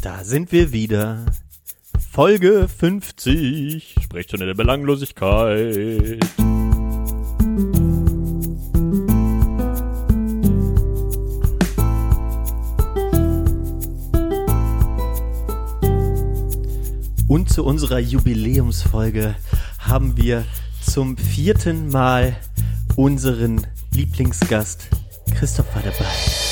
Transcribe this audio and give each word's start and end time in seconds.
Da 0.00 0.22
sind 0.22 0.52
wir 0.52 0.72
wieder. 0.72 1.26
Folge 2.12 2.68
50. 2.68 3.96
Sprechstunde 4.00 4.46
der 4.46 4.54
Belanglosigkeit. 4.54 6.20
Und 17.26 17.50
zu 17.50 17.64
unserer 17.64 17.98
Jubiläumsfolge 17.98 19.34
haben 19.78 20.16
wir 20.16 20.44
zum 20.80 21.16
vierten 21.16 21.88
Mal 21.88 22.36
unseren 22.94 23.66
Lieblingsgast 23.92 24.88
Christopher 25.36 25.82
dabei. 25.82 26.47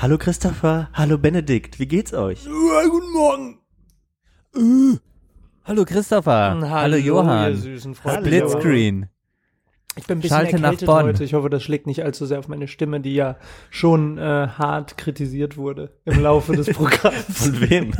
Hallo 0.00 0.16
Christopher, 0.16 0.88
hallo 0.94 1.18
Benedikt, 1.18 1.78
wie 1.78 1.86
geht's 1.86 2.14
euch? 2.14 2.44
Ja, 2.46 2.88
guten 2.88 3.12
Morgen. 3.12 3.58
Äh. 4.56 4.98
Hallo 5.64 5.84
Christopher. 5.84 6.52
Hallo, 6.52 6.70
Hallo, 6.70 6.96
Johann. 6.96 7.50
ihr 7.50 7.56
süßen 7.58 7.94
Freunde. 7.94 8.20
Splitscreen. 8.26 9.10
Ich 9.96 10.06
bin 10.06 10.18
ein 10.18 10.20
bisschen 10.22 10.38
Schalte 10.38 10.56
nach 10.56 10.62
erkältet 10.70 10.86
Bonn. 10.86 11.02
heute. 11.04 11.24
Ich 11.24 11.34
hoffe, 11.34 11.50
das 11.50 11.62
schlägt 11.62 11.86
nicht 11.86 12.02
allzu 12.02 12.24
sehr 12.24 12.38
auf 12.38 12.48
meine 12.48 12.66
Stimme, 12.66 13.00
die 13.00 13.14
ja 13.14 13.36
schon 13.68 14.16
äh, 14.16 14.22
hart 14.48 14.96
kritisiert 14.96 15.58
wurde 15.58 15.90
im 16.06 16.22
Laufe 16.22 16.56
des 16.56 16.68
Programms. 16.72 17.26
Von 17.28 17.60
wem? 17.68 17.92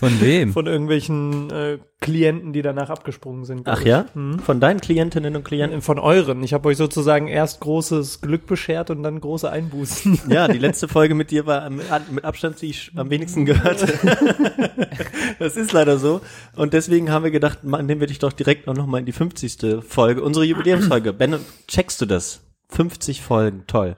Von 0.00 0.20
wem? 0.20 0.52
Von 0.54 0.66
irgendwelchen 0.66 1.50
äh, 1.50 1.78
Klienten, 2.00 2.54
die 2.54 2.62
danach 2.62 2.88
abgesprungen 2.88 3.44
sind. 3.44 3.68
Ach 3.68 3.82
ja? 3.82 4.06
Mhm. 4.14 4.38
Von 4.38 4.58
deinen 4.58 4.80
Klientinnen 4.80 5.36
und 5.36 5.44
Klienten? 5.44 5.82
Von 5.82 5.98
euren. 5.98 6.42
Ich 6.42 6.54
habe 6.54 6.68
euch 6.70 6.78
sozusagen 6.78 7.28
erst 7.28 7.60
großes 7.60 8.22
Glück 8.22 8.46
beschert 8.46 8.88
und 8.90 9.02
dann 9.02 9.20
große 9.20 9.50
Einbußen. 9.50 10.18
Ja, 10.30 10.48
die 10.48 10.58
letzte 10.66 10.88
Folge 10.88 11.14
mit 11.14 11.30
dir 11.30 11.44
war 11.46 11.64
am- 11.64 11.80
mit 12.10 12.24
Abstand 12.24 12.60
die 12.62 12.70
ich 12.70 12.90
am 12.96 13.10
wenigsten 13.10 13.44
gehört. 13.44 13.82
das 15.38 15.56
ist 15.56 15.72
leider 15.72 15.98
so. 15.98 16.20
Und 16.56 16.72
deswegen 16.72 17.10
haben 17.10 17.24
wir 17.24 17.30
gedacht, 17.30 17.62
ma- 17.64 17.82
nehmen 17.82 18.00
wir 18.00 18.06
dich 18.08 18.18
doch 18.18 18.32
direkt 18.32 18.68
auch 18.68 18.74
noch 18.74 18.86
mal 18.86 18.98
in 18.98 19.06
die 19.06 19.12
50. 19.12 19.84
Folge, 19.86 20.22
unsere 20.22 20.44
Jubiläumsfolge. 20.46 21.12
Ben, 21.12 21.36
checkst 21.68 22.00
du 22.00 22.06
das? 22.06 22.40
50 22.70 23.20
Folgen, 23.22 23.64
toll. 23.66 23.96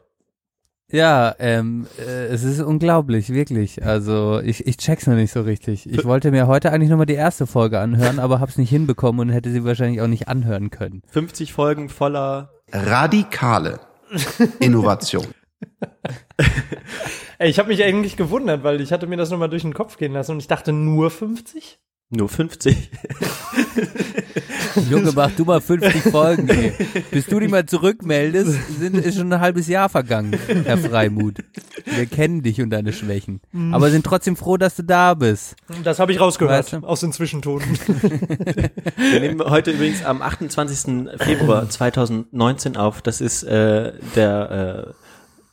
Ja, 0.92 1.34
ähm, 1.38 1.86
äh, 1.98 2.26
es 2.26 2.44
ist 2.44 2.60
unglaublich, 2.60 3.30
wirklich. 3.30 3.82
Also 3.84 4.40
ich, 4.44 4.66
ich 4.66 4.76
check's 4.76 5.06
noch 5.06 5.14
nicht 5.14 5.32
so 5.32 5.40
richtig. 5.40 5.88
Ich 5.90 6.04
wollte 6.04 6.30
mir 6.30 6.46
heute 6.46 6.70
eigentlich 6.70 6.90
nochmal 6.90 7.06
die 7.06 7.14
erste 7.14 7.46
Folge 7.46 7.80
anhören, 7.80 8.18
aber 8.18 8.40
hab's 8.40 8.58
nicht 8.58 8.70
hinbekommen 8.70 9.20
und 9.20 9.28
hätte 9.30 9.50
sie 9.50 9.64
wahrscheinlich 9.64 10.02
auch 10.02 10.06
nicht 10.06 10.28
anhören 10.28 10.70
können. 10.70 11.02
50 11.08 11.54
Folgen 11.54 11.88
voller 11.88 12.50
Radikale 12.70 13.80
Innovation. 14.60 15.26
Ey, 17.38 17.48
ich 17.48 17.58
habe 17.58 17.68
mich 17.68 17.82
eigentlich 17.82 18.16
gewundert, 18.16 18.62
weil 18.62 18.80
ich 18.82 18.92
hatte 18.92 19.06
mir 19.06 19.16
das 19.16 19.30
nochmal 19.30 19.48
durch 19.48 19.62
den 19.62 19.74
Kopf 19.74 19.96
gehen 19.96 20.12
lassen 20.12 20.32
und 20.32 20.40
ich 20.40 20.48
dachte 20.48 20.72
nur 20.72 21.10
50? 21.10 21.80
nur 22.12 22.28
50. 22.28 22.90
Junge, 24.90 25.12
mach 25.14 25.30
du 25.32 25.44
mal 25.44 25.60
50 25.60 26.02
Folgen, 26.10 26.48
ey. 26.48 26.72
Bis 27.10 27.26
du 27.26 27.40
dich 27.40 27.50
mal 27.50 27.66
zurückmeldest, 27.66 28.56
sind, 28.78 28.96
ist 28.96 29.18
schon 29.18 29.32
ein 29.32 29.40
halbes 29.40 29.68
Jahr 29.68 29.88
vergangen, 29.88 30.38
Herr 30.64 30.78
Freimuth. 30.78 31.38
Wir 31.84 32.06
kennen 32.06 32.42
dich 32.42 32.60
und 32.60 32.70
deine 32.70 32.92
Schwächen. 32.92 33.40
Aber 33.72 33.90
sind 33.90 34.04
trotzdem 34.04 34.36
froh, 34.36 34.56
dass 34.56 34.76
du 34.76 34.84
da 34.84 35.14
bist. 35.14 35.56
Das 35.84 35.98
habe 35.98 36.12
ich 36.12 36.20
rausgehört 36.20 36.72
Weißt 36.72 36.84
du? 36.84 36.86
aus 36.86 37.00
den 37.00 37.12
Zwischentonen. 37.12 37.66
Wir 38.96 39.20
nehmen 39.20 39.42
heute 39.44 39.72
übrigens 39.72 40.04
am 40.04 40.22
28. 40.22 41.08
Februar 41.18 41.68
2019 41.68 42.76
auf. 42.76 43.02
Das 43.02 43.20
ist 43.20 43.42
äh, 43.42 43.92
der 44.16 44.86
äh, 44.88 44.92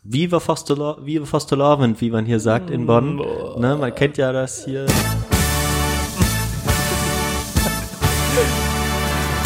Viva 0.03 0.39
Fostolo 0.39 0.97
Viva 1.03 1.25
Fostolovend, 1.25 1.99
wie 2.01 2.11
man 2.11 2.25
hier 2.25 2.39
sagt 2.39 2.69
in 2.69 2.85
Bonn. 2.85 3.17
Ne, 3.57 3.77
man 3.79 3.93
kennt 3.93 4.17
ja 4.17 4.31
das 4.31 4.65
hier. 4.65 4.85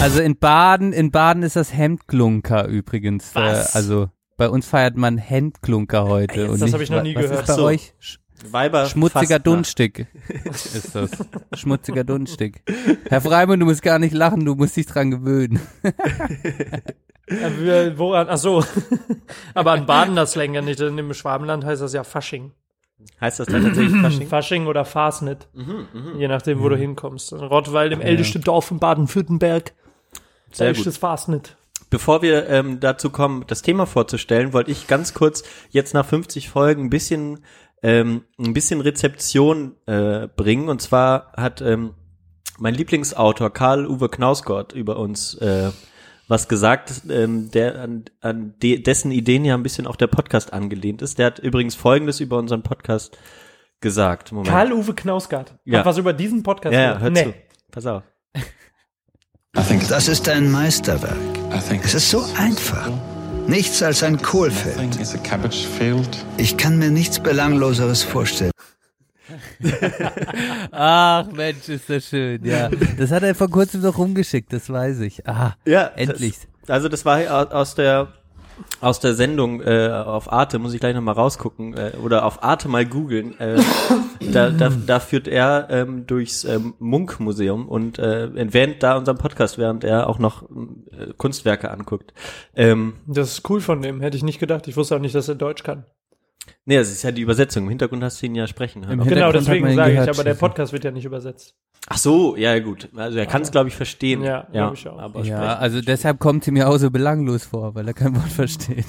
Also 0.04 0.20
in 0.22 0.36
Baden, 0.38 0.92
in 0.92 1.12
Baden 1.12 1.44
ist 1.44 1.56
das 1.56 1.74
Hemdklunker 1.74 2.68
übrigens. 2.68 3.34
Was? 3.36 3.74
Äh, 3.74 3.78
also 3.78 4.10
bei 4.36 4.50
uns 4.50 4.68
feiert 4.68 4.98
man 4.98 5.18
Hemdklunker 5.18 6.04
heute. 6.06 6.42
Ey, 6.42 6.44
und 6.50 6.54
das 6.60 6.62
nicht- 6.62 6.74
hab 6.74 6.82
ich 6.82 6.90
noch 6.90 7.04
nie 7.04 7.16
was 7.16 7.24
gehört. 7.24 7.40
Ist 7.42 7.48
bei 7.48 7.54
So. 7.54 7.64
euch 7.64 7.94
Weiber 8.52 8.86
schmutziger. 8.88 9.40
Dunststick 9.40 10.08
ist 10.44 10.94
das. 10.94 11.12
Schmutziger 11.56 12.04
Dunststick. 12.04 12.62
Herr 13.08 13.22
Freimann, 13.22 13.62
du 13.62 13.66
musst 13.66 13.82
gar 13.82 13.98
nicht 14.00 14.14
lachen, 14.14 14.44
du 14.44 14.56
musst 14.56 14.76
dich 14.76 14.86
dran 14.88 15.10
gewöhnen. 15.12 15.62
Ja, 17.30 17.98
Woran? 17.98 18.28
Ach 18.30 18.38
so. 18.38 18.62
Aber 19.54 19.72
an 19.72 19.86
Baden 19.86 20.18
das 20.18 20.34
Slang 20.34 20.54
ja 20.54 20.62
nicht. 20.62 20.82
denn 20.82 20.98
Im 20.98 21.14
Schwabenland 21.14 21.64
heißt 21.64 21.82
das 21.82 21.94
ja 21.94 22.04
Fasching. 22.04 22.52
Heißt 23.22 23.40
das 23.40 23.48
dann 23.48 23.64
tatsächlich 23.64 24.02
Fasching? 24.02 24.28
Fasching 24.28 24.68
oder 24.68 24.84
Fasnet. 24.84 25.48
Mhm, 25.54 25.88
Je 26.20 26.28
nachdem, 26.28 26.60
wo 26.62 26.68
du 26.68 26.76
hinkommst. 26.76 27.32
In 27.32 27.40
Rottweil, 27.40 27.94
im 27.94 28.02
ältesten 28.02 28.42
Dorf 28.42 28.70
in 28.72 28.80
Baden-Württemberg. 28.80 29.72
Sehr 30.54 30.72
Da 30.72 30.78
gut. 30.78 30.86
das 30.86 30.98
Fasnet. 30.98 31.58
Bevor 31.90 32.22
wir 32.22 32.50
ähm, 32.50 32.80
dazu 32.80 33.10
kommen, 33.10 33.44
das 33.48 33.62
Thema 33.62 33.86
vorzustellen, 33.86 34.54
wollte 34.54 34.72
ich 34.72 34.88
ganz 34.88 35.14
kurz 35.14 35.44
jetzt 35.70 35.94
nach 35.94 36.06
50 36.06 36.50
Folgen 36.50 36.86
ein 36.86 36.90
bisschen 36.90 37.40
ähm, 37.84 38.24
ein 38.40 38.54
bisschen 38.54 38.80
Rezeption 38.82 39.76
äh, 39.86 40.28
bringen. 40.28 40.70
Und 40.70 40.82
zwar 40.82 41.34
hat 41.36 41.62
ähm, 41.62 41.94
mein 42.58 42.74
Lieblingsautor 42.74 43.52
Karl 43.52 43.86
Uwe 43.86 44.10
Knausgott 44.10 44.72
über 44.74 44.98
uns 44.98 45.36
äh, 45.36 45.70
was 46.30 46.48
gesagt, 46.48 47.02
ähm, 47.10 47.52
der 47.52 47.82
an, 47.82 48.06
an 48.22 48.56
de, 48.64 48.82
dessen 48.82 49.12
Ideen 49.12 49.44
ja 49.44 49.54
ein 49.56 49.64
bisschen 49.64 49.86
auch 49.86 49.98
der 49.98 50.08
Podcast 50.08 50.54
angelehnt 50.54 51.02
ist. 51.02 51.20
Der 51.20 51.28
hat 51.28 51.40
übrigens 51.40 51.76
Folgendes 51.76 52.22
über 52.22 52.38
unseren 52.38 52.64
Podcast 52.64 53.18
gesagt. 53.82 54.32
Moment. 54.32 54.48
Karl-Uwe 54.50 54.94
Knausgard. 54.96 55.54
Ja. 55.66 55.80
Hat 55.80 55.86
was 55.86 55.98
über 55.98 56.14
diesen 56.14 56.42
Podcast 56.42 56.74
ja, 56.74 56.82
ja, 56.94 57.00
hör 57.00 57.10
Nee. 57.10 57.24
zu. 57.24 57.34
Pass 57.72 57.86
auf. 57.86 58.04
Das 59.56 60.08
ist 60.08 60.28
ein 60.30 60.50
Meisterwerk. 60.52 61.16
Es 61.84 61.94
ist 61.94 62.10
so 62.10 62.26
einfach. 62.38 62.90
Nichts 63.48 63.84
als 63.84 64.02
ein 64.02 64.20
Kohlfeld. 64.20 64.98
Ich 66.38 66.58
kann 66.58 66.80
mir 66.80 66.90
nichts 66.90 67.20
Belangloseres 67.20 68.02
vorstellen. 68.02 68.52
Ach 70.72 71.28
Mensch, 71.32 71.70
ist 71.70 71.88
das 71.88 72.06
schön, 72.08 72.44
ja. 72.44 72.70
Das 72.98 73.12
hat 73.12 73.22
er 73.24 73.36
vor 73.36 73.50
kurzem 73.50 73.82
noch 73.82 73.98
rumgeschickt, 73.98 74.52
das 74.52 74.70
weiß 74.70 75.00
ich. 75.02 75.28
Ah, 75.28 75.56
Ja, 75.66 75.86
endlich. 75.96 76.36
Das, 76.62 76.70
also 76.72 76.90
das 76.90 77.06
war 77.06 77.20
au- 77.20 77.52
aus 77.56 77.76
der 77.76 78.08
aus 78.82 79.00
der 79.00 79.14
Sendung 79.14 79.62
äh, 79.62 79.90
auf 79.90 80.32
Arte, 80.32 80.60
muss 80.60 80.74
ich 80.74 80.80
gleich 80.80 80.96
nochmal 80.96 81.16
rausgucken, 81.16 81.74
äh, 81.76 81.92
oder 82.04 82.26
auf 82.26 82.44
Arte 82.44 82.68
mal 82.68 82.86
googeln. 82.86 83.40
Äh, 83.40 83.62
da, 84.32 84.50
da, 84.50 84.70
da 84.70 85.00
führt 85.00 85.28
er 85.28 85.68
ähm, 85.70 86.06
durchs 86.06 86.44
ähm, 86.44 86.74
Munk-Museum 86.80 87.68
und 87.68 88.00
äh, 88.00 88.28
erwähnt 88.36 88.84
da 88.84 88.98
unseren 88.98 89.18
Podcast, 89.18 89.58
während 89.58 89.84
er 89.84 90.08
auch 90.10 90.20
noch 90.20 90.44
äh, 90.44 91.14
Kunstwerke 91.18 91.72
anguckt. 91.72 92.14
Ähm, 92.56 92.96
Das 93.08 93.32
ist 93.32 93.50
cool 93.50 93.62
von 93.62 93.82
dem. 93.82 94.02
Hätte 94.02 94.18
ich 94.18 94.24
nicht 94.24 94.40
gedacht. 94.40 94.68
Ich 94.68 94.78
wusste 94.78 94.96
auch 94.96 95.00
nicht, 95.00 95.16
dass 95.16 95.28
er 95.30 95.36
Deutsch 95.36 95.64
kann. 95.64 95.86
Nee, 96.66 96.78
das 96.78 96.92
ist 96.92 97.04
ja 97.04 97.12
die 97.12 97.22
Übersetzung. 97.22 97.64
Im 97.64 97.70
Hintergrund 97.70 98.04
hast 98.04 98.22
du 98.22 98.26
ihn 98.26 98.36
ja 98.36 98.48
sprechen 98.48 98.86
hören. 98.88 99.04
Genau, 99.08 99.32
deswegen 99.32 99.74
sage 99.76 99.94
ich. 99.94 100.10
Aber 100.10 100.24
der. 100.24 100.34
Podcast 100.36 100.74
wird 100.74 100.84
ja 100.84 100.92
nicht 100.92 101.06
übersetzt. 101.06 101.56
Ach 101.88 101.98
so, 101.98 102.38
ja 102.38 102.58
gut. 102.60 102.90
Also 102.96 103.18
er 103.20 103.26
kann 103.26 103.42
es, 103.42 103.52
glaube 103.52 103.68
ich, 103.68 103.76
verstehen. 103.76 104.24
Ja, 104.24 104.48
glaub 104.52 104.74
ich 104.74 104.88
auch. 104.88 104.98
Aber 105.00 105.20
Ja, 105.24 105.38
sprechen- 105.38 105.62
also 105.62 105.82
deshalb 105.82 106.20
kommt 106.20 106.46
sie 106.46 106.52
mir 106.52 106.70
auch 106.70 106.78
so 106.78 106.90
belanglos 106.90 107.46
vor, 107.46 107.76
weil 107.76 107.88
er 107.88 107.94
kein 107.94 108.16
Wort 108.16 108.30
versteht. 108.30 108.86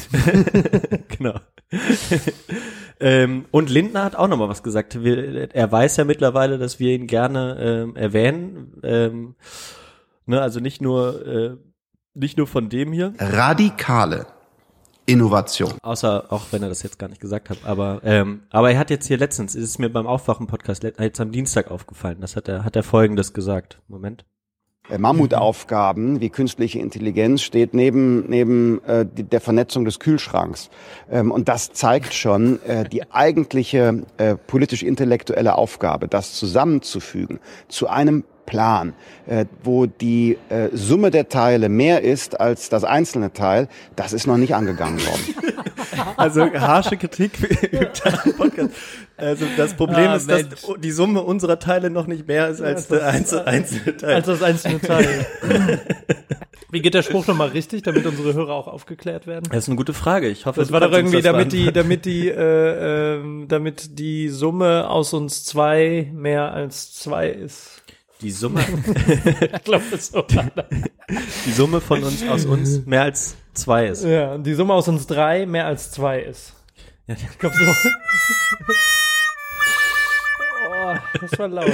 genau. 1.19 1.34
ähm, 3.00 3.47
und 3.50 3.70
Lindner 3.70 4.04
hat 4.04 4.14
auch 4.16 4.28
noch 4.28 4.37
mal 4.37 4.48
was 4.48 4.62
gesagt. 4.62 5.03
Wir, 5.03 5.53
er 5.54 5.72
weiß 5.72 5.97
ja 5.97 6.04
mittlerweile, 6.04 6.59
dass 6.59 6.78
wir 6.78 6.94
ihn 6.94 7.06
gerne 7.06 7.56
ähm, 7.60 7.97
erwähnen. 7.97 8.75
Ähm, 8.84 9.34
ne, 10.26 10.41
also 10.41 10.60
nicht 10.60 10.81
nur 10.81 11.26
äh, 11.26 11.56
nicht 12.14 12.38
nur 12.38 12.47
von 12.47 12.69
dem 12.69 12.93
hier, 12.93 13.12
Radikale 13.19 14.26
Innovation. 15.06 15.72
außer 15.82 16.26
auch 16.31 16.47
wenn 16.50 16.62
er 16.62 16.69
das 16.69 16.82
jetzt 16.82 16.98
gar 16.98 17.09
nicht 17.09 17.20
gesagt 17.20 17.50
hat. 17.50 17.59
Aber 17.65 18.00
ähm, 18.04 18.43
aber 18.50 18.70
er 18.70 18.78
hat 18.78 18.90
jetzt 18.90 19.06
hier 19.06 19.19
letztens, 19.19 19.55
ist 19.55 19.69
es 19.69 19.78
mir 19.78 19.90
beim 19.90 20.06
Aufwachen-Podcast 20.06 20.82
jetzt 20.82 21.20
am 21.20 21.32
Dienstag 21.32 21.70
aufgefallen. 21.70 22.19
Das 22.20 22.37
hat 22.37 22.49
er 22.49 22.64
hat 22.64 22.76
er 22.76 22.82
Folgendes 22.82 23.32
gesagt. 23.32 23.81
Moment. 23.88 24.25
Äh, 24.90 24.99
Mammutaufgaben 24.99 26.20
wie 26.20 26.28
künstliche 26.28 26.78
Intelligenz 26.78 27.40
steht 27.40 27.73
neben, 27.73 28.28
neben 28.28 28.84
äh, 28.84 29.06
die, 29.06 29.23
der 29.23 29.40
Vernetzung 29.40 29.87
des 29.87 29.99
Kühlschranks. 29.99 30.69
Ähm, 31.11 31.31
und 31.31 31.49
das 31.49 31.73
zeigt 31.73 32.12
schon 32.12 32.61
äh, 32.62 32.87
die 32.87 33.11
eigentliche 33.11 34.02
äh, 34.19 34.37
politisch-intellektuelle 34.37 35.56
Aufgabe, 35.56 36.06
das 36.06 36.34
zusammenzufügen 36.34 37.40
zu 37.69 37.88
einem 37.88 38.25
Plan, 38.46 38.93
äh, 39.26 39.46
wo 39.62 39.87
die 39.87 40.38
äh, 40.49 40.69
Summe 40.73 41.11
der 41.11 41.29
Teile 41.29 41.69
mehr 41.69 42.02
ist 42.02 42.41
als 42.41 42.69
das 42.69 42.85
einzelne 42.85 43.32
Teil, 43.32 43.69
das 43.96 44.12
ist 44.12 44.26
noch 44.26 44.37
nicht 44.37 44.55
angegangen 44.55 44.99
worden. 45.06 45.55
Also 46.17 46.52
harsche 46.52 46.96
Kritik 46.96 47.38
übt 47.73 48.02
Podcast. 48.37 48.70
Also 49.17 49.44
das 49.56 49.75
Problem 49.75 50.08
Ah, 50.11 50.17
ist, 50.17 50.29
dass 50.29 50.43
Mensch. 50.43 50.62
die 50.81 50.91
Summe 50.91 51.23
unserer 51.23 51.58
Teile 51.58 51.88
noch 51.91 52.06
nicht 52.06 52.26
mehr 52.26 52.49
ist 52.49 52.61
als 52.61 52.88
der 52.88 53.06
einzelne, 53.06 53.46
einzelne 53.46 53.96
Teil. 53.96 54.14
Als 54.17 54.26
das 54.26 54.43
einzelne 54.43 54.81
Teil. 54.81 55.26
Wie 56.70 56.81
geht 56.82 56.94
der 56.94 57.02
Spruch 57.02 57.26
nochmal 57.29 57.49
richtig, 57.49 57.82
damit 57.85 58.05
unsere 58.06 58.35
Hörer 58.35 58.52
auch 58.55 58.67
aufgeklärt 58.67 59.29
werden? 59.29 59.44
Das 59.50 59.64
ist 59.64 59.69
eine 59.69 59.76
gute 59.76 59.93
Frage. 59.94 60.29
Ich 60.29 60.47
hoffe, 60.47 60.58
Das 60.61 60.73
war 60.73 60.81
doch 60.81 60.90
irgendwie, 60.90 61.23
das 61.23 61.25
damit 61.32 61.52
die, 61.52 61.73
damit 61.73 62.05
die, 62.05 62.29
äh, 62.29 63.14
ähm, 63.17 63.47
damit 63.49 63.97
die 63.99 64.29
Summe 64.31 64.90
aus 64.90 65.12
uns 65.12 65.44
zwei 65.44 66.11
mehr 66.12 66.52
als 66.52 66.93
zwei 66.94 67.29
ist. 67.29 67.83
Die 68.25 68.31
Summe, 68.31 68.61
Ich 69.55 69.62
glaube, 69.65 69.85
das 69.91 70.09
so 70.09 70.17
war 70.19 70.50
das. 70.56 70.65
die 71.47 71.53
Summe 71.53 71.81
von 71.81 72.03
uns 72.03 72.26
aus 72.29 72.44
uns 72.47 72.85
mehr 72.87 73.03
als 73.03 73.37
zwei 73.53 73.87
ist. 73.87 74.03
Ja, 74.05 74.32
und 74.35 74.44
die 74.44 74.55
Summe 74.55 74.75
aus 74.75 74.88
uns 74.88 75.06
drei 75.06 75.47
mehr 75.47 75.67
als 75.67 75.93
zwei 75.93 76.21
ist. 76.21 76.55
Ja. 77.06 77.15
Ich 77.15 77.38
glaube 77.38 77.55
so. 77.55 77.65
oh, 80.71 80.94
das 81.21 81.38
war 81.38 81.49
laut. 81.49 81.69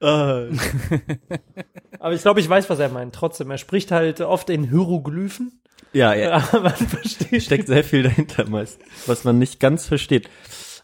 Äh, 0.00 0.56
Aber 2.00 2.14
ich 2.14 2.22
glaube, 2.22 2.40
ich 2.40 2.48
weiß, 2.48 2.70
was 2.70 2.78
er 2.78 2.88
meint. 2.88 3.14
Trotzdem, 3.14 3.50
er 3.50 3.58
spricht 3.58 3.90
halt 3.90 4.20
oft 4.20 4.50
in 4.50 4.64
Hieroglyphen. 4.70 5.60
ja, 5.92 6.14
ja, 6.14 6.42
man 6.52 6.72
versteht. 6.72 7.42
steckt 7.42 7.68
sehr 7.68 7.84
viel 7.84 8.02
dahinter 8.04 8.48
meist, 8.48 8.80
was 9.06 9.24
man 9.24 9.38
nicht 9.38 9.60
ganz 9.60 9.86
versteht. 9.86 10.28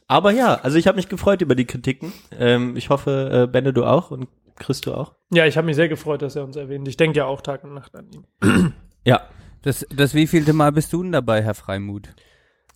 Aber 0.06 0.30
ja, 0.32 0.56
also 0.56 0.76
ich 0.76 0.86
habe 0.86 0.96
mich 0.96 1.08
gefreut 1.08 1.40
über 1.40 1.54
die 1.54 1.64
Kritiken. 1.64 2.12
Ähm, 2.38 2.76
ich 2.76 2.90
hoffe, 2.90 3.44
äh, 3.44 3.46
Benne, 3.50 3.72
du 3.72 3.84
auch 3.84 4.10
und 4.10 4.28
Chris, 4.56 4.80
du 4.80 4.92
auch. 4.94 5.14
Ja, 5.32 5.46
ich 5.46 5.56
habe 5.56 5.66
mich 5.66 5.76
sehr 5.76 5.88
gefreut, 5.88 6.22
dass 6.22 6.36
er 6.36 6.44
uns 6.44 6.56
erwähnt. 6.56 6.86
Ich 6.88 6.96
denke 6.96 7.18
ja 7.18 7.24
auch 7.26 7.40
Tag 7.40 7.64
und 7.64 7.74
Nacht 7.74 7.94
an 7.96 8.06
ihn. 8.12 8.26
Ja, 9.06 9.20
Das, 9.62 9.86
das 9.94 10.14
wievielte 10.14 10.52
Mal 10.54 10.72
bist 10.72 10.92
du 10.92 11.02
denn 11.02 11.12
dabei, 11.12 11.42
Herr 11.42 11.54
Freimuth? 11.54 12.08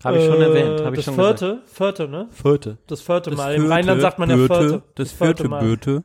habe 0.04 0.18
ich 0.18 0.24
schon 0.26 0.40
Äh, 0.40 0.44
erwähnt. 0.44 0.80
Habe 0.84 0.96
ich 0.96 1.04
das 1.04 1.04
schon 1.06 1.14
vierte, 1.14 1.46
gesagt. 1.54 1.68
vierte, 1.70 2.08
ne? 2.08 2.28
Vierte. 2.30 2.78
Das 2.86 3.00
vierte 3.00 3.30
Das 3.30 3.36
Mal. 3.38 3.54
Im 3.54 3.62
vierte, 3.62 3.74
Rheinland 3.74 4.00
sagt 4.02 4.18
man 4.18 4.30
ja 4.30 4.36
vierte. 4.36 4.82
Das 4.94 5.12
vierte 5.12 5.48
Mal. 5.48 5.60
Bürte. 5.64 6.04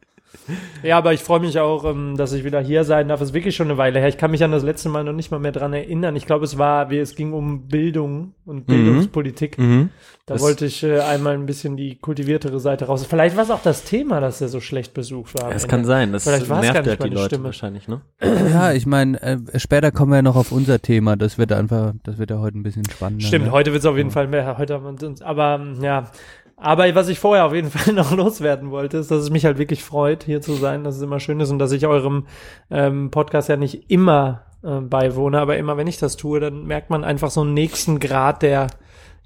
Ja, 0.84 0.98
aber 0.98 1.14
ich 1.14 1.22
freue 1.22 1.40
mich 1.40 1.58
auch, 1.60 1.86
ähm, 1.86 2.18
dass 2.18 2.34
ich 2.34 2.44
wieder 2.44 2.60
hier 2.60 2.84
sein 2.84 3.08
darf. 3.08 3.22
Es 3.22 3.30
ist 3.30 3.34
wirklich 3.34 3.56
schon 3.56 3.68
eine 3.68 3.78
Weile 3.78 4.00
her. 4.00 4.08
Ich 4.10 4.18
kann 4.18 4.32
mich 4.32 4.44
an 4.44 4.52
das 4.52 4.64
letzte 4.64 4.90
Mal 4.90 5.04
noch 5.04 5.14
nicht 5.14 5.32
mal 5.32 5.40
mehr 5.40 5.52
dran 5.54 5.74
erinnern. 5.74 6.16
Ich 6.16 6.26
glaube, 6.26 6.46
es 6.46 6.58
war, 6.58 6.90
wie 6.90 6.98
es 7.00 7.16
ging 7.16 7.34
um 7.34 7.68
Bildung 7.68 8.34
und 8.46 8.66
Bildungspolitik. 8.68 9.58
Mhm. 9.58 9.90
Da 10.26 10.36
Das- 10.36 10.42
wollte 10.44 10.66
ich 10.66 10.84
äh, 10.84 11.00
einmal 11.00 11.34
ein 11.34 11.46
bisschen 11.46 11.76
die 11.78 11.96
kultiviertere 11.98 12.60
Seite 12.60 12.86
raus. 12.86 13.06
Vielleicht 13.06 13.36
war 13.36 13.44
es 13.44 13.52
auch 13.52 13.62
das 13.62 13.84
Thema, 13.84 14.20
dass 14.22 14.40
er 14.42 14.48
so 14.48 14.60
schlecht 14.62 14.94
besucht 14.94 15.34
war. 15.42 15.52
Es 15.54 15.68
kann 15.68 15.84
sein, 15.86 16.12
das 16.14 16.24
Vielleicht 16.24 16.50
war 16.50 16.58
es 16.60 16.64
nervt 16.72 16.76
gar 16.76 16.82
nicht 16.82 16.90
ja 16.92 16.96
die 16.96 17.02
meine 17.04 17.16
Leute 17.16 17.36
Stimme. 17.36 17.44
wahrscheinlich, 17.46 17.88
ne? 17.88 18.02
Ja, 18.22 18.72
ich 18.74 18.86
meine, 18.86 19.22
äh, 19.22 19.38
später 19.60 19.92
kommen 19.92 20.12
wir 20.12 20.18
ja 20.18 20.22
noch 20.22 20.36
auf 20.38 20.52
unser 20.52 20.82
Thema. 20.82 21.16
Das 21.18 21.38
wird 21.38 21.52
einfach, 21.52 21.94
das 22.04 22.18
wird 22.18 22.30
ja 22.32 22.40
heute 22.40 22.58
ein 22.58 22.64
bisschen 22.64 22.84
spannender. 22.90 23.26
Stimmt, 23.26 23.46
ne? 23.46 23.52
heute 23.52 23.72
wird 23.74 23.82
es 23.84 23.86
auf 23.86 23.98
jeden 23.98 24.12
Fall 24.12 24.28
mehr. 24.28 24.58
Heute 24.58 24.74
haben 24.76 25.00
wir 25.00 25.08
uns, 25.08 25.22
aber 25.22 25.60
ähm, 25.62 25.82
ja. 25.82 26.10
Aber 26.58 26.94
was 26.96 27.10
ich 27.10 27.20
vorher 27.20 27.46
auf 27.46 27.54
jeden 27.54 27.70
Fall 27.72 27.94
noch 27.94 28.16
loswerden 28.16 28.72
wollte, 28.72 28.98
ist, 28.98 29.12
dass 29.12 29.24
es 29.24 29.30
mich 29.30 29.46
halt 29.46 29.58
wirklich 29.58 29.84
freut, 29.84 30.24
hier 30.24 30.42
zu 30.42 30.54
sein, 30.54 30.84
dass 30.84 30.96
es 30.96 31.02
immer 31.02 31.20
schön 31.20 31.40
ist 31.40 31.50
und 31.50 31.60
dass 31.60 31.72
ich 31.72 31.88
eurem 31.88 32.26
ähm, 32.70 33.12
Podcast 33.12 33.50
ja 33.50 33.58
nicht 33.58 33.90
immer 33.90 34.44
äh, 34.64 34.80
beiwohne, 34.80 35.40
aber 35.40 35.58
immer 35.58 35.78
wenn 35.78 35.88
ich 35.88 35.98
das 35.98 36.16
tue, 36.18 36.40
dann 36.40 36.66
merkt 36.66 36.90
man 36.90 37.04
einfach 37.04 37.32
so 37.32 37.42
einen 37.42 37.54
nächsten 37.54 38.00
Grad 38.00 38.42
der, 38.42 38.68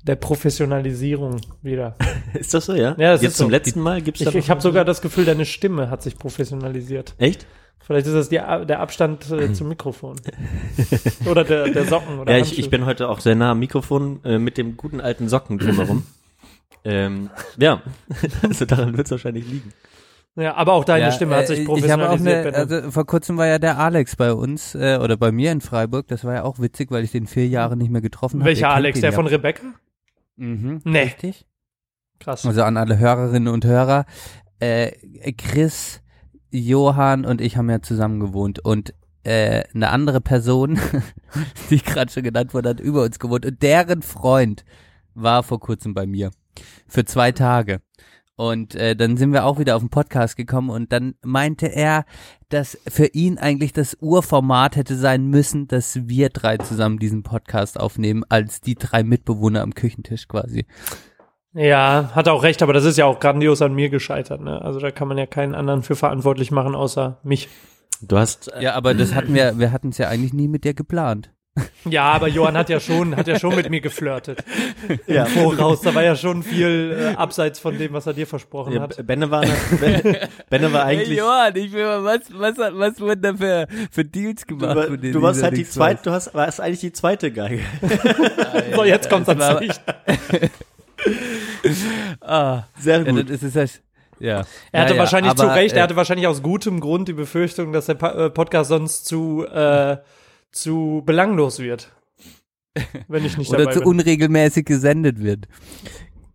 der 0.03 0.15
Professionalisierung 0.15 1.41
wieder. 1.61 1.95
Ist 2.33 2.53
das 2.53 2.65
so, 2.65 2.73
ja? 2.73 2.95
Ja, 2.97 3.11
das 3.11 3.21
Jetzt 3.21 3.31
ist 3.33 3.37
zum 3.37 3.47
so. 3.47 3.51
letzten 3.51 3.81
Mal 3.81 4.01
gibt's 4.01 4.23
da 4.23 4.29
Ich, 4.29 4.35
ich 4.35 4.49
habe 4.49 4.61
sogar 4.61 4.85
das 4.85 5.01
Gefühl, 5.01 5.25
deine 5.25 5.45
Stimme 5.45 5.89
hat 5.89 6.01
sich 6.01 6.17
professionalisiert. 6.17 7.13
Echt? 7.17 7.45
Vielleicht 7.79 8.07
ist 8.07 8.15
das 8.15 8.29
die, 8.29 8.35
der 8.35 8.79
Abstand 8.79 9.31
äh, 9.31 9.53
zum 9.53 9.69
Mikrofon. 9.69 10.17
Oder 11.25 11.43
der, 11.45 11.69
der 11.69 11.85
Socken 11.85 12.19
oder 12.19 12.33
Ja, 12.33 12.39
ich, 12.39 12.59
ich 12.59 12.69
bin 12.69 12.85
heute 12.85 13.07
auch 13.07 13.21
sehr 13.21 13.35
nah 13.35 13.51
am 13.51 13.59
Mikrofon 13.59 14.19
äh, 14.25 14.39
mit 14.39 14.57
dem 14.57 14.75
guten 14.75 14.99
alten 14.99 15.29
Socken 15.29 15.57
drumherum. 15.57 16.03
Ähm, 16.83 17.29
ja, 17.57 17.81
also 18.43 18.65
daran 18.65 18.95
wird 18.97 19.07
es 19.07 19.11
wahrscheinlich 19.11 19.47
liegen. 19.47 19.73
Ja, 20.35 20.53
aber 20.55 20.73
auch 20.73 20.83
deine 20.85 21.05
Ja, 21.05 21.11
Stimme 21.11 21.35
hat 21.35 21.47
sich 21.47 21.59
äh, 21.59 21.61
Ich 21.63 21.67
habe 21.67 21.73
auch 22.09 22.17
professionalisiert. 22.19 22.45
eine, 22.45 22.55
also 22.57 22.91
vor 22.91 23.05
kurzem 23.07 23.37
war 23.37 23.47
ja 23.47 23.57
der 23.57 23.79
Alex 23.79 24.15
bei 24.15 24.31
uns 24.33 24.75
äh, 24.75 24.99
oder 25.01 25.17
bei 25.17 25.31
mir 25.31 25.51
in 25.51 25.61
Freiburg. 25.61 26.07
Das 26.09 26.23
war 26.23 26.35
ja 26.35 26.43
auch 26.43 26.59
witzig, 26.59 26.91
weil 26.91 27.03
ich 27.03 27.11
den 27.11 27.25
vier 27.25 27.47
Jahre 27.47 27.75
nicht 27.75 27.89
mehr 27.89 28.01
getroffen 28.01 28.41
habe. 28.41 28.49
Welcher 28.49 28.69
Alex? 28.69 29.01
Der 29.01 29.13
von 29.13 29.25
Rebecca? 29.25 29.63
Mhm, 30.35 30.81
Nee. 30.83 30.99
Richtig. 31.03 31.47
Krass. 32.19 32.45
Also 32.45 32.61
an 32.63 32.77
alle 32.77 32.99
Hörerinnen 32.99 33.51
und 33.51 33.65
Hörer. 33.65 34.05
Äh, 34.59 34.91
Chris, 35.33 36.01
Johann 36.51 37.25
und 37.25 37.41
ich 37.41 37.57
haben 37.57 37.69
ja 37.69 37.81
zusammen 37.81 38.19
gewohnt 38.19 38.59
und 38.59 38.93
äh, 39.23 39.63
eine 39.73 39.89
andere 39.89 40.21
Person, 40.21 40.79
die 41.71 41.79
gerade 41.81 42.11
schon 42.11 42.23
genannt 42.23 42.53
wurde, 42.53 42.69
hat 42.69 42.79
über 42.79 43.03
uns 43.03 43.17
gewohnt 43.19 43.45
und 43.45 43.61
deren 43.61 44.01
Freund 44.03 44.65
war 45.15 45.41
vor 45.43 45.59
kurzem 45.59 45.93
bei 45.95 46.05
mir 46.05 46.31
für 46.87 47.05
zwei 47.05 47.31
Tage. 47.31 47.81
Und 48.35 48.75
äh, 48.75 48.95
dann 48.95 49.17
sind 49.17 49.33
wir 49.33 49.45
auch 49.45 49.57
wieder 49.57 49.75
auf 49.75 49.81
den 49.81 49.89
Podcast 49.89 50.37
gekommen 50.37 50.69
und 50.69 50.93
dann 50.93 51.15
meinte 51.23 51.65
er, 51.65 52.05
dass 52.49 52.77
für 52.87 53.07
ihn 53.07 53.39
eigentlich 53.39 53.73
das 53.73 53.97
Urformat 53.99 54.75
hätte 54.75 54.95
sein 54.95 55.25
müssen, 55.25 55.67
dass 55.67 56.07
wir 56.07 56.29
drei 56.29 56.57
zusammen 56.57 56.99
diesen 56.99 57.23
Podcast 57.23 57.79
aufnehmen, 57.79 58.23
als 58.29 58.61
die 58.61 58.75
drei 58.75 59.01
Mitbewohner 59.01 59.63
am 59.63 59.73
Küchentisch 59.73 60.27
quasi. 60.27 60.67
Ja, 61.53 62.11
hat 62.13 62.27
auch 62.27 62.43
recht, 62.43 62.61
aber 62.61 62.73
das 62.73 62.85
ist 62.85 62.97
ja 62.97 63.05
auch 63.05 63.19
grandios 63.19 63.63
an 63.63 63.73
mir 63.73 63.89
gescheitert. 63.89 64.41
Ne? 64.41 64.61
Also 64.61 64.79
da 64.79 64.91
kann 64.91 65.07
man 65.07 65.17
ja 65.17 65.25
keinen 65.25 65.55
anderen 65.55 65.81
für 65.81 65.95
verantwortlich 65.95 66.51
machen, 66.51 66.75
außer 66.75 67.19
mich. 67.23 67.49
Du 68.01 68.19
hast, 68.19 68.53
äh, 68.53 68.61
Ja, 68.61 68.75
aber 68.75 68.93
das 68.93 69.15
hatten 69.15 69.33
wir, 69.33 69.57
wir 69.57 69.71
hatten 69.71 69.89
es 69.89 69.97
ja 69.97 70.09
eigentlich 70.09 70.33
nie 70.33 70.47
mit 70.47 70.63
dir 70.63 70.75
geplant. 70.75 71.31
Ja, 71.89 72.03
aber 72.03 72.27
Johann 72.27 72.57
hat 72.57 72.69
ja 72.69 72.79
schon, 72.79 73.15
hat 73.15 73.27
ja 73.27 73.39
schon 73.39 73.55
mit 73.55 73.69
mir 73.69 73.81
geflirtet. 73.81 74.43
ja, 75.07 75.25
Voraus, 75.25 75.81
da 75.81 75.95
war 75.95 76.03
ja 76.03 76.15
schon 76.15 76.43
viel 76.43 76.97
äh, 76.99 77.15
abseits 77.15 77.59
von 77.59 77.77
dem, 77.77 77.93
was 77.93 78.05
er 78.07 78.13
dir 78.13 78.27
versprochen 78.27 78.73
ja, 78.73 78.81
hat. 78.81 79.05
Benne 79.07 79.31
war, 79.31 79.45
Benne, 79.79 80.27
Benne 80.49 80.73
war 80.73 80.85
eigentlich, 80.85 81.17
Johann, 81.17 81.55
ich 81.55 81.71
will 81.71 81.85
mal, 81.85 82.03
was, 82.03 82.21
was, 82.31 82.57
was 82.73 82.99
wurden 82.99 83.21
da 83.21 83.33
für, 83.35 83.67
für 83.91 84.03
Deals 84.05 84.41
du, 84.45 84.57
gemacht? 84.57 84.75
war, 84.75 84.83
von 84.85 85.01
denen 85.01 85.13
du 85.13 85.21
warst 85.21 85.41
halt 85.43 85.57
die 85.57 85.67
zweite, 85.67 86.03
du 86.03 86.11
hast, 86.11 86.33
warst 86.33 86.59
eigentlich 86.61 86.81
die 86.81 86.91
zweite 86.93 87.31
Geige. 87.31 87.61
So, 88.75 88.83
jetzt 88.83 89.09
kommt 89.09 89.27
das 89.27 89.37
das 89.37 89.53
war- 89.53 89.61
Licht. 89.61 89.81
weiß. 89.87 90.49
Ah, 92.21 92.63
Sehr 92.79 93.01
ja, 93.03 93.11
gut. 93.11 93.29
das 93.29 93.43
ist 93.43 93.55
das. 93.55 93.81
Ja. 94.19 94.43
Er 94.71 94.81
hatte 94.81 94.93
ja, 94.93 94.99
wahrscheinlich 94.99 95.31
aber, 95.31 95.43
zu 95.43 95.53
Recht, 95.53 95.73
äh, 95.73 95.77
er 95.77 95.83
hatte 95.83 95.95
wahrscheinlich 95.95 96.27
aus 96.27 96.41
gutem 96.41 96.79
Grund 96.79 97.07
die 97.07 97.13
Befürchtung, 97.13 97.71
dass 97.71 97.85
der 97.85 97.93
Pa- 97.95 98.25
äh, 98.25 98.29
Podcast 98.29 98.69
sonst 98.69 99.05
zu, 99.05 99.45
äh, 99.45 99.97
zu 100.59 101.03
belanglos 101.05 101.59
wird. 101.59 101.93
Wenn 103.07 103.25
ich 103.25 103.37
nicht 103.37 103.49
oder 103.49 103.59
dabei 103.59 103.73
zu 103.73 103.79
bin. 103.79 103.87
unregelmäßig 103.89 104.65
gesendet 104.65 105.21
wird. 105.21 105.47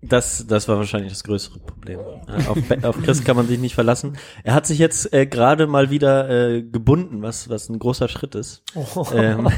Das, 0.05 0.49
das 0.49 0.67
war 0.67 0.79
wahrscheinlich 0.79 1.13
das 1.13 1.23
größere 1.23 1.61
Problem. 1.61 2.01
Äh, 2.27 2.49
Auf, 2.49 2.59
auf 2.83 3.03
Chris 3.03 3.23
kann 3.23 3.37
man 3.37 3.47
sich 3.47 3.61
nicht 3.61 3.77
verlassen. 3.77 4.17
Er 4.43 4.55
hat 4.55 4.67
sich 4.67 4.81
jetzt 4.81 5.13
äh, 5.15 5.27
gerade 5.27 5.69
mal 5.69 5.91
wieder 5.91 6.29
äh, 6.29 6.63
gebunden, 6.63 7.23
was, 7.23 7.49
was 7.49 7.69
ein 7.69 7.79
großer 7.79 8.09
Schritt 8.09 8.35
ist. 8.35 8.65
Ähm, 9.15 9.49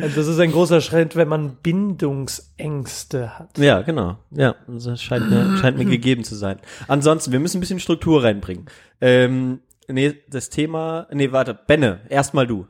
Also 0.00 0.14
das 0.14 0.28
ist 0.28 0.38
ein 0.38 0.52
großer 0.52 0.80
Schritt, 0.80 1.16
wenn 1.16 1.26
man 1.26 1.56
Bindungsängste 1.62 3.38
hat. 3.38 3.58
ja, 3.58 3.82
genau. 3.82 4.18
Ja, 4.30 4.54
das 4.68 5.02
scheint 5.02 5.28
mir, 5.28 5.56
scheint 5.56 5.76
mir 5.76 5.86
gegeben 5.86 6.22
zu 6.22 6.36
sein. 6.36 6.60
Ansonsten, 6.86 7.32
wir 7.32 7.40
müssen 7.40 7.56
ein 7.56 7.60
bisschen 7.60 7.80
Struktur 7.80 8.22
reinbringen. 8.22 8.66
Ähm, 9.00 9.60
nee, 9.88 10.14
das 10.30 10.50
Thema, 10.50 11.08
nee, 11.12 11.32
warte, 11.32 11.52
Benne, 11.54 12.00
erstmal 12.10 12.46
du. 12.46 12.66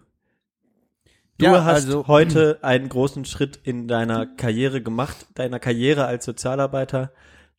Du 1.38 1.44
Ja, 1.46 1.64
hast 1.64 1.86
also- 1.86 2.08
heute 2.08 2.58
einen 2.62 2.88
großen 2.88 3.24
Schritt 3.24 3.60
in 3.62 3.86
deiner 3.86 4.26
Karriere 4.26 4.82
gemacht, 4.82 5.26
deiner 5.34 5.60
Karriere 5.60 6.06
als 6.06 6.24
Sozialarbeiter. 6.24 7.12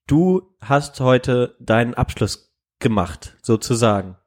Du 0.06 0.54
hast 0.62 1.00
heute 1.00 1.56
deinen 1.60 1.94
Abschluss 1.94 2.54
gemacht, 2.80 3.38
sozusagen. 3.42 4.18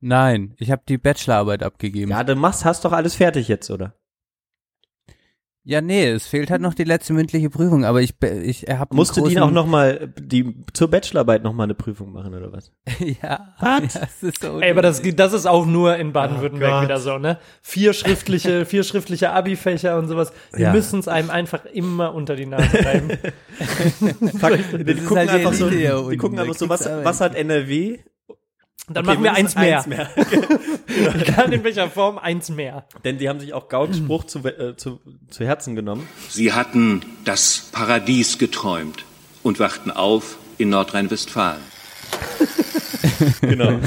Nein, 0.00 0.54
ich 0.58 0.70
habe 0.70 0.82
die 0.88 0.98
Bachelorarbeit 0.98 1.62
abgegeben. 1.62 2.10
Ja, 2.10 2.24
du 2.24 2.34
machst, 2.34 2.64
hast 2.64 2.84
doch 2.84 2.92
alles 2.92 3.14
fertig 3.14 3.48
jetzt, 3.48 3.70
oder? 3.70 3.94
Ja, 5.66 5.80
nee, 5.80 6.06
es 6.08 6.26
fehlt 6.26 6.50
halt 6.50 6.60
noch 6.60 6.74
die 6.74 6.84
letzte 6.84 7.14
mündliche 7.14 7.48
Prüfung, 7.48 7.86
aber 7.86 8.02
ich, 8.02 8.14
ich 8.22 8.66
habe 8.68 8.94
Musst 8.94 9.16
du 9.16 9.26
die 9.26 9.40
auch 9.40 9.50
noch 9.50 9.66
mal, 9.66 10.12
die 10.20 10.54
zur 10.74 10.90
Bachelorarbeit 10.90 11.42
noch 11.42 11.54
mal 11.54 11.64
eine 11.64 11.74
Prüfung 11.74 12.12
machen, 12.12 12.34
oder 12.34 12.52
was? 12.52 12.70
ja, 12.98 13.54
ja, 13.62 13.80
es 13.82 14.22
ist 14.22 14.42
so 14.42 14.60
Ey, 14.60 14.70
aber 14.72 14.82
das, 14.82 15.00
das 15.02 15.32
ist 15.32 15.46
auch 15.46 15.64
nur 15.64 15.96
in 15.96 16.08
Oh 16.08 16.12
Baden-Württemberg 16.12 16.70
Gott. 16.70 16.82
wieder 16.82 17.00
so, 17.00 17.16
ne? 17.16 17.38
Vier 17.62 17.94
schriftliche, 17.94 18.66
vier 18.66 18.82
schriftliche 18.84 19.30
Abi-Fächer 19.30 19.96
und 19.98 20.08
sowas. 20.08 20.34
Die 20.54 20.60
Ja. 20.62 20.72
müssen 20.72 21.00
es 21.00 21.08
einem 21.08 21.30
einfach 21.30 21.64
immer 21.64 22.14
unter 22.14 22.36
die 22.36 22.44
Nase 22.44 22.84
reiben. 22.84 23.08
Fuck, 24.38 24.58
die 24.84 24.94
gucken 24.96 25.16
halt 25.16 25.30
die 25.30 25.34
einfach 25.34 25.54
so, 25.54 25.70
die 25.70 26.16
gucken 26.18 26.38
einfach 26.38 26.54
so, 26.56 26.68
was, 26.68 26.84
was 26.84 27.22
hat 27.22 27.34
NRW? 27.34 28.00
Dann 28.88 29.04
Okay, 29.04 29.14
machen 29.14 29.24
wir 29.24 29.32
eins 29.32 29.54
mehr. 29.54 29.78
eins 29.78 29.86
mehr. 29.86 30.10
Egal 31.14 31.52
in 31.52 31.64
welcher 31.64 31.88
Form, 31.88 32.18
eins 32.18 32.50
mehr. 32.50 32.84
Denn 33.04 33.18
die 33.18 33.28
haben 33.28 33.40
sich 33.40 33.54
auch 33.54 33.68
Gauks 33.68 33.96
Spruch 33.96 34.24
zu, 34.24 34.40
äh, 34.40 34.76
zu, 34.76 35.00
zu 35.30 35.44
Herzen 35.44 35.74
genommen. 35.74 36.06
Sie 36.28 36.52
hatten 36.52 37.02
das 37.24 37.70
Paradies 37.72 38.36
geträumt 38.38 39.04
und 39.42 39.58
wachten 39.58 39.90
auf 39.90 40.36
in 40.58 40.68
Nordrhein-Westfalen. 40.70 41.60
Genau. 43.40 43.78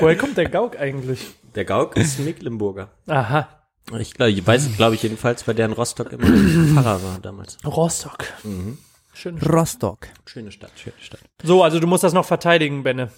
Woher 0.00 0.16
kommt 0.16 0.36
der 0.36 0.48
Gauk 0.48 0.78
eigentlich? 0.78 1.20
Der 1.54 1.64
Gauk 1.64 1.96
ist 1.96 2.18
Mecklenburger. 2.20 2.90
Aha. 3.06 3.48
Ich 3.98 4.14
glaube, 4.14 4.30
ich 4.30 4.46
weiß, 4.46 4.76
glaube 4.76 4.94
ich 4.94 5.02
jedenfalls, 5.02 5.46
weil 5.48 5.54
der 5.54 5.66
in 5.66 5.72
Rostock 5.72 6.12
immer 6.12 6.26
Pfarrer 6.26 7.02
war 7.02 7.18
damals. 7.20 7.58
Rostock. 7.64 8.18
Schön. 9.14 9.38
Rostock. 9.38 10.08
Schöne 10.26 10.52
Stadt, 10.52 10.72
schöne 10.76 10.94
Stadt. 11.00 11.20
So, 11.42 11.62
also 11.62 11.80
du 11.80 11.86
musst 11.86 12.04
das 12.04 12.12
noch 12.12 12.24
verteidigen, 12.24 12.82
Benne. 12.82 13.10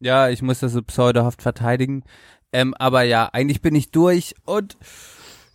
Ja, 0.00 0.28
ich 0.28 0.42
muss 0.42 0.60
das 0.60 0.72
so 0.72 0.82
pseudohaft 0.82 1.42
verteidigen. 1.42 2.04
Ähm, 2.52 2.74
aber 2.74 3.02
ja, 3.02 3.28
eigentlich 3.32 3.60
bin 3.60 3.74
ich 3.74 3.90
durch 3.90 4.34
und 4.44 4.76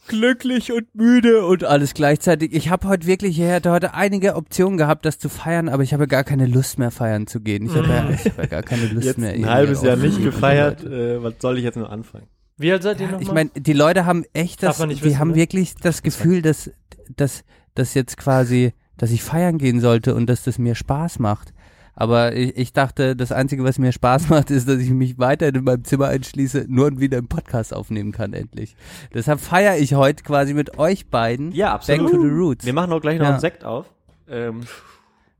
glücklich 0.07 0.71
und 0.71 0.93
müde 0.93 1.45
und 1.45 1.63
alles 1.63 1.93
gleichzeitig. 1.93 2.53
Ich 2.53 2.69
habe 2.69 2.87
heute 2.87 3.07
wirklich, 3.07 3.39
ich 3.39 3.49
hatte 3.49 3.71
heute 3.71 3.93
einige 3.93 4.35
Optionen 4.35 4.77
gehabt, 4.77 5.05
das 5.05 5.19
zu 5.19 5.29
feiern, 5.29 5.69
aber 5.69 5.83
ich 5.83 5.93
habe 5.93 6.07
gar 6.07 6.23
keine 6.23 6.47
Lust 6.47 6.79
mehr 6.79 6.91
feiern 6.91 7.27
zu 7.27 7.39
gehen. 7.39 7.65
Ich 7.65 7.75
habe 7.75 7.87
ja, 7.87 8.09
ich 8.09 8.25
hab 8.25 8.37
ja 8.37 8.45
gar 8.45 8.63
keine 8.63 8.87
Lust 8.87 9.05
Jetzt 9.05 9.19
mehr. 9.19 9.33
ein 9.33 9.49
halbes 9.49 9.81
Jahr 9.81 9.95
nicht 9.95 10.21
gefeiert. 10.21 10.83
Äh, 10.83 11.23
was 11.23 11.35
soll 11.39 11.57
ich 11.57 11.63
jetzt 11.63 11.77
nur 11.77 11.89
anfangen? 11.89 12.27
Wie 12.57 12.71
alt 12.71 12.83
seid 12.83 12.99
ihr 12.99 13.07
nochmal? 13.07 13.21
Ich 13.21 13.31
meine, 13.31 13.49
die 13.55 13.73
Leute 13.73 14.05
haben 14.05 14.25
echt 14.33 14.63
das, 14.63 14.77
die 14.77 15.01
wissen, 15.01 15.19
haben 15.19 15.29
ne? 15.29 15.35
wirklich 15.35 15.75
das 15.75 16.03
Gefühl, 16.03 16.41
dass, 16.41 16.69
dass, 17.15 17.43
dass 17.73 17.93
jetzt 17.93 18.17
quasi, 18.17 18.73
dass 18.97 19.11
ich 19.11 19.23
feiern 19.23 19.57
gehen 19.57 19.79
sollte 19.79 20.13
und 20.13 20.27
dass 20.27 20.43
das 20.43 20.59
mir 20.59 20.75
Spaß 20.75 21.19
macht. 21.19 21.53
Aber 21.93 22.35
ich, 22.35 22.57
ich 22.57 22.73
dachte, 22.73 23.15
das 23.15 23.31
Einzige, 23.31 23.63
was 23.63 23.77
mir 23.77 23.91
Spaß 23.91 24.29
macht, 24.29 24.49
ist, 24.51 24.67
dass 24.67 24.79
ich 24.79 24.89
mich 24.91 25.19
weiter 25.19 25.49
in 25.49 25.63
meinem 25.63 25.83
Zimmer 25.83 26.07
einschließe, 26.07 26.65
nur 26.67 26.87
und 26.87 26.99
wieder 26.99 27.17
einen 27.17 27.27
Podcast 27.27 27.73
aufnehmen 27.73 28.11
kann, 28.11 28.33
endlich. 28.33 28.75
Deshalb 29.13 29.39
feiere 29.41 29.77
ich 29.77 29.93
heute 29.93 30.23
quasi 30.23 30.53
mit 30.53 30.77
euch 30.79 31.09
beiden 31.09 31.51
Ja, 31.51 31.77
Back 31.77 31.99
to 31.99 32.07
the 32.09 32.27
Roots. 32.27 32.65
Wir 32.65 32.73
machen 32.73 32.91
auch 32.93 33.01
gleich 33.01 33.17
noch 33.19 33.25
Ja. 33.25 33.31
einen 33.31 33.39
Sekt 33.39 33.63
auf. 33.65 33.85
Ähm, 34.29 34.61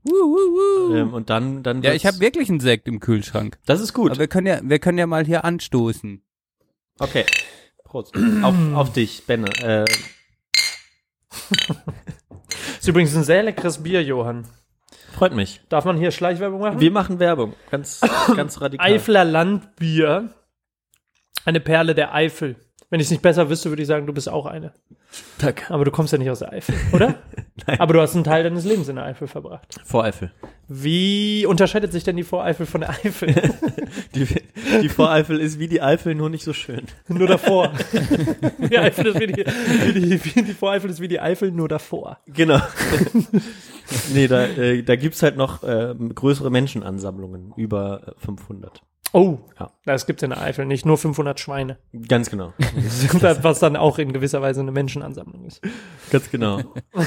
Wuh, 0.04 0.10
wuh, 0.10 0.90
wuh. 0.90 0.94
ähm, 0.96 1.14
und 1.14 1.30
dann, 1.30 1.62
dann 1.62 1.80
ja, 1.82 1.92
ich 1.92 2.06
habe 2.06 2.18
wirklich 2.18 2.50
einen 2.50 2.58
Sekt 2.58 2.88
im 2.88 2.98
Kühlschrank. 2.98 3.56
Das 3.66 3.80
ist 3.80 3.92
gut. 3.92 4.10
Aber 4.10 4.18
wir 4.20 4.26
können 4.26 4.48
ja, 4.48 4.58
wir 4.62 4.80
können 4.80 4.98
ja 4.98 5.06
mal 5.06 5.24
hier 5.24 5.44
anstoßen. 5.44 6.20
Okay. 6.98 7.24
Prost. 7.84 8.12
auf, 8.42 8.54
auf 8.74 8.92
dich, 8.92 9.24
Benne. 9.26 9.46
Äh, 9.62 9.84
ist 12.80 12.88
übrigens 12.88 13.14
ein 13.16 13.22
sehr 13.24 13.42
leckeres 13.44 13.82
Bier, 13.82 14.02
Johann. 14.02 14.44
Freut 15.12 15.34
mich. 15.34 15.60
Darf 15.68 15.84
man 15.84 15.96
hier 15.96 16.10
Schleichwerbung 16.10 16.60
machen? 16.60 16.80
Wir 16.80 16.90
machen 16.90 17.18
Werbung. 17.18 17.54
Ganz, 17.70 18.00
ganz 18.36 18.60
radikal. 18.60 18.86
Eifler 18.86 19.24
Landbier. 19.24 20.30
Eine 21.44 21.60
Perle 21.60 21.94
der 21.94 22.14
Eifel. 22.14 22.56
Wenn 22.90 23.00
ich 23.00 23.06
es 23.06 23.10
nicht 23.10 23.22
besser 23.22 23.48
wüsste, 23.48 23.70
würde 23.70 23.82
ich 23.82 23.88
sagen, 23.88 24.06
du 24.06 24.12
bist 24.12 24.28
auch 24.28 24.46
eine. 24.46 24.74
Danke. 25.38 25.72
Aber 25.72 25.84
du 25.84 25.90
kommst 25.90 26.12
ja 26.12 26.18
nicht 26.18 26.30
aus 26.30 26.40
der 26.40 26.52
Eifel, 26.52 26.74
oder? 26.92 27.14
Nein. 27.66 27.80
Aber 27.80 27.92
du 27.92 28.00
hast 28.00 28.14
einen 28.14 28.24
Teil 28.24 28.42
deines 28.42 28.64
Lebens 28.64 28.88
in 28.88 28.96
der 28.96 29.04
Eifel 29.04 29.28
verbracht. 29.28 29.76
Voreifel. 29.84 30.32
Wie 30.68 31.44
unterscheidet 31.46 31.92
sich 31.92 32.04
denn 32.04 32.16
die 32.16 32.22
Voreifel 32.22 32.66
von 32.66 32.80
der 32.80 32.90
Eifel? 32.90 33.34
Die, 34.14 34.26
die 34.80 34.88
Voreifel 34.88 35.38
ist 35.38 35.58
wie 35.58 35.68
die 35.68 35.82
Eifel, 35.82 36.14
nur 36.14 36.30
nicht 36.30 36.44
so 36.44 36.52
schön. 36.52 36.82
nur 37.08 37.26
davor. 37.26 37.72
die 38.70 38.78
Eifel 38.78 39.06
ist 39.06 39.20
wie 39.20 39.26
die, 39.26 39.44
wie 39.44 39.92
die, 39.92 40.24
wie 40.24 40.42
die 40.42 40.52
Voreifel 40.54 40.90
ist 40.90 41.00
wie 41.00 41.08
die 41.08 41.20
Eifel, 41.20 41.50
nur 41.50 41.68
davor. 41.68 42.18
Genau. 42.26 42.60
nee, 44.14 44.28
da, 44.28 44.46
äh, 44.46 44.82
da 44.82 44.96
gibt's 44.96 45.22
halt 45.22 45.36
noch 45.36 45.62
äh, 45.62 45.94
größere 45.94 46.50
Menschenansammlungen, 46.50 47.52
über 47.56 48.14
äh, 48.16 48.24
500. 48.24 48.82
Oh, 49.12 49.38
Ja. 49.60 49.70
das 49.84 50.06
gibt 50.06 50.22
in 50.22 50.30
der 50.30 50.40
Eifel 50.40 50.64
nicht, 50.64 50.86
nur 50.86 50.96
500 50.96 51.38
Schweine. 51.38 51.76
Ganz 52.08 52.30
genau. 52.30 52.54
Was 53.42 53.58
dann 53.58 53.76
auch 53.76 53.98
in 53.98 54.12
gewisser 54.12 54.40
Weise 54.40 54.60
eine 54.60 54.72
Menschenansammlung 54.72 55.44
ist. 55.44 55.60
Ganz 56.10 56.30
genau. 56.30 56.60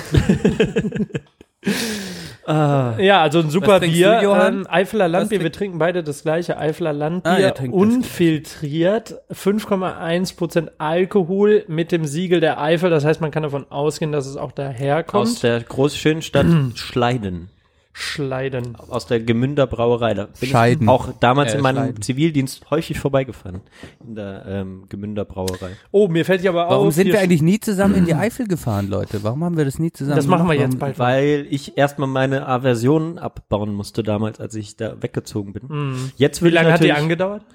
ah, 2.46 2.94
Ja, 3.00 3.22
also 3.24 3.40
ein 3.40 3.50
super 3.50 3.80
Bier. 3.80 4.18
du, 4.20 4.24
Johann? 4.26 4.54
Ähm, 4.60 4.68
Eifeler 4.70 5.08
Landbier, 5.08 5.42
wir 5.42 5.52
trinken 5.52 5.80
beide 5.80 6.04
das 6.04 6.22
gleiche 6.24 6.58
Eifeler 6.58 6.92
Ah, 6.92 6.94
Landbier. 6.94 7.52
das 7.52 7.68
unfiltriert, 7.70 9.16
5,1% 9.32 10.70
Alkohol 10.78 11.64
mit 11.68 11.92
dem 11.92 12.06
Siegel 12.06 12.40
der 12.40 12.62
Eifel. 12.62 12.90
Das 12.92 13.04
heißt, 13.04 13.20
man 13.22 13.32
kann 13.32 13.44
davon 13.44 13.66
ausgehen, 13.72 14.12
dass 14.12 14.28
es 14.28 14.38
auch 14.38 14.50
aus 14.50 14.56
daherkommt. 14.56 15.42
der 15.44 15.62
groß 15.62 15.98
schönen 15.98 16.22
Stadt 16.22 16.46
Schleiden. 16.76 17.50
Schleiden. 17.98 18.76
Aus 18.76 19.08
der 19.08 19.22
Gemünder 19.22 19.68
Brauerei. 19.68 20.14
Da 20.14 20.26
bin 20.38 20.50
Scheiden. 20.50 20.84
ich 20.84 20.90
auch 20.90 21.14
damals 21.22 21.54
Äh, 21.54 21.58
in 21.58 21.64
meinem 21.64 21.78
Schleiden. 21.78 22.02
Zivildienst 22.02 22.70
häufig 22.70 23.00
vorbeigefahren. 23.00 23.62
In 24.06 24.16
der 24.16 24.44
ähm, 24.46 24.84
Gemünder 24.90 25.24
Brauerei. 25.24 25.78
Oh, 25.92 26.10
mir 26.10 26.26
fällt 26.26 26.44
ja 26.44 26.52
aber 26.52 26.68
Warum 26.70 26.90
auf. 26.90 26.94
sind 26.94 27.08
wir 27.08 27.22
eigentlich 27.22 27.42
nie 27.42 27.58
zusammen 27.62 27.96
in 27.96 28.06
die 28.06 28.14
Eifel 28.14 28.48
gefahren, 28.50 28.90
Leute? 28.90 29.24
Warum 29.24 29.46
haben 29.46 29.56
wir 29.56 29.64
das 29.64 29.80
nie 29.80 29.94
zusammen 29.94 30.18
Das 30.18 30.28
machen 30.28 30.46
wir 30.50 30.56
gemacht? 30.56 30.74
jetzt 30.74 30.80
bald. 30.80 31.00
Weil 31.00 31.48
ich 31.50 31.78
erstmal 31.78 32.10
meine 32.10 32.46
Aversion 32.48 33.18
abbauen 33.18 33.74
musste 33.74 34.04
damals, 34.04 34.42
als 34.42 34.56
ich 34.56 34.76
da 34.76 35.02
weggezogen 35.02 35.54
bin. 35.54 35.64
Mhm. 35.70 36.12
Jetzt 36.18 36.42
Wie 36.42 36.48
will 36.48 36.54
lange 36.54 36.68
ich 36.68 36.74
hat 36.74 36.84
die 36.84 36.92
angedauert? 36.92 37.46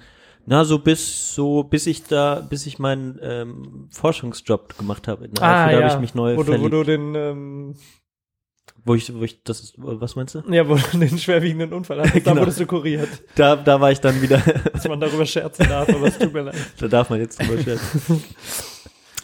Na, 0.47 0.65
so 0.65 0.79
bis 0.79 1.35
so 1.35 1.63
bis 1.63 1.85
ich 1.85 2.05
da, 2.05 2.39
bis 2.39 2.65
ich 2.65 2.79
meinen 2.79 3.19
ähm, 3.21 3.87
Forschungsjob 3.91 4.75
gemacht 4.75 5.07
habe 5.07 5.25
in 5.25 5.33
der 5.35 5.43
Ah, 5.43 5.65
Eifel, 5.65 5.73
da 5.75 5.79
ja. 5.81 5.85
habe 5.85 5.95
ich 5.97 6.01
mich 6.01 6.15
neu 6.15 6.35
wo 6.35 6.41
du, 6.41 6.47
wo 6.47 6.51
verliebt. 6.53 6.73
du 6.73 6.83
den, 6.83 7.13
ähm, 7.15 7.75
Wo 8.83 8.95
ich, 8.95 9.13
wo 9.13 9.21
ich, 9.23 9.43
das 9.43 9.59
ist, 9.61 9.73
was 9.77 10.15
meinst 10.15 10.33
du? 10.35 10.43
ja, 10.49 10.67
wo 10.67 10.75
du 10.75 10.97
den 10.97 11.17
schwerwiegenden 11.17 11.71
Unfall 11.73 11.99
hattest. 11.99 12.15
Da 12.25 12.31
Genau. 12.31 12.41
wurdest 12.41 12.59
du 12.59 12.65
kuriert, 12.65 13.09
Da, 13.35 13.55
da 13.55 13.79
war 13.79 13.91
ich 13.91 13.99
dann 13.99 14.21
wieder, 14.21 14.37
dass 14.73 14.87
man 14.87 14.99
darüber 14.99 15.25
scherzen 15.25 15.67
darf, 15.69 15.87
aber 15.89 16.07
es 16.07 16.17
tut 16.17 16.33
mir 16.33 16.41
leid. 16.41 16.55
da 16.79 16.87
darf 16.87 17.09
man 17.09 17.19
jetzt 17.19 17.39
drüber 17.39 17.61
scherzen. 17.61 18.23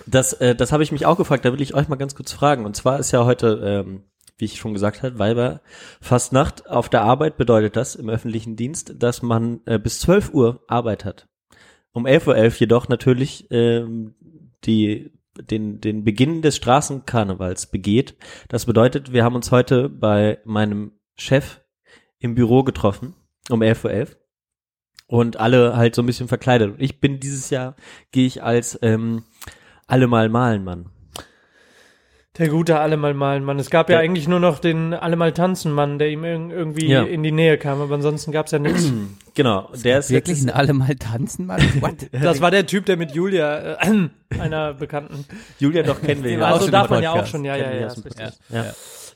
Das, 0.06 0.34
äh, 0.34 0.56
das 0.56 0.72
habe 0.72 0.84
ich 0.84 0.92
mich 0.92 1.06
auch 1.06 1.18
gefragt, 1.18 1.44
da 1.44 1.52
will 1.52 1.62
ich 1.62 1.74
euch 1.74 1.88
mal 1.88 1.96
ganz 1.96 2.16
kurz 2.16 2.32
fragen. 2.32 2.66
Und 2.66 2.76
zwar 2.76 3.00
ist 3.00 3.12
ja 3.12 3.26
heute, 3.26 3.84
ähm, 3.88 4.04
wie 4.38 4.46
ich 4.46 4.58
schon 4.58 4.74
gesagt 4.74 5.02
habe, 5.04 5.18
Weiber 5.20 5.62
Fastnacht 6.02 6.70
auf 6.70 6.88
der 6.90 7.02
Arbeit 7.02 7.38
bedeutet 7.38 7.76
das 7.76 7.96
im 7.96 8.10
öffentlichen 8.10 8.56
Dienst, 8.56 8.94
dass 8.98 9.22
man 9.22 9.62
äh, 9.66 9.80
bis 9.80 10.00
12 10.02 10.34
Uhr 10.34 10.64
Arbeit 10.68 11.04
hat. 11.04 11.28
Um 11.92 12.06
11.11 12.06 12.28
Uhr 12.28 12.48
jedoch 12.60 12.88
natürlich 12.90 13.48
ähm, 13.50 14.14
die, 14.66 15.12
den, 15.50 15.82
den 15.82 16.04
Beginn 16.04 16.42
des 16.42 16.56
Straßenkarnevals 16.58 17.68
begeht. 17.68 18.16
Das 18.50 18.66
bedeutet, 18.66 19.14
wir 19.14 19.24
haben 19.24 19.36
uns 19.36 19.52
heute 19.52 19.90
bei 19.90 20.40
meinem 20.46 20.92
Chef 21.16 21.62
im 22.20 22.36
Büro 22.36 22.64
getroffen, 22.64 23.14
um 23.50 23.62
11.11 23.62 24.10
Uhr. 24.10 24.16
Und 25.10 25.38
alle 25.38 25.78
halt 25.78 25.96
so 25.96 26.02
ein 26.02 26.06
bisschen 26.06 26.28
verkleidet. 26.28 26.76
Ich 26.80 27.00
bin 27.00 27.20
dieses 27.20 27.50
Jahr, 27.50 27.76
gehe 28.12 28.28
ich 28.28 28.44
als 28.44 28.78
ähm, 28.82 29.24
allemal 29.88 30.28
malen 30.28 30.66
Mann. 30.66 30.90
Der 32.38 32.50
gute 32.50 32.80
Allemal 32.80 33.14
malen 33.14 33.44
Mann. 33.44 33.58
Es 33.60 33.70
gab 33.70 33.90
ja 33.90 33.98
Der- 33.98 34.04
eigentlich 34.06 34.28
nur 34.28 34.40
noch 34.40 34.60
den 34.60 34.94
Allemal 34.94 35.32
tanzen 35.34 35.72
Mann, 35.72 35.98
der 35.98 36.10
ihm 36.10 36.24
irg- 36.24 36.52
irgendwie 36.52 36.88
Ja. 36.88 37.04
in 37.04 37.24
die 37.24 37.32
Nähe 37.32 37.58
kam, 37.58 37.82
aber 37.82 37.96
ansonsten 37.96 38.32
gab's 38.32 38.52
ja 38.52 38.60
nichts. 38.60 38.92
Genau, 39.38 39.70
der 39.84 40.00
ist 40.00 40.10
Wirklich 40.10 40.38
letztes- 40.38 40.46
in 40.46 40.50
alle 40.50 40.74
mal 40.74 40.96
tanzen, 40.96 41.46
Mann? 41.46 41.62
What? 41.82 42.08
Das 42.12 42.42
war 42.42 42.50
der 42.50 42.66
Typ, 42.66 42.88
der 42.88 42.98
mit 42.98 43.12
Julia, 43.14 43.76
äh, 43.76 43.78
einer 44.40 44.74
Bekannten. 44.74 45.26
Julia 45.60 45.84
doch 45.84 46.02
kennen 46.02 46.24
wir 46.24 46.32
ja 46.32 46.40
Also 46.40 46.56
auch 46.56 46.62
schon 46.64 46.72
darf 46.72 46.90
man 46.90 47.04
ja 47.04 47.12
auch 47.12 47.26
schon, 47.28 47.46
ja, 47.46 47.56
Kennen 47.56 47.82
ja, 47.82 47.88
ja. 47.88 48.32
Ja. 48.50 48.66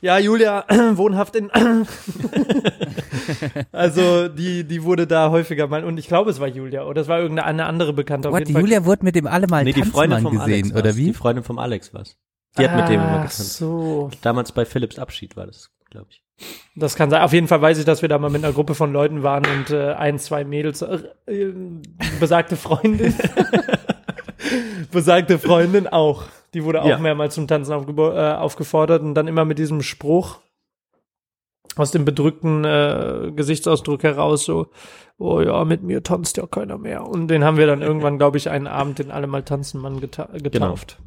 Ja, 0.04 0.20
Julia, 0.20 0.64
wohnhaft 0.94 1.36
in. 1.36 1.50
also 3.72 4.28
die, 4.28 4.64
die 4.64 4.84
wurde 4.84 5.08
da 5.08 5.30
häufiger 5.32 5.68
mal. 5.68 5.84
Und 5.84 5.98
ich 5.98 6.08
glaube, 6.08 6.32
es 6.32 6.40
war 6.40 6.48
Julia 6.48 6.84
oder 6.86 7.02
es 7.02 7.08
war 7.08 7.20
irgendeine 7.20 7.66
andere 7.66 7.94
Bekannte. 7.94 8.30
Auf 8.30 8.34
What? 8.34 8.40
jeden 8.42 8.54
Fall. 8.54 8.62
Julia 8.62 8.86
wurde 8.86 9.04
mit 9.06 9.16
dem 9.16 9.28
alle 9.28 9.48
mal 9.48 9.64
Nee, 9.64 9.74
die 9.74 9.80
tanzen 9.82 9.94
Freundin 9.94 10.24
Mann 10.24 10.34
vom 10.34 10.40
gesehen, 10.40 10.54
Alex 10.66 10.72
oder 10.72 10.84
war's. 10.86 10.96
Die 10.96 11.06
wie? 11.08 11.14
Freundin 11.14 11.44
vom 11.44 11.60
Alex 11.60 11.94
war's. 11.94 12.18
Die 12.58 12.68
hat 12.68 12.76
mit 12.76 12.90
dem 12.90 13.02
immer 13.02 13.14
getanzt. 13.18 13.58
so. 13.58 14.10
Damals 14.22 14.52
bei 14.52 14.66
Philips 14.66 15.00
Abschied 15.00 15.38
war 15.38 15.48
das, 15.48 15.72
glaube 15.90 16.08
ich. 16.10 16.22
Das 16.76 16.96
kann 16.96 17.10
sein. 17.10 17.22
Auf 17.22 17.34
jeden 17.34 17.48
Fall 17.48 17.62
weiß 17.62 17.78
ich, 17.78 17.86
dass 17.86 18.02
wir 18.02 18.10
da 18.10 18.18
mal 18.18 18.30
mit 18.32 18.44
einer 18.44 18.54
Gruppe 18.54 18.74
von 18.76 18.92
Leuten 18.92 19.24
waren 19.24 19.44
und 19.46 19.70
äh, 19.70 19.94
ein, 19.94 20.18
zwei 20.20 20.44
Mädels, 20.44 20.82
äh, 20.82 21.00
äh, 21.28 21.54
besagte 22.20 22.56
Freundin, 22.58 23.14
besagte 24.92 25.40
Freundin 25.40 25.88
auch. 25.88 26.24
Die 26.54 26.64
wurde 26.64 26.82
auch 26.82 26.88
Ja. 26.88 26.98
mehrmals 26.98 27.36
zum 27.36 27.48
Tanzen 27.48 27.72
äh, 27.74 28.34
aufgefordert 28.34 29.02
und 29.02 29.14
dann 29.16 29.28
immer 29.28 29.46
mit 29.46 29.58
diesem 29.60 29.82
Spruch 29.82 30.40
aus 31.78 31.92
dem 31.92 32.04
bedrückten 32.04 32.66
äh, 32.66 33.32
Gesichtsausdruck 33.34 34.04
heraus 34.04 34.44
so, 34.44 34.68
oh 35.18 35.40
ja, 35.40 35.64
mit 35.64 35.84
mir 35.84 36.04
tanzt 36.04 36.36
ja 36.38 36.46
keiner 36.48 36.78
mehr. 36.78 37.06
Und 37.08 37.30
den 37.30 37.44
haben 37.46 37.56
wir 37.58 37.68
dann 37.68 37.82
irgendwann, 37.84 38.18
glaube 38.18 38.38
ich, 38.38 38.50
einen 38.50 38.68
Abend 38.68 39.00
den 39.00 39.12
alle 39.12 39.28
mal 39.28 39.44
tanzen 39.44 39.80
Mann 39.80 40.02
geta 40.02 40.28
getauft. 40.34 40.98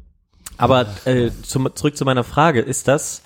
Aber 0.57 0.85
äh, 1.05 1.31
zum, 1.43 1.73
zurück 1.75 1.97
zu 1.97 2.05
meiner 2.05 2.23
Frage, 2.23 2.61
ist 2.61 2.87
das 2.87 3.21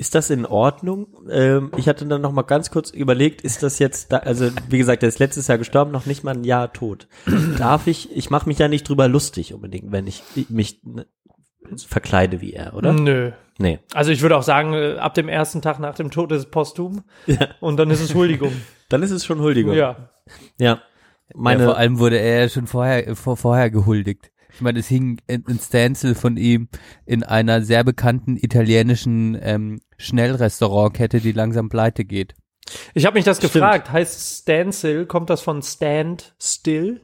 ist 0.00 0.14
das 0.14 0.30
in 0.30 0.46
Ordnung? 0.46 1.08
Ähm, 1.30 1.72
ich 1.76 1.86
hatte 1.86 2.06
dann 2.06 2.22
noch 2.22 2.32
mal 2.32 2.40
ganz 2.40 2.70
kurz 2.70 2.88
überlegt, 2.88 3.42
ist 3.42 3.62
das 3.62 3.78
jetzt, 3.78 4.10
da, 4.10 4.16
also 4.20 4.48
wie 4.70 4.78
gesagt, 4.78 5.02
der 5.02 5.10
ist 5.10 5.18
letztes 5.18 5.46
Jahr 5.46 5.58
gestorben, 5.58 5.90
noch 5.90 6.06
nicht 6.06 6.24
mal 6.24 6.34
ein 6.34 6.44
Jahr 6.44 6.72
tot. 6.72 7.06
Darf 7.58 7.86
ich, 7.86 8.16
ich 8.16 8.30
mache 8.30 8.48
mich 8.48 8.58
ja 8.58 8.68
nicht 8.68 8.88
drüber 8.88 9.08
lustig 9.08 9.52
unbedingt, 9.52 9.92
wenn 9.92 10.06
ich 10.06 10.22
mich 10.48 10.80
ne, 10.84 11.04
verkleide 11.86 12.40
wie 12.40 12.54
er, 12.54 12.72
oder? 12.74 12.94
Nö. 12.94 13.32
Nee. 13.58 13.78
Also 13.92 14.10
ich 14.10 14.22
würde 14.22 14.38
auch 14.38 14.42
sagen, 14.42 14.72
äh, 14.72 14.96
ab 14.96 15.12
dem 15.12 15.28
ersten 15.28 15.60
Tag 15.60 15.78
nach 15.80 15.96
dem 15.96 16.10
Tod 16.10 16.32
ist 16.32 16.38
es 16.38 16.50
posthum 16.50 17.02
Ja. 17.26 17.48
und 17.60 17.76
dann 17.76 17.90
ist 17.90 18.00
es 18.00 18.14
Huldigung. 18.14 18.52
Dann 18.88 19.02
ist 19.02 19.10
es 19.10 19.26
schon 19.26 19.40
Huldigung. 19.40 19.74
ja. 19.74 20.08
Ja. 20.58 20.80
Meine, 21.34 21.60
ja, 21.62 21.68
vor 21.68 21.76
allem 21.76 21.98
wurde 21.98 22.18
er 22.18 22.40
ja 22.40 22.48
schon 22.48 22.66
vorher, 22.66 23.14
vor, 23.14 23.36
vorher 23.36 23.70
gehuldigt. 23.70 24.32
Ich 24.54 24.60
meine, 24.60 24.78
es 24.78 24.88
hing 24.88 25.20
ein 25.28 25.58
Stencil 25.60 26.14
von 26.14 26.36
ihm 26.36 26.68
in 27.06 27.22
einer 27.22 27.62
sehr 27.62 27.84
bekannten 27.84 28.36
italienischen 28.36 29.38
ähm, 29.40 29.80
Schnellrestaurantkette, 29.98 31.20
die 31.20 31.32
langsam 31.32 31.68
pleite 31.68 32.04
geht. 32.04 32.34
Ich 32.94 33.06
habe 33.06 33.14
mich 33.14 33.24
das 33.24 33.38
Stimmt. 33.38 33.54
gefragt. 33.54 33.90
Heißt 33.90 34.42
Standstill? 34.42 35.06
Kommt 35.06 35.30
das 35.30 35.40
von 35.40 35.62
Stand 35.62 36.34
Still? 36.40 37.00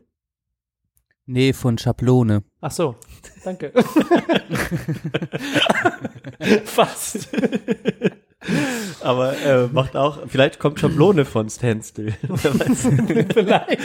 Nee, 1.26 1.52
von 1.52 1.76
Schablone. 1.76 2.44
Ach 2.60 2.70
so, 2.70 2.94
danke. 3.42 3.72
Fast. 6.64 7.28
aber 9.00 9.36
äh, 9.38 9.66
macht 9.72 9.96
auch, 9.96 10.18
vielleicht 10.26 10.58
kommt 10.58 10.80
Schablone 10.80 11.24
von 11.24 11.48
Standstill. 11.48 12.14
Vielleicht. 13.32 13.80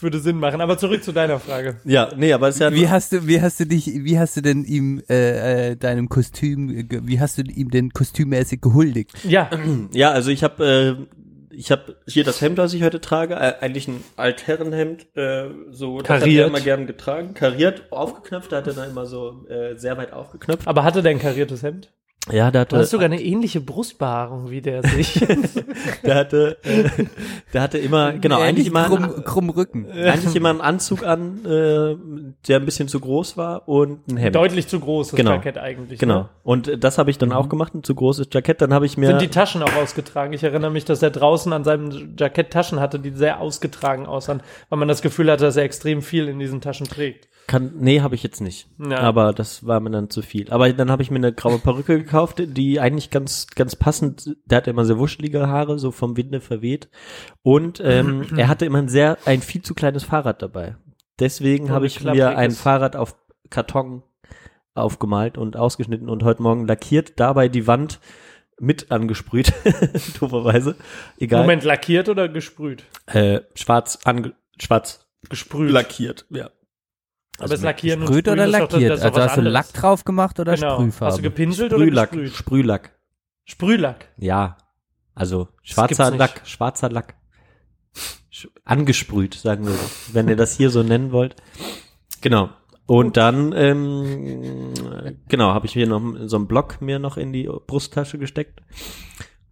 Würde 0.00 0.20
Sinn 0.20 0.38
machen. 0.38 0.60
Aber 0.60 0.78
zurück 0.78 1.02
zu 1.02 1.12
deiner 1.12 1.38
Frage. 1.38 1.76
Ja, 1.84 2.10
nee, 2.16 2.32
aber 2.32 2.48
es 2.48 2.56
ist 2.56 2.60
ja 2.60 2.72
Wie 2.72 2.88
hast 2.88 3.12
du, 3.12 3.26
wie 3.26 3.40
hast 3.40 3.60
du 3.60 3.66
dich, 3.66 3.86
wie 3.86 4.18
hast 4.18 4.36
du 4.36 4.40
denn 4.40 4.64
ihm 4.64 5.02
äh, 5.08 5.70
äh, 5.70 5.76
deinem 5.76 6.08
Kostüm, 6.08 6.88
wie 6.90 7.20
hast 7.20 7.38
du 7.38 7.42
ihm 7.42 7.70
denn 7.70 7.90
kostümmäßig 7.90 8.60
gehuldigt? 8.60 9.12
Ja, 9.24 9.50
Ja, 9.92 10.10
also 10.12 10.30
ich 10.30 10.42
habe 10.44 11.06
äh, 11.10 11.16
ich 11.52 11.70
habe 11.70 11.96
hier 12.06 12.24
das 12.24 12.40
Hemd, 12.40 12.58
das 12.58 12.72
ich 12.74 12.82
heute 12.82 13.00
trage, 13.00 13.34
äh, 13.34 13.54
eigentlich 13.60 13.88
ein 13.88 14.02
Altherrenhemd, 14.16 15.08
äh, 15.16 15.48
so 15.70 15.98
das 16.00 16.08
hat 16.08 16.16
er 16.16 16.20
Kariert. 16.20 16.48
immer 16.48 16.60
gern 16.60 16.86
getragen, 16.86 17.34
kariert, 17.34 17.90
aufgeknöpft, 17.90 18.52
da 18.52 18.58
hat 18.58 18.66
er 18.68 18.74
dann 18.74 18.90
immer 18.90 19.06
so 19.06 19.46
äh, 19.48 19.74
sehr 19.76 19.96
weit 19.96 20.12
aufgeknöpft. 20.12 20.66
aber 20.68 20.84
hatte 20.84 21.02
der 21.02 21.10
ein 21.10 21.18
kariertes 21.18 21.62
Hemd? 21.62 21.92
Ja, 22.30 22.50
Du 22.50 22.58
hatte, 22.58 22.76
hast 22.76 22.90
sogar 22.90 23.06
eine 23.06 23.20
ähnliche 23.20 23.60
Brustbehaarung 23.62 24.50
wie 24.50 24.60
der 24.60 24.82
sich. 24.82 25.14
der 26.04 26.14
hatte, 26.14 26.58
äh, 26.64 27.04
der 27.54 27.62
hatte 27.62 27.78
immer, 27.78 28.12
genau, 28.12 28.40
eigentlich 28.40 28.66
immer, 28.66 28.84
krumm, 28.84 29.24
krumm 29.24 29.50
Rücken. 29.50 29.90
eigentlich 29.90 30.36
immer 30.36 30.50
einen 30.50 30.60
Anzug 30.60 31.02
an, 31.04 31.44
äh, 31.46 31.96
der 32.46 32.56
ein 32.60 32.66
bisschen 32.66 32.88
zu 32.88 33.00
groß 33.00 33.38
war 33.38 33.66
und 33.68 34.06
ein 34.08 34.18
Hemd. 34.18 34.36
Deutlich 34.36 34.68
zu 34.68 34.80
groß, 34.80 35.08
das 35.08 35.16
Genau. 35.16 35.32
Jackett 35.32 35.56
eigentlich. 35.56 35.98
Genau. 35.98 36.20
Ne? 36.20 36.28
Und 36.42 36.68
äh, 36.68 36.78
das 36.78 36.98
habe 36.98 37.10
ich 37.10 37.16
dann 37.16 37.32
auch 37.32 37.48
gemacht, 37.48 37.74
ein 37.74 37.82
zu 37.84 37.94
großes 37.94 38.28
Jackett. 38.30 38.60
Dann 38.60 38.74
habe 38.74 38.84
ich 38.84 38.98
mir 38.98 39.06
Sind 39.06 39.22
die 39.22 39.28
Taschen 39.28 39.62
auch 39.62 39.74
ausgetragen? 39.76 40.34
Ich 40.34 40.42
erinnere 40.44 40.70
mich, 40.70 40.84
dass 40.84 41.02
er 41.02 41.10
draußen 41.10 41.52
an 41.54 41.64
seinem 41.64 42.14
Jackett 42.18 42.50
Taschen 42.50 42.80
hatte, 42.80 42.98
die 43.00 43.10
sehr 43.10 43.40
ausgetragen 43.40 44.04
aussahen, 44.06 44.42
weil 44.68 44.78
man 44.78 44.88
das 44.88 45.00
Gefühl 45.00 45.30
hatte, 45.30 45.44
dass 45.44 45.56
er 45.56 45.64
extrem 45.64 46.02
viel 46.02 46.28
in 46.28 46.38
diesen 46.38 46.60
Taschen 46.60 46.86
trägt. 46.86 47.29
Kann, 47.50 47.72
nee, 47.80 48.00
habe 48.00 48.14
ich 48.14 48.22
jetzt 48.22 48.40
nicht. 48.40 48.68
Ja. 48.78 48.98
Aber 48.98 49.32
das 49.32 49.66
war 49.66 49.80
mir 49.80 49.90
dann 49.90 50.08
zu 50.08 50.22
viel. 50.22 50.52
Aber 50.52 50.72
dann 50.72 50.88
habe 50.88 51.02
ich 51.02 51.10
mir 51.10 51.16
eine 51.16 51.32
graue 51.32 51.58
Perücke 51.58 51.98
gekauft, 51.98 52.40
die 52.40 52.78
eigentlich 52.78 53.10
ganz, 53.10 53.48
ganz 53.48 53.74
passend, 53.74 54.36
der 54.44 54.58
hatte 54.58 54.70
immer 54.70 54.84
sehr 54.84 55.00
wuschelige 55.00 55.48
Haare, 55.48 55.76
so 55.80 55.90
vom 55.90 56.16
Winde 56.16 56.40
verweht. 56.40 56.88
Und 57.42 57.82
ähm, 57.84 58.24
er 58.36 58.46
hatte 58.46 58.66
immer 58.66 58.78
ein 58.78 58.88
sehr, 58.88 59.18
ein 59.24 59.42
viel 59.42 59.62
zu 59.62 59.74
kleines 59.74 60.04
Fahrrad 60.04 60.42
dabei. 60.42 60.76
Deswegen 61.18 61.72
habe 61.72 61.88
ich 61.88 62.04
mir 62.04 62.36
ein 62.36 62.52
Fahrrad 62.52 62.94
auf 62.94 63.16
Karton 63.50 64.04
aufgemalt 64.74 65.36
und 65.36 65.56
ausgeschnitten 65.56 66.08
und 66.08 66.22
heute 66.22 66.42
Morgen 66.44 66.68
lackiert, 66.68 67.18
dabei 67.18 67.48
die 67.48 67.66
Wand 67.66 67.98
mit 68.60 68.92
angesprüht, 68.92 69.52
dooferweise. 70.20 70.76
Egal. 71.18 71.40
Moment, 71.40 71.64
lackiert 71.64 72.08
oder 72.08 72.28
gesprüht? 72.28 72.84
Äh, 73.06 73.40
schwarz 73.56 73.98
ange 74.04 74.34
schwarz 74.56 75.08
Gesprüht. 75.28 75.72
lackiert, 75.72 76.26
ja. 76.30 76.50
Aber 77.40 77.54
es 77.54 77.62
lackieren 77.62 78.00
und 78.00 78.06
Sprüht 78.08 78.26
sprühen 78.26 78.38
oder 78.40 78.50
das 78.50 78.60
lackiert? 78.72 78.92
ist 78.94 79.00
doch 79.00 79.06
Also 79.06 79.20
hast 79.22 79.36
du. 79.36 79.40
Lack 79.42 79.72
drauf 79.72 80.04
gemacht 80.04 80.38
oder 80.40 80.54
Genau. 80.54 80.74
Sprühfarbe? 80.76 81.06
Hast 81.12 81.18
du 81.18 81.22
gepinselt 81.22 81.72
oder 81.72 81.82
Sprühlack, 81.84 82.10
gesprüht? 82.12 82.32
Sprühlack. 82.36 82.98
Sprühlack. 83.44 84.08
Ja, 84.18 84.56
also 85.14 85.48
schwarzer. 85.62 86.10
Lack, 86.16 86.42
schwarzer 86.46 86.88
Lack. 86.90 87.14
Angesprüht, 88.64 89.34
sagen 89.34 89.66
wir, 89.66 89.72
so, 89.72 90.14
wenn 90.14 90.28
ihr 90.28 90.36
das 90.36 90.56
hier 90.56 90.70
so 90.70 90.82
nennen 90.82 91.12
wollt. 91.12 91.36
Genau. 92.20 92.48
Und 92.86 93.16
dann, 93.16 93.52
ähm, 93.52 94.72
genau, 95.28 95.52
habe 95.52 95.66
ich 95.66 95.76
mir 95.76 95.86
noch 95.86 96.00
so 96.26 96.36
einen 96.36 96.46
Block 96.48 96.80
mir 96.80 96.98
noch 96.98 97.16
in 97.16 97.32
die 97.32 97.48
Brusttasche 97.66 98.18
gesteckt, 98.18 98.60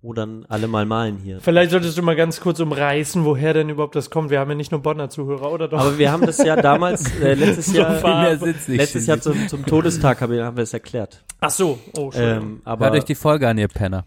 wo 0.00 0.12
dann 0.12 0.46
alle 0.48 0.68
mal 0.68 0.86
malen 0.86 1.18
hier. 1.18 1.40
Vielleicht 1.40 1.72
solltest 1.72 1.98
du 1.98 2.02
mal 2.02 2.14
ganz 2.14 2.40
kurz 2.40 2.60
umreißen, 2.60 3.24
woher 3.24 3.52
denn 3.52 3.68
überhaupt 3.68 3.96
das 3.96 4.10
kommt. 4.10 4.30
Wir 4.30 4.38
haben 4.38 4.48
ja 4.48 4.54
nicht 4.54 4.70
nur 4.70 4.80
Bonner 4.80 5.10
Zuhörer, 5.10 5.50
oder 5.50 5.66
doch? 5.66 5.80
Aber 5.80 5.98
wir 5.98 6.12
haben 6.12 6.24
das 6.24 6.38
ja 6.38 6.54
damals, 6.54 7.04
äh, 7.20 7.34
letztes 7.34 7.72
Jahr, 7.72 8.36
Sitz 8.38 8.68
nicht 8.68 8.78
letztes 8.78 9.06
Jahr 9.06 9.20
zum, 9.20 9.48
zum 9.48 9.66
Todestag 9.66 10.20
haben 10.20 10.32
wir, 10.32 10.44
haben 10.44 10.56
wir 10.56 10.62
es 10.62 10.72
erklärt. 10.72 11.24
Ach 11.40 11.50
so. 11.50 11.78
Oh, 11.96 12.04
Entschuldigung. 12.04 12.42
Ähm, 12.42 12.60
aber 12.64 12.86
Hört 12.86 12.94
euch 12.96 13.04
die 13.04 13.16
Folge 13.16 13.48
an, 13.48 13.58
ihr 13.58 13.68
Penner. 13.68 14.04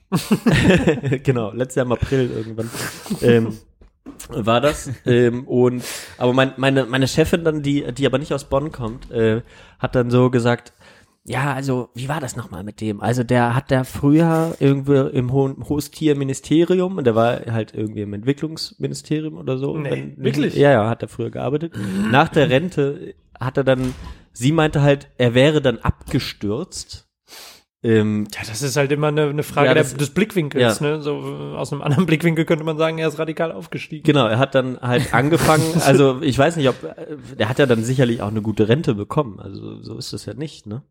genau, 1.23 1.51
letztes 1.51 1.75
Jahr 1.75 1.85
im 1.85 1.91
April 1.91 2.31
irgendwann. 2.31 2.69
ähm, 3.21 3.57
war 4.29 4.61
das. 4.61 4.89
Ähm, 5.05 5.45
und 5.45 5.83
aber 6.17 6.31
mein, 6.33 6.53
meine, 6.55 6.85
meine 6.85 7.07
Chefin 7.07 7.43
dann, 7.43 7.61
die, 7.63 7.91
die 7.93 8.05
aber 8.05 8.17
nicht 8.17 8.33
aus 8.33 8.45
Bonn 8.45 8.71
kommt, 8.71 9.11
äh, 9.11 9.41
hat 9.79 9.95
dann 9.95 10.09
so 10.09 10.29
gesagt, 10.29 10.71
ja, 11.23 11.53
also, 11.53 11.89
wie 11.93 12.09
war 12.09 12.19
das 12.19 12.35
nochmal 12.35 12.63
mit 12.63 12.81
dem? 12.81 12.99
Also, 12.99 13.23
der 13.23 13.55
hat 13.55 13.69
der 13.69 13.85
früher 13.85 14.55
irgendwie 14.59 15.09
im 15.15 15.31
Hohen 15.31 15.69
Hostierministerium 15.69 16.97
und 16.97 17.05
der 17.05 17.13
war 17.15 17.41
halt 17.51 17.75
irgendwie 17.75 18.01
im 18.01 18.13
Entwicklungsministerium 18.13 19.37
oder 19.37 19.57
so. 19.57 19.77
Nee, 19.77 20.13
wirklich? 20.17 20.55
Ja, 20.55 20.71
ja, 20.71 20.89
hat 20.89 21.03
er 21.03 21.07
früher 21.07 21.29
gearbeitet. 21.29 21.73
Nach 22.11 22.27
der 22.27 22.49
Rente 22.49 23.13
hat 23.39 23.57
er 23.57 23.63
dann, 23.63 23.93
sie 24.33 24.51
meinte 24.51 24.81
halt, 24.81 25.09
er 25.17 25.35
wäre 25.35 25.61
dann 25.61 25.77
abgestürzt. 25.77 27.07
Ähm, 27.83 28.27
ja, 28.33 28.41
das 28.47 28.61
ist 28.61 28.77
halt 28.77 28.91
immer 28.91 29.07
eine, 29.07 29.23
eine 29.29 29.41
Frage 29.41 29.67
Ja, 29.69 29.73
der, 29.73 29.81
das- 29.83 29.95
des 29.95 30.11
Blickwinkels. 30.11 30.79
ja. 30.79 30.87
Ne? 30.87 31.01
So 31.01 31.15
aus 31.15 31.71
einem 31.73 31.81
anderen 31.81 32.05
Blickwinkel 32.07 32.45
könnte 32.45 32.63
man 32.63 32.77
sagen, 32.77 32.99
er 32.99 33.07
ist 33.07 33.17
radikal 33.17 33.51
aufgestiegen. 33.51 34.03
Genau, 34.03 34.27
er 34.27 34.37
hat 34.37 34.53
dann 34.53 34.79
halt 34.81 35.13
angefangen, 35.13 35.63
also 35.83 36.21
ich 36.21 36.37
weiß 36.37 36.57
nicht, 36.57 36.69
ob, 36.69 36.83
äh, 36.83 37.17
der 37.39 37.49
hat 37.49 37.57
ja 37.57 37.65
dann 37.65 37.83
sicherlich 37.83 38.21
auch 38.21 38.27
eine 38.27 38.43
gute 38.43 38.69
Rente 38.69 38.93
bekommen, 38.93 39.39
also 39.39 39.81
so 39.81 39.97
ist 39.97 40.13
es 40.13 40.25
ja 40.27 40.35
nicht, 40.35 40.67
ne? 40.67 40.83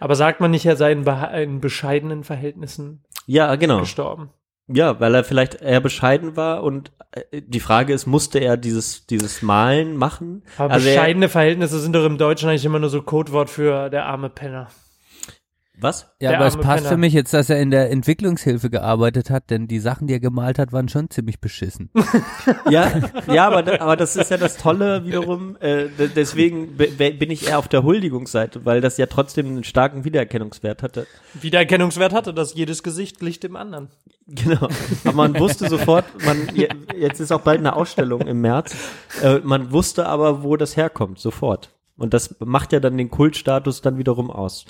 Aber 0.00 0.16
sagt 0.16 0.40
man 0.40 0.50
nicht, 0.50 0.66
er 0.66 0.74
sei 0.76 0.90
in, 0.90 1.06
in 1.06 1.60
bescheidenen 1.60 2.24
Verhältnissen 2.24 3.04
Ja, 3.26 3.54
genau. 3.54 3.78
gestorben? 3.80 4.30
Ja, 4.66 4.98
weil 5.00 5.14
er 5.14 5.22
vielleicht 5.24 5.60
eher 5.60 5.80
bescheiden 5.80 6.34
war 6.36 6.64
und 6.64 6.90
äh, 7.30 7.40
die 7.40 7.60
Frage 7.60 7.92
ist, 7.92 8.06
musste 8.06 8.40
er 8.40 8.56
dieses, 8.56 9.06
dieses 9.06 9.42
Malen 9.42 9.96
machen? 9.96 10.42
Aber 10.58 10.74
Also 10.74 10.88
er- 10.88 10.94
bescheidene 10.96 11.28
Verhältnisse 11.28 11.78
sind 11.78 11.94
doch 11.94 12.04
im 12.04 12.18
Deutschen 12.18 12.48
eigentlich 12.48 12.64
immer 12.64 12.78
nur 12.80 12.88
so 12.90 13.00
Codewort 13.02 13.48
für 13.50 13.90
der 13.90 14.06
arme 14.06 14.28
Penner. 14.28 14.68
Was? 15.82 16.06
Ja, 16.20 16.30
Der 16.30 16.38
aber 16.38 16.46
es 16.46 16.56
passt 16.56 16.84
Penner. 16.84 16.88
für 16.90 16.96
mich 16.96 17.12
jetzt, 17.12 17.34
dass 17.34 17.50
er 17.50 17.60
in 17.60 17.70
der 17.70 17.90
Entwicklungshilfe 17.90 18.70
gearbeitet 18.70 19.28
hat, 19.30 19.50
denn 19.50 19.66
die 19.68 19.80
Sachen, 19.80 20.06
die 20.06 20.14
er 20.14 20.20
gemalt 20.20 20.58
hat, 20.58 20.72
waren 20.72 20.88
schon 20.88 21.10
ziemlich 21.10 21.40
beschissen. 21.40 21.90
Ja, 22.70 22.90
ja, 23.32 23.46
aber, 23.48 23.80
aber 23.80 23.96
das 23.96 24.16
ist 24.16 24.30
ja 24.30 24.36
das 24.36 24.56
Tolle 24.56 25.04
wiederum, 25.04 25.56
äh, 25.60 25.88
de- 25.88 26.08
deswegen 26.14 26.76
bin 26.76 27.30
ich 27.30 27.48
eher 27.48 27.58
auf 27.58 27.68
der 27.68 27.82
Huldigungsseite, 27.82 28.64
weil 28.64 28.80
das 28.80 28.96
ja 28.96 29.06
trotzdem 29.06 29.46
einen 29.46 29.64
starken 29.64 30.04
Wiedererkennungswert 30.04 30.82
hatte. 30.82 31.06
Wiedererkennungswert 31.40 32.12
hatte, 32.12 32.32
dass 32.32 32.54
jedes 32.54 32.82
Gesicht 32.82 33.18
glich 33.18 33.40
dem 33.40 33.56
anderen. 33.56 33.88
Genau. 34.28 34.68
Aber 35.04 35.12
man 35.14 35.38
wusste 35.38 35.68
sofort, 35.68 36.04
man, 36.24 36.48
je- 36.54 36.68
jetzt 36.96 37.20
ist 37.20 37.32
auch 37.32 37.40
bald 37.40 37.58
eine 37.58 37.74
Ausstellung 37.76 38.20
im 38.22 38.40
März, 38.40 38.74
äh, 39.22 39.40
man 39.42 39.72
wusste 39.72 40.06
aber, 40.06 40.42
wo 40.44 40.56
das 40.56 40.76
herkommt, 40.76 41.18
sofort. 41.18 41.70
Und 41.96 42.14
das 42.14 42.36
macht 42.40 42.72
ja 42.72 42.80
dann 42.80 42.96
den 42.96 43.10
Kultstatus 43.10 43.82
dann 43.82 43.98
wiederum 43.98 44.30
aus. 44.30 44.64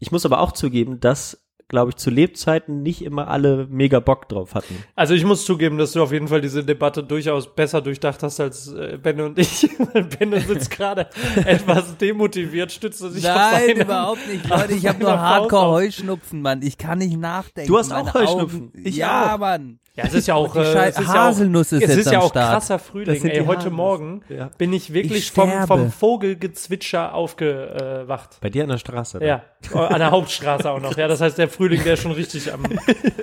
Ich 0.00 0.10
muss 0.10 0.26
aber 0.26 0.40
auch 0.40 0.52
zugeben, 0.52 0.98
dass, 0.98 1.40
glaube 1.68 1.90
ich, 1.90 1.96
zu 1.96 2.10
Lebzeiten 2.10 2.82
nicht 2.82 3.02
immer 3.04 3.28
alle 3.28 3.66
mega 3.70 4.00
Bock 4.00 4.28
drauf 4.28 4.54
hatten. 4.54 4.74
Also 4.96 5.14
ich 5.14 5.24
muss 5.24 5.44
zugeben, 5.44 5.78
dass 5.78 5.92
du 5.92 6.02
auf 6.02 6.10
jeden 6.10 6.26
Fall 6.28 6.40
diese 6.40 6.64
Debatte 6.64 7.04
durchaus 7.04 7.54
besser 7.54 7.80
durchdacht 7.80 8.22
hast 8.24 8.40
als 8.40 8.72
äh, 8.72 8.98
Benno 9.00 9.26
und 9.26 9.38
ich. 9.38 9.68
Benno 10.18 10.38
sitzt 10.40 10.70
gerade 10.76 11.08
etwas 11.44 11.96
demotiviert, 11.98 12.72
stützt 12.72 13.02
er 13.02 13.10
sich 13.10 13.28
auf 13.28 13.36
Nein, 13.36 13.60
seine, 13.68 13.82
überhaupt 13.82 14.26
nicht, 14.26 14.48
Leute. 14.48 14.72
Ich 14.72 14.86
habe 14.86 14.98
nur 14.98 15.10
Faust 15.10 15.22
Hardcore 15.22 15.66
auf. 15.66 15.74
Heuschnupfen, 15.74 16.42
Mann. 16.42 16.62
Ich 16.62 16.76
kann 16.78 16.98
nicht 16.98 17.16
nachdenken. 17.18 17.68
Du 17.70 17.78
hast 17.78 17.90
Meine 17.90 18.08
auch 18.10 18.14
Heuschnupfen. 18.14 18.68
Augen- 18.74 18.82
Ich 18.82 18.96
ja, 18.96 19.34
auch. 19.34 19.38
Mann. 19.38 19.78
Ja, 19.96 20.04
es 20.04 20.14
ist 20.14 20.28
ja 20.28 20.34
auch, 20.34 20.54
äh, 20.54 20.60
es 20.88 20.98
ist 20.98 21.08
Haselnuss 21.08 21.72
ja 21.72 21.78
auch, 21.78 21.82
ist 21.82 21.90
es 21.90 21.96
ist 21.96 22.12
ja 22.12 22.20
auch 22.20 22.30
Start. 22.30 22.52
krasser 22.52 22.74
Das 22.74 22.86
Frühling. 22.86 23.24
Ey, 23.24 23.38
heute 23.40 23.46
Haselnüsse. 23.46 23.70
Morgen 23.70 24.22
Ja. 24.28 24.50
bin 24.56 24.72
ich 24.72 24.92
wirklich 24.92 25.18
Ich 25.18 25.32
vom, 25.32 25.50
vom 25.66 25.90
Vogelgezwitscher 25.90 27.12
aufgewacht. 27.12 28.38
Bei 28.40 28.50
dir 28.50 28.62
an 28.62 28.68
der 28.70 28.78
Straße. 28.78 29.18
ne? 29.18 29.26
Ja, 29.26 29.42
an 29.74 29.98
der 29.98 30.12
Hauptstraße 30.12 30.70
auch 30.70 30.80
noch. 30.80 30.96
Ja, 30.96 31.08
das 31.08 31.20
heißt, 31.20 31.38
der 31.38 31.48
Frühling, 31.48 31.82
der 31.82 31.94
ist 31.94 32.02
schon 32.02 32.12
richtig 32.12 32.52
am, 32.52 32.62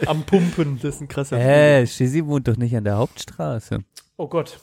am 0.05 0.23
Pumpen. 0.23 0.79
Das 0.81 0.95
ist 0.95 1.01
ein 1.01 1.07
krasser 1.07 1.37
Hä, 1.39 1.87
Shizzy 1.87 2.25
wohnt 2.25 2.47
doch 2.49 2.57
nicht 2.57 2.75
an 2.75 2.83
der 2.83 2.97
Hauptstraße. 2.97 3.79
Oh 4.17 4.27
Gott. 4.27 4.59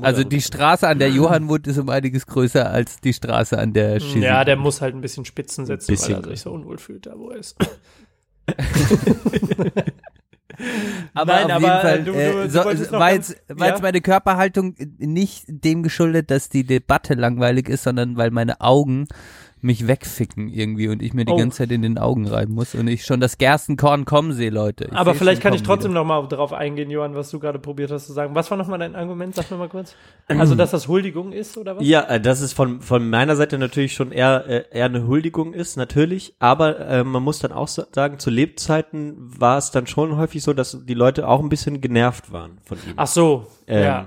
Also 0.00 0.24
die. 0.24 0.40
Straße, 0.40 0.88
an 0.88 0.98
der 0.98 1.10
Johann 1.10 1.48
wohnt, 1.50 1.66
ist 1.66 1.76
um 1.76 1.90
einiges 1.90 2.26
größer 2.26 2.70
als 2.70 2.98
die 3.00 3.12
Straße, 3.12 3.58
an 3.58 3.74
der 3.74 4.00
Shizzy 4.00 4.20
Ja, 4.20 4.42
der 4.42 4.56
muss 4.56 4.80
halt 4.80 4.94
ein 4.94 5.02
bisschen 5.02 5.26
Spitzen 5.26 5.66
setzen, 5.66 5.88
bisschen 5.92 6.16
weil 6.16 6.24
er 6.24 6.28
sich 6.30 6.40
so 6.40 6.50
unwohl 6.52 6.78
fühlt, 6.78 7.04
da 7.04 7.12
wo 7.18 7.28
er 7.28 7.36
ist. 7.36 7.56
Aber 11.14 11.32
Nein, 11.34 11.44
auf 11.46 11.50
aber, 11.52 11.60
jeden 11.66 11.80
Fall, 11.80 11.98
äh, 11.98 12.02
du- 12.04 12.12
du- 12.12 12.18
äh, 12.18 12.32
du 12.44 12.50
so, 12.50 12.64
wolltest 12.64 12.92
noch 12.92 13.00
war, 13.00 13.12
jetzt, 13.12 13.36
war 13.48 13.66
ja? 13.68 13.72
jetzt 13.72 13.82
meine 13.82 14.00
Körperhaltung 14.00 14.74
nicht 14.98 15.44
dem 15.48 15.82
geschuldet, 15.82 16.30
dass 16.30 16.48
die 16.48 16.64
Debatte 16.64 17.14
langweilig 17.14 17.68
ist, 17.68 17.82
sondern 17.84 18.16
weil 18.16 18.30
meine 18.30 18.60
Augen 18.60 19.06
mich 19.62 19.86
wegficken 19.88 20.48
irgendwie 20.48 20.88
und 20.88 21.02
ich 21.02 21.14
mir 21.14 21.24
die 21.24 21.32
Oh. 21.32 21.36
ganze 21.36 21.58
Zeit 21.58 21.70
in 21.72 21.82
den 21.82 21.98
Augen 21.98 22.26
reiben 22.28 22.54
muss 22.54 22.74
und 22.74 22.86
ich 22.88 23.04
schon 23.04 23.20
das 23.20 23.38
Gerstenkorn 23.38 24.04
kommen 24.04 24.32
sehe, 24.32 24.50
Leute. 24.50 24.84
Ich 24.84 24.92
Aber 24.92 25.14
vielleicht 25.14 25.40
kann 25.42 25.54
ich 25.54 25.62
trotzdem 25.62 25.92
wieder. 25.92 26.00
noch 26.00 26.06
mal 26.06 26.26
darauf 26.28 26.52
eingehen, 26.52 26.90
Johann, 26.90 27.14
was 27.14 27.30
du 27.30 27.38
gerade 27.40 27.58
probiert 27.58 27.90
hast 27.90 28.06
zu 28.06 28.12
sagen. 28.12 28.34
Was 28.34 28.50
war 28.50 28.58
noch 28.58 28.68
mal 28.68 28.78
dein 28.78 28.94
Argument? 28.94 29.34
Sag 29.34 29.50
noch 29.50 29.58
mal 29.58 29.68
kurz. 29.68 29.94
Also, 30.28 30.54
dass 30.56 30.72
das 30.72 30.88
Huldigung 30.88 31.32
ist, 31.32 31.56
oder 31.56 31.76
was? 31.76 31.86
Ja, 31.86 32.02
äh, 32.02 32.20
dass 32.20 32.40
es 32.40 32.52
von, 32.52 32.80
von 32.80 33.08
meiner 33.08 33.36
Seite 33.36 33.58
natürlich 33.58 33.94
schon 33.94 34.10
eher, 34.12 34.44
äh, 34.48 34.64
eher 34.72 34.86
eine 34.86 35.06
Huldigung 35.06 35.52
ist, 35.54 35.76
natürlich. 35.76 36.34
Aber 36.40 36.80
äh, 36.80 37.04
man 37.04 37.22
muss 37.22 37.38
dann 37.38 37.52
auch 37.52 37.68
sa- 37.68 37.86
sagen, 37.92 38.18
zu 38.18 38.30
Lebzeiten 38.30 39.14
war 39.18 39.56
es 39.58 39.70
dann 39.70 39.86
schon 39.86 40.16
häufig 40.16 40.42
so, 40.42 40.52
dass 40.52 40.84
die 40.84 40.94
Leute 40.94 41.28
auch 41.28 41.40
ein 41.40 41.48
bisschen 41.48 41.80
genervt 41.80 42.32
waren 42.32 42.58
von 42.64 42.78
ihm. 42.78 42.94
Ach 42.96 43.06
so, 43.06 43.46
Ähm, 43.68 43.82
ja. 43.84 44.06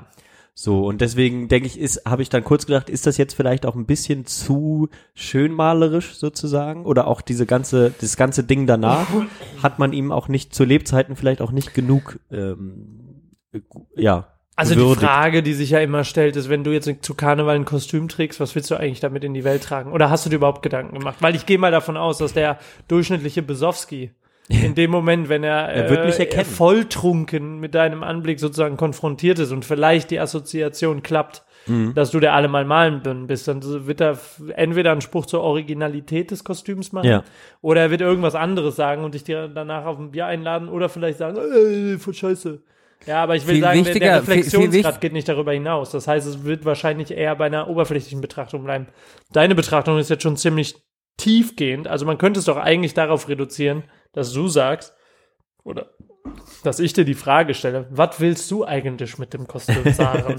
So, 0.62 0.86
und 0.86 1.00
deswegen 1.00 1.48
denke 1.48 1.68
ich, 1.68 1.80
ist, 1.80 2.04
habe 2.06 2.22
ich 2.22 2.28
dann 2.28 2.44
kurz 2.44 2.66
gedacht, 2.66 2.90
ist 2.90 3.08
das 3.08 3.16
jetzt 3.16 3.34
vielleicht 3.34 3.66
auch 3.66 3.76
ein 3.76 3.86
bisschen 3.86 4.26
zu 4.26 4.90
schönmalerisch 5.14 6.16
sozusagen? 6.16 6.84
Oder 6.86 7.08
auch 7.08 7.22
diese 7.22 7.46
ganze, 7.46 7.94
das 8.02 8.18
ganze 8.18 8.44
Ding 8.44 8.68
danach, 8.68 9.08
hat 9.64 9.80
man 9.80 9.94
ihm 9.94 10.12
auch 10.12 10.28
nicht 10.28 10.54
zu 10.54 10.66
Lebzeiten 10.66 11.16
vielleicht 11.16 11.42
auch 11.42 11.54
nicht 11.54 11.74
genug, 11.74 12.20
ähm, 12.30 13.32
äh, 13.54 13.62
ja, 13.96 14.34
Also 14.58 14.74
die 14.76 14.82
würdigt. 14.82 15.06
Frage, 15.06 15.44
die 15.44 15.54
sich 15.54 15.70
ja 15.70 15.80
immer 15.80 16.04
stellt, 16.04 16.36
ist, 16.36 16.50
wenn 16.50 16.66
du 16.66 16.74
jetzt 16.74 16.90
zu 17.04 17.14
Karneval 17.14 17.56
ein 17.56 17.64
Kostüm 17.64 18.10
trägst, 18.10 18.42
was 18.42 18.54
willst 18.54 18.70
du 18.70 18.76
eigentlich 18.76 19.00
damit 19.00 19.24
in 19.24 19.34
die 19.34 19.46
Welt 19.46 19.64
tragen? 19.64 19.94
Oder 19.94 20.10
hast 20.10 20.26
du 20.26 20.30
dir 20.30 20.36
überhaupt 20.36 20.62
Gedanken 20.62 21.00
gemacht? 21.00 21.22
Weil 21.22 21.36
ich 21.36 21.46
gehe 21.46 21.58
mal 21.58 21.72
davon 21.72 21.96
aus, 21.96 22.18
dass 22.18 22.34
der 22.34 22.60
durchschnittliche 22.90 23.44
Besowski 23.44 24.12
in 24.50 24.76
dem 24.76 24.92
Moment, 24.92 25.30
wenn 25.30 25.44
er, 25.44 25.70
Er 25.70 25.90
wird 25.90 26.06
mich 26.06 26.20
äh, 26.20 26.44
volltrunken 26.44 27.60
mit 27.60 27.76
deinem 27.76 28.04
Anblick 28.04 28.40
sozusagen 28.40 28.78
konfrontiert 28.78 29.40
ist 29.40 29.52
und 29.52 29.64
vielleicht 29.64 30.12
die 30.12 30.20
Assoziation 30.20 31.04
klappt, 31.04 31.44
Mhm. 31.68 31.94
dass 31.94 32.10
du 32.12 32.20
der 32.22 32.34
allemal 32.34 32.64
malen 32.66 33.28
bist, 33.28 33.48
dann 33.48 33.62
wird 33.86 34.00
er 34.02 34.18
entweder 34.56 34.92
einen 34.94 35.02
Spruch 35.02 35.26
zur 35.26 35.42
Originalität 35.42 36.32
des 36.32 36.44
Kostüms 36.46 36.94
machen 36.94 37.10
Ja. 37.10 37.24
oder 37.62 37.82
er 37.82 37.92
wird 37.92 38.00
irgendwas 38.02 38.34
anderes 38.34 38.78
sagen 38.78 39.04
und 39.04 39.14
dich 39.14 39.26
dir 39.26 39.50
danach 39.50 39.86
auf 39.86 40.00
ein 40.00 40.12
Bier 40.12 40.26
einladen 40.26 40.70
oder 40.70 40.88
vielleicht 40.90 41.18
sagen, 41.20 41.38
äh, 41.38 41.98
voll 41.98 42.14
scheiße. 42.14 42.62
Ja, 43.06 43.22
aber 43.24 43.36
ich 43.36 43.46
will 43.46 43.56
Viel 43.56 43.64
sagen, 43.64 43.84
der- 43.84 43.94
der 43.94 44.22
viel 44.24 44.34
Reflexionsgrad 44.36 45.02
geht 45.02 45.14
nicht 45.14 45.28
darüber 45.30 45.52
hinaus. 45.54 45.92
Das 45.92 46.08
heißt, 46.08 46.28
es 46.28 46.44
wird 46.44 46.66
wahrscheinlich 46.66 47.12
eher 47.12 47.36
bei 47.36 47.46
einer 47.46 47.68
oberflächlichen 47.70 48.22
Betrachtung 48.22 48.64
bleiben. 48.64 48.88
Deine 49.32 49.54
Betrachtung 49.54 49.98
ist 50.00 50.10
jetzt 50.10 50.24
schon 50.24 50.38
ziemlich 50.38 50.76
tiefgehend. 51.20 51.88
Also 51.88 52.06
man 52.06 52.18
könnte 52.18 52.40
es 52.40 52.46
doch 52.46 52.58
eigentlich 52.58 52.94
darauf 52.94 53.28
reduzieren, 53.28 53.84
dass 54.14 54.34
du 54.34 54.48
sagst, 54.48 54.94
oder 55.64 55.92
dass 56.64 56.80
ich 56.80 56.94
dir 56.94 57.06
die 57.06 57.14
Frage 57.14 57.54
stelle, 57.54 57.88
was 57.92 58.20
willst 58.20 58.50
du 58.52 58.66
eigentlich 58.66 59.18
mit 59.18 59.34
dem 59.34 59.48
Kostüm 59.48 59.94
sagen? 59.94 60.38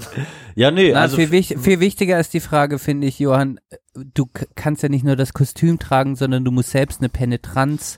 Ja, 0.55 0.71
nee, 0.71 0.91
Na, 0.91 1.01
also 1.01 1.17
viel, 1.17 1.31
wich 1.31 1.55
viel 1.59 1.79
wichtiger 1.79 2.19
ist 2.19 2.33
die 2.33 2.39
Frage, 2.39 2.79
finde 2.79 3.07
ich, 3.07 3.19
Johann, 3.19 3.59
du 3.93 4.27
kannst 4.55 4.83
ja 4.83 4.89
nicht 4.89 5.05
nur 5.05 5.15
das 5.15 5.33
Kostüm 5.33 5.79
tragen, 5.79 6.15
sondern 6.15 6.43
du 6.43 6.51
musst 6.51 6.71
selbst 6.71 6.99
eine 6.99 7.09
Penetranz 7.09 7.97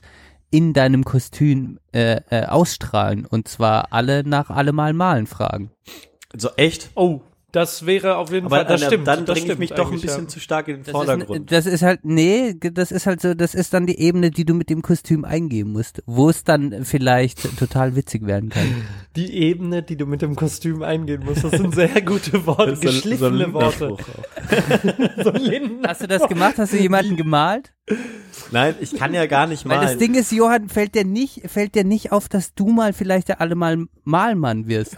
in 0.50 0.72
deinem 0.72 1.04
Kostüm 1.04 1.80
äh, 1.92 2.20
äh, 2.30 2.46
ausstrahlen. 2.46 3.26
Und 3.26 3.48
zwar 3.48 3.92
alle 3.92 4.22
nach 4.24 4.50
allemal 4.50 4.92
malen 4.92 5.26
fragen. 5.26 5.70
so 6.36 6.50
echt. 6.56 6.90
oh, 6.94 7.22
das 7.54 7.86
wäre 7.86 8.16
auf 8.16 8.32
jeden 8.32 8.46
Aber 8.46 8.56
Fall, 8.56 8.64
das 8.64 8.80
dann, 8.80 8.90
stimmt. 8.90 9.06
dann 9.06 9.24
das 9.24 9.38
bringe 9.38 9.52
ich 9.52 9.58
mich 9.60 9.70
doch 9.70 9.92
ein 9.92 10.00
bisschen 10.00 10.24
ja. 10.24 10.28
zu 10.28 10.40
stark 10.40 10.66
in 10.66 10.76
den 10.76 10.84
Das 10.84 10.90
Vordergrund. 10.90 11.52
ist, 11.52 11.52
das 11.52 11.72
ist 11.72 11.82
halt, 11.82 12.00
nee, 12.04 12.54
das 12.58 12.90
ist 12.90 13.06
halt 13.06 13.20
so, 13.20 13.34
das 13.34 13.54
ist 13.54 13.72
dann 13.72 13.86
die 13.86 14.00
Ebene, 14.00 14.32
die 14.32 14.44
du 14.44 14.54
mit 14.54 14.70
dem 14.70 14.82
Kostüm 14.82 15.24
eingehen 15.24 15.70
musst, 15.70 16.02
wo 16.06 16.28
es 16.28 16.42
dann 16.42 16.84
vielleicht 16.84 17.56
total 17.56 17.94
witzig 17.94 18.26
werden 18.26 18.50
kann. 18.50 18.66
Die 19.14 19.32
Ebene, 19.32 19.84
die 19.84 19.96
du 19.96 20.06
mit 20.06 20.22
dem 20.22 20.34
Kostüm 20.34 20.82
eingehen 20.82 21.22
musst, 21.24 21.44
das 21.44 21.52
sind 21.52 21.72
sehr 21.72 22.02
gute 22.02 22.44
Worte, 22.46 22.76
geschliffene 22.80 23.38
so 23.38 23.44
ein 23.44 23.52
Worte. 23.52 23.96
So 25.22 25.30
Linden. 25.30 25.86
Hast 25.86 26.02
du 26.02 26.08
das 26.08 26.26
gemacht? 26.26 26.54
Hast 26.58 26.72
du 26.72 26.78
jemanden 26.78 27.16
gemalt? 27.16 27.72
Nein, 28.50 28.74
ich 28.80 28.94
kann 28.96 29.12
ja 29.12 29.26
gar 29.26 29.46
nicht 29.46 29.68
Weil 29.68 29.76
malen. 29.76 29.88
das 29.88 29.98
Ding 29.98 30.14
ist, 30.14 30.32
Johann, 30.32 30.68
fällt 30.68 30.94
dir 30.94 31.04
nicht, 31.04 31.50
fällt 31.50 31.74
dir 31.74 31.84
nicht 31.84 32.12
auf, 32.12 32.28
dass 32.28 32.54
du 32.54 32.68
mal 32.68 32.92
vielleicht 32.92 33.28
der 33.28 33.40
allemal 33.40 33.86
Malmann 34.04 34.68
wirst. 34.68 34.96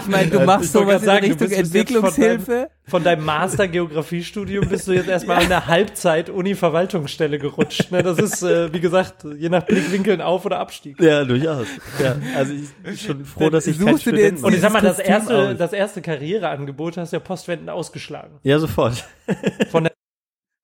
ich 0.00 0.06
meine, 0.06 0.30
du 0.30 0.40
machst 0.40 0.72
sowas 0.72 1.02
in 1.02 1.06
sagen, 1.06 1.26
du 1.26 1.32
Richtung 1.32 1.50
Entwicklungshilfe. 1.50 2.70
Von 2.86 3.04
deinem 3.04 3.24
Master-Geografiestudium 3.26 4.68
bist 4.68 4.88
du 4.88 4.92
jetzt 4.92 5.08
erstmal 5.08 5.42
in 5.42 5.50
der 5.50 5.66
Halbzeit-Uni-Verwaltungsstelle 5.66 7.38
gerutscht. 7.38 7.90
Ne? 7.90 8.02
Das 8.02 8.18
ist, 8.18 8.42
äh, 8.42 8.72
wie 8.72 8.80
gesagt, 8.80 9.24
je 9.36 9.50
nach 9.50 9.64
Blickwinkeln 9.66 10.22
Auf- 10.22 10.46
oder 10.46 10.58
Abstieg. 10.60 10.98
ja, 11.00 11.24
durchaus. 11.24 11.66
Ja, 12.02 12.16
also 12.36 12.54
ich 12.54 12.70
bin 12.76 12.96
schon 12.96 13.24
froh, 13.26 13.50
dass 13.50 13.66
ich 13.66 13.76
Suchst 13.76 13.86
kein 13.86 13.94
du 13.94 13.96
dir 13.96 14.00
Student 14.00 14.32
jetzt. 14.36 14.44
Und 14.44 14.54
ich 14.54 14.60
sag 14.60 14.72
mal, 14.72 14.80
das 14.80 14.98
erste, 14.98 15.54
das 15.54 15.72
erste 15.74 16.00
Karriereangebot 16.00 16.96
hast 16.96 17.12
du 17.12 17.16
ja 17.16 17.20
postwendend 17.20 17.68
ausgeschlagen. 17.68 18.38
Ja, 18.44 18.58
sofort. 18.58 19.04
Von 19.70 19.84
der 19.84 19.92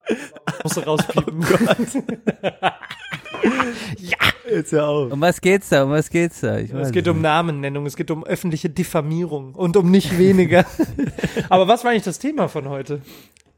musst 0.65 0.77
du 0.77 0.81
rauspiepen. 0.81 1.41
Jetzt 4.51 4.73
ja 4.73 4.87
auch. 4.87 5.11
Um 5.11 5.21
was 5.21 5.41
geht's 5.41 5.69
da? 5.69 5.85
Um 5.85 5.91
was 5.91 6.11
geht's 6.11 6.41
da? 6.41 6.59
Ich 6.59 6.73
weiß 6.73 6.87
Es 6.89 6.93
geht 6.93 7.07
nicht. 7.07 7.15
um 7.15 7.21
Namennennung, 7.23 7.87
es 7.87 7.97
geht 7.97 8.11
um 8.11 8.25
öffentliche 8.25 8.71
Diffamierung 8.71 9.55
und 9.55 9.77
um 9.77 9.91
nicht 9.91 10.19
weniger. 10.19 10.65
Aber 11.49 11.69
was 11.69 11.85
war 11.85 11.91
eigentlich 11.93 12.05
das 12.05 12.19
Thema 12.19 12.49
von 12.49 12.69
heute? 12.69 13.01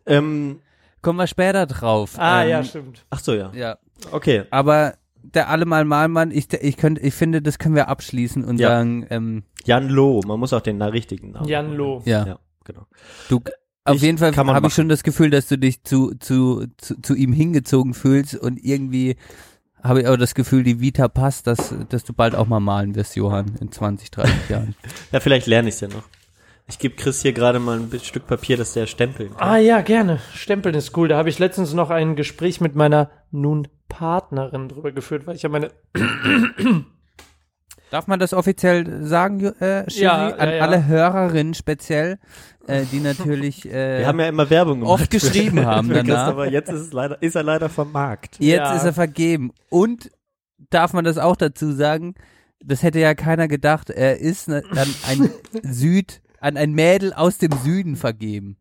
Ähm, 0.07 0.61
Kommen 1.03 1.19
wir 1.19 1.27
später 1.27 1.67
drauf. 1.67 2.15
Ah, 2.19 2.43
ähm, 2.45 2.51
ja, 2.51 2.65
stimmt. 2.65 3.05
ach 3.11 3.19
so, 3.21 3.35
ja. 3.35 3.53
Ja. 3.55 3.79
Okay. 4.13 4.45
Aber 4.51 4.95
der 5.23 5.49
allemal 5.49 5.85
Malmann, 5.85 6.31
ich, 6.31 6.53
ich 6.53 6.77
könnte, 6.77 7.01
ich 7.03 7.15
finde, 7.15 7.43
das 7.43 7.59
können 7.59 7.75
wir 7.75 7.89
abschließen 7.89 8.45
und 8.45 8.59
Ja. 8.59 8.69
sagen, 8.69 9.07
ähm, 9.11 9.43
Jan 9.65 9.89
Loh, 9.89 10.21
man 10.27 10.39
muss 10.39 10.53
auch 10.53 10.61
den 10.61 10.81
richtigen 10.81 11.33
Namen. 11.33 11.49
Jan 11.49 11.75
Loh. 11.75 12.01
ja, 12.05 12.25
Ja, 12.27 12.39
genau. 12.65 12.87
du, 13.29 13.41
auf 13.87 13.97
Ich- 13.97 14.03
jeden 14.03 14.19
Fall 14.19 14.35
habe 14.37 14.67
ich 14.69 14.75
schon 14.75 14.89
das 14.89 15.03
Gefühl, 15.03 15.31
dass 15.31 15.49
du 15.49 15.57
dich 15.59 15.83
zu, 15.85 16.15
zu, 16.19 16.67
zu, 16.77 17.01
zu 17.01 17.15
ihm 17.15 17.33
hingezogen 17.33 17.95
fühlst 17.95 18.35
und 18.37 18.59
irgendwie 18.63 19.17
habe 19.83 20.01
ich 20.01 20.09
auch 20.09 20.17
das 20.17 20.35
Gefühl, 20.35 20.65
die 20.65 20.81
Vita 20.81 21.07
passt, 21.09 21.47
dass, 21.47 21.73
dass 21.91 22.03
du 22.05 22.13
bald 22.13 22.35
auch 22.35 22.47
mal 22.49 22.59
malen 22.61 22.95
wirst, 22.97 23.15
Johann, 23.15 23.55
in 23.61 23.71
20, 23.71 24.11
30 24.11 24.35
Jahren. 24.49 24.75
Ja, 25.13 25.21
vielleicht 25.21 25.47
lerne 25.47 25.69
ich 25.69 25.77
es 25.77 25.81
ja 25.81 25.89
noch. 25.89 26.03
Ich 26.69 26.81
gebe 26.81 26.97
Chris 26.97 27.23
hier 27.23 27.33
gerade 27.33 27.61
mal 27.61 27.79
ein 27.79 28.01
Stück 28.03 28.27
Papier, 28.27 28.57
dass 28.57 28.73
der 28.73 28.89
stempeln 28.89 29.31
kann. 29.37 29.49
Ah 29.49 29.57
ja, 29.59 29.83
gerne. 29.83 30.19
Stempeln 30.35 30.75
ist 30.75 30.97
cool. 30.97 31.07
Da 31.07 31.17
habe 31.17 31.29
ich 31.29 31.39
letztens 31.39 31.73
noch 31.75 31.91
ein 31.91 32.17
Gespräch 32.17 32.61
mit 32.61 32.75
meiner 32.75 33.09
nun 33.31 33.69
Partnerin 33.89 34.69
drüber 34.69 34.91
geführt, 34.91 35.29
weil 35.29 35.37
ich 35.37 35.43
ja 35.43 35.49
meine 35.49 35.71
Darf 37.91 38.07
man 38.09 38.19
das 38.19 38.35
offiziell 38.35 39.05
sagen, 39.05 39.45
äh, 39.61 39.89
Shiri? 39.89 40.05
Ja, 40.05 40.29
An 40.29 40.49
ja, 40.49 40.55
ja. 40.57 40.63
alle 40.63 40.87
Hörerinnen 40.87 41.55
speziell, 41.55 42.19
äh, 42.67 42.85
die 42.91 42.99
natürlich 43.01 43.65
äh, 43.65 44.01
Wir 44.01 44.07
haben 44.09 44.19
ja 44.19 44.27
immer 44.29 44.51
Werbung 44.51 44.81
gemacht. 44.81 44.93
oft 45.03 45.11
geschrieben 45.11 45.65
haben 45.67 45.89
für 45.89 45.95
danach. 45.95 46.27
Christopher. 46.27 46.51
Jetzt 46.51 46.69
ist, 46.71 46.81
es 46.81 46.93
leider, 46.93 47.23
ist 47.23 47.37
er 47.37 47.43
leider 47.45 47.69
vom 47.69 47.93
Markt. 47.93 48.37
Jetzt 48.41 48.59
Ja. 48.59 48.75
ist 48.77 48.85
er 48.85 48.93
vergeben. 48.93 49.53
Und 49.71 50.11
darf 50.71 50.93
man 50.95 51.05
das 51.05 51.17
auch 51.19 51.37
dazu 51.37 51.71
sagen, 51.73 52.15
das 52.65 52.83
hätte 52.83 52.99
ja 52.99 53.15
keiner 53.15 53.47
gedacht, 53.47 53.91
er 53.91 54.19
ist 54.19 54.49
ne, 54.49 54.63
an 54.71 54.89
ein 55.09 55.31
Süd, 55.73 56.23
an 56.41 56.57
ein 56.57 56.73
Mädel 56.73 57.13
aus 57.13 57.39
dem 57.39 57.53
Süden 57.63 57.95
vergeben. 57.95 58.57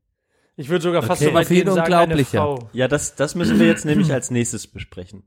Ich 0.55 0.69
würde 0.69 0.83
sogar 0.83 1.01
fast 1.01 1.21
Okay. 1.21 1.31
so 1.31 1.35
weit 1.35 1.47
Viel 1.47 1.63
gehen 1.63 1.73
sagen, 1.73 1.91
eine 1.93 2.03
unglaublicher. 2.03 2.37
Frau. 2.37 2.69
Ja, 2.73 2.87
das, 2.87 3.15
das 3.15 3.33
müssen 3.35 3.59
wir 3.59 3.65
jetzt 3.67 3.85
nämlich 3.85 4.13
als 4.13 4.29
nächstes 4.31 4.67
besprechen. 4.67 5.23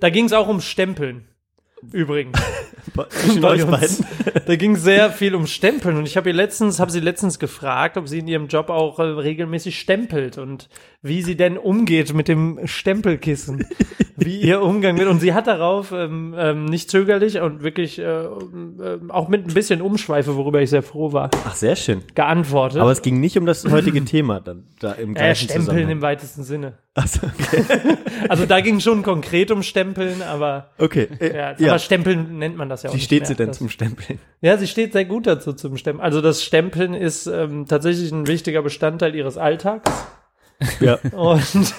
Da 0.00 0.10
ging 0.10 0.24
es 0.24 0.32
auch 0.32 0.48
um 0.48 0.60
Stempeln. 0.60 1.26
Übrigens. 1.92 2.38
Zwischen 3.10 3.44
euch 3.44 3.64
beiden. 3.66 4.06
Da 4.46 4.56
ging 4.56 4.76
sehr 4.76 5.10
viel 5.10 5.34
um 5.34 5.46
Stempeln 5.46 5.96
und 5.98 6.06
ich 6.06 6.16
habe 6.16 6.30
ihr 6.30 6.34
letztens, 6.34 6.80
habe 6.80 6.90
sie 6.90 7.00
letztens 7.00 7.38
gefragt, 7.38 7.96
ob 7.96 8.08
sie 8.08 8.20
in 8.20 8.28
ihrem 8.28 8.46
Job 8.48 8.70
auch 8.70 8.98
äh, 8.98 9.02
regelmäßig 9.02 9.78
stempelt 9.78 10.38
und 10.38 10.68
wie 11.02 11.22
sie 11.22 11.36
denn 11.36 11.58
umgeht 11.58 12.14
mit 12.14 12.28
dem 12.28 12.60
Stempelkissen, 12.66 13.66
wie 14.16 14.40
ihr 14.40 14.62
Umgang 14.62 14.96
mit 14.96 15.06
und 15.06 15.20
sie 15.20 15.34
hat 15.34 15.46
darauf 15.46 15.92
ähm, 15.92 16.34
ähm, 16.36 16.64
nicht 16.64 16.90
zögerlich 16.90 17.40
und 17.40 17.62
wirklich 17.62 17.98
äh, 17.98 18.24
ähm, 18.24 19.10
auch 19.10 19.28
mit 19.28 19.46
ein 19.46 19.54
bisschen 19.54 19.82
Umschweife, 19.82 20.36
worüber 20.36 20.62
ich 20.62 20.70
sehr 20.70 20.82
froh 20.82 21.12
war, 21.12 21.30
Ach, 21.46 21.54
sehr 21.54 21.76
schön. 21.76 22.02
geantwortet. 22.14 22.80
Aber 22.80 22.90
es 22.92 23.02
ging 23.02 23.20
nicht 23.20 23.36
um 23.36 23.44
das 23.44 23.68
heutige 23.70 24.02
Thema 24.04 24.40
dann 24.40 24.64
da 24.80 24.92
im 24.92 25.10
äh, 25.10 25.14
gleichen 25.14 25.44
Stempeln 25.44 25.64
Zusammenhang. 25.66 25.90
im 25.90 26.02
weitesten 26.02 26.42
Sinne. 26.42 26.78
Achso, 26.98 27.20
okay. 27.26 27.64
Also 28.28 28.44
da 28.46 28.60
ging 28.60 28.80
schon 28.80 29.02
konkret 29.04 29.50
um 29.52 29.62
Stempeln, 29.62 30.22
aber 30.22 30.70
okay. 30.78 31.08
Äh, 31.20 31.36
ja, 31.36 31.54
ja. 31.56 31.68
aber 31.70 31.78
Stempeln 31.78 32.38
nennt 32.38 32.56
man 32.56 32.68
das 32.68 32.82
ja 32.82 32.90
auch 32.90 32.94
Wie 32.94 33.00
steht 33.00 33.20
mehr. 33.20 33.28
sie 33.28 33.34
denn 33.36 33.48
Das- 33.48 33.58
zum 33.58 33.68
Stempeln? 33.68 34.18
Ja, 34.40 34.56
sie 34.58 34.66
steht 34.66 34.92
sehr 34.92 35.04
gut 35.04 35.26
dazu 35.26 35.52
zum 35.52 35.76
Stempeln. 35.76 36.04
Also 36.04 36.20
das 36.20 36.42
Stempeln 36.42 36.94
ist 36.94 37.26
ähm, 37.28 37.66
tatsächlich 37.66 38.10
ein 38.10 38.26
wichtiger 38.26 38.62
Bestandteil 38.62 39.14
ihres 39.14 39.38
Alltags. 39.38 39.90
Ja. 40.80 40.98
Und, 41.12 41.74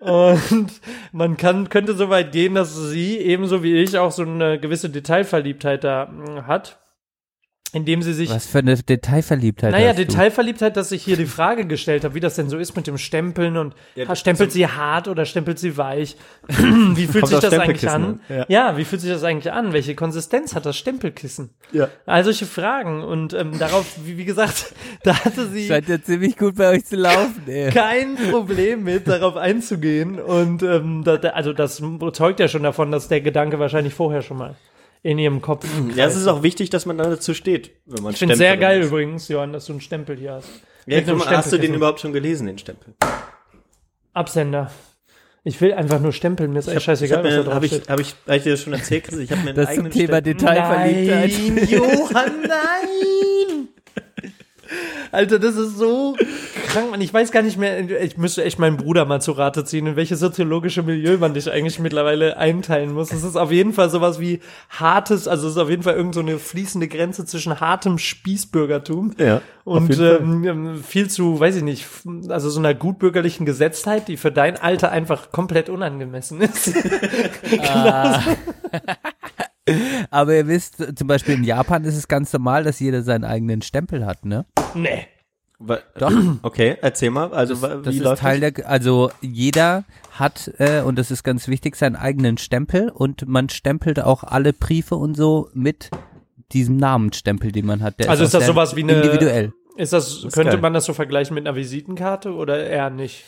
und 0.00 0.70
man 1.12 1.36
kann, 1.36 1.68
könnte 1.68 1.94
so 1.94 2.08
weit 2.10 2.30
gehen, 2.32 2.54
dass 2.54 2.76
sie 2.76 3.18
ebenso 3.18 3.62
wie 3.62 3.76
ich 3.76 3.98
auch 3.98 4.12
so 4.12 4.22
eine 4.22 4.60
gewisse 4.60 4.90
Detailverliebtheit 4.90 5.82
da 5.84 6.06
mm, 6.06 6.46
hat. 6.46 6.78
Indem 7.74 8.00
sie 8.00 8.14
sich 8.14 8.30
Was 8.30 8.46
für 8.46 8.60
eine 8.60 8.76
Detailverliebtheit 8.76 9.72
naja, 9.72 9.88
hast 9.90 9.98
du. 9.98 10.06
Detailverliebtheit, 10.06 10.76
dass 10.76 10.90
ich 10.90 11.02
hier 11.04 11.18
die 11.18 11.26
Frage 11.26 11.66
gestellt 11.66 12.02
habe, 12.04 12.14
wie 12.14 12.20
das 12.20 12.34
denn 12.36 12.48
so 12.48 12.56
ist 12.56 12.74
mit 12.76 12.86
dem 12.86 12.96
Stempeln 12.96 13.58
und 13.58 13.74
Ja, 13.94 14.16
stempelt 14.16 14.52
sie 14.52 14.66
hart 14.66 15.06
oder 15.06 15.26
stempelt 15.26 15.58
sie 15.58 15.76
weich? 15.76 16.16
wie 16.48 17.06
fühlt 17.06 17.26
sich 17.26 17.38
das 17.40 17.52
eigentlich 17.52 17.88
an? 17.90 18.20
an, 18.28 18.44
Ja. 18.48 18.78
wie 18.78 18.84
fühlt 18.84 19.02
sich 19.02 19.10
das 19.10 19.22
eigentlich 19.22 19.52
an? 19.52 19.74
Welche 19.74 19.94
Konsistenz 19.94 20.54
hat 20.54 20.64
das 20.64 20.78
Stempelkissen? 20.78 21.50
Ja. 21.70 21.88
All 22.06 22.24
solche 22.24 22.46
Fragen 22.46 23.04
und 23.04 23.34
ähm, 23.34 23.58
darauf, 23.58 23.84
wie, 24.02 24.16
wie 24.16 24.24
gesagt, 24.24 24.72
da 25.02 25.24
hatte 25.24 25.46
sie 25.48 25.66
Scheint 25.66 25.88
ja 25.88 26.00
ziemlich 26.00 26.38
gut 26.38 26.54
bei 26.56 26.70
euch 26.70 26.86
zu 26.86 26.96
laufen, 26.96 27.42
ey. 27.48 27.70
kein 27.70 28.16
Problem 28.30 28.84
mit, 28.84 29.06
darauf 29.08 29.36
einzugehen 29.36 30.18
und 30.18 30.62
ähm, 30.62 31.02
da, 31.04 31.18
da, 31.18 31.30
also 31.30 31.52
das 31.52 31.82
zeugt 32.12 32.40
ja 32.40 32.48
schon 32.48 32.62
davon, 32.62 32.90
dass 32.90 33.08
der 33.08 33.20
Gedanke 33.20 33.58
wahrscheinlich 33.58 33.92
vorher 33.92 34.22
schon 34.22 34.38
mal 34.38 34.54
in 35.02 35.18
ihrem 35.18 35.40
Kopf. 35.40 35.66
Ja, 35.94 36.06
es 36.06 36.16
ist 36.16 36.26
auch 36.26 36.42
wichtig, 36.42 36.70
dass 36.70 36.86
man 36.86 36.98
da 36.98 37.04
dazu 37.04 37.34
steht, 37.34 37.70
wenn 37.86 38.02
man 38.02 38.12
ich 38.12 38.18
finde 38.18 38.36
sehr 38.36 38.56
geil 38.56 38.82
übrigens, 38.82 39.28
Johann, 39.28 39.52
dass 39.52 39.66
du 39.66 39.72
einen 39.72 39.80
Stempel 39.80 40.16
hier 40.16 40.32
hast. 40.32 40.48
Ja, 40.86 40.96
Mit 40.96 41.08
einem 41.08 41.18
guck 41.18 41.28
mal, 41.28 41.36
hast 41.36 41.52
du 41.52 41.58
den 41.58 41.74
überhaupt 41.74 42.00
schon 42.00 42.12
gelesen, 42.12 42.46
den 42.46 42.58
Stempel? 42.58 42.94
Absender. 44.12 44.70
Ich 45.44 45.60
will 45.60 45.72
einfach 45.72 46.00
nur 46.00 46.12
stempeln, 46.12 46.52
mir 46.52 46.58
ist 46.58 46.68
echt 46.68 46.82
scheißegal, 46.82 47.24
was 47.24 47.34
da 47.34 47.42
drauf 47.42 47.54
Habe 47.54 47.66
ich, 47.66 47.72
hab 47.88 48.00
ich, 48.00 48.14
hab 48.26 48.36
ich 48.36 48.42
dir 48.42 48.52
das 48.52 48.60
schon 48.60 48.72
erzählt? 48.72 49.04
Chris? 49.04 49.18
Ich 49.18 49.30
habe 49.30 49.42
mir 49.42 49.48
einen 49.50 49.56
Das 49.56 49.66
zum 49.66 49.86
eigenen 49.86 49.92
Thema 49.92 50.18
Stempel. 50.18 50.34
Detailverliebtheit. 50.34 51.32
Nein, 51.54 51.68
Johann, 51.70 52.32
nein! 52.42 53.68
Alter, 55.12 55.38
das 55.38 55.56
ist 55.56 55.76
so 55.76 56.16
krank, 56.66 56.90
man. 56.90 57.00
Ich 57.00 57.12
weiß 57.12 57.32
gar 57.32 57.42
nicht 57.42 57.56
mehr, 57.56 58.02
ich 58.02 58.16
müsste 58.16 58.44
echt 58.44 58.58
meinen 58.58 58.76
Bruder 58.76 59.04
mal 59.04 59.20
zu 59.20 59.32
Rate 59.32 59.64
ziehen, 59.64 59.86
in 59.86 59.96
welches 59.96 60.20
soziologische 60.20 60.82
Milieu 60.82 61.16
man 61.18 61.34
dich 61.34 61.50
eigentlich 61.50 61.78
mittlerweile 61.78 62.36
einteilen 62.36 62.92
muss. 62.92 63.12
Es 63.12 63.24
ist 63.24 63.36
auf 63.36 63.50
jeden 63.50 63.72
Fall 63.72 63.90
sowas 63.90 64.20
wie 64.20 64.40
hartes, 64.70 65.28
also 65.28 65.46
es 65.46 65.54
ist 65.54 65.58
auf 65.58 65.70
jeden 65.70 65.82
Fall 65.82 65.94
irgend 65.94 66.14
so 66.14 66.20
eine 66.20 66.38
fließende 66.38 66.88
Grenze 66.88 67.24
zwischen 67.24 67.60
hartem 67.60 67.98
Spießbürgertum 67.98 69.14
Ja, 69.18 69.40
und 69.64 69.88
jeden 69.88 70.44
ähm, 70.44 70.82
viel 70.82 71.08
zu, 71.08 71.40
weiß 71.40 71.56
ich 71.56 71.62
nicht, 71.62 71.86
also 72.28 72.50
so 72.50 72.58
einer 72.58 72.74
gutbürgerlichen 72.74 73.46
Gesetztheit, 73.46 74.08
die 74.08 74.16
für 74.16 74.32
dein 74.32 74.56
Alter 74.56 74.90
einfach 74.90 75.32
komplett 75.32 75.68
unangemessen 75.68 76.40
ist. 76.40 76.74
Aber 80.10 80.34
ihr 80.34 80.46
wisst, 80.48 80.76
zum 80.98 81.06
Beispiel 81.06 81.34
in 81.34 81.44
Japan 81.44 81.84
ist 81.84 81.96
es 81.96 82.08
ganz 82.08 82.32
normal, 82.32 82.64
dass 82.64 82.80
jeder 82.80 83.02
seinen 83.02 83.24
eigenen 83.24 83.62
Stempel 83.62 84.04
hat, 84.06 84.24
ne? 84.24 84.44
nee. 84.74 85.06
Doch. 85.98 86.12
Okay, 86.42 86.76
erzähl 86.82 87.10
mal. 87.10 87.32
Also 87.32 87.54
Das 87.56 87.84
wie 87.92 87.96
ist 87.98 88.04
läuft 88.04 88.22
Teil 88.22 88.38
das? 88.40 88.54
der, 88.54 88.68
also 88.68 89.10
jeder 89.20 89.84
hat, 90.12 90.52
äh, 90.58 90.82
und 90.82 90.96
das 90.98 91.10
ist 91.10 91.24
ganz 91.24 91.48
wichtig, 91.48 91.74
seinen 91.74 91.96
eigenen 91.96 92.38
Stempel 92.38 92.90
und 92.90 93.26
man 93.26 93.48
stempelt 93.48 93.98
auch 94.00 94.22
alle 94.22 94.52
Briefe 94.52 94.94
und 94.94 95.16
so 95.16 95.48
mit 95.54 95.90
diesem 96.52 96.76
Namensstempel, 96.76 97.50
den 97.50 97.66
man 97.66 97.82
hat. 97.82 97.98
Der 97.98 98.08
Also 98.08 98.22
ist 98.24 98.34
auch 98.36 98.38
das 98.38 98.46
sowas 98.46 98.76
wie 98.76 98.84
eine- 98.84 98.92
Individuell. 98.94 99.52
Ist 99.76 99.92
das, 99.92 100.24
ist 100.24 100.32
könnte 100.32 100.52
geil. 100.52 100.60
man 100.60 100.74
das 100.74 100.84
so 100.86 100.92
vergleichen 100.92 101.34
mit 101.34 101.46
einer 101.46 101.56
Visitenkarte 101.56 102.32
oder 102.34 102.64
eher 102.64 102.90
nicht? 102.90 103.24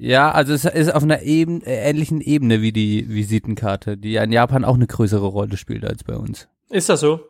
Ja, 0.00 0.30
also 0.30 0.52
es 0.52 0.64
ist 0.64 0.94
auf 0.94 1.02
einer 1.02 1.22
eben, 1.22 1.60
äh, 1.62 1.90
ähnlichen 1.90 2.20
Ebene 2.20 2.62
wie 2.62 2.72
die 2.72 3.08
Visitenkarte, 3.08 3.96
die 3.96 4.12
ja 4.12 4.22
in 4.22 4.30
Japan 4.30 4.64
auch 4.64 4.76
eine 4.76 4.86
größere 4.86 5.26
Rolle 5.26 5.56
spielt 5.56 5.84
als 5.84 6.04
bei 6.04 6.14
uns. 6.14 6.48
Ist 6.70 6.88
das 6.88 7.00
so? 7.00 7.20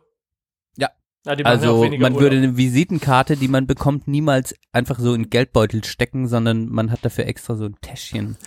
Ja. 1.25 1.31
Ja, 1.31 1.35
die 1.35 1.43
machen 1.43 1.61
ja 1.63 1.69
auch 1.69 1.73
Also 1.73 1.83
weniger 1.83 2.01
man 2.01 2.13
Urlaub. 2.13 2.31
würde 2.31 2.37
eine 2.37 2.55
Visitenkarte, 2.57 3.35
die 3.35 3.49
man 3.49 3.67
bekommt, 3.67 4.07
niemals 4.07 4.55
einfach 4.71 4.99
so 4.99 5.13
in 5.13 5.23
den 5.23 5.29
Geldbeutel 5.29 5.83
stecken, 5.83 6.27
sondern 6.27 6.69
man 6.69 6.91
hat 6.91 6.99
dafür 7.03 7.25
extra 7.25 7.55
so 7.55 7.65
ein 7.65 7.75
Täschchen. 7.81 8.37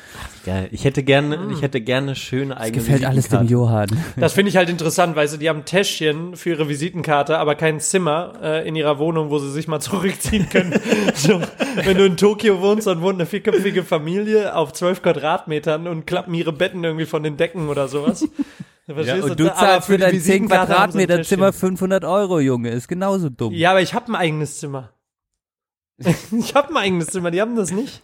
Geil. 0.46 0.68
Ich 0.72 0.84
hätte 0.84 1.02
gerne, 1.02 1.50
ich 1.52 1.60
hätte 1.60 1.82
gerne 1.82 2.14
schöne 2.16 2.54
Das 2.54 2.62
eigene 2.62 2.82
gefällt 2.82 3.04
alles 3.04 3.28
dem. 3.28 3.46
Johann. 3.46 3.88
Das 4.16 4.32
finde 4.32 4.48
ich 4.48 4.56
halt 4.56 4.70
interessant, 4.70 5.16
weil 5.16 5.28
sie 5.28 5.38
die 5.38 5.50
haben 5.50 5.60
ein 5.60 5.64
Täschchen 5.66 6.34
für 6.34 6.50
ihre 6.50 6.68
Visitenkarte, 6.68 7.38
aber 7.38 7.56
kein 7.56 7.78
Zimmer 7.78 8.34
äh, 8.42 8.66
in 8.66 8.74
ihrer 8.74 8.98
Wohnung, 8.98 9.30
wo 9.30 9.38
sie 9.38 9.50
sich 9.50 9.68
mal 9.68 9.80
zurückziehen 9.80 10.48
können. 10.48 10.72
so, 11.14 11.42
wenn 11.84 11.98
du 11.98 12.06
in 12.06 12.16
Tokio 12.16 12.60
wohnst, 12.62 12.86
dann 12.86 13.02
wohnt 13.02 13.16
eine 13.16 13.26
vierköpfige 13.26 13.84
Familie 13.84 14.56
auf 14.56 14.72
zwölf 14.72 15.02
Quadratmetern 15.02 15.86
und 15.86 16.06
klappen 16.06 16.32
ihre 16.32 16.52
Betten 16.52 16.82
irgendwie 16.82 17.06
von 17.06 17.22
den 17.22 17.36
Decken 17.36 17.68
oder 17.68 17.86
sowas. 17.88 18.26
Ja, 18.88 19.22
und 19.22 19.38
du 19.38 19.46
zahlst 19.46 19.86
für 19.86 19.96
dein 19.96 20.10
10 20.10 20.18
Visitenkarte 20.18 20.76
haben 20.76 20.92
sie 20.92 20.98
ein 20.98 21.06
Quadratmeter. 21.06 21.22
Zimmer 21.22 21.52
500 21.52 22.04
Euro, 22.04 22.40
Junge. 22.40 22.71
Ist 22.72 22.88
genauso 22.88 23.28
dumm. 23.28 23.52
Ja, 23.52 23.70
aber 23.70 23.80
ich 23.80 23.94
habe 23.94 24.12
ein 24.12 24.16
eigenes 24.16 24.58
Zimmer. 24.58 24.90
ich 25.98 26.54
habe 26.54 26.70
ein 26.70 26.76
eigenes 26.76 27.08
Zimmer, 27.08 27.30
die 27.30 27.40
haben 27.40 27.56
das 27.56 27.70
nicht. 27.70 28.02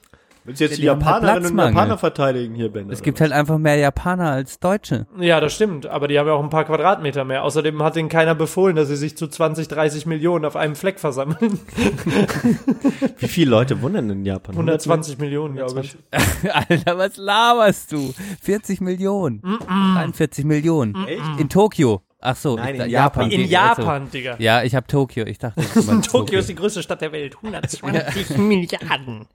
Willst 0.49 0.63
du 0.63 0.65
jetzt 0.65 0.79
die 0.79 0.83
die 0.83 0.89
halt 0.89 1.03
Japanerinnen 1.03 1.53
und. 1.53 1.59
Japaner 1.59 1.99
verteidigen 1.99 2.55
hier, 2.55 2.73
Ben? 2.73 2.91
Es 2.91 3.03
gibt 3.03 3.21
halt 3.21 3.33
einfach 3.33 3.59
mehr 3.59 3.77
Japaner 3.77 4.31
als 4.31 4.59
Deutsche. 4.59 5.07
Ja, 5.19 5.41
das 5.41 5.55
stimmt, 5.55 5.85
aber 5.85 6.09
die 6.09 6.19
haben 6.19 6.27
ja 6.27 6.33
auch 6.33 6.43
ein 6.43 6.49
paar 6.49 6.65
Quadratmeter 6.65 7.25
mehr. 7.25 7.45
Außerdem 7.45 7.83
hat 7.83 7.99
ihnen 7.99 8.09
keiner 8.09 8.35
befohlen, 8.35 8.75
dass 8.75 8.89
sie 8.89 8.97
sich 8.97 9.15
zu 9.15 9.29
20, 9.29 9.69
30 9.69 10.07
Millionen 10.07 10.47
auf 10.47 10.57
einem 10.57 10.75
Fleck 10.75 11.01
versammeln. 11.01 11.61
Wie 13.19 13.29
viele 13.29 13.51
Leute 13.51 13.83
wohnen 13.83 14.09
in 14.09 14.25
Japan? 14.25 14.55
120 14.55 15.19
Millionen, 15.19 15.57
glaube 15.57 15.83
ich. 15.83 15.99
Alter, 16.51 16.97
was 16.97 17.19
laberst 17.19 17.93
du? 17.93 18.15
40 18.41 18.81
Millionen. 18.81 19.43
43 19.43 20.47
Millionen. 20.47 20.97
In 21.39 21.51
Tokio. 21.51 22.01
Ach 22.21 22.35
so, 22.37 22.57
Nein, 22.57 22.75
ich- 22.75 22.81
in 22.83 22.91
Japan. 22.91 23.31
In 23.31 23.41
die- 23.43 23.47
Japan, 23.47 24.11
Digga. 24.11 24.33
Also, 24.33 24.43
ja, 24.43 24.63
ich 24.65 24.75
habe 24.75 24.87
Tokio. 24.87 25.25
Ich 25.27 25.39
dachte, 25.39 25.61
meinst 25.87 26.11
Tokio 26.11 26.41
ist 26.41 26.49
die 26.49 26.55
größte 26.57 26.83
Stadt 26.83 27.01
der 27.01 27.13
Welt. 27.13 27.37
120 27.43 28.37
Milliarden. 28.39 29.27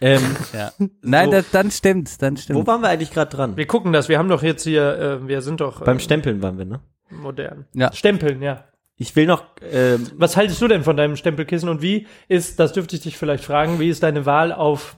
Ähm, 0.00 0.22
Ja. 0.52 0.70
Nein, 1.02 1.26
So. 1.26 1.32
das, 1.32 1.50
dann 1.50 1.70
stimmt's, 1.72 2.18
dann 2.18 2.36
wo 2.36 2.40
stimmt. 2.40 2.66
waren 2.68 2.82
wir 2.82 2.88
eigentlich 2.88 3.10
gerade 3.10 3.34
dran? 3.34 3.56
Wir 3.56 3.66
gucken 3.66 3.92
das. 3.92 4.08
Wir 4.08 4.18
haben 4.18 4.28
doch 4.28 4.44
jetzt 4.44 4.62
hier, 4.62 5.20
äh, 5.22 5.26
wir 5.28 5.42
sind 5.42 5.60
doch 5.60 5.80
äh, 5.80 5.84
Beim 5.84 5.98
Stempeln 5.98 6.40
waren 6.40 6.56
wir, 6.58 6.64
ne? 6.66 6.80
modern. 7.10 7.64
Ja. 7.74 7.92
Stempeln, 7.92 8.42
ja. 8.42 8.64
Ich 8.96 9.16
will 9.16 9.26
noch, 9.26 9.44
ähm, 9.72 10.08
Was 10.16 10.36
haltest 10.36 10.60
du 10.60 10.68
denn 10.68 10.84
von 10.84 10.96
deinem 10.96 11.16
Stempelkissen 11.16 11.68
und 11.68 11.82
wie 11.82 12.06
ist, 12.28 12.60
das 12.60 12.72
dürfte 12.72 12.94
ich 12.96 13.02
dich 13.02 13.16
vielleicht 13.16 13.44
fragen, 13.44 13.78
wie 13.80 13.88
ist 13.88 14.02
deine 14.02 14.26
Wahl 14.26 14.52
auf 14.52 14.96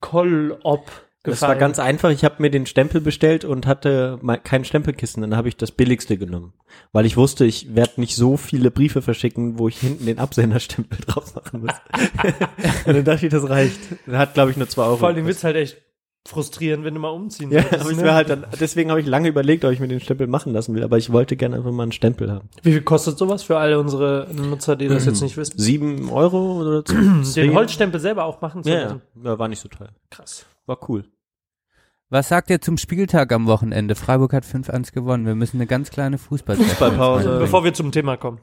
Kollop 0.00 0.90
das 1.26 1.42
war 1.42 1.56
ganz 1.56 1.78
einfach. 1.78 2.10
Ich 2.10 2.24
habe 2.24 2.36
mir 2.38 2.50
den 2.50 2.66
Stempel 2.66 3.00
bestellt 3.00 3.44
und 3.44 3.66
hatte 3.66 4.18
kein 4.44 4.64
Stempelkissen. 4.64 5.20
Dann 5.22 5.36
habe 5.36 5.48
ich 5.48 5.56
das 5.56 5.72
billigste 5.72 6.16
genommen, 6.16 6.52
weil 6.92 7.06
ich 7.06 7.16
wusste, 7.16 7.44
ich 7.44 7.74
werde 7.74 8.00
nicht 8.00 8.16
so 8.16 8.36
viele 8.36 8.70
Briefe 8.70 9.02
verschicken, 9.02 9.58
wo 9.58 9.68
ich 9.68 9.78
hinten 9.78 10.06
den 10.06 10.18
Absenderstempel 10.18 10.98
drauf 11.06 11.34
machen 11.34 11.62
muss. 11.62 11.74
und 12.86 12.94
dann 12.96 13.04
dachte 13.04 13.26
ich, 13.26 13.32
das 13.32 13.48
reicht. 13.48 13.78
Das 14.06 14.16
hat, 14.16 14.34
glaube 14.34 14.50
ich, 14.50 14.56
nur 14.56 14.68
zwei 14.68 14.84
Euro. 14.84 14.96
Vor 14.96 15.08
allem 15.08 15.26
wird's 15.26 15.44
halt 15.44 15.56
echt 15.56 15.76
frustrierend, 16.28 16.84
wenn 16.84 16.92
du 16.94 16.98
mal 16.98 17.10
umziehen 17.10 17.52
Ja, 17.52 17.62
würdest, 17.70 17.88
ich 17.88 17.96
ne? 17.98 18.02
mir 18.02 18.14
halt 18.14 18.28
dann, 18.28 18.44
deswegen 18.58 18.90
habe 18.90 19.00
ich 19.00 19.06
lange 19.06 19.28
überlegt, 19.28 19.64
ob 19.64 19.70
ich 19.70 19.78
mir 19.78 19.86
den 19.86 20.00
Stempel 20.00 20.26
machen 20.26 20.52
lassen 20.52 20.74
will, 20.74 20.82
aber 20.82 20.98
ich 20.98 21.12
wollte 21.12 21.36
gerne 21.36 21.54
einfach 21.54 21.70
mal 21.70 21.84
einen 21.84 21.92
Stempel 21.92 22.32
haben. 22.32 22.48
Wie 22.64 22.72
viel 22.72 22.82
kostet 22.82 23.16
sowas 23.16 23.44
für 23.44 23.58
alle 23.58 23.78
unsere 23.78 24.26
Nutzer, 24.32 24.74
die 24.74 24.88
das 24.88 25.06
jetzt 25.06 25.20
nicht 25.20 25.36
wissen? 25.36 25.56
Sieben 25.56 26.10
Euro 26.10 26.60
oder 26.60 26.82
so? 27.22 27.40
Den 27.40 27.54
Holzstempel 27.54 28.00
selber 28.00 28.24
auch 28.24 28.40
machen 28.40 28.64
zu 28.64 28.70
Ja, 28.70 28.82
lassen? 28.82 29.02
ja, 29.22 29.30
ja, 29.30 29.38
war 29.38 29.46
nicht 29.46 29.60
so 29.60 29.68
teuer. 29.68 29.90
Krass. 30.10 30.46
War 30.66 30.78
cool. 30.88 31.04
Was 32.08 32.28
sagt 32.28 32.50
ihr 32.50 32.60
zum 32.60 32.78
Spieltag 32.78 33.32
am 33.32 33.46
Wochenende? 33.46 33.96
Freiburg 33.96 34.32
hat 34.32 34.44
5-1 34.44 34.92
gewonnen. 34.92 35.26
Wir 35.26 35.34
müssen 35.34 35.56
eine 35.56 35.66
ganz 35.66 35.90
kleine 35.90 36.18
Fußball 36.18 36.56
Fußballpause. 36.56 37.38
Bevor 37.40 37.64
wir 37.64 37.74
zum 37.74 37.90
Thema 37.90 38.16
kommen. 38.16 38.40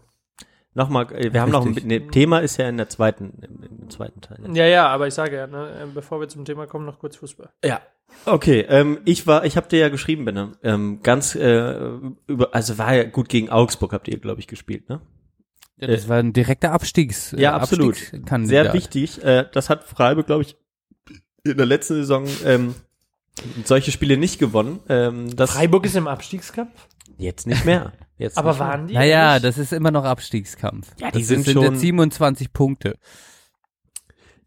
Nochmal, 0.75 1.13
äh, 1.13 1.31
wir 1.31 1.41
haben 1.41 1.51
noch 1.51 1.65
ein 1.65 1.75
ne, 1.85 2.07
Thema 2.07 2.39
ist 2.39 2.57
ja 2.57 2.67
in 2.67 2.77
der 2.77 2.89
zweiten, 2.89 3.41
im, 3.41 3.81
im 3.83 3.89
zweiten 3.89 4.21
Teil. 4.21 4.39
Ne? 4.41 4.57
Ja, 4.57 4.65
ja, 4.65 4.87
aber 4.87 5.07
ich 5.07 5.13
sage 5.13 5.35
ja, 5.35 5.47
ne, 5.47 5.69
äh, 5.69 5.85
bevor 5.93 6.19
wir 6.19 6.27
zum 6.27 6.45
Thema 6.45 6.65
kommen, 6.65 6.85
noch 6.85 6.99
kurz 6.99 7.15
Fußball. 7.17 7.49
Ja. 7.63 7.79
Okay, 8.25 8.65
ähm, 8.67 8.99
ich 9.05 9.27
war, 9.27 9.45
ich 9.45 9.55
habe 9.55 9.67
dir 9.69 9.79
ja 9.79 9.89
geschrieben, 9.89 10.25
Benne, 10.25 10.53
ähm, 10.63 11.01
ganz 11.03 11.35
äh, 11.35 11.91
über, 12.27 12.53
also 12.53 12.77
war 12.77 12.95
ja 12.95 13.03
gut 13.03 13.29
gegen 13.29 13.49
Augsburg 13.49 13.93
habt 13.93 14.07
ihr, 14.07 14.19
glaube 14.19 14.39
ich, 14.39 14.47
gespielt, 14.47 14.89
ne? 14.89 14.99
Ja, 15.77 15.87
das 15.87 16.09
war 16.09 16.17
ein 16.17 16.33
direkter 16.33 16.71
Abstiegs. 16.71 17.33
Ja, 17.37 17.53
absolut. 17.53 17.95
Sehr 17.95 18.73
wichtig. 18.73 19.23
Äh, 19.23 19.45
das 19.51 19.69
hat 19.69 19.83
Freiburg, 19.83 20.27
glaube 20.27 20.43
ich, 20.43 20.55
in 21.43 21.57
der 21.57 21.65
letzten 21.65 21.95
Saison 21.95 22.25
ähm, 22.45 22.75
solche 23.65 23.91
Spiele 23.91 24.17
nicht 24.17 24.39
gewonnen. 24.39 24.79
Ähm, 24.89 25.35
das 25.35 25.51
Freiburg 25.51 25.85
ist 25.85 25.95
im 25.95 26.07
Abstiegskampf, 26.07 26.87
jetzt 27.17 27.47
nicht 27.47 27.65
mehr. 27.65 27.93
Jetzt 28.17 28.37
aber 28.37 28.51
nicht 28.51 28.59
mehr. 28.59 28.67
waren 28.67 28.87
die? 28.87 28.93
Naja, 28.93 29.31
eigentlich? 29.31 29.41
das 29.43 29.57
ist 29.57 29.73
immer 29.73 29.91
noch 29.91 30.03
Abstiegskampf. 30.05 30.91
Ja, 30.99 31.11
die 31.11 31.19
das 31.19 31.27
sind 31.27 31.45
sind 31.45 31.53
schon- 31.55 31.73
jetzt 31.73 31.81
27 31.81 32.53
Punkte. 32.53 32.95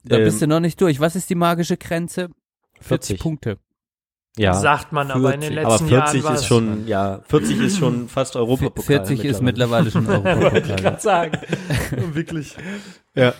Da 0.04 0.16
Ähm, 0.18 0.24
bist 0.24 0.40
du 0.40 0.46
noch 0.46 0.60
nicht 0.60 0.80
durch. 0.80 1.00
Was 1.00 1.16
ist 1.16 1.28
die 1.30 1.34
magische 1.34 1.76
Grenze? 1.76 2.28
40 2.80 3.16
40. 3.18 3.20
Punkte. 3.20 3.58
ja. 4.38 4.52
sagt 4.54 4.92
man, 4.92 5.10
aber 5.10 5.34
in 5.34 5.40
den 5.40 5.54
40. 5.54 5.64
aber 5.64 5.72
letzten 5.72 5.88
40 5.88 6.22
Jahren 6.22 6.34
ist 6.36 6.46
schon, 6.46 6.86
ja, 6.86 7.20
40 7.26 7.60
ist 7.60 7.78
schon 7.78 8.08
fast 8.08 8.36
Europapokal. 8.36 9.04
40 9.06 9.24
ist 9.24 9.42
mittlerweile 9.42 9.90
schon 9.90 10.06
Wollte 10.06 10.28
ich 10.28 10.34
Europapokal. 10.36 10.76
gerade 10.76 11.00
sagen. 11.00 11.38
Wirklich. 12.14 12.54
Ja. 13.14 13.34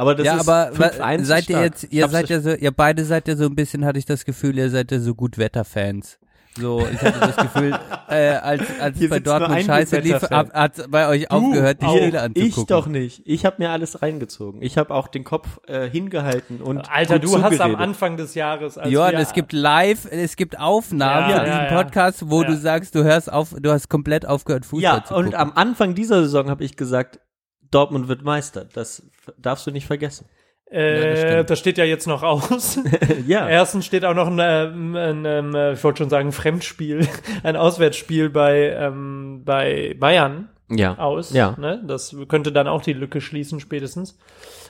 Aber 0.00 0.14
das 0.14 0.24
ja, 0.26 0.36
ist 0.36 0.48
aber 0.48 0.70
wa- 0.78 0.86
5-1 0.86 1.24
seid 1.24 1.50
ihr 1.50 1.60
jetzt, 1.62 1.86
ihr 1.92 2.08
seid 2.08 2.30
ja 2.30 2.40
so, 2.40 2.50
ihr 2.54 2.70
beide 2.72 3.04
seid 3.04 3.28
ja 3.28 3.36
so 3.36 3.44
ein 3.44 3.54
bisschen, 3.54 3.84
hatte 3.84 3.98
ich 3.98 4.06
das 4.06 4.24
Gefühl, 4.24 4.56
ihr 4.56 4.70
seid 4.70 4.90
ja 4.92 4.98
so 4.98 5.14
gut 5.14 5.36
Wetterfans. 5.36 6.18
So, 6.58 6.80
ich 6.92 7.00
hatte 7.00 7.20
das 7.20 7.36
Gefühl, 7.36 7.78
äh, 8.08 8.30
als, 8.30 8.62
als 8.80 8.98
Hier 8.98 9.08
bei 9.10 9.20
Dortmund 9.20 9.62
Scheiße 9.62 9.98
lief, 10.00 10.20
hat 10.30 10.90
bei 10.90 11.06
euch 11.08 11.30
aufgehört, 11.30 11.80
die 11.82 11.86
auch. 11.86 11.96
Spiele 11.96 12.20
anzugucken. 12.22 12.60
Ich 12.60 12.66
doch 12.66 12.86
nicht. 12.86 13.22
Ich 13.24 13.44
habe 13.46 13.56
mir 13.58 13.70
alles 13.70 14.02
reingezogen. 14.02 14.60
Ich 14.62 14.76
habe 14.78 14.92
auch 14.94 15.06
den 15.08 15.22
Kopf 15.22 15.60
äh, 15.68 15.88
hingehalten 15.88 16.60
und 16.60 16.90
Alter, 16.90 17.20
gut 17.20 17.24
du 17.28 17.36
hast 17.36 17.44
am 17.44 17.50
zugeredet. 17.52 17.78
Anfang 17.80 18.16
des 18.16 18.34
Jahres, 18.34 18.78
als 18.78 18.90
Johann, 18.90 19.14
es 19.16 19.32
gibt 19.32 19.52
live, 19.52 20.08
es 20.10 20.34
gibt 20.34 20.58
Aufnahmen 20.58 21.30
Ja, 21.30 21.36
von 21.36 21.46
ja, 21.46 21.52
diesem 21.60 21.76
ja. 21.76 21.82
Podcast, 21.82 22.24
wo 22.30 22.42
Ja. 22.42 22.48
du 22.48 22.56
sagst, 22.56 22.94
du 22.96 23.04
hörst 23.04 23.30
auf, 23.32 23.54
du 23.60 23.70
hast 23.70 23.88
komplett 23.88 24.26
aufgehört, 24.26 24.64
Fußball 24.66 24.82
Ja, 24.98 25.04
zu 25.04 25.14
und 25.14 25.26
gucken. 25.26 25.38
am 25.38 25.52
Anfang 25.54 25.94
dieser 25.94 26.22
Saison 26.22 26.50
habe 26.50 26.64
ich 26.64 26.76
gesagt, 26.76 27.20
Dortmund 27.70 28.08
wird 28.08 28.22
Meister. 28.22 28.64
Das 28.64 29.02
darfst 29.38 29.66
du 29.66 29.70
nicht 29.70 29.86
vergessen. 29.86 30.26
Ja, 30.72 30.78
das 30.78 31.18
äh, 31.18 31.28
stimmt. 31.28 31.50
das 31.50 31.58
steht 31.58 31.78
ja 31.78 31.84
jetzt 31.84 32.06
noch 32.06 32.22
aus. 32.22 32.78
ja. 33.26 33.48
Erstens 33.48 33.86
steht 33.86 34.04
auch 34.04 34.14
noch 34.14 34.28
ein, 34.28 34.38
ähm, 34.40 34.94
ein, 34.94 35.24
ähm, 35.24 35.54
äh, 35.54 35.72
ich 35.72 35.82
wollte 35.82 35.98
schon 35.98 36.10
sagen, 36.10 36.30
Fremdspiel, 36.30 37.08
ein 37.42 37.56
Auswärtsspiel 37.56 38.30
bei, 38.30 38.70
ähm, 38.78 39.42
bei 39.44 39.96
Bayern 39.98 40.48
Ja. 40.70 40.96
aus. 40.98 41.32
Ja. 41.32 41.56
Ne? 41.58 41.82
Das 41.84 42.14
könnte 42.28 42.52
dann 42.52 42.68
auch 42.68 42.82
die 42.82 42.92
Lücke 42.92 43.20
schließen, 43.20 43.58
spätestens. 43.58 44.16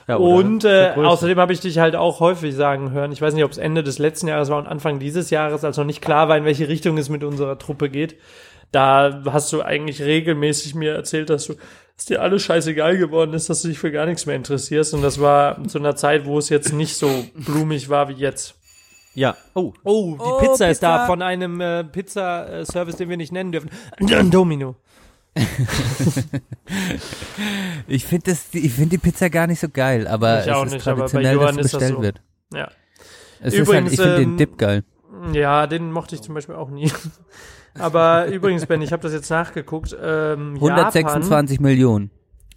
ja 0.07 0.15
und 0.15 0.65
äh, 0.65 0.93
außerdem 0.95 1.37
habe 1.37 1.53
ich 1.53 1.59
dich 1.59 1.77
halt 1.77 1.95
auch 1.95 2.19
häufig 2.19 2.55
sagen 2.55 2.91
hören, 2.91 3.11
ich 3.11 3.21
weiß 3.21 3.35
nicht, 3.35 3.43
ob 3.43 3.51
es 3.51 3.59
Ende 3.59 3.83
des 3.83 3.99
letzten 3.99 4.27
Jahres 4.27 4.49
war 4.49 4.57
und 4.57 4.65
Anfang 4.67 4.97
dieses 4.97 5.29
Jahres, 5.29 5.63
als 5.63 5.77
noch 5.77 5.85
nicht 5.85 6.01
klar 6.01 6.27
war, 6.29 6.35
in 6.37 6.45
welche 6.45 6.67
Richtung 6.67 6.97
es 6.97 7.09
mit 7.09 7.23
unserer 7.23 7.59
Truppe 7.59 7.91
geht. 7.91 8.15
Da 8.71 9.21
hast 9.29 9.53
du 9.53 9.61
eigentlich 9.61 10.01
regelmäßig 10.01 10.73
mir 10.73 10.93
erzählt, 10.93 11.29
dass 11.29 11.45
du 11.45 11.55
dass 11.97 12.05
dir 12.05 12.21
alles 12.21 12.41
scheißegal 12.43 12.97
geworden 12.97 13.33
ist, 13.33 13.49
dass 13.49 13.61
du 13.61 13.67
dich 13.67 13.79
für 13.79 13.91
gar 13.91 14.05
nichts 14.05 14.25
mehr 14.25 14.35
interessierst. 14.35 14.93
Und 14.93 15.01
das 15.01 15.19
war 15.19 15.63
zu 15.67 15.77
einer 15.79 15.95
Zeit, 15.95 16.25
wo 16.25 16.37
es 16.37 16.49
jetzt 16.49 16.73
nicht 16.73 16.95
so 16.95 17.25
blumig 17.35 17.89
war 17.89 18.09
wie 18.09 18.13
jetzt. 18.13 18.55
Ja. 19.13 19.35
Oh. 19.55 19.73
Oh, 19.83 20.13
die 20.15 20.19
Oh, 20.23 20.37
Pizza, 20.39 20.69
ist 20.69 20.81
da 20.81 20.97
Pizza. 20.99 21.07
von 21.07 21.21
einem 21.21 21.59
äh, 21.61 21.83
Pizza-Service, 21.83 22.95
den 22.95 23.09
wir 23.09 23.17
nicht 23.17 23.31
nennen 23.33 23.51
dürfen. 23.51 23.69
Domino. 24.31 24.75
Ich 27.87 28.05
finde 28.05 28.31
das, 28.31 28.45
ich 28.53 28.71
finde 28.73 28.91
die 28.91 28.97
Pizza 28.97 29.29
gar 29.29 29.47
nicht 29.47 29.59
so 29.59 29.67
geil, 29.69 30.07
aber 30.07 30.41
Ich 30.41 30.47
es 30.47 30.53
auch 30.53 30.65
ist 30.65 30.73
nicht, 30.73 30.87
aber 30.87 31.03
bei 31.03 31.07
traditionell, 31.07 31.37
dass 31.39 31.51
ist 31.57 31.63
das 31.65 31.71
bestellt 31.71 31.95
so. 31.95 32.01
wird. 32.01 32.21
Ja. 32.53 32.71
Es 33.41 33.53
Übrigens, 33.53 33.93
ist 33.93 33.99
halt, 33.99 34.07
ich 34.09 34.15
finde 34.15 34.15
den 34.19 34.29
ähm, 34.31 34.37
Dip 34.37 34.57
geil. 34.57 34.83
Ja, 35.33 35.67
den 35.67 35.91
mochte 35.91 36.15
ich 36.15 36.21
zum 36.21 36.35
Beispiel 36.35 36.55
auch 36.55 36.69
nie. 36.69 36.91
Aber 37.77 38.27
übrigens, 38.27 38.65
Ben, 38.65 38.81
ich 38.81 38.91
habe 38.91 39.01
das 39.03 39.13
jetzt 39.13 39.29
nachgeguckt. 39.29 39.95
Ähm, 40.01 40.55
126 40.55 41.59
Millionen. 41.59 42.11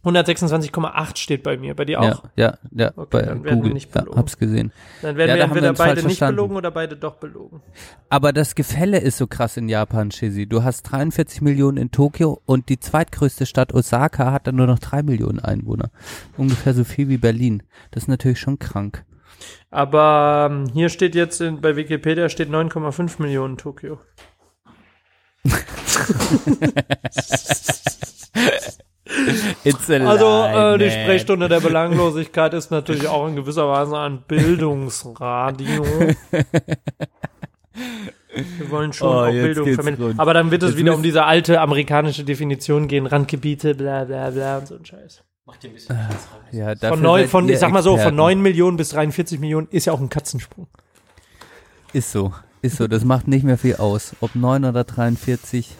Japan, 0.04 0.24
126,8 0.24 1.16
steht 1.16 1.42
bei 1.42 1.56
mir. 1.56 1.74
Bei 1.74 1.86
dir 1.86 2.00
auch? 2.00 2.24
Ja, 2.36 2.58
ja, 2.72 2.84
ja, 2.84 2.92
Okay, 2.94 3.08
bei 3.10 3.22
dann 3.22 3.28
werden 3.28 3.44
wir 3.44 3.52
Google. 3.54 3.72
nicht 3.72 3.94
ja, 3.94 4.02
belogen. 4.02 4.18
hab's 4.18 4.36
gesehen. 4.36 4.70
Dann 5.00 5.16
werden 5.16 5.30
Ja, 5.30 5.34
wir 5.36 5.38
wir 5.38 5.44
entweder 5.44 5.72
beide 5.72 5.94
nicht 5.94 6.02
verstanden. 6.04 6.36
belogen 6.36 6.56
oder 6.56 6.70
beide 6.70 6.96
doch 6.96 7.14
belogen. 7.16 7.62
Aber 8.10 8.32
das 8.34 8.54
Gefälle 8.54 8.98
ist 8.98 9.16
so 9.16 9.26
krass 9.26 9.56
in 9.56 9.68
Japan, 9.70 10.10
Shizi. 10.10 10.46
Du 10.46 10.62
hast 10.62 10.82
43 10.82 11.40
Millionen 11.40 11.78
in 11.78 11.90
Tokio 11.90 12.42
und 12.44 12.68
die 12.68 12.78
zweitgrößte 12.78 13.46
Stadt 13.46 13.72
Osaka 13.72 14.30
hat 14.32 14.46
dann 14.46 14.56
nur 14.56 14.66
noch 14.66 14.78
3 14.78 15.02
Millionen 15.04 15.38
Einwohner. 15.38 15.90
Ungefähr 16.36 16.74
so 16.74 16.84
viel 16.84 17.08
wie 17.08 17.16
Berlin. 17.18 17.62
Das 17.92 18.02
ist 18.04 18.08
natürlich 18.08 18.40
schon 18.40 18.58
krank. 18.58 19.04
Aber 19.70 20.48
ähm, 20.50 20.66
hier 20.72 20.88
steht 20.90 21.14
jetzt 21.14 21.40
in, 21.40 21.60
bei 21.60 21.76
Wikipedia 21.76 22.28
steht 22.28 22.50
9,5 22.50 23.20
Millionen 23.22 23.56
Tokio. 23.56 23.98
It's 29.64 29.88
a 29.90 29.94
Also 30.06 30.74
äh, 30.74 30.78
die 30.78 30.90
Sprechstunde 30.90 31.48
der 31.48 31.60
Belanglosigkeit 31.60 32.54
ist 32.54 32.70
natürlich 32.70 33.06
auch 33.08 33.26
in 33.28 33.36
gewisser 33.36 33.68
Weise 33.68 33.98
ein 33.98 34.22
Bildungsradio. 34.22 35.84
Wir 38.56 38.70
wollen 38.70 38.92
schon 38.92 39.08
Oh, 39.08 39.20
auch 39.26 39.30
Bildung 39.30 39.74
vermitteln. 39.74 40.02
rund. 40.08 40.20
Aber 40.20 40.34
dann 40.34 40.50
wird 40.50 40.62
es 40.62 40.70
Jetzt 40.70 40.78
wieder 40.78 40.94
um 40.94 41.02
diese 41.02 41.24
alte 41.24 41.60
amerikanische 41.60 42.24
Definition 42.24 42.88
gehen, 42.88 43.06
Randgebiete, 43.06 43.74
bla 43.74 44.04
bla 44.04 44.30
bla 44.30 44.58
und 44.58 44.66
so 44.66 44.74
ein 44.76 44.84
Scheiß. 44.84 45.22
Ja, 46.52 46.68
Von, 46.70 46.78
dafür 46.80 46.96
neun, 46.96 47.20
seid 47.20 47.30
von 47.30 47.46
ihr 47.48 47.54
ich 47.54 47.60
sag 47.60 47.70
mal 47.70 47.82
so, 47.82 47.90
von 47.90 47.96
Experten. 47.98 48.16
9 48.16 48.40
Millionen 48.42 48.76
bis 48.78 48.88
43 48.90 49.38
Millionen 49.38 49.68
ist 49.70 49.84
ja 49.84 49.92
auch 49.92 50.00
ein 50.00 50.08
Katzensprung. 50.08 50.66
Ist 51.92 52.10
so. 52.10 52.32
Ist 52.64 52.76
so. 52.78 52.86
Das 52.88 53.04
macht 53.04 53.28
nicht 53.28 53.44
mehr 53.44 53.58
viel 53.58 53.76
aus. 53.76 54.14
Ob 54.20 54.34
9 54.34 54.64
oder 54.64 54.84
43. 54.84 55.76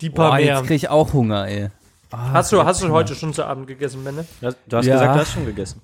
Die 0.00 0.10
paar 0.10 0.30
Boah, 0.30 0.36
mehr. 0.36 0.44
jetzt 0.46 0.66
krieg 0.66 0.76
ich 0.76 0.88
auch 0.88 1.12
Hunger, 1.12 1.46
ey. 1.48 1.68
Ah, 2.10 2.32
Hast 2.32 2.52
du, 2.52 2.64
hast 2.64 2.82
du 2.82 2.88
heute 2.90 3.14
schon 3.14 3.34
zu 3.34 3.44
Abend 3.44 3.66
gegessen, 3.66 4.02
Benne? 4.04 4.24
Du 4.40 4.46
hast- 4.46 4.56
Du 4.66 4.76
hast 4.78 4.86
Ja. 4.86 4.94
gesagt, 4.94 5.14
du 5.14 5.20
hast 5.20 5.32
schon 5.32 5.44
gegessen. 5.46 5.82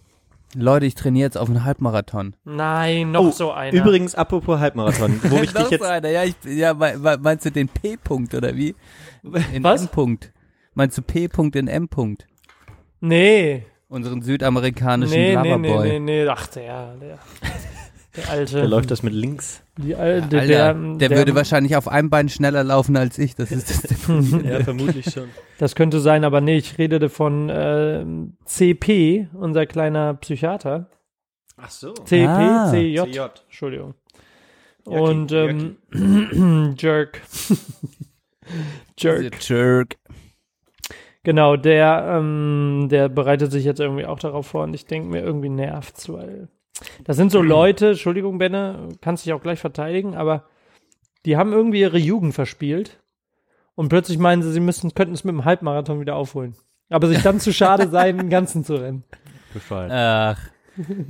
Leute, 0.56 0.86
ich 0.86 0.94
trainiere 0.94 1.26
jetzt 1.26 1.36
auf 1.36 1.48
einen 1.50 1.64
Halbmarathon. 1.64 2.34
Nein, 2.44 3.10
noch 3.10 3.24
Oh, 3.24 3.30
so 3.32 3.52
einer. 3.52 3.76
Übrigens, 3.76 4.14
apropos 4.14 4.60
Halbmarathon, 4.60 5.20
wo 5.24 5.36
ich 5.42 5.52
dich 5.52 5.68
jetzt 5.70 5.82
einer. 5.84 6.08
Ja, 6.08 6.22
ich, 6.24 6.36
ja, 6.44 6.72
me- 6.72 6.96
me- 6.96 7.18
meinst 7.20 7.44
du 7.44 7.50
den 7.50 7.68
P-Punkt 7.68 8.34
oder 8.34 8.54
wie? 8.56 8.74
In 9.52 9.62
Was? 9.64 9.82
M-Punkt. 9.82 10.32
Meinst 10.74 10.96
du 10.96 11.02
P-Punkt 11.02 11.56
in 11.56 11.68
M-Punkt? 11.68 12.26
Nee. 13.00 13.66
Unseren 13.88 14.22
südamerikanischen 14.22 15.14
Nee, 15.14 15.36
nee, 15.36 15.56
nee, 15.58 15.68
Loverboy. 15.68 15.88
nee, 15.88 15.98
nee. 15.98 16.28
Ach, 16.28 16.46
der, 16.46 16.94
der, 16.96 17.18
der 18.16 18.30
alte. 18.30 18.58
Da 18.58 18.64
läuft 18.66 18.90
das 18.90 19.02
mit 19.02 19.12
links. 19.12 19.62
Die 19.78 19.94
alte, 19.94 20.38
Alter, 20.38 20.74
der, 20.74 20.74
der, 20.74 21.10
würde 21.10 21.34
wahrscheinlich 21.34 21.76
auf 21.76 21.88
einem 21.88 22.10
Bein 22.10 22.28
schneller 22.28 22.62
laufen 22.62 22.96
als 22.96 23.18
ich. 23.18 23.34
Das 23.34 23.50
ist 23.50 23.68
das. 23.70 24.08
Ja, 24.44 24.62
vermutlich 24.62 25.10
schon. 25.10 25.28
Das 25.58 25.74
könnte 25.74 26.00
sein, 26.00 26.24
aber 26.24 26.40
nee, 26.40 26.56
ich 26.56 26.78
rede 26.78 27.08
von 27.08 27.48
äh, 27.48 28.04
CP, 28.44 29.28
unser 29.34 29.66
kleiner 29.66 30.14
Psychiater. 30.14 30.90
Ach 31.56 31.70
so. 31.70 31.92
CP, 31.92 32.26
Ah. 32.26 32.70
CJ, 32.70 33.00
CJ. 33.10 33.20
Entschuldigung. 33.46 33.94
Jackie, 34.86 35.00
Und 35.00 35.32
ähm, 35.32 35.76
Jerk. 36.78 37.22
Jerk. 38.98 39.48
Jerk. 39.48 39.96
Genau, 41.22 41.56
der, 41.56 42.18
ähm, 42.18 42.88
der 42.90 43.08
bereitet 43.08 43.50
sich 43.50 43.64
jetzt 43.64 43.80
irgendwie 43.80 44.04
auch 44.04 44.18
darauf 44.18 44.46
vor 44.46 44.64
und 44.64 44.74
ich 44.74 44.84
denke 44.84 45.08
mir, 45.08 45.22
irgendwie 45.22 45.48
nervt's, 45.48 46.10
weil 46.10 46.48
das 47.04 47.16
sind 47.16 47.30
so 47.30 47.42
Leute, 47.42 47.90
Entschuldigung, 47.90 48.38
Benne, 48.38 48.88
kannst 49.00 49.24
dich 49.24 49.32
auch 49.32 49.42
gleich 49.42 49.60
verteidigen, 49.60 50.14
aber 50.14 50.44
die 51.24 51.36
haben 51.36 51.52
irgendwie 51.52 51.80
ihre 51.80 51.98
Jugend 51.98 52.34
verspielt 52.34 53.00
und 53.74 53.88
plötzlich 53.88 54.18
meinen 54.18 54.42
sie, 54.42 54.52
sie 54.52 54.60
müssten, 54.60 54.94
könnten 54.94 55.14
es 55.14 55.24
mit 55.24 55.32
dem 55.32 55.44
Halbmarathon 55.44 56.00
wieder 56.00 56.16
aufholen. 56.16 56.54
Aber 56.90 57.08
sich 57.08 57.22
dann 57.22 57.40
zu 57.40 57.52
schade 57.52 57.88
sein, 57.88 58.18
den 58.18 58.30
ganzen 58.30 58.64
zu 58.64 58.74
rennen. 58.74 59.04
Bescheid. 59.52 59.90
Ach, 59.90 60.38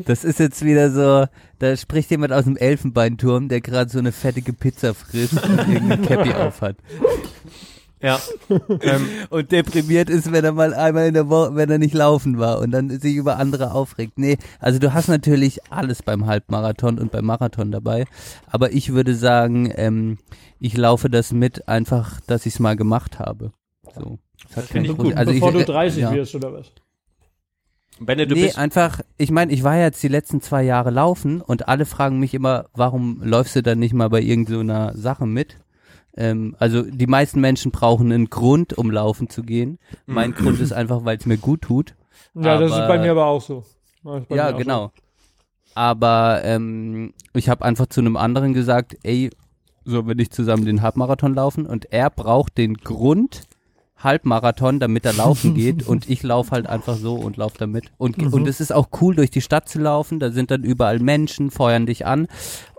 das 0.04 0.24
ist 0.24 0.38
jetzt 0.38 0.64
wieder 0.64 0.90
so, 0.90 1.26
da 1.58 1.76
spricht 1.76 2.10
jemand 2.10 2.32
aus 2.32 2.44
dem 2.44 2.56
Elfenbeinturm, 2.56 3.48
der 3.48 3.60
gerade 3.60 3.90
so 3.90 3.98
eine 3.98 4.12
fettige 4.12 4.52
Pizza 4.52 4.94
frisst 4.94 5.42
und 5.42 5.58
irgendeine 5.58 6.06
Cappy 6.06 6.32
aufhat. 6.34 6.76
Ja. 8.04 8.20
ähm, 8.82 9.08
Und 9.30 9.50
deprimiert 9.50 10.10
ist, 10.10 10.30
wenn 10.30 10.44
er 10.44 10.52
mal 10.52 10.74
einmal 10.74 11.08
in 11.08 11.14
der 11.14 11.30
Woche, 11.30 11.54
wenn 11.54 11.70
er 11.70 11.78
nicht 11.78 11.94
laufen 11.94 12.38
war 12.38 12.58
und 12.58 12.70
dann 12.70 12.90
sich 13.00 13.16
über 13.16 13.38
andere 13.38 13.72
aufregt. 13.72 14.18
Nee, 14.18 14.36
also 14.60 14.78
du 14.78 14.92
hast 14.92 15.08
natürlich 15.08 15.72
alles 15.72 16.02
beim 16.02 16.26
Halbmarathon 16.26 16.98
und 16.98 17.10
beim 17.10 17.24
Marathon 17.24 17.72
dabei. 17.72 18.04
Aber 18.46 18.72
ich 18.72 18.92
würde 18.92 19.14
sagen, 19.14 19.72
ähm, 19.74 20.18
ich 20.60 20.76
laufe 20.76 21.08
das 21.08 21.32
mit, 21.32 21.66
einfach, 21.66 22.20
dass 22.26 22.44
ich 22.44 22.52
es 22.54 22.60
mal 22.60 22.76
gemacht 22.76 23.18
habe. 23.18 23.52
So. 23.94 24.18
Das 24.48 24.56
hat 24.58 24.68
keine 24.68 24.88
ich 24.88 24.96
gut. 24.98 25.14
also 25.16 25.32
Bevor 25.32 25.48
ich, 25.48 25.54
du 25.54 25.60
äh, 25.62 25.64
30 25.64 26.02
ja. 26.02 26.12
wirst, 26.12 26.34
oder 26.34 26.52
was? 26.52 26.72
Benne, 28.00 28.26
du 28.26 28.34
nee, 28.34 28.46
bist. 28.46 28.58
einfach, 28.58 29.00
ich 29.16 29.30
meine, 29.30 29.50
ich 29.50 29.62
war 29.62 29.78
jetzt 29.78 30.02
die 30.02 30.08
letzten 30.08 30.42
zwei 30.42 30.62
Jahre 30.62 30.90
laufen 30.90 31.40
und 31.40 31.68
alle 31.68 31.86
fragen 31.86 32.18
mich 32.18 32.34
immer, 32.34 32.66
warum 32.74 33.22
läufst 33.22 33.56
du 33.56 33.62
dann 33.62 33.78
nicht 33.78 33.94
mal 33.94 34.10
bei 34.10 34.20
irgendeiner 34.20 34.92
so 34.94 35.00
Sache 35.00 35.26
mit? 35.26 35.56
Ähm, 36.16 36.54
also 36.58 36.82
die 36.82 37.06
meisten 37.06 37.40
Menschen 37.40 37.72
brauchen 37.72 38.12
einen 38.12 38.30
Grund, 38.30 38.72
um 38.78 38.90
laufen 38.90 39.28
zu 39.28 39.42
gehen. 39.42 39.78
Mein 40.06 40.32
Grund 40.34 40.60
ist 40.60 40.72
einfach, 40.72 41.04
weil 41.04 41.16
es 41.18 41.26
mir 41.26 41.38
gut 41.38 41.62
tut. 41.62 41.94
Ja, 42.34 42.58
das 42.58 42.70
ist 42.70 42.76
Aber- 42.76 42.88
bei 42.88 42.98
mir 42.98 43.10
aber 43.12 43.26
auch 43.26 43.42
so. 43.42 43.64
Ja, 44.28 44.50
genau. 44.52 44.92
Aber 45.74 46.42
ähm, 46.44 47.14
ich 47.32 47.48
habe 47.48 47.64
einfach 47.64 47.86
zu 47.86 48.00
einem 48.00 48.16
anderen 48.16 48.52
gesagt, 48.52 48.96
ey, 49.02 49.30
sollen 49.84 50.06
wir 50.06 50.14
nicht 50.14 50.32
zusammen 50.34 50.64
den 50.64 50.82
Halbmarathon 50.82 51.34
laufen? 51.34 51.66
Und 51.66 51.92
er 51.92 52.10
braucht 52.10 52.56
den 52.58 52.74
Grund 52.74 53.42
Halbmarathon, 53.96 54.80
damit 54.80 55.04
er 55.06 55.14
laufen 55.14 55.54
geht 55.54 55.86
und 55.86 56.08
ich 56.10 56.22
laufe 56.22 56.50
halt 56.52 56.66
einfach 56.68 56.96
so 56.96 57.14
und 57.14 57.36
laufe 57.38 57.56
damit. 57.58 57.90
Und, 57.96 58.18
Mhm. 58.18 58.32
und 58.34 58.46
es 58.48 58.60
ist 58.60 58.72
auch 58.72 58.88
cool, 59.00 59.14
durch 59.16 59.30
die 59.30 59.40
Stadt 59.40 59.68
zu 59.68 59.80
laufen. 59.80 60.20
Da 60.20 60.30
sind 60.30 60.50
dann 60.50 60.62
überall 60.62 60.98
Menschen, 61.00 61.50
feuern 61.50 61.86
dich 61.86 62.06
an. 62.06 62.28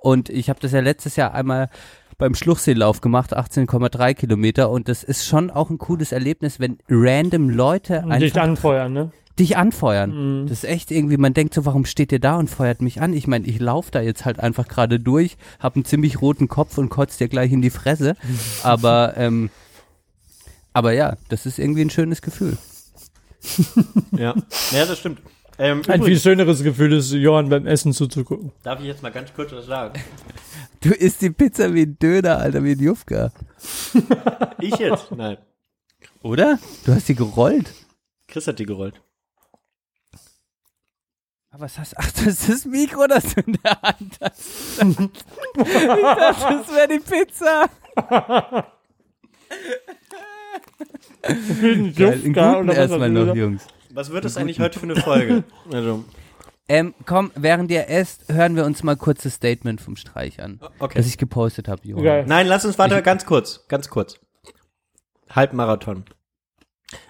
Und 0.02 0.30
ich 0.30 0.50
habe 0.50 0.60
das 0.60 0.72
ja 0.72 0.80
letztes 0.82 1.16
Jahr 1.16 1.34
einmal 1.34 1.70
beim 2.18 2.36
Schluchseelauf 2.36 3.02
gemacht, 3.02 3.36
18,3 3.36 4.14
Kilometer. 4.14 4.70
Und 4.70 4.88
das 4.90 5.04
ist 5.04 5.26
schon 5.26 5.52
auch 5.52 5.70
ein 5.70 5.78
cooles 5.78 6.12
Erlebnis, 6.12 6.60
wenn 6.60 6.78
random 6.90 7.50
Leute. 7.50 8.04
Und 8.06 8.20
dich 8.20 8.40
anfeuern, 8.40 8.94
ne? 8.94 9.12
dich 9.40 9.58
anfeuern. 9.58 10.44
Mhm. 10.44 10.48
Das 10.48 10.60
ist 10.60 10.70
echt 10.70 10.92
irgendwie, 10.92 11.18
man 11.18 11.34
denkt 11.34 11.54
so, 11.54 11.66
warum 11.66 11.86
steht 11.86 12.12
ihr 12.12 12.20
da 12.20 12.38
und 12.38 12.50
feuert 12.50 12.82
mich 12.82 13.02
an? 13.02 13.14
Ich 13.14 13.28
meine, 13.28 13.46
ich 13.46 13.60
laufe 13.60 13.92
da 13.92 14.02
jetzt 14.02 14.26
halt 14.26 14.40
einfach 14.40 14.68
gerade 14.68 15.00
durch, 15.00 15.38
hab 15.60 15.76
einen 15.76 15.86
ziemlich 15.86 16.22
roten 16.22 16.48
Kopf 16.48 16.78
und 16.78 16.90
kotzt 16.90 17.20
dir 17.20 17.28
gleich 17.28 17.52
in 17.52 17.62
die 17.62 17.70
Fresse. 17.70 18.16
Aber, 18.64 19.14
ähm, 19.18 19.50
aber 20.74 20.92
ja, 20.92 21.16
das 21.30 21.46
ist 21.46 21.58
irgendwie 21.58 21.82
ein 21.82 21.90
schönes 21.90 22.22
Gefühl. 22.22 22.58
Ja. 24.18 24.34
ja, 24.72 24.86
das 24.86 24.98
stimmt. 24.98 25.20
Ähm, 25.58 25.78
Ein 25.78 25.84
viel 25.84 25.96
übrigens, 25.96 26.24
schöneres 26.24 26.64
Gefühl 26.64 26.94
ist, 26.94 27.12
Johann 27.12 27.50
beim 27.50 27.68
Essen 27.68 27.94
zuzugucken. 27.94 28.52
darf 28.64 28.80
ich 28.80 28.88
jetzt 28.88 29.04
mal 29.04 29.12
ganz 29.12 29.34
kurz 29.34 29.52
was 29.52 29.68
sagen? 29.68 30.00
Du 30.86 30.92
isst 30.94 31.24
die 31.24 31.32
Pizza 31.32 31.74
wie 31.74 31.82
ein 31.82 31.98
Döner, 31.98 32.38
Alter, 32.38 32.64
wie 32.64 32.74
ein 32.74 32.80
Jufka. 32.80 33.32
Ich 34.60 34.76
jetzt? 34.78 35.12
Nein. 35.12 35.38
Oder? 36.22 36.60
Du 36.86 36.94
hast 36.94 37.10
die 37.10 37.16
gerollt. 37.16 37.74
Chris 38.28 38.46
hat 38.46 38.60
die 38.60 38.68
gerollt. 38.68 39.02
Aber 41.50 41.64
was 41.64 41.80
hast 41.80 41.98
Ach, 41.98 42.12
das 42.12 42.28
ist 42.28 42.50
das 42.50 42.66
Mikro, 42.66 43.08
das 43.08 43.34
du 43.34 43.42
in 43.42 43.58
der 43.64 43.82
Hand 43.82 44.18
hast. 44.22 44.42
Ich 44.80 44.96
dachte, 44.96 46.54
das 46.54 46.76
wäre 46.76 46.88
die 46.88 47.00
Pizza. 47.00 47.68
Geil, 51.24 51.34
einen 51.64 51.94
Jufka 51.94 52.54
guten 52.60 52.70
erstmal 52.70 53.12
du 53.12 53.26
noch? 53.26 53.36
Jungs. 53.36 53.68
Was 53.90 54.12
wird 54.12 54.26
das 54.26 54.38
eigentlich 54.38 54.60
heute 54.60 54.78
für 54.80 54.86
eine 54.86 54.98
Folge? 54.98 55.44
Also, 55.72 56.06
Ähm, 56.68 56.96
komm, 57.06 57.32
während 57.36 57.70
ihr 57.70 57.90
esst, 57.90 58.32
hören 58.32 58.56
wir 58.56 58.66
uns 58.66 58.82
mal 58.82 58.96
kurz 58.96 59.24
das 59.24 59.36
Statement 59.36 59.82
vom 59.82 59.96
Streich 59.96 60.42
an, 60.42 60.60
okay. 60.80 60.98
das 60.98 61.06
ich 61.06 61.18
gepostet 61.18 61.68
habe, 61.68 61.88
Johann. 61.88 62.04
Geil. 62.04 62.26
Nein, 62.28 62.48
lass 62.48 62.66
uns 62.66 62.80
weiter, 62.80 63.02
ganz 63.04 63.26
kurz, 63.26 63.68
ganz 63.68 63.90
kurz. 63.90 64.20
Halbmarathon. 65.30 66.06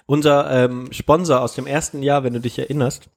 Unser 0.06 0.52
ähm, 0.52 0.92
Sponsor 0.92 1.42
aus 1.42 1.54
dem 1.56 1.68
ersten 1.68 2.04
Jahr, 2.04 2.24
wenn 2.24 2.34
du 2.34 2.42
dich 2.42 2.60
erinnerst, 2.60 3.10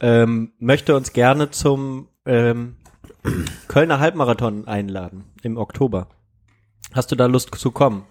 ähm, 0.00 0.52
möchte 0.58 0.96
uns 0.96 1.12
gerne 1.12 1.50
zum 1.50 2.08
ähm, 2.26 2.76
Kölner 3.68 4.00
Halbmarathon 4.00 4.66
einladen 4.66 5.24
im 5.42 5.56
Oktober. 5.56 6.08
Hast 6.92 7.12
du 7.12 7.16
da 7.16 7.26
Lust 7.26 7.54
zu 7.54 7.70
kommen? 7.70 8.04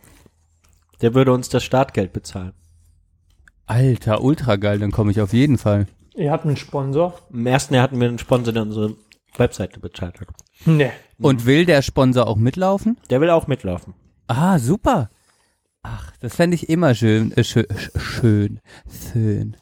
Der 1.01 1.13
würde 1.13 1.33
uns 1.33 1.49
das 1.49 1.63
Startgeld 1.63 2.13
bezahlen. 2.13 2.53
Alter, 3.65 4.21
ultra 4.21 4.55
geil, 4.55 4.79
dann 4.79 4.91
komme 4.91 5.11
ich 5.11 5.21
auf 5.21 5.33
jeden 5.33 5.57
Fall. 5.57 5.87
Ihr 6.15 6.31
habt 6.31 6.45
einen 6.45 6.57
Sponsor? 6.57 7.19
Im 7.31 7.45
ersten 7.47 7.73
Jahr 7.73 7.83
hatten 7.83 7.99
wir 7.99 8.07
einen 8.07 8.19
Sponsor, 8.19 8.53
der 8.53 8.63
unsere 8.63 8.95
Webseite 9.37 9.79
bezahlt 9.79 10.19
hat. 10.21 10.27
Nee. 10.65 10.91
Und 11.19 11.45
will 11.45 11.65
der 11.65 11.81
Sponsor 11.81 12.27
auch 12.27 12.37
mitlaufen? 12.37 12.97
Der 13.09 13.19
will 13.21 13.29
auch 13.29 13.47
mitlaufen. 13.47 13.93
Ah, 14.27 14.59
super. 14.59 15.09
Ach, 15.81 16.11
das 16.21 16.35
fände 16.35 16.55
ich 16.55 16.69
immer 16.69 16.95
schön, 16.95 17.31
äh, 17.33 17.43
schön, 17.43 17.65
schön, 17.97 18.59
schön. 19.11 19.57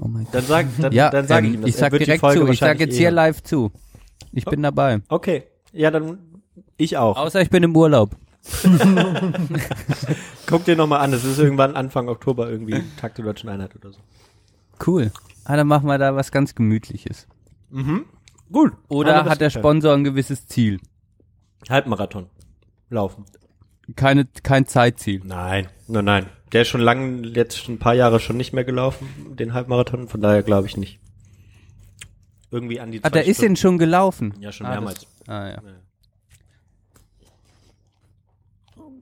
Oh 0.00 0.08
mein 0.08 0.24
Gott. 0.24 0.34
Dann 0.34 0.44
sag, 0.44 0.66
dann, 0.78 0.92
Ja, 0.92 1.10
dann 1.10 1.26
sag 1.26 1.44
ich 1.44 1.48
ähm, 1.50 1.54
ihm 1.56 1.60
das. 1.62 1.70
ich 1.70 1.76
sag 1.76 1.90
direkt 1.92 2.24
zu. 2.32 2.46
Ich 2.48 2.58
sag 2.60 2.80
jetzt 2.80 2.94
eh 2.94 2.98
hier 2.98 3.06
hören. 3.06 3.14
live 3.14 3.42
zu. 3.42 3.72
Ich 4.32 4.44
bin 4.44 4.62
dabei. 4.62 5.00
Okay. 5.08 5.44
Ja, 5.72 5.90
dann 5.90 6.18
ich 6.76 6.96
auch. 6.96 7.16
Außer 7.16 7.40
ich 7.40 7.50
bin 7.50 7.62
im 7.62 7.76
Urlaub. 7.76 8.16
Guck 10.46 10.64
dir 10.64 10.76
nochmal 10.76 11.00
an. 11.00 11.12
Es 11.12 11.24
ist 11.24 11.38
irgendwann 11.38 11.74
Anfang 11.74 12.08
Oktober 12.08 12.48
irgendwie 12.48 12.82
Tag 13.00 13.14
der 13.16 13.24
Deutschen 13.24 13.48
Einheit 13.48 13.74
oder 13.76 13.92
so. 13.92 13.98
Cool. 14.86 15.10
Ah, 15.48 15.56
dann 15.56 15.68
machen 15.68 15.86
wir 15.86 15.96
da 15.96 16.16
was 16.16 16.32
ganz 16.32 16.54
Gemütliches. 16.56 17.28
Gut. 18.50 18.72
Oder 18.88 19.24
hat 19.24 19.40
der 19.40 19.50
Sponsor 19.50 19.94
ein 19.94 20.02
gewisses 20.02 20.46
Ziel? 20.46 20.80
Halbmarathon. 21.68 22.26
Laufen. 22.90 23.24
Keine, 23.94 24.26
kein 24.42 24.66
Zeitziel. 24.66 25.22
Nein, 25.24 25.68
nein, 25.86 26.04
nein. 26.04 26.26
Der 26.52 26.62
ist 26.62 26.68
schon 26.68 26.80
lang, 26.80 27.22
jetzt 27.24 27.58
schon 27.58 27.76
ein 27.76 27.78
paar 27.78 27.94
Jahre 27.94 28.18
schon 28.18 28.36
nicht 28.36 28.52
mehr 28.52 28.64
gelaufen, 28.64 29.36
den 29.36 29.52
Halbmarathon. 29.52 30.08
Von 30.08 30.20
daher 30.20 30.42
glaube 30.42 30.66
ich 30.66 30.76
nicht. 30.76 30.98
Irgendwie 32.50 32.80
an 32.80 32.90
die 32.90 32.98
Ah, 32.98 33.08
zwei 33.08 33.10
der 33.10 33.26
ist 33.26 33.42
den 33.42 33.56
schon 33.56 33.78
gelaufen. 33.78 34.34
Ja, 34.40 34.50
schon 34.52 34.66
ah, 34.66 34.70
mehrmals. 34.70 35.06
Das, 35.20 35.28
ah, 35.28 35.48
ja. 35.48 35.62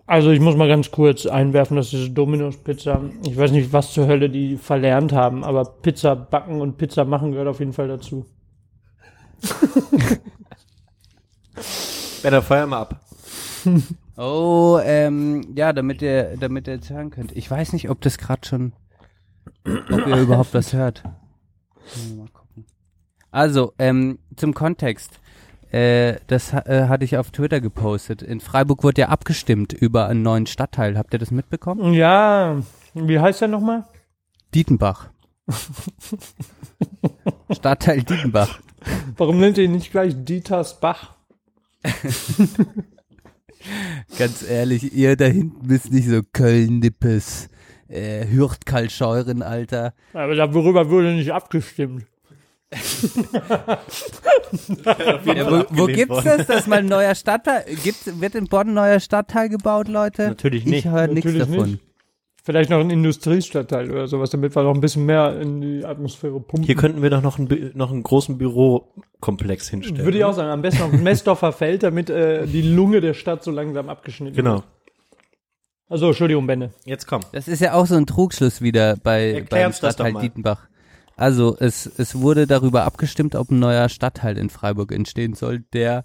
Also 0.07 0.31
ich 0.31 0.41
muss 0.41 0.57
mal 0.57 0.69
ganz 0.69 0.91
kurz 0.91 1.25
einwerfen, 1.25 1.77
dass 1.77 1.91
diese 1.91 2.11
Domino's 2.11 2.59
Pizza, 2.59 3.01
ich 3.27 3.37
weiß 3.37 3.53
nicht, 3.53 3.73
was 3.73 3.93
zur 3.93 4.07
Hölle 4.07 4.29
die 4.29 4.57
verlernt 4.59 5.13
haben, 5.13 5.45
aber 5.45 5.65
Pizza 5.65 6.15
backen 6.15 6.61
und 6.61 6.77
Pizza 6.77 7.05
machen 7.05 7.33
gehört 7.33 7.49
auf 7.49 7.59
jeden 7.59 7.73
Fall 7.73 7.89
dazu. 7.89 8.27
Benner, 12.23 12.43
feuer 12.43 12.67
mal 12.67 12.83
ab. 12.83 13.01
Oh, 14.17 14.79
ähm, 14.81 15.55
ja, 15.57 15.73
damit 15.73 16.01
ihr, 16.01 16.37
damit 16.39 16.69
ihr 16.69 16.75
jetzt 16.75 16.89
hören 16.89 17.11
könnt. 17.11 17.33
Ich 17.33 17.51
weiß 17.51 17.73
nicht, 17.73 17.91
ob 17.91 18.01
das 18.01 18.17
gerade 18.17 18.47
schon, 18.47 18.73
ob 19.65 20.07
ihr 20.07 20.19
überhaupt 20.19 20.55
was 20.55 20.73
hört. 20.73 21.03
Mal 22.17 22.29
gucken. 22.33 22.65
Also, 23.33 23.73
ähm, 23.77 24.21
zum 24.37 24.55
Kontext. 24.55 25.19
Äh, 25.75 26.21
das 26.29 26.53
äh, 26.53 26.87
hatte 26.89 27.05
ich 27.05 27.17
auf 27.17 27.33
Twitter 27.33 27.61
gepostet. 27.61 28.23
In 28.23 28.39
Freiburg 28.39 28.85
wurde 28.85 29.01
ja 29.01 29.09
abgestimmt 29.09 29.73
über 29.73 30.07
einen 30.07 30.23
neuen 30.23 30.47
Stadtteil. 30.47 30.97
Habt 30.97 31.13
ihr 31.13 31.19
das 31.19 31.33
mitbekommen? 31.33 31.95
Ja, 31.95 32.63
wie 32.95 33.19
heißt 33.19 33.41
der 33.41 33.49
nochmal? 33.49 33.85
Dietenbach. 34.55 35.11
Stadtteil 37.51 38.05
Dietenbach. 38.05 38.61
Warum 39.17 39.41
nennt 39.41 39.59
ihr 39.59 39.65
ihn 39.65 39.73
nicht 39.73 39.91
gleich 39.91 40.15
Dieters 40.17 40.79
Bach? 40.79 41.17
Ganz 44.17 44.49
ehrlich, 44.49 44.95
ihr 44.95 45.17
da 45.17 45.25
hinten 45.25 45.69
wisst 45.69 45.93
nicht 45.93 46.09
so 46.09 46.21
Köln-Nippes, 46.33 47.49
äh, 47.89 48.29
Hürtkalscheuren, 48.29 49.43
Alter. 49.43 49.93
Aber 50.13 50.37
darüber 50.37 50.89
wurde 50.89 51.15
nicht 51.15 51.33
abgestimmt. 51.33 52.07
Ja, 55.25 55.51
wo, 55.51 55.65
wo 55.71 55.87
gibt's 55.87 56.11
worden. 56.11 56.25
das, 56.39 56.47
dass 56.47 56.67
mal 56.67 56.79
ein 56.81 56.87
neuer 56.87 57.15
Stadtteil, 57.15 57.65
gibt's, 57.83 58.09
wird 58.21 58.35
in 58.35 58.47
Bonn 58.47 58.69
ein 58.69 58.75
neuer 58.75 59.01
Stadtteil 59.01 59.49
gebaut, 59.49 59.89
Leute? 59.89 60.29
Natürlich 60.29 60.65
Ich 60.67 60.71
nicht. 60.71 60.85
höre 60.87 61.07
nichts 61.09 61.33
davon. 61.37 61.71
nicht. 61.73 61.83
Vielleicht 62.47 62.69
noch 62.69 62.81
ein 62.81 62.91
Industriestadtteil 62.91 63.91
oder 63.91 64.07
sowas, 64.07 64.29
damit 64.29 64.55
wir 64.55 64.63
noch 64.65 64.75
ein 64.75 64.81
bisschen 64.83 65.07
mehr 65.07 65.41
in 65.41 65.63
die 65.63 65.83
Atmosphäre 65.85 66.39
pumpen. 66.41 66.63
Hier 66.65 66.75
könnten 66.75 67.01
wir 67.01 67.09
doch 67.09 67.23
noch 67.23 67.39
einen, 67.39 67.71
noch 67.75 67.91
einen 67.91 68.03
großen 68.03 68.37
Bürokomplex 68.37 69.71
hinstellen. 69.71 70.05
Würde 70.05 70.19
ich 70.19 70.25
auch 70.25 70.35
sagen, 70.35 70.51
am 70.51 70.61
besten 70.61 70.81
noch 70.83 70.93
ein 70.93 71.03
Messdorfer 71.03 71.53
Feld, 71.53 71.83
damit 71.83 72.11
äh, 72.11 72.47
die 72.47 72.61
Lunge 72.61 73.01
der 73.01 73.15
Stadt 73.15 73.43
so 73.43 73.51
langsam 73.51 73.89
abgeschnitten 73.89 74.37
Genau. 74.37 74.57
wird. 74.57 74.65
Also, 75.89 76.09
Entschuldigung, 76.09 76.47
Benne. 76.47 76.71
Jetzt 76.85 77.07
komm. 77.07 77.21
Das 77.33 77.49
ist 77.49 77.61
ja 77.61 77.73
auch 77.73 77.87
so 77.87 77.95
ein 77.95 78.05
Trugschluss 78.07 78.61
wieder 78.61 78.97
bei, 79.03 79.33
Erklär 79.33 79.65
beim 79.65 79.73
Stadtteil. 79.73 80.13
Dietenbach. 80.15 80.67
Also 81.17 81.57
es, 81.59 81.87
es 81.87 82.17
wurde 82.17 82.47
darüber 82.47 82.85
abgestimmt, 82.85 83.35
ob 83.35 83.51
ein 83.51 83.59
neuer 83.59 83.89
Stadtteil 83.89 84.39
in 84.39 84.51
Freiburg 84.51 84.93
entstehen 84.93 85.35
soll, 85.35 85.61
der 85.73 86.05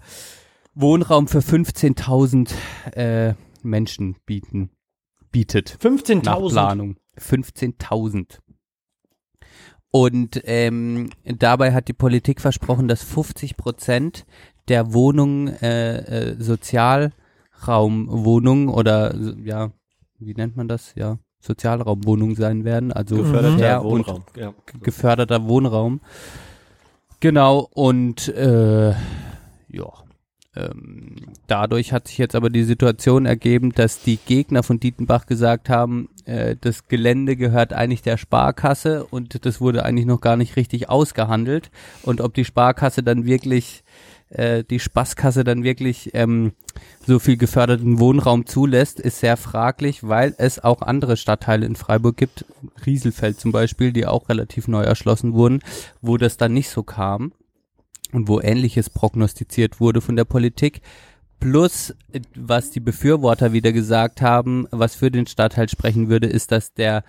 Wohnraum 0.74 1.28
für 1.28 1.40
15.000 1.40 2.52
äh, 2.92 3.34
Menschen 3.62 4.16
bieten, 4.24 4.70
bietet. 5.30 5.76
Nach 5.82 5.90
15.000. 5.90 6.52
Planung. 6.52 6.96
15.000. 7.18 8.38
Und 9.90 10.40
ähm, 10.44 11.10
dabei 11.24 11.74
hat 11.74 11.88
die 11.88 11.92
Politik 11.92 12.40
versprochen, 12.40 12.86
dass 12.86 13.02
50 13.02 13.56
Prozent 13.56 14.24
der 14.68 14.92
Wohnungen 14.92 15.48
äh, 15.48 16.30
äh, 16.30 16.40
Sozialraumwohnungen 16.40 18.68
oder 18.68 19.16
ja, 19.42 19.72
wie 20.18 20.34
nennt 20.34 20.56
man 20.56 20.68
das? 20.68 20.94
Ja, 20.94 21.18
Sozialraumwohnungen 21.40 22.36
sein 22.36 22.64
werden. 22.64 22.92
Also 22.92 23.16
Geförderter 23.16 23.56
Leer- 23.56 23.84
und 23.84 24.06
Wohnraum. 24.06 24.24
Ja. 24.36 24.54
geförderter 24.82 25.48
Wohnraum. 25.48 26.00
Genau, 27.20 27.68
und 27.72 28.28
äh, 28.28 28.90
ja. 28.90 29.92
Ähm, 30.56 31.14
dadurch 31.46 31.92
hat 31.92 32.08
sich 32.08 32.18
jetzt 32.18 32.34
aber 32.34 32.50
die 32.50 32.64
Situation 32.64 33.24
ergeben, 33.24 33.70
dass 33.70 34.02
die 34.02 34.16
Gegner 34.16 34.64
von 34.64 34.80
Dietenbach 34.80 35.26
gesagt 35.26 35.68
haben, 35.68 36.08
äh, 36.24 36.56
das 36.60 36.88
Gelände 36.88 37.36
gehört 37.36 37.72
eigentlich 37.72 38.02
der 38.02 38.16
Sparkasse 38.16 39.04
und 39.04 39.44
das 39.46 39.60
wurde 39.60 39.84
eigentlich 39.84 40.06
noch 40.06 40.20
gar 40.20 40.36
nicht 40.36 40.56
richtig 40.56 40.88
ausgehandelt. 40.88 41.70
Und 42.02 42.20
ob 42.20 42.34
die 42.34 42.44
Sparkasse 42.44 43.04
dann 43.04 43.26
wirklich, 43.26 43.84
äh, 44.30 44.64
die 44.64 44.80
Spaßkasse 44.80 45.44
dann 45.44 45.64
wirklich 45.64 46.10
ähm, 46.14 46.52
so 47.06 47.18
viel 47.18 47.36
geförderten 47.36 47.98
Wohnraum 47.98 48.46
zulässt, 48.46 49.00
ist 49.00 49.20
sehr 49.20 49.36
fraglich, 49.36 50.06
weil 50.06 50.34
es 50.38 50.62
auch 50.62 50.82
andere 50.82 51.16
Stadtteile 51.16 51.66
in 51.66 51.76
Freiburg 51.76 52.16
gibt, 52.16 52.44
Rieselfeld 52.86 53.38
zum 53.40 53.52
Beispiel, 53.52 53.92
die 53.92 54.06
auch 54.06 54.28
relativ 54.28 54.68
neu 54.68 54.82
erschlossen 54.82 55.34
wurden, 55.34 55.60
wo 56.00 56.16
das 56.16 56.36
dann 56.36 56.52
nicht 56.52 56.70
so 56.70 56.82
kam 56.82 57.32
und 58.12 58.28
wo 58.28 58.40
ähnliches 58.40 58.88
prognostiziert 58.90 59.80
wurde 59.80 60.00
von 60.00 60.16
der 60.16 60.24
Politik. 60.24 60.80
Plus, 61.40 61.94
was 62.36 62.70
die 62.70 62.80
Befürworter 62.80 63.52
wieder 63.52 63.72
gesagt 63.72 64.20
haben, 64.20 64.66
was 64.70 64.94
für 64.94 65.10
den 65.10 65.26
Stadtteil 65.26 65.68
sprechen 65.68 66.08
würde, 66.08 66.26
ist, 66.26 66.52
dass 66.52 66.74
der 66.74 67.02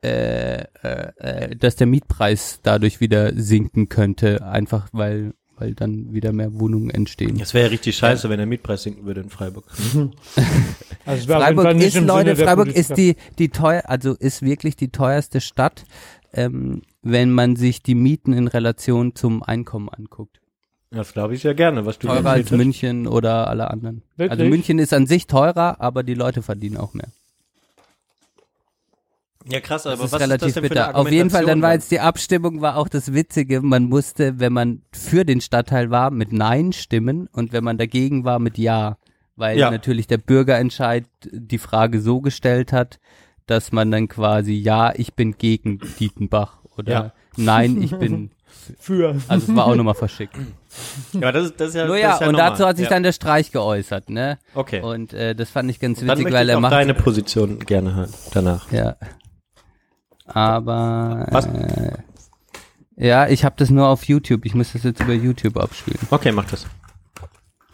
äh, 0.00 0.62
äh, 0.84 1.12
äh, 1.16 1.56
dass 1.56 1.74
der 1.74 1.88
Mietpreis 1.88 2.60
dadurch 2.62 3.00
wieder 3.00 3.34
sinken 3.34 3.88
könnte, 3.88 4.46
einfach 4.46 4.88
weil 4.92 5.34
weil 5.58 5.74
dann 5.74 6.12
wieder 6.12 6.32
mehr 6.32 6.58
Wohnungen 6.58 6.90
entstehen. 6.90 7.38
Das 7.38 7.54
wäre 7.54 7.66
ja 7.66 7.70
richtig 7.70 7.96
scheiße, 7.96 8.28
wenn 8.28 8.38
der 8.38 8.46
Mietpreis 8.46 8.82
sinken 8.82 9.06
würde 9.06 9.20
in 9.20 9.30
Freiburg. 9.30 9.64
Also, 11.06 11.32
auf 11.32 11.40
jeden 11.40 11.56
Freiburg 11.56 11.80
ist, 11.80 12.00
Leute, 12.02 12.36
Freiburg 12.36 12.68
ist 12.68 12.98
die, 12.98 13.16
die 13.38 13.48
teuer, 13.48 13.84
also 13.86 14.12
ist 14.12 14.42
wirklich 14.42 14.76
die 14.76 14.90
teuerste 14.90 15.40
Stadt, 15.40 15.84
ähm, 16.34 16.82
wenn 17.00 17.30
man 17.30 17.56
sich 17.56 17.82
die 17.82 17.94
Mieten 17.94 18.34
in 18.34 18.46
Relation 18.46 19.14
zum 19.14 19.42
Einkommen 19.42 19.88
anguckt. 19.88 20.42
Das 20.90 21.12
glaube 21.12 21.34
ich 21.34 21.40
sehr 21.40 21.54
gerne, 21.54 21.86
was 21.86 21.98
du 21.98 22.08
Teurer 22.08 22.30
als. 22.30 22.50
München 22.50 23.06
oder 23.06 23.48
alle 23.48 23.70
anderen. 23.70 24.02
Wirklich? 24.16 24.30
Also 24.30 24.44
München 24.44 24.78
ist 24.78 24.92
an 24.92 25.06
sich 25.06 25.26
teurer, 25.26 25.80
aber 25.80 26.02
die 26.02 26.14
Leute 26.14 26.42
verdienen 26.42 26.76
auch 26.76 26.92
mehr. 26.92 27.08
Ja, 29.46 29.60
krass, 29.60 29.86
aber 29.86 29.96
Das 29.96 30.06
ist 30.06 30.12
was 30.12 30.20
relativ 30.20 30.48
ist 30.48 30.56
das 30.56 30.62
denn 30.62 30.62
für 30.64 30.68
bitter. 30.70 30.88
eine 30.88 30.94
Auf 30.96 31.10
jeden 31.10 31.30
Fall, 31.30 31.44
dann 31.46 31.62
war 31.62 31.72
jetzt 31.72 31.90
die 31.90 32.00
Abstimmung, 32.00 32.60
war 32.60 32.76
auch 32.76 32.88
das 32.88 33.14
Witzige, 33.14 33.60
man 33.62 33.84
musste, 33.84 34.38
wenn 34.40 34.52
man 34.52 34.82
für 34.92 35.24
den 35.24 35.40
Stadtteil 35.40 35.90
war, 35.90 36.10
mit 36.10 36.32
Nein 36.32 36.72
stimmen 36.72 37.28
und 37.32 37.52
wenn 37.52 37.64
man 37.64 37.78
dagegen 37.78 38.24
war, 38.24 38.38
mit 38.38 38.58
Ja. 38.58 38.98
Weil 39.36 39.56
Ja. 39.58 39.70
natürlich 39.70 40.08
der 40.08 40.18
Bürgerentscheid 40.18 41.04
die 41.30 41.58
Frage 41.58 42.00
so 42.00 42.20
gestellt 42.20 42.72
hat, 42.72 42.98
dass 43.46 43.70
man 43.72 43.90
dann 43.92 44.08
quasi 44.08 44.52
Ja, 44.54 44.92
ich 44.94 45.14
bin 45.14 45.38
gegen 45.38 45.78
Dietenbach 46.00 46.58
oder 46.76 46.92
Ja. 46.92 47.12
Nein, 47.36 47.80
ich 47.80 47.92
bin, 47.96 48.32
Für. 48.80 49.14
also 49.28 49.50
es 49.52 49.56
war 49.56 49.66
auch 49.66 49.76
nochmal 49.76 49.94
verschickt. 49.94 50.34
Ja, 51.12 51.30
das, 51.30 51.46
ist- 51.46 51.60
das 51.60 51.68
ist 51.68 51.74
ja, 51.76 51.86
Nur 51.86 51.94
das 51.96 52.02
ja, 52.02 52.14
ist 52.14 52.20
ja 52.20 52.26
und 52.26 52.32
normal. 52.32 52.50
dazu 52.50 52.66
hat 52.66 52.76
sich 52.76 52.84
ja. 52.84 52.90
dann 52.90 53.04
der 53.04 53.12
Streich 53.12 53.52
geäußert, 53.52 54.10
ne? 54.10 54.38
Okay. 54.54 54.80
Und 54.82 55.12
äh, 55.14 55.34
das 55.36 55.48
fand 55.50 55.70
ich 55.70 55.78
ganz 55.78 56.00
dann 56.00 56.08
witzig, 56.18 56.32
weil 56.32 56.46
ich 56.46 56.50
er 56.50 56.56
auch 56.58 56.60
macht 56.60 56.72
deine 56.72 56.94
Position 56.94 57.60
gerne 57.60 57.94
hören 57.94 58.12
danach. 58.34 58.70
Ja. 58.72 58.96
Aber 60.28 61.26
Was? 61.30 61.46
Äh, 61.46 61.98
ja, 62.96 63.28
ich 63.28 63.44
habe 63.44 63.54
das 63.58 63.70
nur 63.70 63.88
auf 63.88 64.04
YouTube. 64.04 64.44
Ich 64.44 64.54
muss 64.54 64.72
das 64.72 64.82
jetzt 64.82 65.00
über 65.00 65.12
YouTube 65.12 65.56
abspielen. 65.56 66.00
Okay, 66.10 66.32
mach 66.32 66.44
das. 66.46 66.66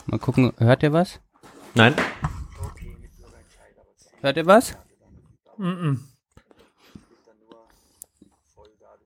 Mal 0.07 0.19
gucken, 0.19 0.53
hört 0.59 0.83
ihr 0.83 0.93
was? 0.93 1.21
Nein? 1.75 1.95
Hört 4.21 4.37
ihr 4.37 4.47
was? 4.47 4.77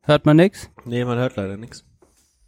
Hört 0.02 0.26
man 0.26 0.36
nix? 0.36 0.70
Nee, 0.84 1.04
man 1.04 1.18
hört 1.18 1.36
leider 1.36 1.56
nichts. 1.56 1.84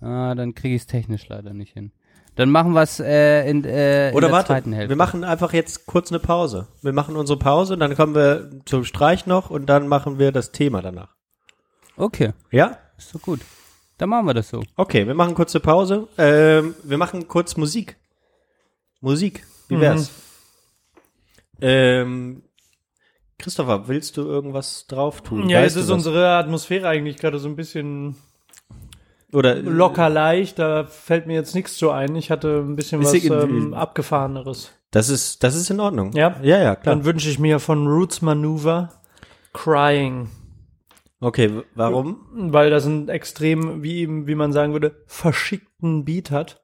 Ah, 0.00 0.34
dann 0.34 0.54
kriege 0.54 0.74
ich 0.74 0.82
es 0.82 0.86
technisch 0.86 1.28
leider 1.28 1.52
nicht 1.52 1.74
hin. 1.74 1.92
Dann 2.36 2.50
machen 2.50 2.72
wir 2.72 2.82
es 2.82 3.00
äh, 3.00 3.48
in, 3.50 3.64
äh, 3.64 4.10
in 4.10 4.14
Oder 4.14 4.28
der 4.28 4.36
warte, 4.36 4.46
zweiten 4.48 4.72
Hälfte. 4.72 4.88
wir 4.90 4.96
machen 4.96 5.24
einfach 5.24 5.52
jetzt 5.52 5.86
kurz 5.86 6.10
eine 6.10 6.20
Pause. 6.20 6.68
Wir 6.82 6.92
machen 6.92 7.16
unsere 7.16 7.38
Pause, 7.38 7.76
dann 7.76 7.94
kommen 7.96 8.14
wir 8.14 8.50
zum 8.64 8.84
Streich 8.84 9.26
noch 9.26 9.50
und 9.50 9.66
dann 9.66 9.88
machen 9.88 10.18
wir 10.18 10.32
das 10.32 10.52
Thema 10.52 10.80
danach. 10.80 11.14
Okay, 11.96 12.32
Ja? 12.50 12.78
ist 12.96 13.14
doch 13.14 13.20
gut. 13.20 13.40
Dann 13.98 14.08
machen 14.08 14.26
wir 14.26 14.32
das 14.34 14.48
so. 14.48 14.62
Okay, 14.76 15.06
wir 15.06 15.14
machen 15.14 15.34
kurze 15.34 15.60
Pause. 15.60 16.08
Ähm, 16.16 16.74
wir 16.84 16.96
machen 16.96 17.28
kurz 17.28 17.56
Musik. 17.58 17.96
Musik, 19.02 19.44
wie 19.68 19.78
wär's? 19.80 20.10
Ähm, 21.60 22.42
Christopher, 23.38 23.88
willst 23.88 24.16
du 24.16 24.22
irgendwas 24.22 24.86
drauf 24.86 25.22
tun? 25.22 25.48
Ja, 25.48 25.60
Weißt 25.62 25.76
jetzt 25.76 25.84
ist 25.84 25.90
unsere 25.90 26.30
Atmosphäre 26.36 26.88
eigentlich 26.88 27.16
gerade 27.16 27.38
so 27.38 27.48
ein 27.48 27.56
bisschen 27.56 28.16
Oder 29.32 29.56
locker 29.56 30.08
leicht. 30.08 30.58
Da 30.58 30.84
fällt 30.84 31.26
mir 31.26 31.34
jetzt 31.34 31.54
nichts 31.54 31.76
zu 31.76 31.90
ein. 31.90 32.16
Ich 32.16 32.30
hatte 32.30 32.58
ein 32.58 32.76
bisschen 32.76 33.02
was 33.02 33.14
ähm, 33.14 33.74
abgefahreneres. 33.74 34.72
Das 34.90 35.08
ist, 35.08 35.44
das 35.44 35.54
ist 35.54 35.70
in 35.70 35.78
Ordnung. 35.78 36.12
Ja? 36.12 36.36
Ja, 36.42 36.58
ja, 36.58 36.74
klar. 36.74 36.96
Dann 36.96 37.04
wünsche 37.04 37.30
ich 37.30 37.38
mir 37.38 37.60
von 37.60 37.86
Roots 37.86 38.22
Maneuver 38.22 38.90
Crying. 39.52 40.28
Okay, 41.22 41.50
warum? 41.74 42.16
weil 42.32 42.70
das 42.70 42.86
einen 42.86 43.08
extrem, 43.10 43.82
wie, 43.82 44.26
wie 44.26 44.34
man 44.34 44.52
sagen 44.52 44.72
würde, 44.72 45.02
verschickten 45.06 46.04
Beat 46.06 46.30
hat. 46.30 46.62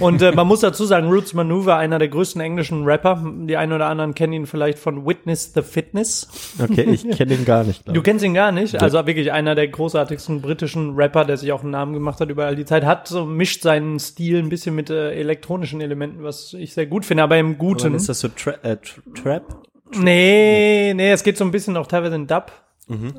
Und 0.00 0.22
äh, 0.22 0.32
man 0.32 0.46
muss 0.46 0.60
dazu 0.60 0.86
sagen, 0.86 1.08
Roots 1.08 1.34
Maneuver, 1.34 1.76
einer 1.76 1.98
der 1.98 2.08
größten 2.08 2.40
englischen 2.40 2.84
Rapper. 2.84 3.22
Die 3.46 3.56
einen 3.58 3.72
oder 3.72 3.86
anderen 3.86 4.14
kennen 4.14 4.32
ihn 4.32 4.46
vielleicht 4.46 4.78
von 4.78 5.06
Witness 5.06 5.52
the 5.52 5.60
Fitness. 5.60 6.54
Okay, 6.58 6.84
ich 6.90 7.06
kenne 7.10 7.34
ihn 7.34 7.44
gar 7.44 7.64
nicht. 7.64 7.86
Du 7.86 8.00
kennst 8.00 8.24
ihn 8.24 8.32
gar 8.32 8.50
nicht. 8.50 8.80
Also 8.80 9.06
wirklich 9.06 9.30
einer 9.30 9.54
der 9.54 9.68
großartigsten 9.68 10.40
britischen 10.40 10.94
Rapper, 10.94 11.26
der 11.26 11.36
sich 11.36 11.52
auch 11.52 11.60
einen 11.62 11.72
Namen 11.72 11.92
gemacht 11.92 12.18
hat 12.20 12.30
über 12.30 12.46
all 12.46 12.56
die 12.56 12.64
Zeit. 12.64 12.86
Hat 12.86 13.08
so, 13.08 13.26
mischt 13.26 13.62
seinen 13.62 13.98
Stil 13.98 14.38
ein 14.38 14.48
bisschen 14.48 14.74
mit 14.74 14.88
äh, 14.88 15.12
elektronischen 15.12 15.82
Elementen, 15.82 16.22
was 16.22 16.54
ich 16.54 16.72
sehr 16.72 16.86
gut 16.86 17.04
finde, 17.04 17.24
aber 17.24 17.36
im 17.36 17.48
Aber 17.48 17.58
Guten. 17.58 17.94
ist 17.94 18.08
das 18.08 18.20
so 18.20 18.28
Tra 18.28 18.52
äh, 18.62 18.76
Tra 18.76 19.02
Trap? 19.22 19.68
Nee, 19.96 20.94
nee, 20.94 21.10
es 21.10 21.22
geht 21.22 21.36
so 21.36 21.44
ein 21.44 21.50
bisschen 21.50 21.76
auch 21.76 21.86
teilweise 21.86 22.14
in 22.14 22.26
Dub. 22.26 22.52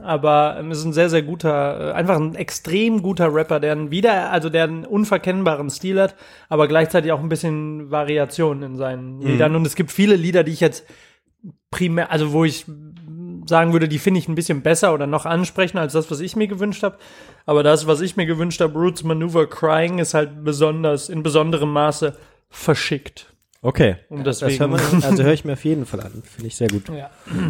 Aber 0.04 0.58
ähm, 0.60 0.72
ist 0.72 0.84
ein 0.84 0.94
sehr, 0.94 1.10
sehr 1.10 1.22
guter, 1.22 1.90
äh, 1.90 1.94
einfach 1.94 2.16
ein 2.16 2.36
extrem 2.36 3.02
guter 3.02 3.34
Rapper, 3.34 3.60
der 3.60 3.74
einen 3.74 3.92
wieder, 3.92 4.32
also 4.32 4.50
der 4.50 4.64
einen 4.64 4.86
unverkennbaren 4.86 5.70
Stil 5.70 6.02
hat, 6.02 6.16
aber 6.50 6.68
gleichzeitig 6.68 7.12
auch 7.12 7.20
ein 7.20 7.30
bisschen 7.30 7.92
Variation 7.92 8.64
in 8.64 8.78
seinen 8.78 9.22
Liedern. 9.22 9.56
Und 9.56 9.66
es 9.68 9.76
gibt 9.76 9.92
viele 9.92 10.16
Lieder, 10.16 10.44
die 10.44 10.52
ich 10.54 10.60
jetzt 10.60 10.86
primär, 11.72 12.12
also 12.12 12.32
wo 12.32 12.46
ich 12.46 12.66
sagen 13.48 13.74
würde, 13.74 13.88
die 13.88 14.00
finde 14.00 14.20
ich 14.20 14.28
ein 14.28 14.36
bisschen 14.36 14.62
besser 14.62 14.94
oder 14.94 15.08
noch 15.08 15.26
ansprechender 15.26 15.82
als 15.82 15.94
das, 15.94 16.10
was 16.12 16.20
ich 16.20 16.36
mir 16.36 16.48
gewünscht 16.48 16.84
habe. 16.84 16.98
Aber 17.46 17.64
das, 17.64 17.88
was 17.88 18.02
ich 18.02 18.16
mir 18.16 18.26
gewünscht 18.26 18.62
habe, 18.62 18.78
Roots 18.78 19.04
Maneuver 19.04 19.48
Crying, 19.48 20.00
ist 20.00 20.14
halt 20.14 20.44
besonders, 20.44 21.10
in 21.10 21.24
besonderem 21.24 21.72
Maße 21.72 22.16
verschickt. 22.50 23.34
Okay. 23.62 23.98
Und 24.10 24.26
Das 24.26 24.40
deswegen. 24.40 24.60
hör 24.60 24.68
man, 24.68 25.04
also 25.04 25.24
höre 25.24 25.34
ich 25.34 25.46
mir 25.46 25.54
auf 25.54 25.66
jeden 25.66 25.86
Fall 25.86 26.02
an. 26.02 26.24
Finde 26.24 26.48
ich 26.48 26.56
sehr 26.56 26.70
gut. 26.70 26.90
Ja. 26.90 27.10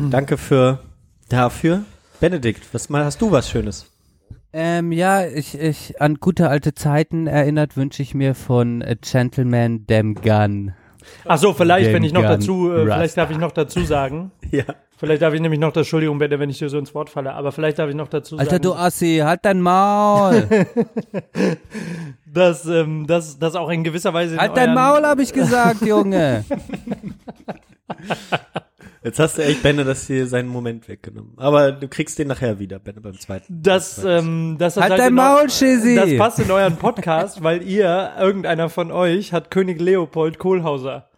Danke 0.09 0.37
für 0.37 0.79
dafür. 1.29 1.83
Benedikt, 2.19 2.73
was 2.73 2.89
mal 2.89 3.05
hast 3.05 3.21
du 3.21 3.31
was 3.31 3.49
Schönes? 3.49 3.89
Ähm, 4.51 4.91
ja, 4.91 5.25
ich, 5.25 5.57
ich, 5.57 6.01
an 6.01 6.15
gute 6.15 6.49
alte 6.49 6.73
Zeiten 6.73 7.27
erinnert 7.27 7.77
wünsche 7.77 8.01
ich 8.01 8.13
mir 8.13 8.35
von 8.35 8.81
A 8.83 8.95
Gentleman 8.95 9.85
Damn 9.87 10.15
Gun. 10.15 10.73
Ach 11.25 11.37
so, 11.37 11.53
vielleicht, 11.53 11.87
Den 11.87 11.93
wenn 11.95 12.03
ich 12.03 12.11
noch 12.11 12.21
Gun 12.21 12.31
dazu, 12.31 12.71
äh, 12.73 12.83
vielleicht 12.83 13.15
darf 13.15 13.31
ich 13.31 13.37
noch 13.37 13.51
dazu 13.51 13.83
sagen, 13.83 14.31
Ja. 14.51 14.63
vielleicht 14.97 15.21
darf 15.21 15.33
ich 15.33 15.39
nämlich 15.39 15.59
noch, 15.61 15.71
das, 15.71 15.81
Entschuldigung, 15.81 16.17
Bette, 16.17 16.39
wenn 16.39 16.49
ich 16.49 16.57
dir 16.57 16.67
so 16.69 16.77
ins 16.77 16.93
Wort 16.93 17.09
falle, 17.09 17.33
aber 17.33 17.51
vielleicht 17.51 17.79
darf 17.79 17.89
ich 17.89 17.95
noch 17.95 18.09
dazu 18.09 18.37
Alter, 18.37 18.51
sagen, 18.51 18.63
du 18.63 18.73
Assi, 18.73 19.21
halt 19.23 19.39
dein 19.43 19.61
Maul! 19.61 20.45
dass, 22.25 22.65
ähm, 22.65 23.07
dass, 23.07 23.39
dass 23.39 23.55
auch 23.55 23.69
in 23.69 23.83
gewisser 23.83 24.13
Weise 24.13 24.37
halt 24.37 24.57
dein 24.57 24.73
Maul, 24.73 25.03
hab 25.03 25.19
ich 25.19 25.31
gesagt, 25.31 25.81
Junge! 25.83 26.43
Jetzt 29.03 29.17
hast 29.19 29.37
du 29.37 29.43
echt 29.43 29.63
Benne 29.63 29.85
das 29.85 30.07
hier 30.07 30.27
seinen 30.27 30.49
Moment 30.49 30.87
weggenommen. 30.89 31.33
Aber 31.37 31.71
du 31.71 31.87
kriegst 31.87 32.19
den 32.19 32.27
nachher 32.27 32.59
wieder, 32.59 32.79
Benne, 32.79 32.99
beim 33.01 33.17
zweiten. 33.17 33.61
dass, 33.63 34.03
ähm, 34.03 34.57
das 34.59 34.75
Halt 34.75 34.91
halt 34.91 34.99
dein 34.99 35.13
in 35.13 35.19
eu- 35.19 35.21
Maul, 35.21 35.49
Schizzy! 35.49 35.95
Das 35.95 36.17
passt 36.17 36.39
in 36.39 36.51
euren 36.51 36.75
Podcast, 36.75 37.41
weil 37.43 37.63
ihr, 37.63 38.11
irgendeiner 38.19 38.67
von 38.69 38.91
euch, 38.91 39.31
hat 39.31 39.51
König 39.51 39.79
Leopold 39.79 40.37
Kohlhauser 40.37 41.08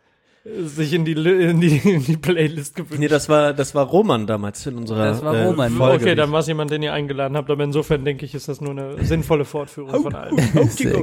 sich 0.43 0.93
in 0.93 1.05
die, 1.05 1.11
in 1.13 1.61
die, 1.61 1.77
in 1.83 2.03
die 2.03 2.17
Playlist 2.17 2.75
gewünscht. 2.75 2.99
Nee, 2.99 3.07
das 3.07 3.29
war, 3.29 3.53
das 3.53 3.75
war 3.75 3.85
Roman 3.85 4.25
damals 4.27 4.65
in 4.65 4.75
unserer 4.75 5.05
Das 5.05 5.23
war 5.23 5.35
äh, 5.35 5.45
Roman. 5.45 5.71
Folge. 5.71 6.03
Okay, 6.03 6.15
dann 6.15 6.31
war 6.31 6.39
es 6.39 6.47
jemand, 6.47 6.71
den 6.71 6.81
ihr 6.81 6.93
eingeladen 6.93 7.37
habt, 7.37 7.49
aber 7.51 7.63
insofern 7.63 8.03
denke 8.03 8.25
ich, 8.25 8.33
ist 8.33 8.47
das 8.47 8.59
nur 8.61 8.71
eine 8.71 9.03
sinnvolle 9.03 9.45
Fortführung 9.45 10.01
von 10.01 10.15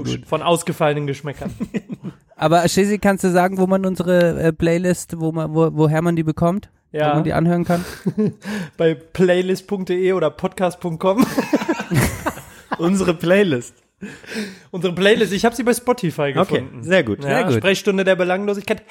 gut. 0.04 0.26
Von 0.26 0.42
ausgefallenen 0.42 1.06
Geschmäckern. 1.06 1.52
Aber 2.40 2.68
Shizzy, 2.68 2.98
kannst 2.98 3.24
du 3.24 3.32
sagen, 3.32 3.58
wo 3.58 3.66
man 3.66 3.84
unsere 3.84 4.40
äh, 4.40 4.52
Playlist, 4.52 5.18
wo 5.18 5.32
man, 5.32 5.52
wo, 5.54 5.70
woher 5.72 6.02
man 6.02 6.14
die 6.14 6.22
bekommt? 6.22 6.70
Wo 6.92 6.98
Ja, 6.98 7.14
man 7.14 7.24
die 7.24 7.32
anhören 7.32 7.64
kann? 7.64 7.84
bei 8.76 8.94
playlist.de 8.94 10.12
oder 10.12 10.30
podcast.com. 10.30 11.26
Unsere 12.78 13.14
Playlist. 13.14 13.74
Unsere 14.70 14.94
Playlist, 14.94 15.32
ich 15.32 15.44
habe 15.44 15.56
sie 15.56 15.62
bei 15.64 15.74
Spotify 15.74 16.32
Okay, 16.36 16.60
gefunden. 16.60 16.82
sehr 16.82 17.02
gut. 17.04 17.22
Ja, 17.24 17.30
Sehr 17.30 17.44
gut. 17.44 17.54
Sprechstunde 17.54 18.04
der 18.04 18.16
Belanglosigkeit. 18.16 18.84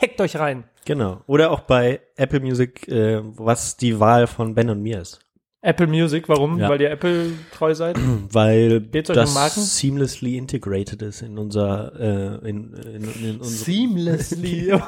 Hackt 0.00 0.20
euch 0.20 0.36
rein. 0.36 0.64
Genau. 0.84 1.22
Oder 1.26 1.50
auch 1.50 1.60
bei 1.60 2.00
Apple 2.16 2.40
Music, 2.40 2.86
äh, 2.88 3.20
was 3.22 3.76
die 3.76 3.98
Wahl 4.00 4.26
von 4.26 4.54
Ben 4.54 4.68
und 4.70 4.82
mir 4.82 5.00
ist. 5.00 5.20
Apple 5.62 5.86
Music, 5.86 6.26
warum? 6.28 6.58
Ja. 6.58 6.70
Weil 6.70 6.80
ihr 6.80 6.90
Apple 6.90 7.32
treu 7.52 7.74
seid? 7.74 7.98
Weil 8.32 8.78
um 8.78 9.02
das 9.14 9.34
Marken? 9.34 9.60
seamlessly 9.60 10.38
integrated 10.38 11.02
ist 11.02 11.20
in 11.20 11.36
unser, 11.36 11.92
äh, 12.00 12.48
in, 12.48 12.72
in, 12.72 13.02
in 13.22 13.36
unsere 13.38 13.44
Seamlessly. 13.44 14.72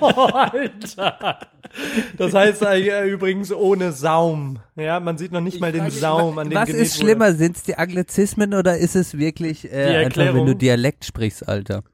Oh, 0.00 0.10
Alter. 0.10 1.38
Das 2.18 2.34
heißt 2.34 2.62
äh, 2.62 3.06
übrigens 3.06 3.52
ohne 3.52 3.92
Saum. 3.92 4.58
Ja, 4.76 5.00
man 5.00 5.16
sieht 5.16 5.32
noch 5.32 5.40
nicht 5.40 5.60
mal 5.60 5.72
den 5.72 5.88
Saum, 5.90 6.38
an 6.38 6.50
dem 6.50 6.58
Was 6.58 6.68
ist 6.68 6.98
schlimmer, 6.98 7.32
sind's 7.32 7.62
die 7.62 7.76
Anglizismen 7.76 8.52
oder 8.54 8.76
ist 8.76 8.96
es 8.96 9.16
wirklich 9.16 9.72
äh, 9.72 10.04
einfach, 10.04 10.34
wenn 10.34 10.46
du 10.46 10.54
Dialekt 10.54 11.04
sprichst, 11.06 11.48
Alter? 11.48 11.84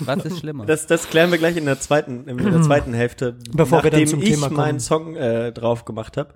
Was 0.00 0.24
ist 0.24 0.38
schlimmer? 0.40 0.66
Das, 0.66 0.86
das 0.86 1.08
klären 1.08 1.30
wir 1.30 1.38
gleich 1.38 1.56
in 1.56 1.64
der 1.64 1.80
zweiten, 1.80 2.28
in 2.28 2.36
der 2.38 2.62
zweiten 2.62 2.92
Hälfte, 2.94 3.36
Bevor 3.52 3.82
wir 3.82 3.90
dann 3.90 4.00
nachdem 4.00 4.08
zum 4.08 4.22
ich 4.22 4.30
Thema 4.30 4.46
kommen. 4.48 4.56
meinen 4.56 4.80
Song 4.80 5.16
äh, 5.16 5.52
drauf 5.52 5.84
gemacht 5.84 6.16
habe. 6.16 6.34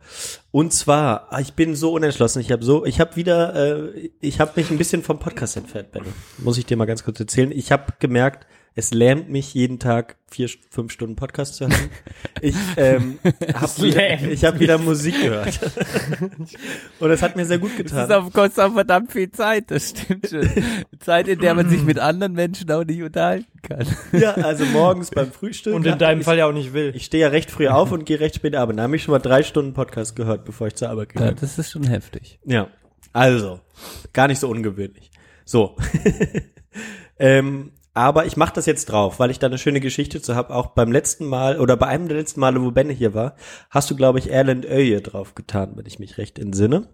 Und 0.50 0.72
zwar, 0.72 1.26
ah, 1.32 1.40
ich 1.40 1.54
bin 1.54 1.74
so 1.76 1.92
unentschlossen. 1.92 2.40
Ich 2.40 2.50
habe 2.52 2.64
so, 2.64 2.84
ich 2.84 3.00
habe 3.00 3.16
wieder, 3.16 3.54
äh, 3.54 4.10
ich 4.20 4.40
habe 4.40 4.52
mich 4.56 4.70
ein 4.70 4.78
bisschen 4.78 5.02
vom 5.02 5.18
Podcast 5.18 5.56
entfernt, 5.56 5.92
Benno. 5.92 6.06
Muss 6.38 6.58
ich 6.58 6.66
dir 6.66 6.76
mal 6.76 6.86
ganz 6.86 7.04
kurz 7.04 7.20
erzählen. 7.20 7.50
Ich 7.52 7.72
habe 7.72 7.92
gemerkt, 7.98 8.46
es 8.76 8.92
lähmt 8.92 9.30
mich 9.30 9.54
jeden 9.54 9.78
Tag 9.78 10.16
vier, 10.28 10.48
fünf 10.70 10.90
Stunden 10.90 11.14
Podcast 11.14 11.54
zu 11.54 11.68
hören. 11.68 11.90
Ich 12.40 12.56
ähm, 12.76 13.18
habe 13.54 13.82
wieder, 13.82 14.20
ich 14.28 14.44
hab 14.44 14.58
wieder 14.58 14.78
Musik 14.78 15.14
gehört. 15.22 15.60
Und 16.98 17.08
das 17.08 17.22
hat 17.22 17.36
mir 17.36 17.46
sehr 17.46 17.58
gut 17.58 17.70
Das 17.72 17.78
ist 17.86 17.92
getan. 17.92 18.12
auf, 18.12 18.32
kostet 18.32 18.64
auch 18.64 18.72
verdammt 18.72 19.12
viel 19.12 19.30
Zeit, 19.30 19.70
das 19.70 19.90
stimmt 19.90 20.28
schon. 20.28 20.50
Zeit, 20.98 21.28
in 21.28 21.38
der 21.38 21.54
man 21.54 21.68
sich 21.70 21.82
mit 21.82 21.98
anderen 22.00 22.32
Menschen 22.32 22.68
auch 22.72 22.84
nicht 22.84 23.00
unterhalten 23.02 23.60
kann. 23.62 23.86
Ja, 24.12 24.32
also 24.32 24.64
morgens 24.66 25.10
beim 25.10 25.30
Frühstück. 25.30 25.72
Und 25.74 25.86
in 25.86 25.98
deinem 25.98 26.22
Fall 26.22 26.38
ja 26.38 26.46
auch 26.46 26.52
nicht 26.52 26.72
will. 26.72 26.92
Ich 26.96 27.04
stehe 27.04 27.22
ja 27.22 27.28
recht 27.28 27.52
früh 27.52 27.68
auf 27.68 27.92
und 27.92 28.04
gehe 28.06 28.18
recht 28.18 28.34
spät 28.34 28.56
arbeiten. 28.56 28.78
Da 28.78 28.82
habe 28.82 28.96
ich 28.96 29.04
schon 29.04 29.12
mal 29.12 29.20
drei 29.20 29.44
Stunden 29.44 29.72
Podcast 29.72 30.16
gehört, 30.16 30.44
bevor 30.44 30.66
ich 30.66 30.74
zur 30.74 30.88
Arbeit 30.90 31.10
Ja, 31.10 31.12
gegangen 31.12 31.34
bin. 31.36 31.40
das 31.42 31.58
ist 31.58 31.70
schon 31.70 31.84
heftig. 31.86 32.40
Ja, 32.44 32.66
also, 33.12 33.60
gar 34.12 34.26
nicht 34.26 34.40
so 34.40 34.48
ungewöhnlich. 34.48 35.12
So. 35.44 35.76
ähm, 37.20 37.70
aber 37.94 38.26
ich 38.26 38.36
mache 38.36 38.52
das 38.54 38.66
jetzt 38.66 38.86
drauf, 38.86 39.18
weil 39.20 39.30
ich 39.30 39.38
da 39.38 39.46
eine 39.46 39.58
schöne 39.58 39.80
Geschichte 39.80 40.20
zu 40.20 40.34
habe. 40.34 40.54
Auch 40.54 40.68
beim 40.68 40.92
letzten 40.92 41.24
Mal 41.26 41.60
oder 41.60 41.76
bei 41.76 41.86
einem 41.86 42.08
der 42.08 42.18
letzten 42.18 42.40
Male, 42.40 42.60
wo 42.60 42.70
Benne 42.72 42.92
hier 42.92 43.14
war, 43.14 43.36
hast 43.70 43.90
du, 43.90 43.96
glaube 43.96 44.18
ich, 44.18 44.30
Erland 44.30 44.64
Öje 44.64 45.00
drauf 45.00 45.34
getan, 45.34 45.72
wenn 45.76 45.86
ich 45.86 45.98
mich 45.98 46.18
recht 46.18 46.38
entsinne. 46.38 46.88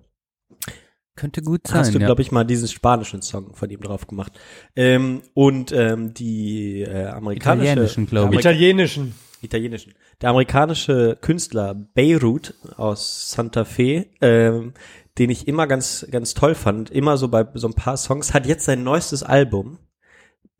Könnte 1.17 1.43
gut 1.43 1.67
sein, 1.67 1.81
Hast 1.81 1.95
du, 1.95 1.99
ja. 1.99 2.07
glaube 2.07 2.23
ich, 2.23 2.33
mal 2.33 2.45
diesen 2.45 2.69
spanischen 2.69 3.21
Song 3.21 3.55
von 3.55 3.69
ihm 3.69 3.81
drauf 3.81 4.07
gemacht. 4.07 4.39
Ähm, 4.77 5.23
und 5.35 5.73
ähm, 5.73 6.15
die 6.15 6.83
äh, 6.83 7.07
amerikanische, 7.07 7.73
Italienischen, 7.73 8.07
glaub 8.07 8.25
ich. 8.33 8.39
Amerika- 8.39 8.51
Italienischen. 8.51 9.15
italienischen. 9.43 9.95
Der 10.23 10.31
amerikanische 10.31 11.19
Künstler 11.21 11.75
Beirut 11.75 12.55
aus 12.77 13.31
Santa 13.31 13.65
Fe, 13.65 14.07
ähm, 14.21 14.73
den 15.19 15.31
ich 15.31 15.49
immer 15.49 15.67
ganz, 15.67 16.07
ganz 16.11 16.35
toll 16.35 16.55
fand, 16.55 16.91
immer 16.91 17.17
so 17.17 17.29
bei 17.29 17.47
so 17.55 17.67
ein 17.67 17.75
paar 17.75 17.97
Songs, 17.97 18.33
hat 18.33 18.47
jetzt 18.47 18.65
sein 18.65 18.83
neuestes 18.85 19.23
Album 19.23 19.79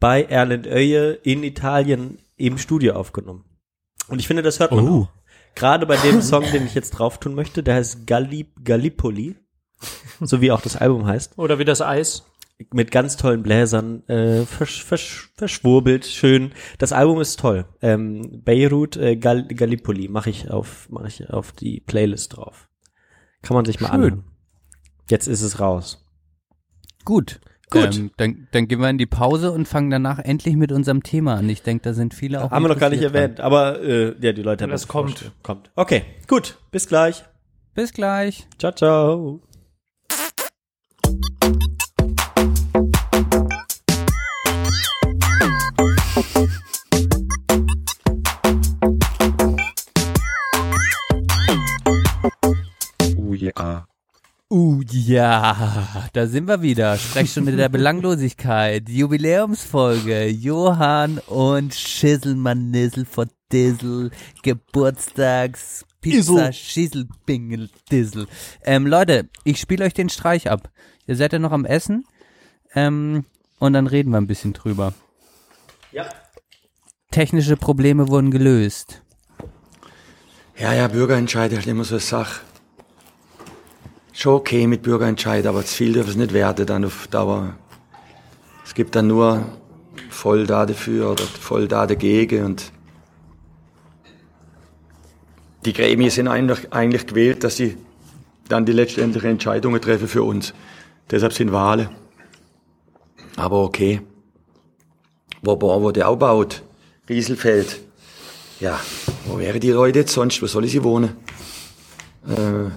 bei 0.01 0.25
Erland 0.25 0.67
Öje 0.67 1.13
in 1.23 1.43
Italien 1.45 2.19
im 2.37 2.59
Studio 2.59 2.95
aufgenommen. 2.95 3.45
Und 4.09 4.19
ich 4.19 4.27
finde, 4.27 4.43
das 4.43 4.59
hört 4.59 4.73
man 4.73 4.89
Oh. 4.89 5.03
auch. 5.03 5.09
Gerade 5.55 5.85
bei 5.87 5.97
dem 5.97 6.23
Song, 6.23 6.45
den 6.53 6.65
ich 6.67 6.75
jetzt 6.75 6.91
drauf 6.93 7.19
tun 7.21 7.35
möchte, 7.35 7.63
der 7.63 7.75
heißt 7.75 8.07
Gallip 8.07 8.65
Gallipoli, 8.65 9.37
so 10.21 10.41
wie 10.41 10.53
auch 10.53 10.61
das 10.63 10.77
Album 10.77 11.07
heißt 11.07 11.37
Oder 11.39 11.59
wie 11.59 11.65
das 11.65 11.83
Eis. 11.83 12.25
mit 12.73 12.91
ganz 12.91 13.17
tollen 13.17 13.43
Bläsern, 13.43 14.07
äh, 14.09 14.45
versch, 14.47 14.85
versch, 14.85 15.31
verschwurbelt, 15.37 16.05
schön. 16.07 16.53
Das 16.79 16.93
Album 16.93 17.21
ist 17.21 17.41
toll. 17.41 17.65
Ähm, 17.83 18.43
Beirut 18.45 18.97
äh, 18.97 19.17
Gal 19.17 19.47
Gallipoli 19.49 20.09
mache 20.09 20.31
ich 20.31 20.51
auf 20.51 20.89
mache 20.91 21.09
ich 21.09 21.31
auf 21.31 21.53
die 21.53 21.81
Playlist 21.81 22.37
drauf. 22.37 22.69
Kann 23.43 23.55
man 23.55 23.65
sich 23.65 23.81
mal 23.81 23.89
Schön. 23.89 23.95
anhören. 23.97 24.25
Jetzt 25.09 25.27
ist 25.27 25.43
es 25.43 25.59
raus. 25.59 26.07
Gut. 27.05 27.41
Gut. 27.71 27.97
Ähm, 27.97 28.11
dann, 28.17 28.49
dann 28.51 28.67
gehen 28.67 28.81
wir 28.81 28.91
in 28.91 28.99
die 28.99 29.07
Pause 29.07 29.53
und 29.53 29.67
fangen 29.69 29.91
danach 29.91 30.19
endlich 30.19 30.57
mit 30.57 30.73
unserem 30.73 31.03
Thema 31.05 31.37
an. 31.37 31.49
Ich 31.49 31.63
denke, 31.63 31.85
da 31.85 31.95
sind 31.95 32.15
viele 32.15 32.43
auch 32.43 32.51
haben 32.51 32.65
wir 32.65 32.69
noch 32.69 32.79
gar 32.79 32.91
nicht 32.91 33.03
erwähnt, 33.03 33.39
aber 33.41 33.81
äh, 33.81 34.15
ja, 34.21 34.33
die 34.33 34.43
Leute 34.43 34.65
haben 34.65 34.71
Das 34.71 34.83
das 34.83 34.89
kommt. 34.89 35.11
vorstellen. 35.11 35.33
Kommt. 35.43 35.71
Okay, 35.77 36.03
gut. 36.27 36.59
Bis 36.73 36.89
gleich. 36.89 37.19
dran. 37.21 37.27
Bis 37.75 37.93
gleich. 37.93 38.47
Ciao, 38.59 38.73
ciao. 38.73 39.41
Uh, 54.53 54.83
ja, 54.91 56.09
da 56.13 56.27
sind 56.27 56.49
wir 56.49 56.61
wieder. 56.61 56.99
Sprechstunde 56.99 57.55
der 57.55 57.69
Belanglosigkeit. 57.69 58.89
Jubiläumsfolge. 58.89 60.27
Johann 60.27 61.19
und 61.29 61.73
Schisselmann 61.73 62.73
Nissel 62.73 63.05
vor 63.05 63.27
Dissel. 63.53 64.11
Geburtstags 64.43 65.87
Pizza 66.01 66.53
Schissel 66.53 67.07
Bingel 67.27 67.71
Dissel. 67.93 68.27
Ähm, 68.65 68.89
Leute, 68.89 69.29
ich 69.45 69.61
spiele 69.61 69.85
euch 69.85 69.95
den 69.95 70.09
Streich 70.09 70.51
ab. 70.51 70.69
Ihr 71.07 71.15
seid 71.15 71.33
ja 71.33 71.39
noch 71.39 71.53
am 71.53 71.65
Essen. 71.65 72.05
Ähm, 72.75 73.27
und 73.61 73.73
dann 73.75 73.87
reden 73.87 74.11
wir 74.11 74.19
ein 74.19 74.27
bisschen 74.27 74.53
drüber. 74.53 74.95
Ja. 75.93 76.09
Technische 77.13 77.57
Probleme 77.57 78.09
wurden 78.09 78.33
gelöst. 78.33 79.03
Ja, 80.59 80.73
ja, 80.73 80.89
Bürgerentscheid 80.89 81.53
ist 81.53 81.69
immer 81.69 81.85
so 81.85 81.95
eine 81.95 82.01
Sache. 82.01 82.41
Schon 84.13 84.35
okay 84.35 84.67
mit 84.67 84.83
Bürgerentscheid, 84.83 85.47
aber 85.47 85.65
zu 85.65 85.75
viel 85.75 85.93
dürfen 85.93 86.11
es 86.11 86.17
nicht 86.17 86.33
werden 86.33 86.67
dann 86.67 86.85
auf 86.85 87.07
Dauer. 87.09 87.55
Es 88.65 88.75
gibt 88.75 88.95
dann 88.95 89.07
nur 89.07 89.45
voll 90.11 90.47
da 90.47 90.67
dafür 90.67 91.13
oder 91.13 91.25
voll 91.25 91.69
da 91.69 91.87
dagegen 91.87 92.45
und 92.45 92.73
die 95.65 95.73
Gremien 95.73 96.11
sind 96.11 96.29
eigentlich, 96.29 96.73
eigentlich 96.73 97.07
gewählt, 97.07 97.45
dass 97.45 97.57
sie 97.57 97.77
dann 98.49 98.65
die 98.65 98.73
letztendlichen 98.73 99.31
Entscheidungen 99.31 99.81
treffen 99.81 100.09
für 100.09 100.23
uns. 100.23 100.55
Deshalb 101.11 101.33
sind 101.33 101.53
Wahlen. 101.53 101.91
Aber 103.37 103.63
okay. 103.63 104.01
Wo 105.43 105.91
der 105.91 106.09
auch 106.09 106.17
baut, 106.17 106.63
Rieselfeld. 107.09 107.81
Ja, 108.61 108.79
wo 109.27 109.39
wären 109.39 109.61
die 109.61 109.71
Leute 109.71 110.01
jetzt 110.01 110.13
sonst? 110.13 110.43
Wo 110.43 110.47
soll 110.47 110.67
ich 110.67 110.73
sie 110.73 110.85
wohnen? 110.85 111.17
Äh, 112.29 112.71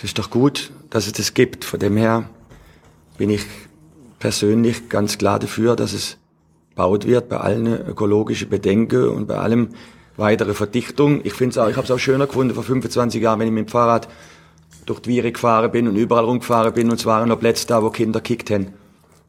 das 0.00 0.04
ist 0.10 0.18
doch 0.18 0.30
gut, 0.30 0.70
dass 0.88 1.06
es 1.06 1.12
das 1.12 1.34
gibt. 1.34 1.62
Von 1.62 1.78
dem 1.78 1.98
her 1.98 2.30
bin 3.18 3.28
ich 3.28 3.44
persönlich 4.18 4.88
ganz 4.88 5.18
klar 5.18 5.38
dafür, 5.38 5.76
dass 5.76 5.92
es 5.92 6.16
baut 6.74 7.06
wird 7.06 7.28
bei 7.28 7.36
allen 7.36 7.66
ökologischen 7.66 8.48
Bedenken 8.48 9.10
und 9.10 9.28
bei 9.28 9.36
allem 9.36 9.74
weitere 10.16 10.54
Verdichtung. 10.54 11.20
Ich 11.24 11.34
finde 11.34 11.50
es 11.50 11.58
auch, 11.58 11.68
ich 11.68 11.76
habe 11.76 11.84
es 11.84 11.90
auch 11.90 11.98
schöner 11.98 12.26
gefunden 12.26 12.54
vor 12.54 12.62
25 12.62 13.20
Jahren, 13.20 13.40
wenn 13.40 13.48
ich 13.48 13.52
mit 13.52 13.68
dem 13.68 13.70
Fahrrad 13.70 14.08
durch 14.86 15.00
die 15.00 15.10
Viere 15.10 15.32
gefahren 15.32 15.70
bin 15.70 15.86
und 15.86 15.96
überall 15.96 16.24
rumgefahren 16.24 16.72
bin 16.72 16.88
und 16.88 16.98
es 16.98 17.04
waren 17.04 17.28
noch 17.28 17.38
Plätze 17.38 17.66
da, 17.66 17.82
wo 17.82 17.90
Kinder 17.90 18.20
gekickt 18.20 18.50
haben 18.50 18.68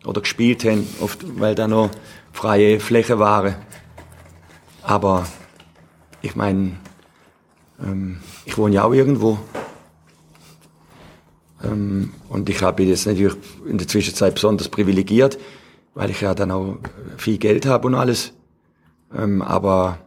oder 0.06 0.22
gespielt 0.22 0.64
haben, 0.64 0.88
oft, 1.02 1.20
weil 1.38 1.54
da 1.54 1.68
noch 1.68 1.90
freie 2.32 2.80
Fläche 2.80 3.20
waren. 3.20 3.56
Aber 4.84 5.26
ich 6.22 6.38
meine, 6.38 6.78
ähm, 7.84 8.22
ich 8.46 8.58
wohne 8.58 8.76
ja 8.76 8.86
auch 8.86 8.94
irgendwo. 8.94 9.38
Ähm, 11.64 12.12
und 12.30 12.50
ich 12.50 12.62
habe 12.62 12.84
jetzt 12.84 13.06
natürlich 13.06 13.36
in 13.68 13.78
der 13.78 13.88
Zwischenzeit 13.88 14.36
besonders 14.36 14.70
privilegiert, 14.70 15.38
weil 15.94 16.10
ich 16.10 16.22
ja 16.22 16.34
dann 16.34 16.52
auch 16.52 16.78
viel 17.18 17.38
Geld 17.38 17.66
habe 17.66 17.88
und 17.88 17.96
alles. 17.96 18.34
Ähm, 19.16 19.42
aber 19.42 20.00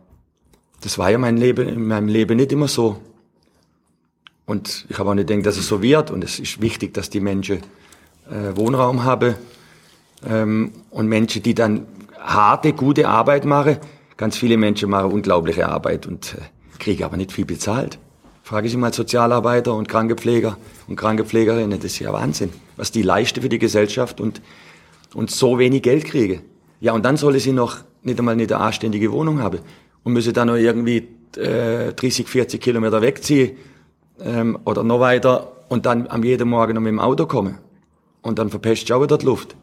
das 0.81 0.99
war 0.99 1.11
ja 1.11 1.19
mein 1.19 1.37
Leben, 1.37 1.69
in 1.69 1.87
meinem 1.87 2.09
Leben 2.09 2.37
nicht 2.37 2.53
immer 2.53 2.69
so. 2.69 3.01
Und 4.47 4.87
ich 4.89 4.99
habe 4.99 5.11
auch 5.11 5.15
nicht 5.15 5.29
gedacht, 5.29 5.47
dass 5.47 5.57
es 5.57 5.67
so 5.67 5.83
wird. 5.83 6.11
Und 6.11 6.23
es 6.23 6.39
ist 6.39 6.61
wichtig, 6.61 6.93
dass 6.95 7.09
die 7.11 7.21
Menschen 7.21 7.61
äh, 8.31 8.57
Wohnraum 8.57 9.05
haben. 9.05 9.35
Ähm, 10.27 10.73
und 10.91 11.09
Menschen, 11.09 11.43
die 11.43 11.55
dann 11.55 11.87
harte, 12.19 12.73
gute 12.73 13.09
Arbeit 13.09 13.45
machen. 13.45 13.79
Ganz 14.17 14.37
viele 14.37 14.57
Menschen 14.57 14.91
machen 14.91 15.13
unglaubliche 15.13 15.69
Arbeit 15.69 16.07
und 16.07 16.35
äh, 16.35 16.79
kriegen 16.79 17.05
aber 17.05 17.17
nicht 17.17 17.33
viel 17.33 17.45
bezahlt. 17.45 17.99
Frage 18.45 18.67
ich 18.67 18.77
mal 18.77 18.93
Sozialarbeiter 18.93 19.73
und 19.75 19.89
Krankenpfleger 19.89 20.59
und 20.87 20.97
Krankenpflegerinnen, 20.97 21.79
das 21.79 21.93
ist 21.93 22.01
ja 22.01 22.13
Wahnsinn, 22.13 22.51
was 22.77 22.93
die 22.93 23.01
leisten 23.01 23.41
für 23.41 23.49
die 23.49 23.59
Gesellschaft 23.59 24.21
und, 24.21 24.43
und 25.15 25.31
so 25.31 25.59
wenig 25.59 25.83
Geld 25.83 26.05
kriegen. 26.05 26.43
Ja, 26.79 26.93
und 26.93 27.07
dann 27.07 27.17
soll 27.17 27.39
sie 27.39 27.53
noch 27.53 27.79
nicht 28.03 28.19
einmal 28.19 28.35
eine 28.39 28.57
anständige 28.59 29.11
Wohnung 29.13 29.41
haben 29.41 29.61
und 30.03 30.13
müsse 30.13 30.35
dann 30.35 30.49
noch 30.49 30.57
irgendwie 30.57 31.09
äh, 31.39 31.95
30, 31.95 32.29
40 32.29 32.61
Kilometer 32.61 33.01
wegziehen 33.01 33.57
ähm, 34.21 34.59
oder 34.67 34.83
noch 34.83 35.01
weiter 35.01 35.51
und 35.71 35.87
dann 35.87 36.07
am 36.09 36.23
jeden 36.23 36.51
Morgen 36.51 36.75
noch 36.75 36.83
mit 36.83 36.91
dem 36.91 37.01
Auto 37.01 37.25
kommen. 37.25 37.57
Und 38.21 38.39
dann 38.39 38.51
verpesst 38.51 38.93
auch 38.93 39.03
wieder 39.03 39.17
die 39.17 39.25
Luft. 39.25 39.57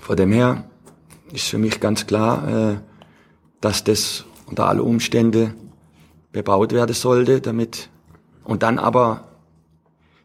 Von 0.00 0.16
dem 0.16 0.32
her 0.32 0.64
ist 1.30 1.48
für 1.48 1.58
mich 1.58 1.78
ganz 1.78 2.06
klar, 2.06 2.48
äh, 2.48 2.76
dass 3.60 3.84
das 3.84 4.24
unter 4.46 4.66
alle 4.66 4.82
Umstände 4.82 5.52
bebaut 6.34 6.72
werden 6.72 6.94
sollte, 6.94 7.40
damit 7.40 7.88
und 8.42 8.62
dann 8.62 8.78
aber 8.78 9.28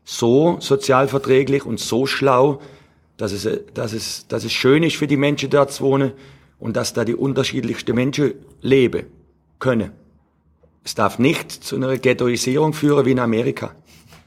so 0.03 0.57
sozialverträglich 0.59 1.65
und 1.65 1.79
so 1.79 2.07
schlau, 2.07 2.59
dass 3.15 3.31
es, 3.31 3.47
dass 3.75 3.93
es, 3.93 4.27
dass 4.27 4.43
es 4.43 4.51
schön 4.51 4.81
ist 4.83 4.97
für 4.97 5.07
die 5.07 5.17
Menschen 5.17 5.51
dort 5.51 5.71
zu 5.71 5.83
wohnen 5.83 6.11
und 6.59 6.75
dass 6.75 6.93
da 6.93 7.05
die 7.05 7.15
unterschiedlichsten 7.15 7.95
Menschen 7.95 8.33
leben 8.61 9.05
können. 9.59 9.91
Es 10.83 10.95
darf 10.95 11.19
nicht 11.19 11.51
zu 11.51 11.75
einer 11.75 11.95
Ghettoisierung 11.97 12.73
führen 12.73 13.05
wie 13.05 13.11
in 13.11 13.19
Amerika 13.19 13.75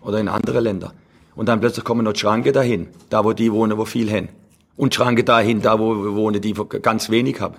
oder 0.03 0.21
in 0.21 0.29
andere 0.29 0.61
Länder. 0.61 0.95
Und 1.35 1.49
dann 1.49 1.61
plötzlich 1.61 1.85
kommen 1.85 2.05
noch 2.05 2.15
Schranke 2.15 2.53
dahin, 2.53 2.89
da 3.11 3.25
wo 3.25 3.33
die 3.33 3.53
wohnen, 3.53 3.77
wo 3.77 3.85
viel 3.85 4.11
haben. 4.11 4.29
Und 4.77 4.95
Schranke 4.95 5.25
dahin, 5.25 5.63
da 5.63 5.81
wo 5.81 6.15
wohnen, 6.15 6.41
die 6.41 6.55
ganz 6.81 7.11
wenig 7.11 7.41
haben. 7.41 7.57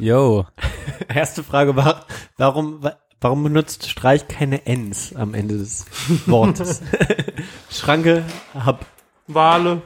Yo. 0.00 0.46
Erste 1.14 1.42
Frage 1.44 1.76
war, 1.76 2.06
warum, 2.38 2.80
warum 3.20 3.42
benutzt 3.42 3.88
Streich 3.88 4.28
keine 4.28 4.62
Ns 4.66 5.14
am 5.14 5.34
Ende 5.34 5.58
des 5.58 5.84
Wortes? 6.26 6.82
Schranke, 7.70 8.24
hab 8.54 8.86
Wale. 9.26 9.82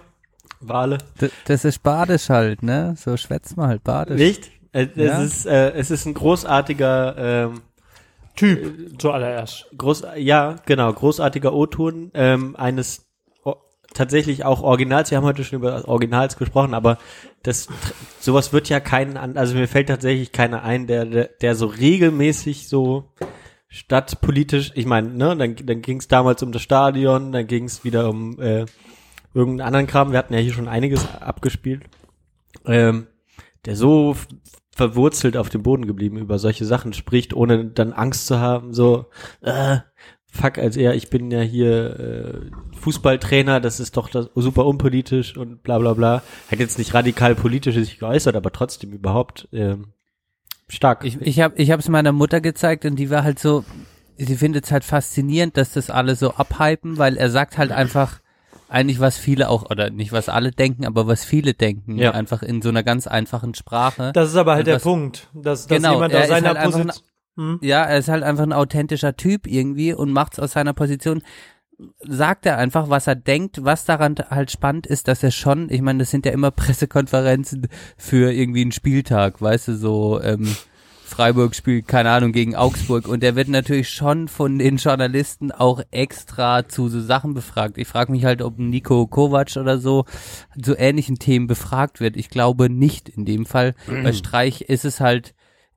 Wale. 0.60 0.98
D 1.20 1.30
das 1.46 1.64
ist 1.64 1.82
badisch 1.82 2.30
halt, 2.30 2.62
ne? 2.62 2.94
So 2.96 3.16
schwätzt 3.16 3.56
man 3.56 3.68
halt 3.68 3.84
badisch. 3.84 4.18
Nicht? 4.18 4.50
Äh, 4.72 4.86
Es, 4.94 4.96
Ja. 4.96 5.22
ist, 5.22 5.46
äh, 5.46 5.70
es 5.72 5.90
ist 5.90 6.06
ein 6.06 6.14
großartiger 6.14 7.16
ähm, 7.18 7.62
Typ 8.36 9.00
zuallererst. 9.00 9.66
Groß, 9.76 10.04
ja, 10.16 10.56
genau, 10.66 10.92
großartiger 10.92 11.52
O-Ton 11.52 12.10
ähm, 12.14 12.56
eines 12.56 13.06
o- 13.44 13.54
tatsächlich 13.92 14.44
auch 14.44 14.62
Originals. 14.62 15.10
Wir 15.10 15.18
haben 15.18 15.24
heute 15.24 15.44
schon 15.44 15.58
über 15.58 15.86
Originals 15.86 16.36
gesprochen, 16.36 16.72
aber 16.74 16.98
das 17.44 17.68
sowas 18.18 18.52
wird 18.52 18.68
ja 18.68 18.80
keinen 18.80 19.16
an, 19.16 19.36
also 19.36 19.54
mir 19.54 19.68
fällt 19.68 19.88
tatsächlich 19.88 20.32
keiner 20.32 20.64
ein, 20.64 20.88
der 20.88 21.04
der, 21.04 21.28
der 21.40 21.54
so 21.54 21.66
regelmäßig 21.66 22.68
so 22.68 23.12
stadtpolitisch, 23.68 24.72
ich 24.74 24.86
meine, 24.86 25.10
ne, 25.10 25.36
dann 25.36 25.54
dann 25.54 25.82
ging 25.82 25.98
es 25.98 26.08
damals 26.08 26.42
um 26.42 26.50
das 26.50 26.62
Stadion, 26.62 27.30
dann 27.30 27.46
ging 27.46 27.64
es 27.64 27.84
wieder 27.84 28.08
um 28.08 28.40
äh, 28.40 28.66
irgendeinen 29.34 29.66
anderen 29.66 29.86
Kram. 29.86 30.12
Wir 30.12 30.18
hatten 30.18 30.34
ja 30.34 30.40
hier 30.40 30.52
schon 30.52 30.68
einiges 30.68 31.06
abgespielt. 31.14 31.84
Ähm, 32.66 33.08
der 33.64 33.76
so 33.76 34.16
verwurzelt 34.70 35.36
auf 35.36 35.48
dem 35.48 35.62
Boden 35.62 35.86
geblieben 35.86 36.18
über 36.18 36.38
solche 36.38 36.64
Sachen 36.64 36.92
spricht, 36.92 37.34
ohne 37.34 37.66
dann 37.66 37.92
Angst 37.92 38.26
zu 38.26 38.40
haben, 38.40 38.74
so, 38.74 39.06
äh, 39.40 39.78
fuck, 40.34 40.58
als 40.58 40.76
er, 40.76 40.94
ich 40.94 41.10
bin 41.10 41.30
ja 41.30 41.40
hier 41.40 42.00
äh, 42.00 42.76
Fußballtrainer, 42.80 43.60
das 43.60 43.78
ist 43.80 43.96
doch 43.96 44.08
das, 44.10 44.28
super 44.34 44.66
unpolitisch 44.66 45.36
und 45.36 45.62
bla 45.62 45.78
bla 45.78 45.94
bla. 45.94 46.22
Hat 46.50 46.58
jetzt 46.58 46.78
nicht 46.78 46.92
radikal 46.92 47.34
politisch 47.34 47.76
sich 47.76 47.98
geäußert, 47.98 48.34
aber 48.36 48.50
trotzdem 48.50 48.92
überhaupt 48.92 49.48
ähm, 49.52 49.92
stark. 50.68 51.04
Ich, 51.04 51.20
ich 51.20 51.40
habe 51.40 51.54
ich 51.56 51.70
hab's 51.70 51.88
meiner 51.88 52.12
Mutter 52.12 52.40
gezeigt 52.40 52.84
und 52.84 52.96
die 52.96 53.10
war 53.10 53.22
halt 53.22 53.38
so, 53.38 53.64
sie 54.16 54.36
findet 54.36 54.64
es 54.64 54.72
halt 54.72 54.84
faszinierend, 54.84 55.56
dass 55.56 55.72
das 55.72 55.88
alle 55.90 56.16
so 56.16 56.32
abhypen, 56.34 56.98
weil 56.98 57.16
er 57.16 57.30
sagt 57.30 57.56
halt 57.56 57.70
einfach 57.72 58.20
eigentlich 58.68 58.98
was 58.98 59.16
viele 59.18 59.50
auch, 59.50 59.70
oder 59.70 59.90
nicht 59.90 60.10
was 60.10 60.28
alle 60.28 60.50
denken, 60.50 60.84
aber 60.84 61.06
was 61.06 61.24
viele 61.24 61.54
denken, 61.54 61.96
Ja. 61.96 62.10
einfach 62.10 62.42
in 62.42 62.60
so 62.60 62.70
einer 62.70 62.82
ganz 62.82 63.06
einfachen 63.06 63.54
Sprache. 63.54 64.10
Das 64.14 64.30
ist 64.30 64.36
aber 64.36 64.52
halt 64.54 64.62
Und 64.62 64.66
der 64.66 64.76
was- 64.76 64.82
Punkt, 64.82 65.28
dass, 65.32 65.66
dass 65.68 65.76
Genau, 65.78 65.94
jemand 65.94 66.14
aus 66.14 66.26
seiner 66.26 66.54
halt 66.54 66.64
Position. 66.64 66.92
Hm? 67.36 67.58
Ja, 67.62 67.84
er 67.84 67.98
ist 67.98 68.08
halt 68.08 68.22
einfach 68.22 68.44
ein 68.44 68.52
authentischer 68.52 69.16
Typ 69.16 69.46
irgendwie 69.46 69.92
und 69.92 70.12
macht's 70.12 70.38
aus 70.38 70.52
seiner 70.52 70.72
Position. 70.72 71.22
Sagt 72.00 72.46
er 72.46 72.58
einfach, 72.58 72.88
was 72.88 73.08
er 73.08 73.16
denkt, 73.16 73.64
was 73.64 73.84
daran 73.84 74.14
halt 74.30 74.52
spannend 74.52 74.86
ist, 74.86 75.08
dass 75.08 75.24
er 75.24 75.32
schon, 75.32 75.68
ich 75.70 75.82
meine, 75.82 76.00
das 76.00 76.10
sind 76.10 76.24
ja 76.24 76.32
immer 76.32 76.50
Pressekonferenzen 76.52 77.68
für 77.96 78.32
irgendwie 78.32 78.62
einen 78.62 78.72
Spieltag, 78.72 79.42
weißt 79.42 79.68
du, 79.68 79.76
so 79.76 80.20
ähm, 80.22 80.54
Freiburg 81.04 81.54
spielt, 81.54 81.86
keine 81.88 82.10
Ahnung, 82.10 82.32
gegen 82.32 82.54
Augsburg 82.54 83.08
und 83.08 83.22
der 83.22 83.36
wird 83.36 83.48
natürlich 83.48 83.90
schon 83.90 84.28
von 84.28 84.58
den 84.58 84.76
Journalisten 84.76 85.52
auch 85.52 85.82
extra 85.90 86.66
zu 86.68 86.88
so 86.88 87.00
Sachen 87.00 87.34
befragt. 87.34 87.76
Ich 87.76 87.88
frage 87.88 88.12
mich 88.12 88.24
halt, 88.24 88.40
ob 88.40 88.58
Nico 88.58 89.06
Kovac 89.06 89.56
oder 89.56 89.78
so 89.78 90.06
zu 90.60 90.76
ähnlichen 90.76 91.18
Themen 91.18 91.46
befragt 91.46 92.00
wird. 92.00 92.16
Ich 92.16 92.30
glaube 92.30 92.70
nicht 92.70 93.08
in 93.08 93.24
dem 93.24 93.46
Fall. 93.46 93.74
Bei 93.86 94.12
Streich 94.12 94.62
ist 94.62 94.84
es 94.84 95.00
halt 95.00 95.34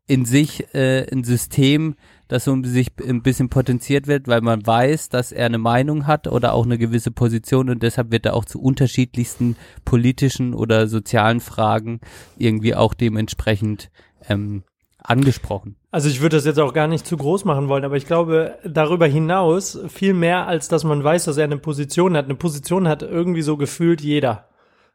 in 0.08 0.26
sich 0.26 0.74
äh, 0.74 1.06
ein 1.12 1.24
System, 1.24 1.96
das 2.28 2.46
so 2.46 2.58
sich 2.64 2.92
ein 3.06 3.22
bisschen 3.22 3.50
potenziert 3.50 4.08
wird, 4.08 4.28
weil 4.28 4.42
man 4.42 4.66
weiß, 4.66 5.10
dass 5.10 5.32
er 5.32 5.46
eine 5.46 5.58
Meinung 5.58 6.08
hat 6.08 6.28
oder 6.28 6.54
auch 6.54 6.66
eine 6.66 6.78
gewisse 6.78 7.12
Position 7.12 7.70
und 7.70 7.84
deshalb 7.84 8.12
wird 8.12 8.26
er 8.26 8.34
auch 8.34 8.46
zu 8.46 8.62
unterschiedlichsten 8.62 9.56
politischen 9.86 10.54
oder 10.54 10.88
sozialen 10.88 11.40
Fragen 11.40 12.00
irgendwie 12.38 12.76
auch 12.76 12.94
dementsprechend 12.94 13.90
ähm, 14.28 14.64
angesprochen. 15.00 15.76
Also 15.92 16.10
ich 16.10 16.22
würde 16.22 16.38
das 16.38 16.46
jetzt 16.46 16.60
auch 16.60 16.74
gar 16.74 16.88
nicht 16.88 17.08
zu 17.08 17.18
groß 17.18 17.46
machen 17.46 17.70
wollen, 17.70 17.86
aber 17.86 17.96
ich 17.96 18.06
glaube, 18.06 18.58
darüber 18.66 19.08
hinaus 19.08 19.80
viel 19.88 20.14
mehr, 20.14 20.48
als 20.48 20.68
dass 20.68 20.84
man 20.84 21.04
weiß, 21.04 21.26
dass 21.26 21.38
er 21.38 21.46
eine 21.46 21.58
Position 21.58 22.16
hat. 22.16 22.26
Eine 22.26 22.36
Position 22.36 22.88
hat 22.88 23.04
irgendwie 23.04 23.42
so 23.42 23.58
gefühlt 23.58 24.02
jeder. 24.02 24.48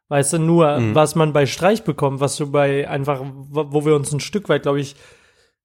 Weißt 0.08 0.34
du, 0.34 0.38
nur 0.38 0.78
Mhm. 0.78 0.94
was 0.94 1.14
man 1.14 1.32
bei 1.32 1.46
Streich 1.46 1.84
bekommt, 1.84 2.20
was 2.20 2.36
du 2.36 2.50
bei 2.50 2.88
einfach, 2.88 3.20
wo 3.24 3.84
wir 3.84 3.94
uns 3.94 4.12
ein 4.12 4.20
Stück 4.20 4.48
weit, 4.48 4.62
glaube 4.62 4.80
ich, 4.80 4.96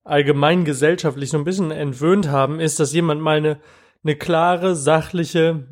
allgemein 0.04 0.64
gesellschaftlich 0.64 1.30
so 1.30 1.38
ein 1.38 1.44
bisschen 1.44 1.72
entwöhnt 1.72 2.30
haben, 2.30 2.60
ist, 2.62 2.80
dass 2.80 2.94
jemand 2.94 3.22
mal 3.22 3.38
eine, 3.38 3.60
eine 4.04 4.16
klare, 4.16 4.76
sachliche, 4.76 5.68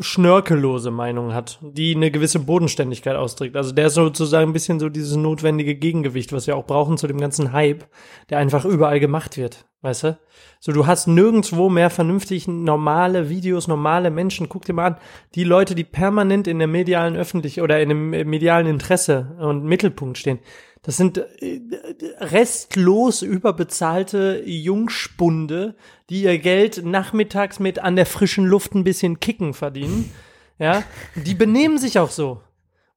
schnörkellose 0.00 0.90
Meinung 0.90 1.32
hat, 1.32 1.58
die 1.62 1.94
eine 1.94 2.10
gewisse 2.10 2.40
Bodenständigkeit 2.40 3.16
ausdrückt. 3.16 3.56
Also 3.56 3.72
der 3.72 3.86
ist 3.86 3.94
sozusagen 3.94 4.50
ein 4.50 4.52
bisschen 4.52 4.80
so 4.80 4.88
dieses 4.88 5.16
notwendige 5.16 5.76
Gegengewicht, 5.76 6.32
was 6.32 6.46
wir 6.46 6.56
auch 6.56 6.66
brauchen 6.66 6.96
zu 6.96 7.06
dem 7.06 7.18
ganzen 7.18 7.52
Hype, 7.52 7.84
der 8.30 8.38
einfach 8.38 8.64
überall 8.64 8.98
gemacht 8.98 9.36
wird, 9.36 9.66
weißt 9.82 10.04
du? 10.04 10.18
So, 10.58 10.72
du 10.72 10.86
hast 10.86 11.06
nirgendwo 11.06 11.68
mehr 11.68 11.88
vernünftig 11.88 12.48
normale 12.48 13.28
Videos, 13.30 13.68
normale 13.68 14.10
Menschen. 14.10 14.48
Guck 14.48 14.64
dir 14.64 14.72
mal 14.72 14.86
an, 14.86 14.96
die 15.34 15.44
Leute, 15.44 15.74
die 15.74 15.84
permanent 15.84 16.48
in 16.48 16.58
der 16.58 16.68
medialen 16.68 17.16
Öffentlich 17.16 17.60
oder 17.62 17.80
in 17.80 17.88
dem 17.88 18.10
medialen 18.10 18.66
Interesse 18.66 19.36
und 19.40 19.64
Mittelpunkt 19.64 20.18
stehen. 20.18 20.40
Das 20.82 20.96
sind 20.96 21.18
äh, 21.18 21.60
restlos 22.20 23.22
überbezahlte 23.22 24.42
Jungspunde, 24.46 25.74
die 26.08 26.22
ihr 26.22 26.38
Geld 26.38 26.84
nachmittags 26.84 27.60
mit 27.60 27.78
an 27.78 27.96
der 27.96 28.06
frischen 28.06 28.46
Luft 28.46 28.74
ein 28.74 28.84
bisschen 28.84 29.20
Kicken 29.20 29.54
verdienen. 29.54 30.10
Ja, 30.62 30.82
die 31.14 31.32
benehmen 31.32 31.78
sich 31.78 31.98
auch 31.98 32.10
so. 32.10 32.42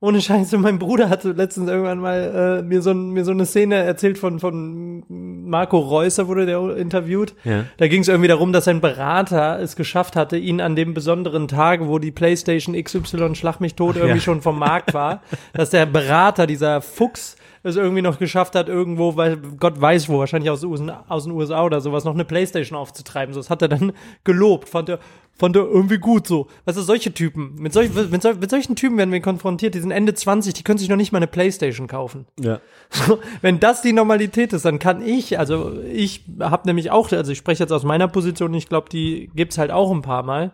Ohne 0.04 0.20
Scheiße, 0.20 0.58
mein 0.58 0.80
Bruder 0.80 1.08
hatte 1.08 1.32
letztens 1.32 1.70
irgendwann 1.70 2.00
mal 2.00 2.60
äh, 2.60 2.62
mir, 2.62 2.82
so, 2.82 2.94
mir 2.94 3.24
so 3.24 3.32
eine 3.32 3.46
Szene 3.46 3.76
erzählt 3.76 4.18
von, 4.18 4.42
von 4.42 5.06
Marco 5.08 5.80
Reusser, 5.80 6.28
wurde 6.28 6.46
der 6.46 6.76
interviewt. 6.76 7.34
Ja. 7.46 7.64
Da 7.78 7.88
ging 7.88 8.02
es 8.02 8.10
irgendwie 8.10 8.28
darum, 8.28 8.52
dass 8.52 8.66
sein 8.66 8.82
Berater 8.82 9.62
es 9.62 9.78
geschafft 9.78 10.18
hatte, 10.18 10.36
ihn 10.36 10.60
an 10.60 10.76
dem 10.76 10.94
besonderen 10.94 11.48
Tag, 11.48 11.88
wo 11.88 12.00
die 12.00 12.12
PlayStation 12.12 12.76
XY 12.76 13.34
Schlag 13.36 13.62
mich 13.62 13.76
tot 13.76 13.96
irgendwie 13.96 14.20
schon 14.20 14.42
vom 14.42 14.60
Markt 14.60 14.94
war, 14.94 15.22
dass 15.54 15.70
der 15.70 15.86
Berater, 15.86 16.48
dieser 16.48 16.82
Fuchs, 16.82 17.38
es 17.64 17.78
irgendwie 17.78 18.02
noch 18.02 18.20
geschafft 18.20 18.56
hat, 18.56 18.68
irgendwo, 18.68 19.16
weil 19.16 19.38
Gott 19.38 19.80
weiß 19.80 20.10
wo, 20.10 20.20
wahrscheinlich 20.20 20.50
aus, 20.50 20.62
den 20.62 20.70
USA 20.70 21.06
aus 21.08 21.24
den 21.24 21.34
USA 21.34 21.64
oder 21.64 21.80
sowas, 21.80 22.04
noch 22.04 22.14
eine 22.14 22.26
Playstation 22.26 22.78
aufzutreiben. 22.78 23.34
So, 23.34 23.40
das 23.40 23.50
hat 23.50 23.62
er 23.62 23.70
dann 23.70 23.94
gelobt, 24.26 24.68
fand 24.68 24.90
er, 24.90 25.00
fand 25.32 25.56
er 25.56 25.64
irgendwie 25.64 25.98
gut 25.98 26.28
so. 26.28 26.48
Weißt 26.66 26.78
du, 26.78 26.82
solche 26.82 27.14
Typen, 27.14 27.56
mit, 27.56 27.72
solch, 27.72 27.90
mit, 27.94 28.22
sol 28.22 28.36
mit 28.36 28.50
solchen 28.50 28.76
Typen 28.76 28.98
werden 28.98 29.12
wir 29.12 29.22
konfrontiert, 29.22 29.76
die 29.76 29.80
sind 29.80 29.92
Ende 29.92 30.14
20, 30.14 30.54
die 30.54 30.64
können 30.64 30.78
sich 30.78 30.90
noch 30.90 30.98
nicht 30.98 31.14
mal 31.14 31.20
eine 31.20 31.28
Playstation 31.28 31.88
kaufen. 31.88 32.26
Ja. 32.40 32.60
So, 32.94 33.20
wenn 33.42 33.60
das 33.60 33.82
die 33.82 33.92
Normalität 33.92 34.54
ist, 34.54 34.66
dann 34.66 34.78
kann 34.78 35.04
ich, 35.04 35.40
also 35.40 35.80
ich 35.82 36.26
habe 36.40 36.68
nämlich 36.68 36.92
auch, 36.92 37.12
also 37.12 37.32
ich 37.32 37.40
spreche 37.40 37.64
jetzt 37.64 37.72
aus 37.72 37.84
meiner 37.84 38.08
Position, 38.08 38.54
ich 38.54 38.70
glaube, 38.70 38.88
die 38.90 39.32
gibt's 39.34 39.58
halt 39.58 39.72
auch 39.72 39.90
ein 39.92 40.04
paar 40.04 40.22
Mal. 40.22 40.54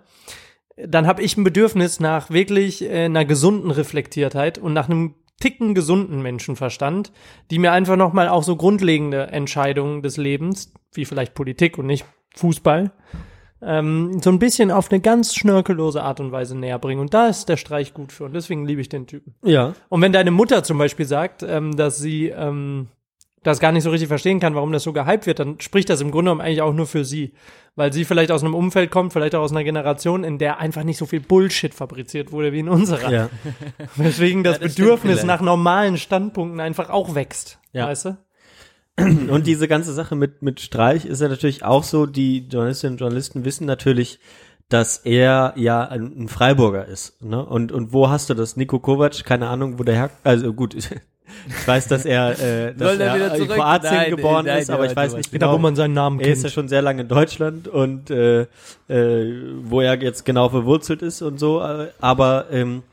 Dann 0.77 1.05
habe 1.05 1.21
ich 1.21 1.35
ein 1.35 1.43
Bedürfnis 1.43 1.99
nach 1.99 2.29
wirklich 2.29 2.81
äh, 2.81 3.05
einer 3.05 3.25
gesunden 3.25 3.71
Reflektiertheit 3.71 4.57
und 4.57 4.71
nach 4.71 4.87
einem 4.87 5.15
ticken 5.39 5.73
gesunden 5.73 6.21
Menschenverstand, 6.21 7.11
die 7.51 7.59
mir 7.59 7.71
einfach 7.71 7.95
noch 7.95 8.13
mal 8.13 8.29
auch 8.29 8.43
so 8.43 8.55
grundlegende 8.55 9.27
Entscheidungen 9.27 10.01
des 10.01 10.17
Lebens, 10.17 10.73
wie 10.93 11.05
vielleicht 11.05 11.33
Politik 11.33 11.77
und 11.77 11.85
nicht 11.85 12.05
Fußball, 12.35 12.91
ähm, 13.61 14.21
so 14.21 14.29
ein 14.29 14.39
bisschen 14.39 14.71
auf 14.71 14.91
eine 14.91 15.01
ganz 15.01 15.35
schnörkellose 15.35 16.01
Art 16.01 16.19
und 16.19 16.31
Weise 16.31 16.57
näher 16.57 16.79
bringen. 16.79 17.01
Und 17.01 17.13
da 17.13 17.27
ist 17.27 17.49
der 17.49 17.57
Streich 17.57 17.93
gut 17.93 18.11
für. 18.11 18.25
Und 18.25 18.33
deswegen 18.33 18.65
liebe 18.65 18.81
ich 18.81 18.89
den 18.89 19.07
Typen. 19.07 19.35
Ja. 19.43 19.73
Und 19.89 20.01
wenn 20.01 20.13
deine 20.13 20.31
Mutter 20.31 20.63
zum 20.63 20.77
Beispiel 20.77 21.05
sagt, 21.05 21.43
ähm, 21.43 21.75
dass 21.75 21.97
sie 21.97 22.27
ähm, 22.27 22.87
das 23.43 23.59
gar 23.59 23.71
nicht 23.71 23.83
so 23.83 23.89
richtig 23.89 24.09
verstehen 24.09 24.39
kann, 24.39 24.55
warum 24.55 24.71
das 24.71 24.83
so 24.83 24.93
gehypt 24.93 25.25
wird, 25.25 25.39
dann 25.39 25.59
spricht 25.59 25.89
das 25.89 26.01
im 26.01 26.11
Grunde 26.11 26.31
genommen 26.31 26.41
eigentlich 26.41 26.61
auch 26.61 26.73
nur 26.73 26.87
für 26.87 27.05
sie. 27.05 27.33
Weil 27.75 27.93
sie 27.93 28.03
vielleicht 28.03 28.31
aus 28.31 28.43
einem 28.43 28.55
Umfeld 28.55 28.91
kommt, 28.91 29.13
vielleicht 29.13 29.35
auch 29.35 29.41
aus 29.41 29.51
einer 29.51 29.63
Generation, 29.63 30.23
in 30.23 30.37
der 30.37 30.59
einfach 30.59 30.83
nicht 30.83 30.97
so 30.97 31.05
viel 31.05 31.21
Bullshit 31.21 31.73
fabriziert 31.73 32.31
wurde 32.31 32.51
wie 32.51 32.59
in 32.59 32.67
unserer. 32.67 33.11
Ja. 33.11 33.29
Weswegen 33.95 34.43
das, 34.43 34.57
Ja, 34.57 34.63
das 34.63 34.75
Bedürfnis 34.75 35.23
nach 35.23 35.41
normalen 35.41 35.97
Standpunkten 35.97 36.59
einfach 36.59 36.89
auch 36.89 37.15
wächst. 37.15 37.59
Ja. 37.71 37.87
Weißt 37.87 38.05
du? 38.05 38.17
Und 38.99 39.47
diese 39.47 39.67
ganze 39.67 39.93
Sache 39.93 40.15
mit, 40.15 40.41
mit 40.41 40.59
Streich 40.59 41.05
ist 41.05 41.21
ja 41.21 41.29
natürlich 41.29 41.63
auch 41.63 41.83
so, 41.83 42.05
die 42.05 42.47
Journalistinnen 42.47 42.95
und 42.95 42.99
Journalisten 42.99 43.45
wissen 43.45 43.65
natürlich, 43.65 44.19
dass 44.67 44.97
er 44.97 45.53
ja 45.55 45.87
ein, 45.87 46.23
ein 46.23 46.27
Freiburger 46.27 46.85
ist. 46.85 47.21
Ne? 47.21 47.43
Und, 47.43 47.71
und 47.71 47.93
wo 47.93 48.09
hast 48.09 48.29
du 48.29 48.33
das? 48.33 48.55
Nico 48.57 48.79
Kovac, 48.79 49.23
keine 49.23 49.47
Ahnung, 49.47 49.79
wo 49.79 49.83
der 49.83 49.95
her, 49.95 50.09
also 50.23 50.53
gut, 50.53 50.75
ich 51.47 51.67
weiß, 51.67 51.87
dass 51.87 52.05
er, 52.05 52.31
äh, 52.39 52.73
dass 52.77 52.91
Soll 52.91 53.01
er 53.01 53.15
wieder 53.15 53.27
er 53.31 53.35
in? 53.35 53.47
Kroatien 53.47 53.93
Nein, 53.93 54.09
geboren 54.11 54.45
nein, 54.45 54.59
ist, 54.59 54.69
aber 54.69 54.85
ich 54.85 54.95
nein, 54.95 55.05
weiß 55.05 55.15
nicht 55.15 55.31
Genau, 55.31 55.53
wo 55.53 55.57
man 55.57 55.75
seinen 55.75 55.93
Namen 55.93 56.19
er 56.19 56.27
ist 56.29 56.39
ja 56.39 56.43
kennt. 56.43 56.53
schon 56.53 56.67
sehr 56.67 56.81
lange 56.81 57.01
in 57.01 57.07
Deutschland 57.07 57.67
und 57.67 58.09
äh, 58.09 58.41
äh, 58.41 59.43
wo 59.63 59.81
er 59.81 60.01
jetzt 60.01 60.25
genau 60.25 60.49
verwurzelt 60.49 61.01
ist 61.01 61.21
und 61.21 61.39
so, 61.39 61.61
äh, 61.61 61.87
aber 62.01 62.45
ähm, 62.51 62.83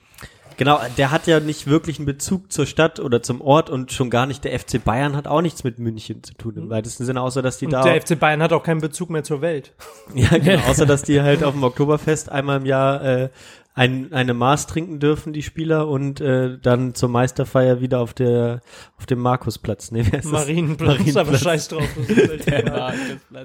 genau, 0.57 0.81
der 0.97 1.11
hat 1.11 1.27
ja 1.27 1.41
nicht 1.41 1.67
wirklich 1.67 1.99
einen 1.99 2.07
Bezug 2.07 2.53
zur 2.53 2.67
Stadt 2.67 3.01
oder 3.01 3.23
zum 3.23 3.41
Ort 3.41 3.71
und 3.71 3.93
schon 3.93 4.11
gar 4.11 4.27
nicht 4.27 4.45
der 4.45 4.59
FC 4.59 4.83
Bayern 4.83 5.17
hat 5.17 5.27
auch 5.27 5.43
nichts 5.43 5.65
mit 5.65 5.79
München 5.79 6.23
zu 6.23 6.35
tun 6.35 6.55
im 6.57 6.71
weitesten 6.71 7.05
Sinne, 7.05 7.21
außer 7.23 7.43
dass 7.43 7.59
die 7.59 7.67
Und 7.67 7.73
da 7.73 7.83
der 7.83 8.01
FC 8.01 8.19
Bayern 8.19 8.43
hat 8.43 8.53
auch 8.53 8.63
keinen 8.63 8.81
Bezug 8.81 9.11
mehr 9.11 9.25
zur 9.25 9.41
Welt. 9.41 9.73
ja 10.15 10.37
genau, 10.39 10.63
außer 10.69 10.87
dass 10.87 11.03
die 11.03 11.21
halt 11.23 11.45
auf 11.45 11.55
dem 11.55 11.63
Oktoberfest 11.63 12.31
einmal 12.31 12.59
im 12.59 12.67
Jahr 12.67 13.03
äh, 13.05 13.29
ein, 13.77 14.13
eine 14.13 14.33
Maß 14.35 14.67
trinken 14.67 14.99
dürfen, 14.99 15.33
die 15.33 15.43
Spieler, 15.43 15.87
und 15.87 16.21
äh, 16.21 16.59
dann 16.61 16.95
zur 16.95 17.09
Meisterfeier 17.11 17.81
wieder 17.81 18.01
auf 18.01 18.15
der 18.15 18.61
auf 18.99 19.07
dem 19.07 19.21
Markusplatz. 19.21 19.93
Nee, 19.93 20.05
wer 20.11 20.19
ist 20.21 20.25
das? 20.25 20.33
Marienplatz, 20.33 20.99
aber 20.99 21.05
Marienplatz. 21.05 21.43
scheiß 21.43 21.69
drauf. 21.69 21.89
Das 21.97 22.09
ist 22.17 22.47
egal. 22.53 22.95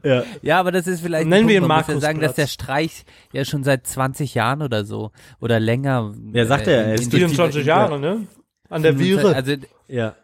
Ja. 0.03 0.23
Ja, 0.41 0.59
aber 0.59 0.71
das 0.71 0.87
ist 0.87 1.01
vielleicht 1.01 1.27
Nennen 1.27 1.43
ein 1.43 1.49
wir 1.49 1.59
Punkt. 1.59 1.65
ihn 1.65 1.67
Markusplatz. 1.67 2.01
sagen, 2.01 2.19
dass 2.21 2.33
der 2.35 2.47
Streich 2.47 3.03
ja 3.33 3.43
schon 3.45 3.63
seit 3.65 3.85
20 3.85 4.33
Jahren 4.33 4.61
oder 4.61 4.85
so 4.85 5.11
oder 5.41 5.59
länger. 5.59 6.13
Ja, 6.33 6.45
sagt 6.45 6.67
er, 6.67 6.85
er 6.85 6.95
in- 6.95 7.01
ist 7.01 7.13
in- 7.13 7.19
24 7.19 7.65
Jahre, 7.65 7.99
ne? 7.99 8.25
An 8.69 8.83
der 8.83 8.97
Viere. 8.97 9.35
Also 9.35 9.53
ja. 9.89 10.15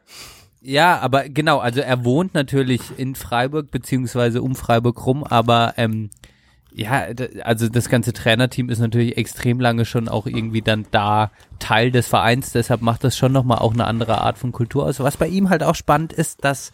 Ja, 0.62 1.00
aber 1.00 1.30
genau, 1.30 1.60
also 1.60 1.82
er 1.82 2.04
wohnt 2.06 2.34
natürlich 2.34 2.82
in 2.98 3.16
Freiburg 3.16 3.72
beziehungsweise 3.72 4.42
um 4.42 4.56
Freiburg 4.56 5.06
rum, 5.06 5.24
aber 5.24 5.74
ähm, 5.78 6.10
ja, 6.74 7.08
also 7.44 7.70
das 7.70 7.90
ganze 7.90 8.14
Trainerteam 8.14 8.70
ist 8.70 8.80
natürlich 8.80 9.18
extrem 9.18 9.60
lange 9.60 9.86
schon 9.86 10.08
auch 10.10 10.28
irgendwie 10.28 10.62
dann 10.62 10.86
da 10.92 11.32
Teil 11.60 11.92
des 11.92 12.08
Vereins, 12.08 12.52
deshalb 12.52 12.82
macht 12.82 13.04
das 13.04 13.18
schon 13.18 13.32
nochmal 13.32 13.60
auch 13.60 13.74
eine 13.74 13.86
andere 13.88 14.22
Art 14.22 14.38
von 14.38 14.52
Kultur 14.52 14.86
aus. 14.86 15.00
Was 15.00 15.18
bei 15.18 15.28
ihm 15.28 15.50
halt 15.50 15.64
auch 15.64 15.76
spannend 15.76 16.14
ist, 16.14 16.44
dass 16.44 16.72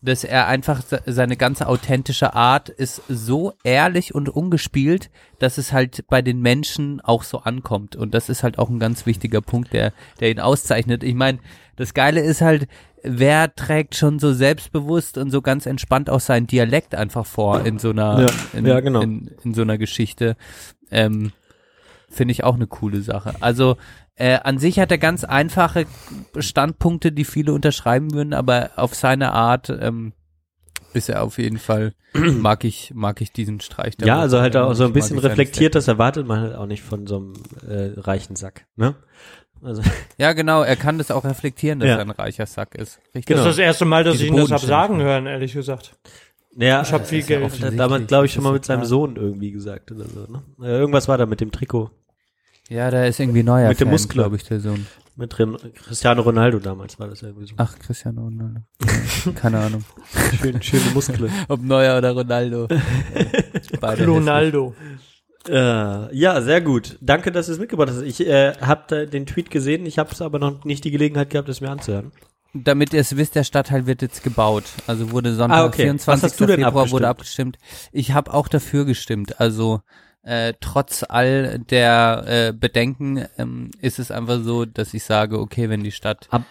dass 0.00 0.22
er 0.22 0.46
einfach 0.46 0.80
se- 0.82 1.02
seine 1.06 1.36
ganze 1.36 1.66
authentische 1.66 2.34
Art 2.34 2.68
ist 2.68 3.02
so 3.08 3.54
ehrlich 3.64 4.14
und 4.14 4.28
ungespielt, 4.28 5.10
dass 5.40 5.58
es 5.58 5.72
halt 5.72 6.06
bei 6.06 6.22
den 6.22 6.40
Menschen 6.40 7.00
auch 7.00 7.24
so 7.24 7.38
ankommt. 7.38 7.96
Und 7.96 8.14
das 8.14 8.28
ist 8.28 8.44
halt 8.44 8.58
auch 8.60 8.70
ein 8.70 8.78
ganz 8.78 9.06
wichtiger 9.06 9.40
Punkt, 9.40 9.72
der, 9.72 9.92
der 10.20 10.30
ihn 10.30 10.38
auszeichnet. 10.38 11.02
Ich 11.02 11.14
meine, 11.14 11.40
das 11.74 11.94
Geile 11.94 12.20
ist 12.20 12.42
halt, 12.42 12.68
wer 13.02 13.54
trägt 13.54 13.94
schon 13.94 14.18
so 14.18 14.32
selbstbewusst 14.32 15.18
und 15.18 15.30
so 15.30 15.42
ganz 15.42 15.66
entspannt 15.66 16.10
auch 16.10 16.20
seinen 16.20 16.46
Dialekt 16.46 16.94
einfach 16.94 17.26
vor 17.26 17.64
in 17.64 17.78
so 17.78 17.90
einer, 17.90 18.20
Ja, 18.22 18.58
in, 18.58 18.66
ja, 18.66 18.80
genau. 18.80 19.00
in, 19.00 19.30
in 19.44 19.54
so 19.54 19.62
einer 19.62 19.78
Geschichte. 19.78 20.36
Ähm, 20.90 21.32
Finde 22.10 22.32
ich 22.32 22.42
auch 22.42 22.54
eine 22.54 22.66
coole 22.66 23.02
Sache. 23.02 23.34
Also 23.40 23.76
äh, 24.14 24.38
an 24.42 24.58
sich 24.58 24.80
hat 24.80 24.90
er 24.90 24.98
ganz 24.98 25.24
einfache 25.24 25.86
Standpunkte, 26.38 27.12
die 27.12 27.24
viele 27.24 27.52
unterschreiben 27.52 28.12
würden, 28.14 28.32
aber 28.32 28.70
auf 28.76 28.94
seine 28.94 29.32
Art 29.32 29.68
ähm, 29.68 30.12
ist 30.94 31.08
er 31.08 31.22
auf 31.22 31.38
jeden 31.38 31.58
Fall, 31.58 31.92
mag 32.14 32.64
ich, 32.64 32.92
mag 32.94 33.20
ich 33.20 33.32
diesen 33.32 33.60
Streich. 33.60 33.94
Ja, 34.02 34.18
also 34.20 34.40
halt 34.40 34.56
auch 34.56 34.72
so 34.74 34.84
ein 34.84 34.92
bisschen 34.92 35.18
reflektiert, 35.18 35.74
das 35.74 35.86
erwartet 35.86 36.26
man 36.26 36.40
halt 36.40 36.54
auch 36.54 36.66
nicht 36.66 36.82
von 36.82 37.06
so 37.06 37.16
einem 37.16 37.32
äh, 37.68 38.00
reichen 38.00 38.36
Sack, 38.36 38.66
ne? 38.76 38.94
Also, 39.62 39.82
Ja, 40.18 40.32
genau, 40.32 40.62
er 40.62 40.76
kann 40.76 40.98
das 40.98 41.10
auch 41.10 41.24
reflektieren, 41.24 41.80
dass 41.80 41.88
Ja. 41.88 41.94
er 41.96 42.00
ein 42.02 42.10
reicher 42.10 42.46
Sack 42.46 42.74
ist. 42.74 42.98
Richtig. 43.14 43.36
Das 43.36 43.40
ist 43.40 43.46
das 43.52 43.58
erste 43.58 43.84
Mal, 43.84 44.04
dass 44.04 44.14
Diese 44.14 44.24
ich 44.26 44.30
ihn 44.30 44.36
das 44.36 44.44
hab 44.50 44.60
Bodenständigkeit. 44.60 44.88
sagen 44.88 45.02
hören, 45.02 45.26
ehrlich 45.26 45.52
gesagt. 45.52 45.96
naja, 46.54 46.82
Ich 46.82 46.92
hab 46.92 47.06
viel 47.06 47.18
ist 47.20 47.28
ja 47.28 47.38
Geld. 47.40 47.62
hat 47.62 47.78
damals, 47.78 48.06
glaube 48.06 48.26
ich, 48.26 48.32
schon 48.32 48.42
mal 48.44 48.52
mit 48.52 48.64
seinem 48.64 48.78
klar. 48.80 48.86
Sohn 48.88 49.16
irgendwie 49.16 49.50
gesagt 49.52 49.90
oder 49.92 50.04
so, 50.06 50.20
ne? 50.30 50.42
Äh, 50.60 50.78
irgendwas 50.78 51.08
war 51.08 51.18
da 51.18 51.26
mit 51.26 51.40
dem 51.40 51.50
Trikot. 51.52 51.90
Ja, 52.68 52.90
der 52.90 53.08
ist 53.08 53.18
irgendwie 53.18 53.42
neuer 53.42 53.68
Mit 53.68 53.80
dem 53.80 53.88
Muskel. 53.88 54.14
glaube 54.14 54.36
ich, 54.36 54.44
der 54.44 54.60
Sohn. 54.60 54.86
Mit 55.16 55.36
Ren 55.38 55.56
Cristiano 55.74 56.22
Ronaldo 56.22 56.58
damals 56.60 57.00
war 57.00 57.08
das 57.08 57.22
irgendwie 57.22 57.46
so. 57.46 57.54
Ach, 57.56 57.76
Cristiano 57.78 58.22
Ronaldo. 58.22 58.60
Keine 59.34 59.58
Ahnung. 59.58 59.84
Schön, 60.40 60.62
schöne 60.62 60.90
Muskeln. 60.94 61.32
Ob 61.48 61.60
Neuer 61.62 61.98
oder 61.98 62.12
Ronaldo. 62.12 62.68
Beide 63.80 64.06
Ronaldo. 64.06 64.74
Äh, 65.48 66.14
ja, 66.16 66.40
sehr 66.42 66.60
gut. 66.60 66.98
Danke, 67.00 67.32
dass 67.32 67.46
du 67.46 67.52
es 67.52 67.58
mitgebracht 67.58 67.88
hast. 67.90 68.02
Ich 68.02 68.20
äh, 68.26 68.54
habe 68.60 69.06
den 69.06 69.26
Tweet 69.26 69.50
gesehen, 69.50 69.86
ich 69.86 69.98
habe 69.98 70.10
es 70.12 70.20
aber 70.22 70.38
noch 70.38 70.64
nicht 70.64 70.84
die 70.84 70.90
Gelegenheit 70.90 71.30
gehabt, 71.30 71.48
es 71.48 71.60
mir 71.60 71.70
anzuhören. 71.70 72.12
Damit 72.54 72.94
ihr 72.94 73.00
es 73.00 73.16
wisst, 73.16 73.34
der 73.34 73.44
Stadtteil 73.44 73.86
wird 73.86 74.00
jetzt 74.02 74.22
gebaut. 74.22 74.64
Also 74.86 75.10
wurde 75.12 75.34
Sonntag, 75.34 75.58
Ah, 75.58 75.64
okay. 75.66 75.82
24. 75.82 76.06
Was 76.06 76.22
hast 76.30 76.40
du 76.40 76.46
denn 76.46 76.60
Februar 76.64 76.90
wurde 76.90 77.08
abgestimmt? 77.08 77.56
abgestimmt. 77.56 77.88
Ich 77.92 78.12
habe 78.12 78.32
auch 78.32 78.48
dafür 78.48 78.84
gestimmt. 78.86 79.38
Also 79.40 79.80
äh, 80.22 80.54
trotz 80.60 81.04
all 81.08 81.58
der 81.58 82.24
äh, 82.26 82.52
Bedenken 82.52 83.26
ähm, 83.36 83.70
ist 83.80 83.98
es 83.98 84.10
einfach 84.10 84.40
so, 84.42 84.64
dass 84.64 84.94
ich 84.94 85.04
sage, 85.04 85.38
okay, 85.38 85.68
wenn 85.68 85.84
die 85.84 85.92
Stadt 85.92 86.26
Ab, 86.30 86.42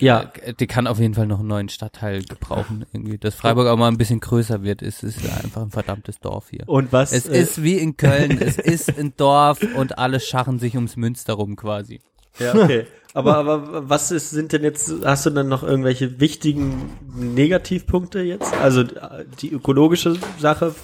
Ja, 0.00 0.32
Äh, 0.42 0.54
Die 0.58 0.66
kann 0.66 0.86
auf 0.86 0.98
jeden 0.98 1.14
Fall 1.14 1.26
noch 1.26 1.38
einen 1.40 1.48
neuen 1.48 1.68
Stadtteil 1.68 2.22
gebrauchen. 2.22 2.84
Irgendwie, 2.92 3.18
dass 3.18 3.34
Freiburg 3.34 3.66
auch 3.68 3.76
mal 3.76 3.88
ein 3.88 3.98
bisschen 3.98 4.20
größer 4.20 4.62
wird. 4.62 4.82
Es 4.82 5.02
ist 5.02 5.18
einfach 5.42 5.62
ein 5.62 5.70
verdammtes 5.70 6.20
Dorf 6.20 6.50
hier. 6.50 6.64
und 6.68 6.92
was? 6.92 7.12
Es 7.12 7.26
äh, 7.26 7.40
ist 7.40 7.62
wie 7.62 7.76
in 7.78 7.96
Köln. 7.96 8.38
es 8.40 8.58
ist 8.58 8.98
ein 8.98 9.14
Dorf 9.16 9.60
und 9.76 9.98
alle 9.98 10.20
scharren 10.20 10.58
sich 10.58 10.74
ums 10.74 10.96
Münster 10.96 11.34
rum 11.34 11.56
quasi. 11.56 12.00
Ja, 12.38 12.54
okay. 12.54 12.86
Aber, 13.14 13.36
aber 13.38 13.88
was 13.88 14.10
ist, 14.10 14.28
sind 14.30 14.52
denn 14.52 14.62
jetzt, 14.62 14.92
hast 15.02 15.24
du 15.24 15.30
dann 15.30 15.48
noch 15.48 15.62
irgendwelche 15.62 16.20
wichtigen 16.20 16.90
Negativpunkte 17.14 18.20
jetzt? 18.20 18.52
Also 18.54 18.82
äh, 18.82 19.24
die 19.40 19.50
ökologische 19.52 20.16
Sache, 20.38 20.74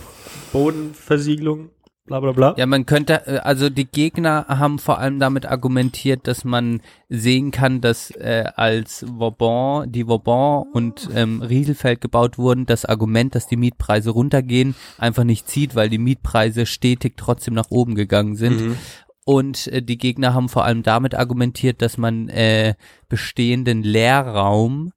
Bodenversiegelung, 0.53 1.71
bla 2.07 2.21
bla 2.21 2.33
bla. 2.33 2.55
Ja, 2.57 2.67
man 2.67 2.87
könnte, 2.87 3.27
äh, 3.27 3.39
also 3.39 3.71
die 3.71 3.87
Gegner 3.87 4.47
haben 4.49 4.79
vor 4.79 4.99
allem 4.99 5.19
damit 5.19 5.47
argumentiert, 5.47 6.27
dass 6.27 6.45
man 6.45 6.81
sehen 7.09 7.51
kann, 7.51 7.81
dass 7.81 8.11
äh, 8.13 8.45
als 8.57 9.05
Vauban, 9.09 9.91
die 9.91 10.07
Vauban 10.07 10.65
und 10.73 11.09
ähm, 11.15 11.43
Rieselfeld 11.43 12.01
gebaut 12.01 12.39
wurden, 12.39 12.67
das 12.67 12.85
Argument, 12.85 13.35
dass 13.35 13.47
die 13.47 13.57
Mietpreise 13.57 14.11
runtergehen, 14.11 14.75
einfach 14.99 15.25
nicht 15.25 15.49
zieht, 15.49 15.75
weil 15.75 15.89
die 15.89 15.99
Mietpreise 15.99 16.67
stetig 16.67 17.15
trotzdem 17.17 17.55
nach 17.55 17.71
oben 17.71 17.95
gegangen 17.95 18.37
sind. 18.37 18.77
Und 19.25 19.69
äh, 19.69 19.83
die 19.83 19.99
Gegner 19.99 20.35
haben 20.35 20.49
vor 20.49 20.65
allem 20.65 20.83
damit 20.83 21.15
argumentiert, 21.15 21.81
dass 21.81 21.97
man 21.97 22.29
äh, 22.29 22.75
bestehenden 23.09 23.83
Leerraum 23.83 24.93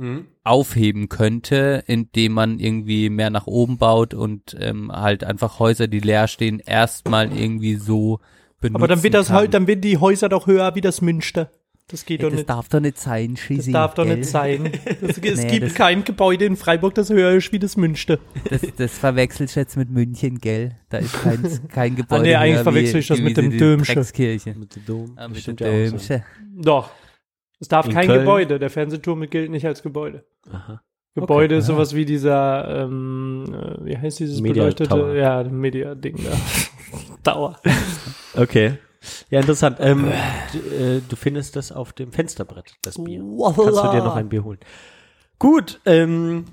Mhm. 0.00 0.26
aufheben 0.44 1.08
könnte, 1.08 1.84
indem 1.86 2.32
man 2.32 2.58
irgendwie 2.58 3.10
mehr 3.10 3.28
nach 3.30 3.46
oben 3.46 3.76
baut 3.78 4.14
und 4.14 4.56
ähm, 4.58 4.90
halt 4.90 5.24
einfach 5.24 5.58
Häuser, 5.58 5.88
die 5.88 6.00
leer 6.00 6.26
stehen, 6.26 6.58
erstmal 6.58 7.30
irgendwie 7.36 7.74
so 7.76 8.18
benutzen 8.60 8.76
Aber 8.76 8.88
dann 8.88 9.02
wird 9.02 9.14
das 9.14 9.26
kann. 9.28 9.36
halt, 9.36 9.54
dann 9.54 9.66
werden 9.66 9.82
die 9.82 9.98
Häuser 9.98 10.28
doch 10.28 10.46
höher 10.46 10.74
wie 10.74 10.80
das 10.80 11.00
Münster. 11.02 11.50
Das 11.88 12.06
geht 12.06 12.20
ja, 12.20 12.26
doch 12.26 12.30
das 12.30 12.38
nicht. 12.38 12.48
darf 12.50 12.68
doch 12.68 12.78
nicht 12.80 12.98
sein, 12.98 13.34
Das 13.34 13.42
Schisi, 13.42 13.72
darf 13.72 13.94
doch 13.94 14.04
gell? 14.04 14.18
nicht 14.18 14.28
sein. 14.30 14.70
Das, 15.00 15.18
es 15.22 15.42
Nee, 15.42 15.48
gibt 15.50 15.66
das- 15.66 15.74
kein 15.74 16.04
Gebäude 16.04 16.44
in 16.44 16.56
Freiburg, 16.56 16.94
das 16.94 17.10
höher 17.10 17.32
ist 17.32 17.50
wie 17.52 17.58
das 17.58 17.76
Münster. 17.76 18.18
Das, 18.48 18.60
das 18.76 18.96
verwechselst 18.96 19.56
du 19.56 19.60
jetzt 19.60 19.76
mit 19.76 19.90
München, 19.90 20.38
gell? 20.38 20.76
Da 20.88 20.98
ist 20.98 21.12
kein, 21.20 21.42
kein 21.68 21.96
Gebäude 21.96 22.20
Ah, 22.20 22.22
nee, 22.22 22.34
eigentlich 22.36 22.56
höher 22.58 22.62
verwechsel 22.62 23.00
ich 23.00 23.08
das 23.08 23.18
wie, 23.18 23.22
mit 23.22 23.36
dem 23.36 23.58
Dömsche. 23.58 23.98
Mit 23.98 24.76
dem 24.76 24.86
Dom. 24.86 25.12
Ah, 25.16 25.26
Das 25.28 25.36
mit 25.46 25.46
dem. 25.48 25.56
Dömsche. 25.56 26.24
Doch. 26.56 26.90
Es 27.60 27.68
darf 27.68 27.86
In 27.86 27.92
kein 27.92 28.06
Köln? 28.06 28.20
Gebäude. 28.20 28.58
Der 28.58 28.70
Fernsehturm 28.70 29.20
gilt 29.30 29.50
nicht 29.50 29.66
als 29.66 29.82
Gebäude. 29.82 30.24
Aha. 30.50 30.82
Gebäude 31.14 31.54
Okay. 31.56 31.58
ist 31.60 31.66
sowas 31.66 31.94
wie 31.94 32.04
dieser, 32.04 32.84
ähm, 32.84 33.44
äh, 33.52 33.84
wie 33.84 33.98
heißt 33.98 34.18
dieses 34.20 34.40
Media 34.40 34.62
beleuchtete, 34.62 34.88
Tower. 34.90 35.14
ja, 35.14 35.42
Media-Ding 35.44 36.16
da. 36.24 36.30
Dauer. 37.32 37.60
Okay. 38.34 38.78
Ja, 39.28 39.40
interessant. 39.40 39.78
Ähm, 39.80 40.10
du, 40.52 40.58
äh, 40.58 41.00
du 41.06 41.16
findest 41.16 41.56
das 41.56 41.72
auf 41.72 41.92
dem 41.92 42.12
Fensterbrett, 42.12 42.74
das 42.82 43.02
Bier. 43.02 43.22
Kannst 43.44 43.58
du 43.58 43.90
dir 43.90 44.04
noch 44.04 44.16
ein 44.16 44.28
Bier 44.28 44.44
holen. 44.44 44.58
Gut, 45.38 45.80
ähm, 45.84 46.44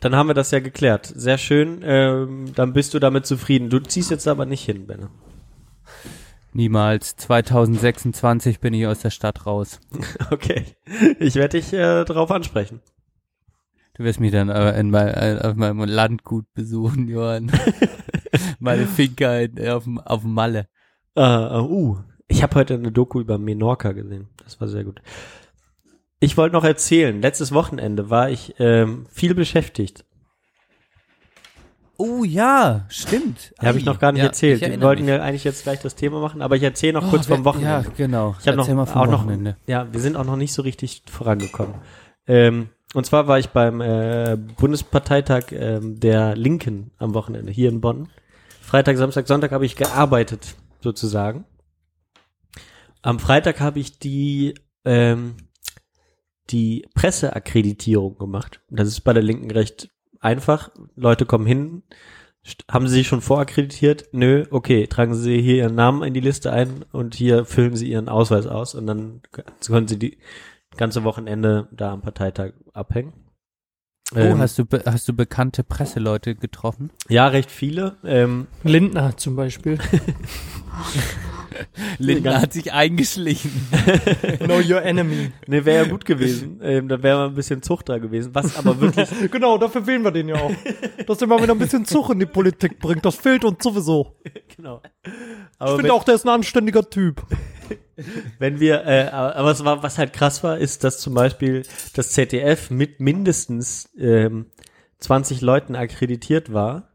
dann 0.00 0.14
haben 0.14 0.28
wir 0.28 0.34
das 0.34 0.50
ja 0.50 0.60
geklärt. 0.60 1.06
Sehr 1.06 1.38
schön. 1.38 1.80
Ähm, 1.82 2.52
dann 2.54 2.72
bist 2.72 2.94
du 2.94 2.98
damit 2.98 3.26
zufrieden. 3.26 3.70
Du 3.70 3.78
ziehst 3.80 4.10
jetzt 4.10 4.28
aber 4.28 4.44
nicht 4.46 4.64
hin, 4.64 4.86
Benne. 4.86 5.08
Niemals. 6.58 7.14
2026 7.14 8.58
bin 8.58 8.74
ich 8.74 8.84
aus 8.88 8.98
der 8.98 9.10
Stadt 9.10 9.46
raus. 9.46 9.78
Okay. 10.32 10.64
Ich 11.20 11.36
werde 11.36 11.56
dich 11.60 11.72
äh, 11.72 12.04
darauf 12.04 12.32
ansprechen. 12.32 12.80
Du 13.94 14.02
wirst 14.02 14.18
mich 14.18 14.32
dann 14.32 14.50
aber 14.50 14.74
in 14.74 14.90
mein, 14.90 15.06
äh, 15.08 15.38
auf 15.42 15.54
meinem 15.54 15.84
Landgut 15.84 16.52
besuchen, 16.54 17.06
Johann. 17.08 17.52
Meine 18.58 18.86
Finca 18.86 19.38
in, 19.38 19.68
auf, 19.68 19.84
dem- 19.84 20.00
auf 20.00 20.22
dem 20.22 20.34
Malle. 20.34 20.66
Äh, 21.16 21.22
äh, 21.22 21.60
uh, 21.60 21.98
ich 22.26 22.42
habe 22.42 22.56
heute 22.56 22.74
eine 22.74 22.90
Doku 22.90 23.20
über 23.20 23.38
Menorca 23.38 23.92
gesehen. 23.92 24.26
Das 24.42 24.60
war 24.60 24.66
sehr 24.66 24.82
gut. 24.82 25.00
Ich 26.18 26.36
wollte 26.36 26.54
noch 26.56 26.64
erzählen, 26.64 27.22
letztes 27.22 27.52
Wochenende 27.52 28.10
war 28.10 28.30
ich 28.30 28.54
ähm, 28.58 29.06
viel 29.10 29.34
beschäftigt. 29.36 30.04
Oh 32.00 32.22
ja, 32.22 32.86
stimmt. 32.88 33.52
Habe 33.58 33.76
ich 33.78 33.84
noch 33.84 33.98
gar 33.98 34.12
nicht 34.12 34.20
Ja, 34.22 34.28
erzählt. 34.28 34.60
Wir 34.60 34.80
wollten 34.80 35.02
mich. 35.04 35.10
ja 35.10 35.20
eigentlich 35.20 35.42
jetzt 35.42 35.64
gleich 35.64 35.80
das 35.80 35.96
Thema 35.96 36.20
machen, 36.20 36.42
aber 36.42 36.54
ich 36.54 36.62
erzähle 36.62 36.92
noch 36.92 37.08
Oh, 37.08 37.10
kurz 37.10 37.26
vom 37.26 37.40
wir- 37.40 37.44
Wochenende. 37.44 37.88
Ja, 37.88 37.94
genau. 37.96 38.36
Ich 38.40 38.46
habe 38.46 38.56
noch, 38.56 38.68
mal 38.68 38.86
vom 38.86 39.00
auch 39.02 39.06
noch, 39.06 39.24
Wochenende. 39.24 39.56
ja, 39.66 39.92
wir 39.92 39.98
sind 40.00 40.16
auch 40.16 40.24
noch 40.24 40.36
nicht 40.36 40.52
so 40.52 40.62
richtig 40.62 41.02
vorangekommen. 41.10 41.74
Ähm, 42.28 42.68
und 42.94 43.04
zwar 43.04 43.26
war 43.26 43.40
ich 43.40 43.48
beim 43.48 43.80
äh, 43.80 44.36
Bundesparteitag 44.36 45.50
ähm, 45.50 45.98
der 45.98 46.36
Linken 46.36 46.92
am 46.98 47.14
Wochenende 47.14 47.50
hier 47.50 47.68
in 47.68 47.80
Bonn. 47.80 48.08
Freitag, 48.60 48.96
Samstag, 48.96 49.26
Sonntag 49.26 49.50
habe 49.50 49.66
ich 49.66 49.74
gearbeitet, 49.74 50.54
sozusagen. 50.80 51.46
Am 53.02 53.18
Freitag 53.18 53.60
habe 53.60 53.80
ich 53.80 53.98
die 53.98 54.54
ähm, 54.84 55.34
die 56.50 56.86
Presseakkreditierung 56.94 58.18
gemacht. 58.18 58.60
Das 58.70 58.88
ist 58.88 59.00
bei 59.00 59.12
der 59.12 59.22
Linken 59.22 59.50
recht 59.50 59.90
einfach. 60.20 60.70
Leute 60.96 61.26
kommen 61.26 61.46
hin, 61.46 61.82
haben 62.70 62.88
sie 62.88 62.94
sich 62.94 63.08
schon 63.08 63.20
vorakkreditiert? 63.20 64.06
Nö, 64.12 64.44
okay, 64.50 64.86
tragen 64.86 65.14
sie 65.14 65.40
hier 65.40 65.56
ihren 65.56 65.74
Namen 65.74 66.02
in 66.02 66.14
die 66.14 66.20
Liste 66.20 66.52
ein 66.52 66.84
und 66.92 67.14
hier 67.14 67.44
füllen 67.44 67.76
sie 67.76 67.90
ihren 67.90 68.08
Ausweis 68.08 68.46
aus 68.46 68.74
und 68.74 68.86
dann 68.86 69.20
können 69.66 69.88
sie 69.88 69.98
die 69.98 70.18
ganze 70.76 71.04
Wochenende 71.04 71.68
da 71.72 71.92
am 71.92 72.00
Parteitag 72.02 72.52
abhängen. 72.72 73.12
Oh, 74.14 74.18
Ähm, 74.18 74.38
hast 74.38 74.58
du, 74.58 74.64
hast 74.86 75.06
du 75.08 75.12
bekannte 75.12 75.62
Presseleute 75.64 76.34
getroffen? 76.34 76.90
ja, 77.08 77.26
recht 77.26 77.50
viele. 77.50 77.96
Ähm, 78.04 78.46
Lindner 78.62 79.16
zum 79.18 79.36
Beispiel. 79.36 79.78
Lindner 81.98 82.40
hat 82.42 82.52
sich 82.52 82.72
eingeschlichen. 82.72 83.50
know 84.38 84.58
your 84.58 84.82
enemy. 84.82 85.32
ne, 85.46 85.64
wäre 85.64 85.84
ja 85.84 85.90
gut 85.90 86.04
gewesen. 86.04 86.60
ähm, 86.62 86.88
da 86.88 87.02
wäre 87.02 87.18
mal 87.18 87.28
ein 87.28 87.34
bisschen 87.34 87.62
Zucht 87.62 87.88
da 87.88 87.98
gewesen. 87.98 88.34
Was 88.34 88.56
aber 88.56 88.80
wirklich 88.80 89.08
genau, 89.30 89.58
dafür 89.58 89.86
wählen 89.86 90.02
wir 90.02 90.10
den 90.10 90.28
ja 90.28 90.36
auch. 90.36 90.52
Dass 91.06 91.18
der 91.18 91.28
mal 91.28 91.42
wieder 91.42 91.54
ein 91.54 91.58
bisschen 91.58 91.84
Zug 91.84 92.10
in 92.10 92.18
die 92.20 92.26
Politik 92.26 92.78
bringt. 92.78 93.04
Das 93.04 93.16
fehlt 93.16 93.44
uns 93.44 93.62
sowieso. 93.62 94.16
genau. 94.56 94.82
Ich 95.04 95.12
Aber 95.58 95.70
finde 95.76 95.84
wenn, 95.84 95.90
auch, 95.90 96.04
der 96.04 96.14
ist 96.14 96.24
ein 96.24 96.30
anständiger 96.30 96.88
Typ. 96.88 97.22
wenn 98.38 98.60
wir, 98.60 98.86
äh, 98.86 99.08
aber 99.08 99.36
aber 99.36 99.48
was 99.48 99.64
war, 99.64 99.82
was 99.82 99.98
halt 99.98 100.12
krass 100.12 100.42
war, 100.44 100.58
ist, 100.58 100.84
dass 100.84 100.98
zum 101.00 101.14
Beispiel 101.14 101.62
das 101.94 102.12
ZDF 102.12 102.70
mit 102.70 103.00
mindestens 103.00 103.90
ähm, 103.98 104.46
20 105.00 105.40
Leuten 105.40 105.74
akkreditiert 105.76 106.52
war. 106.52 106.87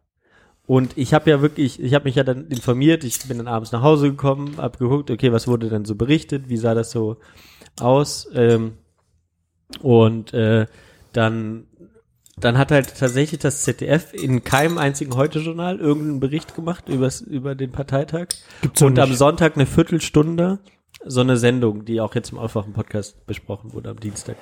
Und 0.66 0.98
ich 0.98 1.14
habe 1.14 1.30
ja 1.30 1.42
wirklich, 1.42 1.82
ich 1.82 1.94
habe 1.94 2.06
mich 2.06 2.16
ja 2.16 2.24
dann 2.24 2.48
informiert, 2.48 3.04
ich 3.04 3.20
bin 3.28 3.38
dann 3.38 3.48
abends 3.48 3.72
nach 3.72 3.82
Hause 3.82 4.10
gekommen, 4.10 4.56
hab 4.58 4.80
geguckt, 4.80 5.12
okay, 5.12 5.32
was 5.32 5.48
wurde 5.48 5.70
denn 5.70 5.84
so 5.84 5.96
berichtet, 5.96 6.48
wie 6.48 6.58
sah 6.58 6.74
das 6.74 6.92
so 6.92 7.18
aus? 7.80 8.30
Ähm, 8.34 8.78
und 9.82 10.34
äh, 10.34 10.68
dann, 11.12 11.68
dann 12.38 12.58
hat 12.58 12.72
halt 12.72 12.98
tatsächlich 12.98 13.42
das 13.42 13.64
ZDF 13.64 14.14
in 14.14 14.44
keinem 14.44 14.78
einzigen 14.78 15.16
Heute-Journal 15.16 15.80
irgendeinen 15.80 16.22
Bericht 16.22 16.56
gemacht 16.56 16.88
übers, 16.88 17.20
über 17.20 17.56
den 17.56 17.72
Parteitag. 17.72 18.28
Gibt's 18.62 18.82
und 18.82 18.98
am 19.00 19.14
Sonntag 19.14 19.56
eine 19.56 19.66
Viertelstunde 19.66 20.60
so 21.06 21.22
eine 21.22 21.38
Sendung, 21.38 21.84
die 21.84 22.00
auch 22.00 22.16
jetzt 22.16 22.32
im 22.32 22.38
Aufwachen-Podcast 22.38 23.26
besprochen 23.26 23.74
wurde 23.74 23.90
am 23.90 24.00
Dienstag. 24.00 24.38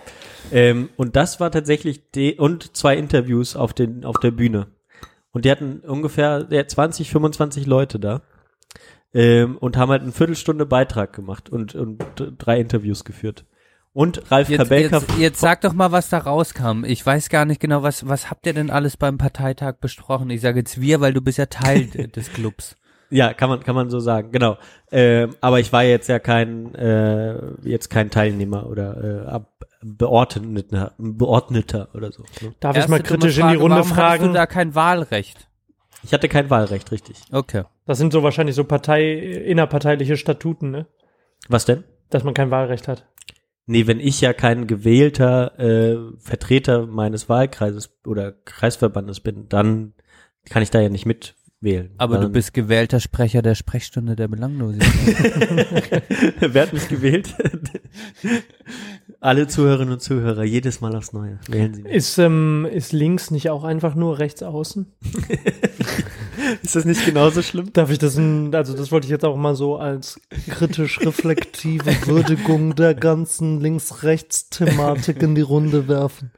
Ähm, 0.52 0.90
und 0.96 1.16
das 1.16 1.40
war 1.40 1.52
tatsächlich 1.52 2.12
die, 2.12 2.36
und 2.36 2.76
zwei 2.76 2.98
Interviews 2.98 3.56
auf 3.56 3.74
den, 3.74 4.06
auf 4.06 4.20
der 4.20 4.32
Bühne. 4.32 4.68
Und 5.32 5.46
die 5.46 5.52
hatten 5.52 5.80
ungefähr 5.80 6.48
ja, 6.50 6.68
20, 6.68 7.10
25 7.12 7.66
Leute 7.66 8.00
da. 8.00 8.22
Ähm, 9.14 9.58
und 9.58 9.76
haben 9.76 9.90
halt 9.92 10.04
eine 10.04 10.12
Viertelstunde 10.14 10.66
Beitrag 10.66 11.12
gemacht 11.14 11.50
und, 11.50 11.76
und 11.76 12.00
drei 12.38 12.60
Interviews 12.62 13.04
geführt. 13.04 13.46
Und 13.94 14.32
Ralf 14.32 14.48
Jetzt, 14.48 14.60
Kabelka. 14.60 14.98
jetzt, 15.00 15.18
jetzt 15.18 15.40
sag 15.42 15.60
doch 15.62 15.74
mal, 15.74 15.92
was 15.92 16.08
da 16.08 16.20
rauskam. 16.20 16.86
Ich 16.86 17.06
weiß 17.06 17.28
gar 17.28 17.44
nicht 17.44 17.60
genau, 17.60 17.84
was, 17.84 18.08
was 18.08 18.30
habt 18.30 18.46
ihr 18.46 18.54
denn 18.54 18.70
alles 18.70 18.96
beim 18.96 19.18
Parteitag 19.18 19.80
besprochen? 19.82 20.30
Ich 20.30 20.40
sage 20.40 20.60
jetzt 20.60 20.80
wir, 20.80 21.02
weil 21.02 21.12
du 21.14 21.20
bist 21.20 21.38
ja 21.40 21.48
Teil 21.48 21.88
de- 21.88 22.08
des 22.12 22.32
Clubs. 22.32 22.78
Ja, 23.12 23.34
kann 23.34 23.50
man, 23.50 23.60
kann 23.62 23.76
man 23.76 23.90
so 23.90 24.00
sagen, 24.00 24.32
genau. 24.32 24.58
Ähm, 24.92 25.36
aber 25.42 25.60
ich 25.60 25.72
war 25.72 25.84
jetzt 25.84 26.08
ja 26.08 26.18
kein, 26.18 26.74
äh, 26.76 27.36
jetzt 27.64 27.90
kein 27.90 28.10
Teilnehmer 28.10 28.68
oder 28.68 29.04
äh, 29.04 29.28
ab, 29.28 29.52
Beordneter, 29.84 30.94
Beordneter 30.98 31.90
oder 31.94 32.12
so. 32.12 32.24
Ne? 32.42 32.54
Darf 32.60 32.78
ich 32.78 32.88
mal 32.88 32.98
Erste 32.98 33.14
kritisch 33.14 33.38
in 33.38 33.48
die 33.48 33.56
Frage, 33.56 33.60
Runde 33.60 33.76
warum 33.78 33.90
fragen? 33.90 34.28
du 34.28 34.34
da 34.34 34.46
kein 34.46 34.76
Wahlrecht? 34.76 35.48
Ich 36.04 36.14
hatte 36.14 36.30
kein 36.30 36.50
Wahlrecht, 36.50 36.92
richtig. 36.92 37.18
Okay. 37.32 37.64
Das 37.86 37.98
sind 37.98 38.14
so 38.14 38.24
wahrscheinlich 38.24 38.56
so 38.56 38.64
Partei, 38.64 39.12
innerparteiliche 39.12 40.18
Statuten, 40.18 40.72
ne? 40.72 40.88
Was 41.50 41.66
denn? 41.66 41.84
Dass 42.10 42.24
man 42.24 42.34
kein 42.34 42.52
Wahlrecht 42.52 42.88
hat. 42.88 43.08
Nee, 43.66 43.88
wenn 43.88 44.00
ich 44.00 44.22
ja 44.22 44.34
kein 44.34 44.68
gewählter 44.68 45.60
äh, 45.60 45.98
Vertreter 46.20 46.88
meines 46.88 47.30
Wahlkreises 47.30 47.98
oder 48.06 48.32
Kreisverbandes 48.32 49.20
bin, 49.20 49.48
dann 49.50 49.94
kann 50.50 50.64
ich 50.64 50.72
da 50.72 50.80
ja 50.80 50.90
nicht 50.90 51.06
mitwählen. 51.62 51.90
Aber 51.98 52.18
du 52.18 52.24
Dann- 52.24 52.32
bist 52.34 52.54
gewählter 52.54 53.00
Sprecher 53.00 53.42
der 53.42 53.56
Sprechstunde 53.56 54.16
der 54.16 54.28
Belanglosigkeit. 54.28 56.04
Wer 56.40 56.62
hat 56.64 56.74
mich 56.74 56.88
gewählt? 56.88 57.34
Alle 59.20 59.48
Zuhörerinnen 59.48 59.94
und 59.94 60.02
Zuhörer, 60.02 60.44
jedes 60.44 60.82
Mal 60.82 60.96
aufs 60.96 61.14
Neue. 61.14 61.40
Wählen 61.48 61.74
Sie 61.74 61.84
mich. 61.84 61.94
Ist, 61.94 62.18
ähm, 62.18 62.68
ist 62.72 62.92
links 62.92 63.30
nicht 63.30 63.50
auch 63.52 63.64
einfach 63.64 63.94
nur 63.96 64.20
rechts 64.20 64.42
außen? 64.42 64.88
Ist 66.64 66.76
das 66.76 66.86
nicht 66.86 67.06
genauso 67.06 67.44
schlimm? 67.44 67.72
Darf 67.72 67.92
ich 67.92 68.00
das, 68.00 68.16
in, 68.18 68.54
also 68.56 68.76
das 68.76 68.92
wollte 68.92 69.06
ich 69.06 69.12
jetzt 69.12 69.24
auch 69.26 69.38
mal 69.38 69.54
so 69.56 69.78
als 69.78 70.20
kritisch 70.50 71.00
reflektive 71.02 71.86
Würdigung 72.08 72.76
der 72.76 72.96
ganzen 72.96 73.62
Links-Rechts-Thematik 73.62 75.22
in 75.22 75.36
die 75.36 75.42
Runde 75.42 75.88
werfen. 75.88 76.32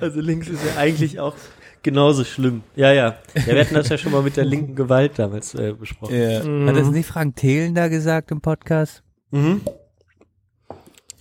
Also 0.00 0.20
links 0.20 0.48
ist 0.48 0.60
ja 0.64 0.78
eigentlich 0.78 1.18
auch 1.18 1.34
genauso 1.82 2.24
schlimm. 2.24 2.62
Ja, 2.76 2.92
ja. 2.92 3.16
Ja, 3.34 3.46
wir 3.54 3.60
hatten 3.60 3.74
das 3.74 3.88
ja 3.88 3.98
schon 3.98 4.12
mal 4.12 4.22
mit 4.22 4.36
der 4.36 4.44
linken 4.44 4.74
Gewalt 4.74 5.18
damals 5.18 5.54
äh, 5.54 5.72
besprochen. 5.72 6.14
Ja. 6.14 6.68
Hat 6.68 6.76
das 6.76 6.90
nicht 6.90 7.06
Frank 7.06 7.36
Thelen 7.36 7.74
da 7.74 7.88
gesagt 7.88 8.30
im 8.30 8.40
Podcast? 8.40 9.02
Mhm. 9.30 9.60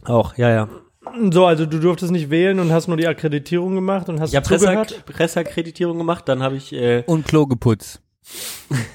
Auch, 0.05 0.37
ja, 0.37 0.49
ja. 0.49 0.69
So, 1.31 1.45
also 1.45 1.65
du 1.65 1.79
durftest 1.79 2.11
nicht 2.11 2.29
wählen 2.29 2.59
und 2.59 2.71
hast 2.71 2.87
nur 2.87 2.97
die 2.97 3.07
Akkreditierung 3.07 3.75
gemacht 3.75 4.09
und 4.09 4.19
hast? 4.19 4.33
Presseak 4.43 5.05
Presseakkreditierung 5.05 5.97
gemacht, 5.97 6.27
dann 6.27 6.43
habe 6.43 6.55
ich 6.55 6.73
äh, 6.73 7.03
Und 7.05 7.25
Klo 7.25 7.45
geputzt. 7.45 8.01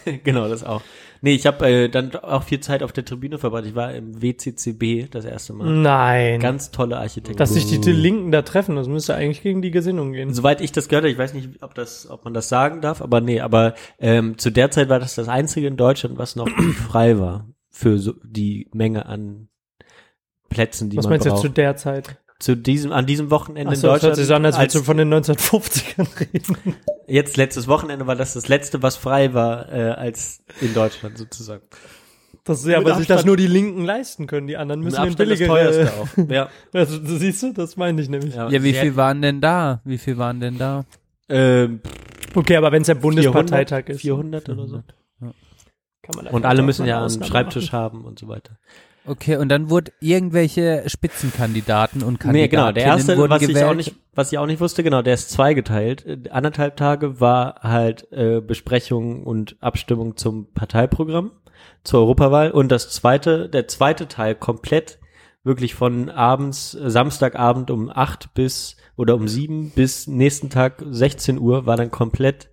genau 0.24 0.48
das 0.48 0.62
auch. 0.62 0.82
Nee, 1.25 1.35
ich 1.35 1.47
habe 1.47 1.64
äh, 1.68 1.89
dann 1.89 2.14
auch 2.16 2.43
viel 2.43 2.59
Zeit 2.59 2.83
auf 2.83 2.91
der 2.91 3.05
Tribüne 3.05 3.39
verbracht. 3.39 3.64
Ich 3.64 3.77
war 3.77 3.95
im 3.95 4.20
WCCB 4.20 5.09
das 5.09 5.25
erste 5.25 5.53
Mal. 5.53 5.70
Nein. 5.70 6.41
Ganz 6.41 6.73
tolle 6.73 6.99
Architektur. 6.99 7.37
dass 7.37 7.55
sich 7.55 7.66
die, 7.66 7.81
die 7.81 7.93
Linken 7.93 8.33
da 8.33 8.43
treffen, 8.43 8.75
das 8.75 8.89
müsste 8.89 9.14
eigentlich 9.14 9.41
gegen 9.41 9.62
die 9.62 9.70
Gesinnung 9.70 10.12
gehen. 10.12 10.35
Soweit 10.35 10.61
ich 10.61 10.73
das 10.73 10.89
gehört 10.89 11.05
habe, 11.05 11.12
ich 11.12 11.18
weiß 11.18 11.33
nicht, 11.35 11.62
ob 11.62 11.77
das, 11.77 12.11
ob 12.11 12.25
man 12.25 12.35
das 12.35 12.49
sagen 12.49 12.81
darf, 12.81 13.01
aber 13.01 13.20
nee, 13.20 13.41
aber 13.41 13.75
ähm, 14.01 14.37
zu 14.37 14.51
der 14.51 14.73
Zeit 14.73 14.89
war 14.89 14.99
das 14.99 15.14
das 15.14 15.29
einzige 15.29 15.68
in 15.68 15.77
Deutschland, 15.77 16.18
was 16.18 16.35
noch 16.35 16.49
frei 16.89 17.20
war 17.20 17.47
für 17.70 17.99
so 17.99 18.14
die 18.25 18.68
Menge 18.73 19.07
an 19.07 19.49
Plätzen, 20.49 20.91
die 20.91 20.97
Was 20.97 21.05
man 21.05 21.12
meinst 21.12 21.27
du 21.27 21.31
jetzt 21.31 21.35
braucht. 21.37 21.47
zu 21.47 21.53
der 21.53 21.77
Zeit? 21.77 22.18
Zu 22.43 22.57
diesem, 22.57 22.93
an 22.93 23.07
diesem 23.07 23.30
Wochenende 23.30 23.70
Achso, 23.70 23.86
in 23.86 23.93
das 23.95 24.03
hört 24.03 24.03
Deutschland. 24.03 24.16
sich 24.16 24.26
so 24.26 24.34
an, 24.34 24.45
als 24.45 24.57
als 24.57 24.74
würdest 24.74 24.76
du 24.76 24.84
von 24.84 24.97
den 24.97 25.14
1950ern 25.14 26.20
reden. 26.20 26.76
jetzt 27.07 27.36
letztes 27.36 27.68
Wochenende 27.68 28.07
war 28.07 28.16
das 28.16 28.34
das 28.34 28.49
letzte, 28.49 28.82
was 28.82 28.97
frei 28.97 29.32
war, 29.34 29.72
äh, 29.72 29.90
als 29.90 30.43
in 30.61 30.74
Deutschland 30.74 31.16
sozusagen. 31.18 31.62
Das 32.45 32.59
ist 32.59 32.66
ja, 32.66 32.78
aber 32.78 32.97
sich 32.97 33.07
das 33.07 33.24
nur 33.24 33.36
die 33.36 33.47
Linken 33.47 33.84
leisten 33.84 34.26
können. 34.26 34.49
Die 34.49 34.57
anderen 34.57 34.80
müssen 34.80 34.97
den 34.97 35.11
Abstand 35.12 35.30
das 35.30 35.38
teuerste 35.38 35.93
auch. 35.93 36.09
Ja. 36.28 36.49
Also, 36.72 36.99
du 36.99 37.16
siehst 37.16 37.43
du, 37.45 37.53
das 37.53 37.76
meine 37.76 38.03
ich 38.03 38.09
nämlich. 38.09 38.34
Ja, 38.34 38.51
wie 38.51 38.72
sehr- 38.72 38.82
viel 38.82 38.97
waren 38.97 39.22
denn 39.22 39.40
da? 39.40 39.80
Wie 39.84 39.99
viel 39.99 40.18
waren 40.18 40.40
denn 40.40 40.59
da? 40.59 40.84
Ähm, 41.28 41.80
Okay, 42.34 42.57
aber 42.57 42.72
wenn 42.72 42.80
es 42.82 42.86
der 42.86 42.95
Bundesparteitag 42.95 43.84
400, 43.84 43.90
ist, 43.90 44.01
400 44.01 44.49
oder 44.49 44.66
so. 44.66 44.82
kann 46.03 46.14
man 46.16 46.26
Und 46.28 46.45
alle 46.47 46.62
müssen 46.62 46.86
ja 46.86 46.95
eine 46.95 46.97
einen 46.97 47.05
Ausnahme 47.07 47.26
Schreibtisch 47.30 47.72
machen. 47.72 47.80
haben 47.84 48.05
und 48.07 48.18
so 48.18 48.26
weiter. 48.26 48.59
Okay, 49.05 49.36
und 49.36 49.48
dann 49.48 49.68
wurde 49.68 49.92
irgendwelche 50.00 50.84
Spitzenkandidaten 50.86 52.03
und 52.03 52.20
Kandidatinnen 52.20 52.42
Nee, 52.42 52.48
genau. 52.48 52.72
Der 52.72 52.84
erste, 52.84 53.16
wurden 53.16 53.32
was 53.32 53.42
ich 53.42 53.64
auch 53.64 53.74
nicht, 53.74 53.96
was 54.14 54.30
ich 54.30 54.38
auch 54.38 54.46
nicht 54.46 54.61
wusste, 54.61 54.84
genau, 54.84 55.03
der 55.03 55.14
ist 55.14 55.30
zweigeteilt. 55.30 56.07
Äh, 56.07 56.18
Anderthalb 56.30 56.76
Tage 56.76 57.20
war 57.20 57.57
halt 57.62 58.07
äh, 58.12 58.40
Besprechung 58.40 59.24
und 59.24 59.57
Abstimmung 59.61 60.16
zum 60.16 60.53
Parteiprogramm 60.53 61.32
zur 61.82 62.00
Europawahl 62.00 62.53
und 62.53 62.70
das 62.70 62.90
zweite, 62.90 63.48
der 63.48 63.66
zweite 63.66 64.07
Teil 64.07 64.34
komplett 64.36 64.98
wirklich 65.42 65.74
von 65.74 66.09
abends, 66.09 66.74
äh, 66.74 66.88
Samstagabend 66.88 67.70
um 67.70 67.90
acht 67.90 68.34
bis 68.34 68.76
oder 68.96 69.16
um 69.16 69.26
sieben 69.26 69.70
bis 69.70 70.07
nächsten 70.07 70.48
Tag 70.48 70.82
16 70.88 71.38
Uhr 71.38 71.66
war 71.66 71.76
dann 71.76 71.90
komplett 71.90 72.50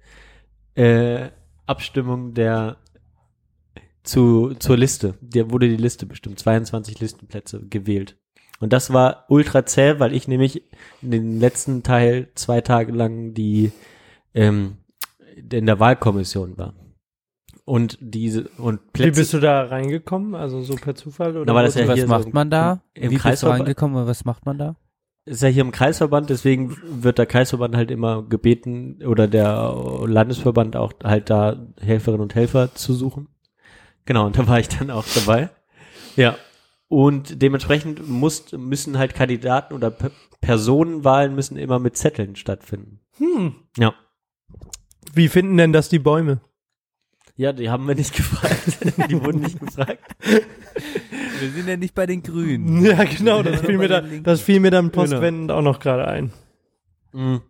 äh, 0.74 1.30
Abstimmung 1.68 2.34
der 2.34 2.78
zu, 4.10 4.53
zur 4.60 4.78
Liste. 4.78 5.16
Der 5.22 5.51
wurde 5.51 5.68
die 5.70 5.78
Liste 5.78 6.05
bestimmt, 6.05 6.39
22 6.39 6.99
Listenplätze 6.99 7.62
gewählt. 7.68 8.18
Und 8.60 8.74
das 8.74 8.91
war 8.91 9.26
ultra 9.30 9.66
zäh, 9.66 9.99
weil 9.99 10.14
ich 10.14 10.28
nämlich 10.28 10.64
in 11.01 11.12
den 11.12 11.39
letzten 11.39 11.82
Teil 11.84 12.28
zwei 12.36 12.62
Tage 12.62 12.91
lang 12.91 13.34
die 13.34 13.72
ähm, 14.34 14.78
in 15.51 15.66
der 15.66 15.80
Wahlkommission 15.80 16.57
war. 16.57 16.74
Und 17.66 17.97
diese 18.01 18.49
und 18.57 18.80
Wie 18.82 18.91
Plätze, 18.93 19.22
bist 19.22 19.34
du 19.34 19.39
da 19.39 19.64
reingekommen? 19.64 20.34
Also 20.36 20.62
so 20.64 20.76
per 20.76 20.95
Zufall? 20.95 21.38
Oder 21.38 21.45
Da 21.45 21.53
war 21.55 21.64
das 21.64 21.76
ja 21.76 21.88
was 21.88 21.93
hier 21.95 22.03
so 22.07 22.10
macht 22.10 22.34
man 22.34 22.49
da? 22.49 22.82
im- 22.95 23.12
Wie 23.12 23.18
bist 23.18 23.43
du 23.43 23.47
reingekommen 23.47 23.95
und 24.01 24.07
was 24.07 24.26
macht 24.26 24.45
man 24.45 24.57
da? 24.57 24.76
ist 25.26 25.43
ja 25.43 25.47
hier 25.49 25.62
im 25.62 25.72
Kreisverband, 25.72 26.32
deswegen 26.32 26.76
wird 27.03 27.20
der 27.20 27.28
Kreisverband 27.28 27.76
halt 27.76 27.91
immer 27.91 28.24
gebeten 28.24 28.99
oder 29.05 29.28
der 29.28 29.76
Landesverband 30.07 30.76
auch 30.76 30.91
halt 31.03 31.30
da 31.30 31.68
Helferinnen 31.80 32.22
und 32.24 32.34
Helfer 32.34 32.74
zu 32.74 32.93
suchen. 32.95 33.28
Genau, 34.10 34.26
und 34.26 34.39
da 34.39 34.47
war 34.47 34.60
ich 34.60 34.68
dann 34.68 34.89
auch 34.89 35.05
dabei. 35.14 35.51
Ja. 36.16 36.36
Und 36.88 37.43
dementsprechend 37.43 38.10
muss, 38.10 38.51
müssen 38.53 38.97
halt 38.97 39.14
Kandidaten 39.14 39.76
oder 39.76 39.91
P 39.91 40.10
Personenwahlen 40.41 41.36
müssen 41.36 41.57
immer 41.57 41.78
mit 41.78 41.95
Zetteln 41.95 42.36
stattfinden. 42.36 43.01
Hm. 43.18 43.53
Ja. 43.78 43.93
Wie 45.14 45.28
finden 45.28 45.57
denn 45.57 45.74
das 45.74 45.89
die 45.89 45.99
Bäume? 45.99 46.41
Ja, 47.36 47.53
die 47.53 47.70
haben 47.70 47.88
wir 47.88 47.93
nicht 47.93 48.16
gefragt. 48.16 48.80
die 49.12 49.24
wurden 49.24 49.41
nicht 49.41 49.60
gefragt. 49.60 50.03
Wir 51.39 51.51
sind 51.51 51.68
ja 51.68 51.78
nicht 51.78 51.93
bei 51.93 52.07
den 52.07 52.24
Grünen. 52.24 52.82
Ja, 52.84 53.03
genau, 53.03 53.43
das 53.43 53.62
fiel 53.62 53.78
mir, 53.78 53.89
da, 53.89 54.01
das 54.01 54.41
fiel 54.41 54.60
mir 54.60 54.72
dann 54.72 54.89
postwendend 54.89 55.49
Genau. 55.49 55.60
auch 55.60 55.64
noch 55.64 55.80
gerade 55.80 56.07
ein. 56.07 56.34
Mhm. 57.14 57.41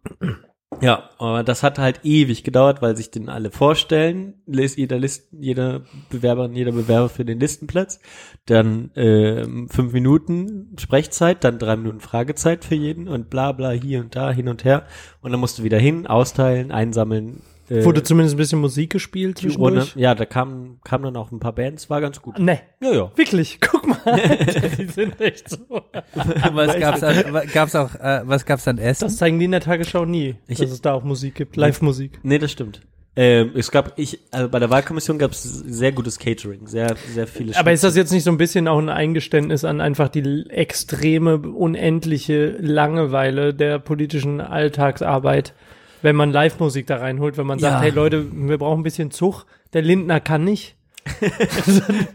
Ja, 0.81 1.09
aber 1.17 1.43
das 1.43 1.61
hat 1.61 1.77
halt 1.77 2.01
ewig 2.03 2.43
gedauert, 2.43 2.81
weil 2.81 2.95
sich 2.95 3.11
den 3.11 3.27
alle 3.27 3.51
vorstellen, 3.51 4.35
lässt 4.45 4.77
jeder 4.77 4.97
Listen, 4.97 5.41
jeder 5.41 5.81
Bewerberin, 6.09 6.55
jeder 6.55 6.71
Bewerber 6.71 7.09
für 7.09 7.25
den 7.25 7.39
Listenplatz, 7.39 7.99
dann 8.45 8.91
ähm, 8.95 9.67
fünf 9.69 9.91
Minuten 9.91 10.75
Sprechzeit, 10.79 11.43
dann 11.43 11.59
drei 11.59 11.75
Minuten 11.75 11.99
Fragezeit 11.99 12.63
für 12.63 12.75
jeden 12.75 13.09
und 13.09 13.29
bla 13.29 13.51
bla 13.51 13.71
hier 13.71 13.99
und 13.99 14.15
da, 14.15 14.31
hin 14.31 14.47
und 14.47 14.63
her. 14.63 14.85
Und 15.21 15.31
dann 15.31 15.41
musst 15.41 15.59
du 15.59 15.63
wieder 15.63 15.79
hin, 15.79 16.07
austeilen, 16.07 16.71
einsammeln. 16.71 17.41
Äh, 17.69 17.85
Wurde 17.85 18.03
zumindest 18.03 18.35
ein 18.35 18.37
bisschen 18.37 18.59
Musik 18.59 18.91
gespielt 18.91 19.41
die 19.41 19.49
Urne. 19.57 19.85
Ja, 19.95 20.15
da 20.15 20.25
kamen 20.25 20.79
kam 20.83 21.03
dann 21.03 21.15
auch 21.15 21.31
ein 21.31 21.39
paar 21.39 21.53
Bands, 21.53 21.89
war 21.89 22.01
ganz 22.01 22.21
gut. 22.21 22.39
Ne, 22.39 22.59
Ja, 22.81 22.91
ja. 22.91 23.11
wirklich, 23.15 23.59
guck 23.61 23.87
mal. 23.87 23.99
Die 24.77 24.85
sind 24.85 25.19
echt 25.21 25.49
so. 25.49 25.57
Was 26.53 26.79
gab's 26.79 27.03
an, 27.03 27.15
gab's 27.53 27.75
auch, 27.75 27.95
äh, 27.95 28.21
was 28.25 28.45
gab's 28.45 28.67
an 28.67 28.77
Essen? 28.77 29.05
Das 29.05 29.17
zeigen 29.17 29.39
die 29.39 29.45
in 29.45 29.51
der 29.51 29.61
Tagesschau 29.61 30.05
nie, 30.05 30.35
Ich- 30.47 30.57
dass 30.59 30.71
es 30.71 30.81
da 30.81 30.93
auch 30.93 31.03
Musik 31.03 31.35
gibt, 31.35 31.55
Live-Musik. 31.55 32.19
Nee, 32.23 32.39
das 32.39 32.51
stimmt. 32.51 32.81
Ähm, 33.15 33.51
es 33.55 33.69
gab, 33.71 33.93
ich, 33.97 34.19
also 34.31 34.47
bei 34.49 34.59
der 34.59 34.69
Wahlkommission 34.69 35.17
gab 35.17 35.31
es 35.31 35.43
sehr 35.43 35.91
gutes 35.91 36.19
Catering, 36.19 36.67
sehr, 36.67 36.95
sehr 37.13 37.27
viele 37.27 37.57
Aber 37.57 37.71
ist 37.73 37.83
das 37.83 37.95
jetzt 37.97 38.11
nicht 38.11 38.23
so 38.23 38.31
ein 38.31 38.37
bisschen 38.37 38.67
auch 38.67 38.77
ein 38.77 38.87
Eingeständnis 38.87 39.65
an 39.65 39.81
einfach 39.81 40.07
die 40.09 40.45
extreme, 40.49 41.39
unendliche 41.39 42.55
Langeweile 42.59 43.53
der 43.53 43.79
politischen 43.79 44.39
Alltagsarbeit, 44.41 45.53
wenn 46.01 46.15
man 46.15 46.31
Live-Musik 46.31 46.87
da 46.87 46.97
reinholt, 46.97 47.37
wenn 47.37 47.47
man 47.47 47.59
sagt, 47.59 47.75
Ja. 47.75 47.81
hey 47.81 47.91
Leute, 47.91 48.25
wir 48.31 48.57
brauchen 48.57 48.79
ein 48.81 48.83
bisschen 48.83 49.11
Zug, 49.11 49.45
der 49.73 49.81
Lindner 49.81 50.19
kann 50.19 50.43
nicht. 50.43 50.75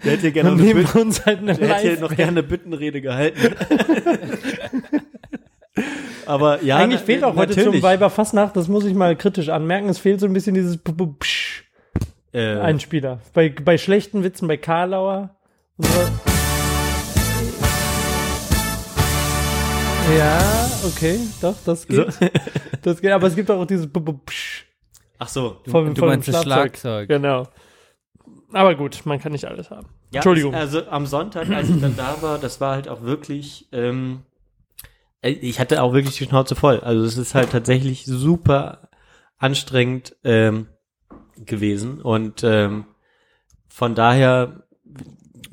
Der 0.05 0.13
hätte 0.13 0.31
gerne 0.31 0.51
noch 0.53 0.59
eine 0.59 0.77
wir 0.77 0.97
uns 1.01 1.25
halt 1.27 1.39
eine 1.41 1.55
der 1.55 1.75
hätte 1.75 2.03
noch 2.03 2.15
gerne 2.15 2.31
eine 2.33 2.43
Büttenrede 2.45 3.01
gehalten. 3.01 3.39
Aber 6.27 6.63
ja, 6.63 6.77
Eigentlich 6.77 7.01
na- 7.01 7.07
fehlt 7.07 7.25
auch 7.25 7.35
heute 7.37 7.51
natürlich. 7.57 7.81
zum 7.81 7.83
Weiber 7.83 8.09
Fastnacht, 8.11 8.57
das 8.57 8.69
muss 8.69 8.85
ich 8.85 8.95
mal 8.95 9.17
kritisch 9.17 9.49
anmerken, 9.49 9.89
es 9.89 9.99
fehlt 9.99 10.21
so 10.21 10.27
ein 10.27 10.33
bisschen 10.33 10.55
dieses 10.55 10.77
P- 10.79 10.93
P- 10.93 11.07
Psch 11.19 11.65
äh, 12.33 12.57
Einspieler. 12.59 13.21
Bei, 13.33 13.49
bei 13.49 13.77
schlechten 13.79 14.23
Witzen, 14.23 14.47
bei 14.49 14.57
Karlauer 14.57 15.31
und 15.77 15.87
so. 15.87 16.01
Ja, 20.13 20.71
okay, 20.87 21.19
doch, 21.41 21.57
das 21.65 21.87
geht. 21.87 22.13
So. 22.13 22.29
Das 22.83 23.01
geht, 23.01 23.11
aber 23.11 23.27
es 23.27 23.35
gibt 23.35 23.51
auch 23.51 23.65
dieses 23.65 23.89
Psch 24.27 24.67
Ach 25.19 25.29
so. 25.29 25.57
vom, 25.67 25.95
du 25.95 25.99
vom 25.99 26.09
meinst 26.09 26.29
das 26.29 26.43
Schlagzeug. 26.43 27.09
Genau. 27.09 27.49
Aber 28.53 28.75
gut, 28.75 29.01
man 29.07 29.19
kann 29.19 29.33
nicht 29.33 29.47
alles 29.47 29.71
haben. 29.71 29.87
Ja, 30.11 30.19
Entschuldigung. 30.19 30.55
Also 30.55 30.87
am 30.87 31.07
Sonntag, 31.07 31.49
als 31.49 31.71
ich 31.71 31.81
dann 31.81 31.97
da 31.97 32.19
war, 32.21 32.39
das 32.39 32.61
war 32.61 32.75
halt 32.75 32.89
auch 32.89 33.03
wirklich, 33.03 33.69
ähm, 33.73 34.23
äh, 35.23 35.31
ich 35.31 35.59
hatte 35.59 35.83
auch 35.83 35.95
wirklich 35.95 36.17
die 36.17 36.25
Schnauze 36.25 36.55
voll. 36.55 36.81
Also 36.81 37.03
es 37.05 37.17
ist 37.17 37.35
halt 37.35 37.51
tatsächlich 37.51 38.05
super 38.05 38.91
anstrengend 39.39 40.15
ähm, 40.23 40.69
gewesen 41.37 42.01
und 42.01 42.45
ähm, 42.45 42.85
von 43.69 43.95
daher 43.95 44.65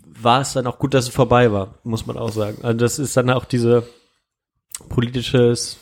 war 0.05 0.41
es 0.41 0.53
dann 0.53 0.67
auch 0.67 0.77
gut, 0.77 0.93
dass 0.93 1.07
es 1.07 1.13
vorbei 1.13 1.51
war, 1.51 1.79
muss 1.83 2.05
man 2.05 2.17
auch 2.17 2.31
sagen. 2.31 2.59
Also 2.61 2.77
das 2.77 2.99
ist 2.99 3.15
dann 3.17 3.29
auch 3.29 3.45
diese 3.45 3.87
politisches, 4.89 5.79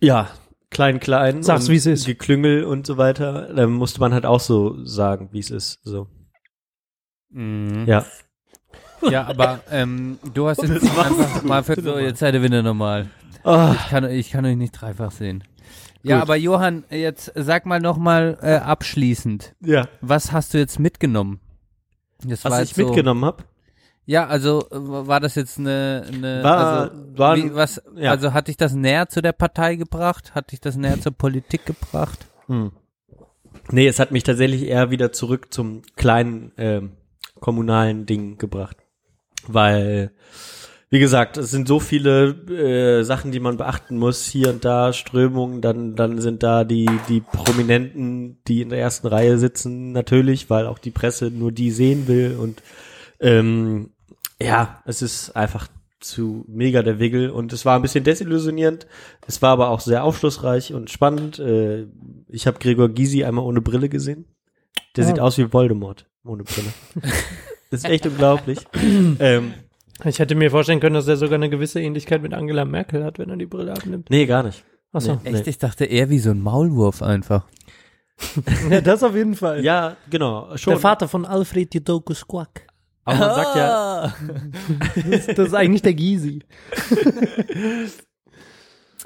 ja, 0.00 0.30
klein, 0.70 1.00
klein. 1.00 1.42
Sag's, 1.42 1.68
wie 1.68 1.76
es 1.76 1.86
ist. 1.86 2.06
Geklüngel 2.06 2.64
und 2.64 2.86
so 2.86 2.96
weiter. 2.96 3.52
Da 3.54 3.66
musste 3.66 4.00
man 4.00 4.14
halt 4.14 4.26
auch 4.26 4.40
so 4.40 4.84
sagen, 4.84 5.28
wie 5.32 5.40
es 5.40 5.50
ist. 5.50 5.80
So. 5.84 6.08
Mhm. 7.30 7.84
Ja. 7.86 8.04
Ja, 9.08 9.26
aber 9.26 9.60
ähm, 9.70 10.18
du 10.34 10.46
hast 10.48 10.62
jetzt 10.62 10.84
einfach 10.98 11.42
mal 11.42 11.62
für 11.62 11.80
so, 11.80 11.98
jetzt 11.98 12.18
seid 12.18 12.34
ihr 12.34 12.42
wieder 12.42 12.62
normal. 12.62 13.08
Oh, 13.44 13.72
Ich 13.74 13.88
kann, 13.88 14.04
ich 14.10 14.30
kann 14.30 14.44
euch 14.44 14.56
nicht 14.56 14.72
dreifach 14.72 15.10
sehen. 15.10 15.44
Ja, 16.02 16.16
Gut. 16.16 16.22
aber 16.22 16.36
Johann, 16.36 16.84
jetzt 16.90 17.32
sag 17.34 17.66
mal 17.66 17.80
noch 17.80 17.96
mal 17.98 18.38
äh, 18.42 18.56
abschließend, 18.56 19.54
ja. 19.60 19.88
was 20.00 20.32
hast 20.32 20.54
du 20.54 20.58
jetzt 20.58 20.78
mitgenommen? 20.78 21.40
Das 22.24 22.44
Was 22.44 22.52
war 22.52 22.62
ich 22.62 22.70
jetzt 22.70 22.76
so, 22.78 22.86
mitgenommen 22.86 23.24
habe. 23.24 23.44
Ja, 24.10 24.26
also 24.26 24.66
äh, 24.72 25.06
war 25.06 25.20
das 25.20 25.36
jetzt 25.36 25.56
eine, 25.60 26.02
eine 26.12 26.42
War- 26.42 26.58
also, 26.58 26.96
war- 27.16 27.36
wie, 27.36 27.54
was, 27.54 27.80
ja. 27.94 28.10
also 28.10 28.32
hat 28.32 28.48
dich 28.48 28.56
das 28.56 28.74
näher 28.74 29.08
zu 29.08 29.22
der 29.22 29.30
Partei 29.30 29.76
gebracht? 29.76 30.34
Hat 30.34 30.50
dich 30.50 30.60
das 30.60 30.74
näher 30.74 31.00
zur 31.00 31.12
Politik 31.12 31.64
gebracht? 31.64 32.26
Hm. 32.48 32.72
Nee, 33.70 33.86
es 33.86 34.00
hat 34.00 34.10
mich 34.10 34.24
tatsächlich 34.24 34.64
eher 34.64 34.90
wieder 34.90 35.12
zurück 35.12 35.54
zum 35.54 35.82
kleinen 35.94 36.50
ähm, 36.58 36.90
kommunalen 37.38 38.04
Ding 38.04 38.36
gebracht. 38.36 38.78
Weil, 39.46 40.10
wie 40.88 40.98
gesagt, 40.98 41.36
es 41.36 41.52
sind 41.52 41.68
so 41.68 41.78
viele 41.78 42.30
äh, 42.50 43.04
Sachen, 43.04 43.30
die 43.30 43.38
man 43.38 43.58
beachten 43.58 43.96
muss. 43.96 44.26
Hier 44.26 44.50
und 44.50 44.64
da 44.64 44.92
Strömungen, 44.92 45.60
dann, 45.60 45.94
dann 45.94 46.20
sind 46.20 46.42
da 46.42 46.64
die, 46.64 46.90
die 47.08 47.20
Prominenten, 47.20 48.42
die 48.48 48.62
in 48.62 48.70
der 48.70 48.80
ersten 48.80 49.06
Reihe 49.06 49.38
sitzen, 49.38 49.92
natürlich, 49.92 50.50
weil 50.50 50.66
auch 50.66 50.80
die 50.80 50.90
Presse 50.90 51.30
nur 51.30 51.52
die 51.52 51.70
sehen 51.70 52.08
will. 52.08 52.36
Und 52.40 52.60
ähm, 53.20 53.90
ja, 54.42 54.82
es 54.84 55.02
ist 55.02 55.36
einfach 55.36 55.68
zu 56.00 56.44
mega 56.48 56.82
der 56.82 56.98
Wiggle 56.98 57.32
und 57.32 57.52
es 57.52 57.64
war 57.66 57.76
ein 57.76 57.82
bisschen 57.82 58.04
desillusionierend. 58.04 58.86
Es 59.26 59.42
war 59.42 59.50
aber 59.50 59.68
auch 59.68 59.80
sehr 59.80 60.02
aufschlussreich 60.02 60.72
und 60.72 60.88
spannend. 60.90 61.38
Äh, 61.38 61.86
ich 62.28 62.46
habe 62.46 62.58
Gregor 62.58 62.88
Gysi 62.88 63.22
einmal 63.24 63.44
ohne 63.44 63.60
Brille 63.60 63.88
gesehen. 63.90 64.24
Der 64.96 65.04
Ah. 65.04 65.06
sieht 65.08 65.20
aus 65.20 65.36
wie 65.36 65.52
Voldemort 65.52 66.06
ohne 66.24 66.44
Brille. 66.44 66.72
das 67.70 67.80
ist 67.84 67.84
echt 67.90 68.06
unglaublich. 68.06 68.58
ähm, 69.20 69.52
Ich 70.04 70.18
hätte 70.18 70.34
mir 70.34 70.50
vorstellen 70.50 70.80
können, 70.80 70.94
dass 70.94 71.06
er 71.06 71.18
sogar 71.18 71.34
eine 71.34 71.50
gewisse 71.50 71.80
Ähnlichkeit 71.82 72.22
mit 72.22 72.32
Angela 72.32 72.64
Merkel 72.64 73.04
hat, 73.04 73.18
wenn 73.18 73.28
er 73.28 73.36
die 73.36 73.44
Brille 73.46 73.72
abnimmt. 73.72 74.08
nee, 74.08 74.24
gar 74.24 74.42
nicht. 74.42 74.64
Achso. 74.92 75.20
Nee. 75.22 75.30
Echt, 75.34 75.46
ich 75.46 75.58
dachte 75.58 75.84
eher 75.84 76.08
wie 76.08 76.18
so 76.18 76.30
ein 76.30 76.40
Maulwurf 76.40 77.02
einfach. 77.02 77.46
Ja, 78.70 78.80
das 78.82 79.02
auf 79.02 79.14
jeden 79.14 79.34
Fall. 79.34 79.64
Ja, 79.64 79.96
genau. 80.10 80.54
Schon. 80.56 80.72
Der 80.72 80.80
Vater 80.80 81.08
von 81.08 81.24
Alfred 81.24 81.72
Jodokus 81.74 82.26
Quack. 82.26 82.66
Aber 83.10 83.26
man 83.26 83.34
sagt 83.34 83.56
ja, 83.56 84.14
Das, 85.10 85.26
das 85.26 85.48
ist 85.48 85.54
eigentlich 85.54 85.82
der 85.82 85.94
Gysi. 85.94 86.40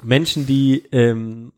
Menschen, 0.03 0.45
die 0.45 0.83
ähm, 0.91 1.51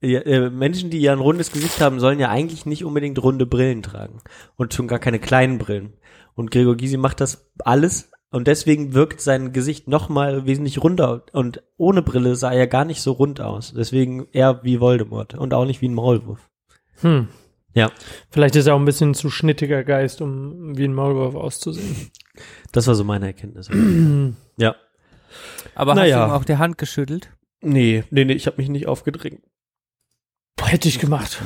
ja, 0.00 0.20
äh, 0.20 0.50
Menschen, 0.50 0.90
die 0.90 1.00
ja 1.00 1.12
ein 1.12 1.18
rundes 1.18 1.50
Gesicht 1.52 1.80
haben, 1.80 1.98
sollen 1.98 2.20
ja 2.20 2.28
eigentlich 2.28 2.66
nicht 2.66 2.84
unbedingt 2.84 3.20
runde 3.22 3.46
Brillen 3.46 3.82
tragen 3.82 4.20
und 4.56 4.74
schon 4.74 4.86
gar 4.86 4.98
keine 4.98 5.18
kleinen 5.18 5.58
Brillen. 5.58 5.94
Und 6.34 6.50
Gregor 6.50 6.76
Gysi 6.76 6.96
macht 6.96 7.20
das 7.20 7.50
alles 7.64 8.10
und 8.30 8.46
deswegen 8.46 8.94
wirkt 8.94 9.20
sein 9.20 9.52
Gesicht 9.52 9.88
noch 9.88 10.08
mal 10.08 10.46
wesentlich 10.46 10.82
runder 10.82 11.24
und 11.32 11.62
ohne 11.76 12.02
Brille 12.02 12.36
sah 12.36 12.52
er 12.52 12.66
gar 12.68 12.84
nicht 12.84 13.00
so 13.00 13.12
rund 13.12 13.40
aus. 13.40 13.72
Deswegen 13.76 14.28
eher 14.32 14.62
wie 14.62 14.80
Voldemort 14.80 15.34
und 15.34 15.52
auch 15.54 15.64
nicht 15.64 15.80
wie 15.80 15.88
ein 15.88 15.94
Maulwurf. 15.94 16.48
Hm. 17.00 17.28
Ja, 17.78 17.92
Vielleicht 18.30 18.56
ist 18.56 18.66
er 18.66 18.74
auch 18.74 18.78
ein 18.78 18.84
bisschen 18.84 19.14
zu 19.14 19.30
schnittiger 19.30 19.84
Geist, 19.84 20.20
um 20.20 20.76
wie 20.76 20.84
ein 20.84 20.92
Maulwurf 20.94 21.34
auszusehen. 21.36 22.10
das 22.72 22.86
war 22.86 22.94
so 22.94 23.04
meine 23.04 23.26
Erkenntnis. 23.26 23.68
ja. 24.56 24.74
Aber 25.74 25.94
Naja. 25.94 26.18
hast 26.18 26.24
du 26.26 26.30
ihm 26.30 26.36
auch 26.40 26.44
die 26.44 26.56
Hand 26.56 26.78
geschüttelt? 26.78 27.30
Nee, 27.60 28.04
nee, 28.10 28.24
nee, 28.24 28.32
ich 28.34 28.46
habe 28.46 28.56
mich 28.58 28.68
nicht 28.68 28.86
aufgedrängt. 28.88 29.42
Hätte 30.60 30.88
ich 30.88 30.98
gemacht. 30.98 31.40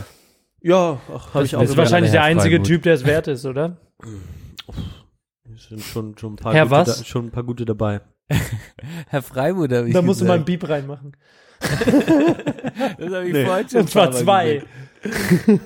Ja, 0.63 1.01
ach, 1.15 1.35
habe 1.35 1.45
ich 1.45 1.55
auch 1.57 1.61
Das 1.61 1.71
ist 1.71 1.77
wahrscheinlich 1.77 2.13
der 2.13 2.23
einzige 2.23 2.57
Freimuth. 2.57 2.67
Typ, 2.67 2.83
der 2.85 2.95
es 2.95 3.05
wert 3.05 3.29
ist, 3.29 3.45
oder? 3.45 3.77
Es 5.55 5.65
sind 5.69 5.83
schon, 5.83 6.17
schon 6.17 6.35
ein 6.35 6.37
paar 6.37 6.55
Herr 6.55 6.65
gute, 6.65 6.77
was? 6.77 6.99
Da, 6.99 7.05
schon 7.05 7.27
ein 7.27 7.31
paar 7.31 7.45
gute 7.45 7.65
dabei. 7.65 8.01
Herr 9.09 9.23
Freimuth 9.23 9.73
habe 9.73 9.89
ich 9.89 9.95
Da 9.95 10.01
musst 10.03 10.21
du 10.21 10.25
mal 10.25 10.35
ein 10.39 10.45
gesagt. 10.45 10.61
Beep 10.61 10.69
reinmachen. 10.69 11.17
Das 12.99 13.13
habe 13.13 13.27
ich 13.27 13.33
Nee. 13.33 13.45
vorhin 13.45 13.69
schon 13.69 13.81
Und 13.83 13.91
zwar 13.91 14.11
zwei. 14.13 14.55
gesagt. 14.55 14.69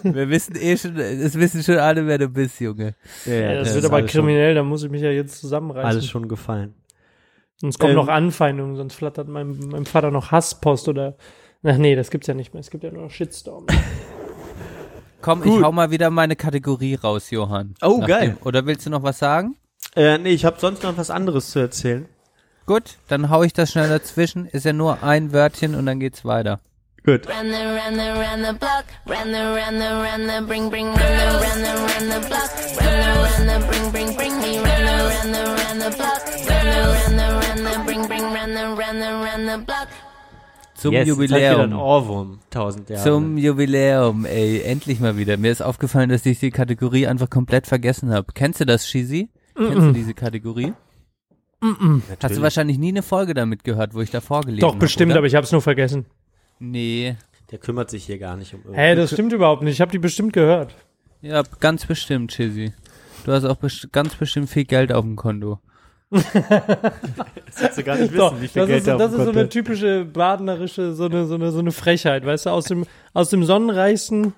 Wir 0.02 0.28
wissen 0.30 0.56
eh 0.56 0.76
schon, 0.76 0.96
es 0.96 1.34
wissen 1.38 1.62
schon 1.62 1.76
alle, 1.78 2.06
wer 2.06 2.18
du 2.18 2.28
bist, 2.28 2.58
Junge. 2.60 2.94
Ja, 3.26 3.54
das, 3.56 3.68
das 3.68 3.74
wird 3.76 3.84
aber 3.86 3.96
alles 3.96 4.12
schon- 4.12 4.22
kriminell, 4.22 4.54
da 4.54 4.62
muss 4.62 4.82
ich 4.82 4.90
mich 4.90 5.02
ja 5.02 5.10
jetzt 5.10 5.40
zusammenreißen. 5.40 5.88
Alles 5.88 6.06
schon 6.08 6.28
gefallen. 6.28 6.74
Sonst 7.58 7.78
kommen 7.78 7.90
Ähm, 7.92 7.96
noch 7.96 8.08
Anfeindungen, 8.08 8.76
sonst 8.76 8.94
flattert 8.94 9.28
meinem, 9.28 9.58
meinem 9.68 9.86
Vater 9.86 10.10
noch 10.10 10.30
Hasspost 10.30 10.88
oder. 10.88 11.16
Ach 11.62 11.76
nee, 11.78 11.96
das 11.96 12.10
gibt's 12.10 12.26
ja 12.28 12.34
nicht 12.34 12.54
mehr. 12.54 12.60
Es 12.60 12.70
gibt 12.70 12.84
ja 12.84 12.90
nur 12.92 13.02
noch 13.04 13.10
Shitstorm. 13.10 13.66
Komm, 15.22 15.42
Gut. 15.42 15.58
ich 15.58 15.64
hau 15.64 15.72
mal 15.72 15.90
wieder 15.90 16.10
meine 16.10 16.36
Kategorie 16.36 16.94
raus, 16.94 17.30
Johann. 17.30 17.74
Oh, 17.82 18.00
geil. 18.00 18.36
Oder 18.44 18.64
willst 18.66 18.86
du 18.86 18.90
noch 18.90 19.02
was 19.02 19.18
sagen? 19.18 19.56
Äh, 19.96 20.18
nee, 20.18 20.30
ich 20.30 20.44
habe 20.44 20.60
sonst 20.60 20.82
noch 20.82 20.96
was 20.96 21.10
anderes 21.10 21.50
zu 21.50 21.58
erzählen. 21.58 22.06
Gut, 22.66 22.98
dann 23.08 23.30
hau 23.30 23.42
ich 23.42 23.52
das 23.52 23.72
schnell 23.72 23.88
dazwischen. 23.88 24.46
Ist 24.46 24.64
ja 24.66 24.72
nur 24.72 25.02
ein 25.02 25.32
Wörtchen 25.32 25.74
und 25.74 25.86
dann 25.86 25.98
geht's 26.00 26.24
weiter. 26.24 26.60
Gut. 27.06 27.24
Run 27.28 27.52
the, 27.52 27.64
run 27.78 27.96
the, 27.96 28.18
run 28.18 28.42
the 28.42 28.52
block. 28.52 28.84
Run 29.06 29.30
the, 29.30 29.38
run 29.38 29.78
the, 29.78 29.90
run 30.02 30.26
the, 30.26 30.42
bring, 30.44 30.68
bring, 30.68 30.86
run 30.86 30.96
the, 30.96 31.38
run 31.38 31.62
the, 31.62 31.72
run 31.86 32.08
the 32.10 32.26
block. 32.26 32.50
Run 32.82 32.96
the, 32.98 33.10
run 33.22 33.46
the, 33.46 33.66
bring, 33.68 33.90
bring, 33.92 34.16
bring 34.16 34.40
me. 34.40 34.58
Run 34.58 34.82
the, 34.84 34.96
run 35.14 35.30
the, 35.30 35.42
run 35.54 35.78
the 35.78 35.90
block. 35.96 36.20
Run 36.50 36.66
the, 36.66 36.80
run 36.98 37.16
the, 37.16 37.26
run 37.46 37.58
the, 37.62 37.84
bring, 37.86 38.06
bring, 38.08 38.22
run 38.22 38.54
the, 38.54 38.64
run 38.74 38.98
the, 38.98 39.10
run 39.22 39.46
the 39.46 39.64
block. 39.64 39.88
Zum 40.74 40.92
yes, 40.92 41.06
Jubiläum. 41.06 41.78
Ohrwurm. 41.78 42.40
Tausend 42.50 42.90
Jahre. 42.90 43.04
Zum 43.04 43.38
Jubiläum, 43.38 44.24
ey, 44.26 44.62
endlich 44.62 44.98
mal 44.98 45.16
wieder. 45.16 45.36
Mir 45.36 45.52
ist 45.52 45.62
aufgefallen, 45.62 46.10
dass 46.10 46.26
ich 46.26 46.40
die 46.40 46.50
Kategorie 46.50 47.06
einfach 47.06 47.30
komplett 47.30 47.68
vergessen 47.68 48.12
habe. 48.12 48.32
Kennst 48.34 48.60
du 48.60 48.66
das, 48.66 48.88
Shizi? 48.88 49.30
Kennst 49.54 49.78
du 49.78 49.92
diese 49.92 50.12
Kategorie? 50.12 50.72
Hast 52.20 52.36
du 52.36 52.42
wahrscheinlich 52.42 52.78
nie 52.78 52.88
eine 52.88 53.02
Folge 53.02 53.32
damit 53.32 53.62
gehört, 53.62 53.94
wo 53.94 54.00
ich 54.00 54.10
da 54.10 54.20
vorgelesen 54.20 54.60
Doch, 54.60 54.70
habe, 54.70 54.78
bestimmt, 54.80 55.12
oder? 55.12 55.18
aber 55.18 55.26
ich 55.28 55.34
hab's 55.34 55.52
nur 55.52 55.62
vergessen. 55.62 56.04
Nee. 56.58 57.16
Der 57.50 57.58
kümmert 57.58 57.90
sich 57.90 58.04
hier 58.06 58.18
gar 58.18 58.36
nicht 58.36 58.54
um 58.54 58.74
Hä, 58.74 58.94
das 58.94 59.12
stimmt 59.12 59.32
überhaupt 59.32 59.62
nicht. 59.62 59.74
Ich 59.74 59.80
habe 59.80 59.92
die 59.92 59.98
bestimmt 59.98 60.32
gehört. 60.32 60.74
Ja, 61.22 61.42
ganz 61.60 61.86
bestimmt, 61.86 62.32
Shizi. 62.32 62.72
Du 63.24 63.32
hast 63.32 63.44
auch 63.44 63.56
best 63.56 63.92
ganz 63.92 64.14
bestimmt 64.14 64.50
viel 64.50 64.64
Geld 64.64 64.92
auf 64.92 65.04
dem 65.04 65.16
Konto. 65.16 65.60
willst 66.10 66.34
du 66.34 67.82
gar 67.82 67.96
nicht 67.96 68.16
Doch, 68.16 68.32
wissen, 68.32 68.42
wie 68.42 68.48
viel 68.48 68.60
das 68.62 68.68
Geld 68.68 68.82
ist, 68.82 68.88
auf 68.88 68.98
das 68.98 69.12
ist 69.12 69.24
so 69.24 69.30
eine 69.30 69.48
typische 69.48 70.04
badenerische, 70.04 70.92
so 70.92 71.06
eine, 71.06 71.26
so 71.26 71.34
eine, 71.34 71.50
so 71.50 71.58
eine 71.58 71.72
Frechheit, 71.72 72.24
weißt 72.24 72.46
du, 72.46 72.50
aus 72.50 72.66
dem, 72.66 72.86
aus 73.12 73.30
dem 73.30 73.42
sonnenreichsten, 73.44 74.34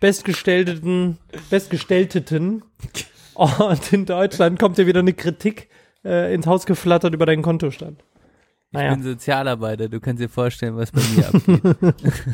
bestgestellten, 0.00 1.18
bestgestellteten 1.50 2.64
Ort 3.34 3.92
in 3.92 4.04
Deutschland 4.04 4.58
kommt 4.58 4.78
dir 4.78 4.86
wieder 4.86 5.00
eine 5.00 5.14
Kritik 5.14 5.68
äh, 6.04 6.34
ins 6.34 6.46
Haus 6.46 6.66
geflattert 6.66 7.14
über 7.14 7.26
deinen 7.26 7.42
Kontostand. 7.42 8.02
Ich 8.72 8.78
Naja. 8.78 8.94
bin 8.94 9.02
Sozialarbeiter, 9.02 9.88
du 9.90 10.00
kannst 10.00 10.22
dir 10.22 10.30
vorstellen, 10.30 10.76
was 10.76 10.90
bei 10.92 11.02
mir 11.14 11.28
abgeht. 11.28 11.94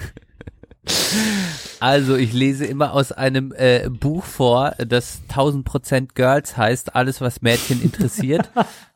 Also, 1.80 2.16
ich 2.16 2.32
lese 2.32 2.64
immer 2.64 2.92
aus 2.94 3.12
einem 3.12 3.52
äh, 3.56 3.88
Buch 3.90 4.24
vor, 4.24 4.72
das 4.78 5.20
1000% 5.30 6.08
Girls 6.14 6.56
heißt, 6.56 6.96
alles 6.96 7.20
was 7.20 7.42
Mädchen 7.42 7.82
interessiert. 7.82 8.50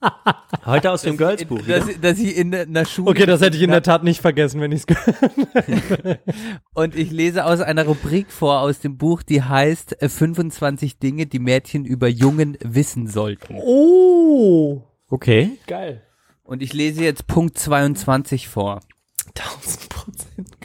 Heute 0.64 0.90
aus 0.90 1.02
dem 1.02 1.16
Girls-Buch. 1.18 1.60
das, 1.68 1.84
das 2.00 2.18
ich 2.18 2.36
in 2.36 2.54
einer 2.54 2.86
Schule 2.86 3.10
Okay, 3.10 3.26
das 3.26 3.42
hätte 3.42 3.56
ich 3.58 3.62
in 3.62 3.70
der 3.70 3.82
Tat 3.82 4.04
nicht 4.04 4.20
vergessen, 4.22 4.60
wenn 4.62 4.72
ich 4.72 4.80
es 4.80 4.86
gehört 4.86 6.20
Und 6.74 6.96
ich 6.96 7.10
lese 7.10 7.44
aus 7.44 7.60
einer 7.60 7.84
Rubrik 7.84 8.32
vor 8.32 8.60
aus 8.60 8.80
dem 8.80 8.96
Buch, 8.96 9.22
die 9.22 9.42
heißt 9.42 10.00
äh, 10.02 10.08
25 10.08 10.98
Dinge, 10.98 11.26
die 11.26 11.40
Mädchen 11.40 11.84
über 11.84 12.08
Jungen 12.08 12.56
wissen 12.62 13.06
sollten. 13.06 13.56
Oh, 13.60 14.82
Okay. 15.10 15.58
geil. 15.66 16.02
Und 16.42 16.62
ich 16.62 16.72
lese 16.72 17.04
jetzt 17.04 17.26
Punkt 17.26 17.58
22 17.58 18.48
vor. 18.48 18.80
1000 19.34 19.88
Prozent. 19.88 20.56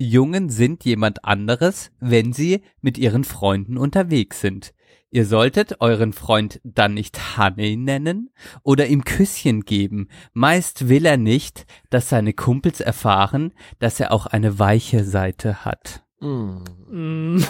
Jungen 0.00 0.48
sind 0.48 0.84
jemand 0.84 1.24
anderes, 1.24 1.90
wenn 1.98 2.32
sie 2.32 2.62
mit 2.80 2.98
ihren 2.98 3.24
Freunden 3.24 3.76
unterwegs 3.76 4.40
sind. 4.40 4.72
Ihr 5.10 5.24
solltet 5.24 5.80
euren 5.80 6.12
Freund 6.12 6.60
dann 6.64 6.94
nicht 6.94 7.38
Honey 7.38 7.76
nennen 7.76 8.30
oder 8.62 8.86
ihm 8.86 9.04
Küsschen 9.04 9.62
geben. 9.62 10.08
Meist 10.34 10.88
will 10.88 11.06
er 11.06 11.16
nicht, 11.16 11.66
dass 11.90 12.10
seine 12.10 12.34
Kumpels 12.34 12.80
erfahren, 12.80 13.54
dass 13.78 13.98
er 13.98 14.12
auch 14.12 14.26
eine 14.26 14.58
weiche 14.58 15.04
Seite 15.04 15.64
hat. 15.64 16.04
Mm. 16.20 17.38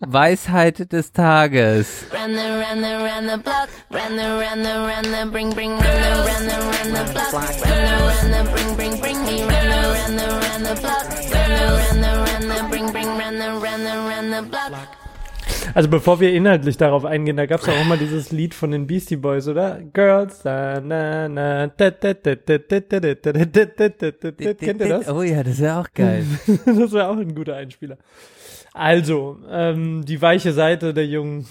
Weisheit 0.00 0.92
des 0.92 1.12
Tages. 1.12 2.06
Also 15.74 15.88
bevor 15.88 16.18
wir 16.18 16.32
inhaltlich 16.32 16.78
darauf 16.78 17.04
eingehen, 17.04 17.36
da 17.36 17.44
gab 17.44 17.60
es 17.60 17.68
auch 17.68 17.84
mal 17.84 17.98
dieses 17.98 18.32
Lied 18.32 18.54
von 18.54 18.70
den 18.70 18.86
Beastie 18.86 19.16
Boys, 19.16 19.48
oder? 19.48 19.80
Girls, 19.92 20.40
na, 20.44 20.80
na, 20.80 21.28
na, 21.28 21.68
Kennt 21.68 22.02
ihr 24.80 24.88
das? 24.88 25.10
Oh 25.10 25.22
ja, 25.22 25.42
das 25.42 25.60
wäre 25.60 25.78
auch 25.78 25.88
geil. 25.94 26.24
das 26.46 26.92
wäre 26.92 27.08
auch 27.08 27.18
ein 27.18 27.34
guter 27.34 27.56
Einspieler. 27.56 27.98
Also, 28.72 29.38
ähm, 29.50 30.04
die 30.04 30.20
weiche 30.22 30.52
Seite 30.52 30.94
der 30.94 31.06
Jungen. 31.06 31.46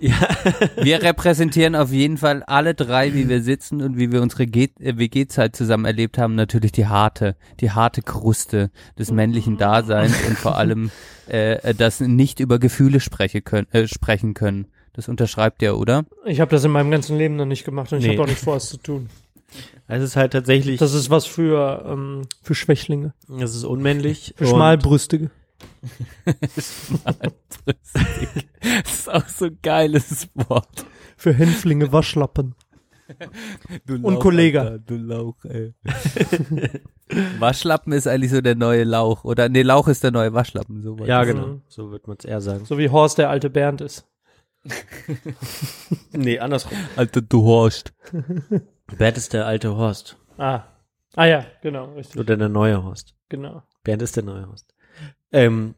Wir 0.82 1.02
repräsentieren 1.02 1.76
auf 1.76 1.92
jeden 1.92 2.16
Fall 2.16 2.42
alle 2.44 2.74
drei, 2.74 3.12
wie 3.14 3.28
wir 3.28 3.42
sitzen 3.42 3.82
und 3.82 3.98
wie 3.98 4.10
wir 4.10 4.22
unsere 4.22 4.44
äh, 4.44 4.68
WG-Zeit 4.80 5.54
zusammen 5.54 5.84
erlebt 5.84 6.16
haben, 6.18 6.34
natürlich 6.34 6.72
die 6.72 6.86
harte, 6.86 7.36
die 7.60 7.70
harte 7.72 8.00
Kruste 8.02 8.70
des 8.98 9.10
männlichen 9.12 9.58
Daseins 9.58 10.14
und 10.26 10.38
vor 10.38 10.56
allem 10.56 10.90
äh, 11.28 11.74
das 11.74 12.00
nicht 12.00 12.40
über 12.40 12.58
Gefühle 12.58 13.00
spreche 13.00 13.42
können, 13.42 13.68
äh, 13.72 13.86
sprechen 13.86 14.32
können. 14.34 14.66
Das 14.94 15.08
unterschreibt 15.08 15.62
ihr, 15.62 15.76
oder? 15.76 16.04
Ich 16.24 16.40
habe 16.40 16.50
das 16.50 16.64
in 16.64 16.70
meinem 16.70 16.90
ganzen 16.90 17.16
Leben 17.18 17.36
noch 17.36 17.46
nicht 17.46 17.64
gemacht 17.64 17.92
und 17.92 17.98
ich 17.98 18.06
Nee. 18.06 18.12
habe 18.12 18.22
auch 18.22 18.26
nicht 18.28 18.40
vor, 18.40 18.56
es 18.56 18.68
zu 18.70 18.78
tun. 18.78 19.10
Es 19.88 20.02
ist 20.02 20.16
halt 20.16 20.32
tatsächlich, 20.32 20.78
Das 20.78 20.94
ist 20.94 21.10
was 21.10 21.26
für, 21.26 21.84
ähm, 21.86 22.22
für 22.42 22.54
Schwächlinge, 22.54 23.12
es 23.40 23.54
ist 23.54 23.64
unmännlich. 23.64 24.34
für 24.36 24.44
und- 24.44 24.50
Schmalbrüstige. 24.50 25.30
Das 26.24 26.88
ist 28.92 29.10
auch 29.10 29.28
so 29.28 29.46
ein 29.46 29.58
geiles 29.62 30.28
Wort. 30.34 30.84
Für 31.16 31.32
Hänflinge, 31.32 31.92
Waschlappen. 31.92 32.54
Du 33.86 33.96
Und 33.96 34.20
Kollege. 34.20 34.60
Alter, 34.60 34.78
du 34.78 34.96
Lauch, 34.96 35.44
ey. 35.44 35.74
Waschlappen 37.38 37.92
ist 37.92 38.06
eigentlich 38.06 38.30
so 38.30 38.40
der 38.40 38.54
neue 38.54 38.84
Lauch. 38.84 39.24
Oder 39.24 39.48
nee, 39.48 39.62
Lauch 39.62 39.88
ist 39.88 40.02
der 40.02 40.12
neue 40.12 40.32
Waschlappen. 40.32 40.82
So 40.82 40.96
Ja, 41.04 41.24
genau. 41.24 41.60
So 41.68 41.90
wird 41.90 42.06
man 42.06 42.16
es 42.18 42.24
eher 42.24 42.40
sagen. 42.40 42.64
So 42.64 42.78
wie 42.78 42.88
Horst 42.88 43.18
der 43.18 43.30
alte 43.30 43.50
Bernd 43.50 43.80
ist. 43.80 44.06
Nee, 46.12 46.38
andersrum. 46.38 46.76
Alter, 46.96 47.22
du 47.22 47.42
horst. 47.42 47.92
Bernd 48.96 49.16
ist 49.16 49.32
der 49.32 49.46
alte 49.46 49.76
Horst. 49.76 50.16
Ah. 50.38 50.64
Ah 51.14 51.24
ja, 51.24 51.44
genau, 51.62 51.92
richtig. 51.94 52.20
Oder 52.20 52.36
der 52.36 52.48
neue 52.48 52.82
Horst. 52.82 53.14
Genau. 53.28 53.62
Bernd 53.82 54.02
ist 54.02 54.16
der 54.16 54.22
neue 54.22 54.46
Horst. 54.46 54.72
Ähm, 55.32 55.74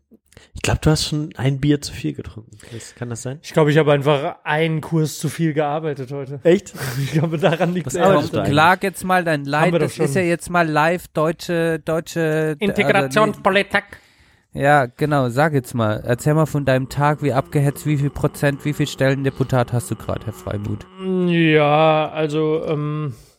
ich 0.55 0.63
glaube, 0.63 0.81
du 0.83 0.91
hast 0.91 1.07
schon 1.09 1.31
ein 1.37 1.61
Bier 1.61 1.81
zu 1.81 1.93
viel 1.93 2.13
getrunken. 2.13 2.59
Kann 2.97 3.11
das 3.11 3.23
sein? 3.23 3.39
Ich 3.43 3.53
glaube, 3.53 3.71
ich 3.71 3.79
habe 3.79 3.93
einfach 3.93 4.37
einen 4.45 4.81
Kurs 4.81 5.19
zu 5.19 5.29
viel 5.29 5.53
gearbeitet 5.53 6.11
heute. 6.13 6.41
Echt? 6.43 6.73
Ich 7.03 7.13
glaube, 7.13 7.39
daran 7.39 7.75
liegt 7.75 7.89
es? 7.89 7.95
Klag 7.95 8.83
jetzt 8.83 9.05
mal 9.05 9.25
dein 9.25 9.45
Leid. 9.45 9.75
Das 9.75 9.99
ist 9.99 10.13
schon. 10.13 10.23
ja 10.23 10.29
jetzt 10.29 10.51
mal 10.51 10.69
live 10.69 11.09
deutsche, 11.09 11.81
deutsche 11.81 12.57
Integrationspolitik. 12.59 13.75
Also, 13.75 13.87
nee, 14.53 14.63
ja, 14.63 14.87
genau. 14.87 15.29
Sag 15.29 15.53
jetzt 15.53 15.75
mal. 15.75 16.03
Erzähl 16.05 16.35
mal 16.35 16.47
von 16.47 16.65
deinem 16.65 16.89
Tag, 16.89 17.23
wie 17.23 17.33
abgehetzt, 17.33 17.87
wie 17.87 17.97
viel 17.97 18.11
Prozent, 18.11 18.65
wie 18.65 18.73
viel 18.73 18.87
Stellendeputat 18.87 19.73
hast 19.73 19.91
du 19.91 19.97
gerade, 19.97 20.27
Herr 20.27 20.33
Freimuth? 20.33 20.87
Ja, 21.27 22.11
also 22.11 22.65
ähm, 22.67 23.15
äh, 23.15 23.34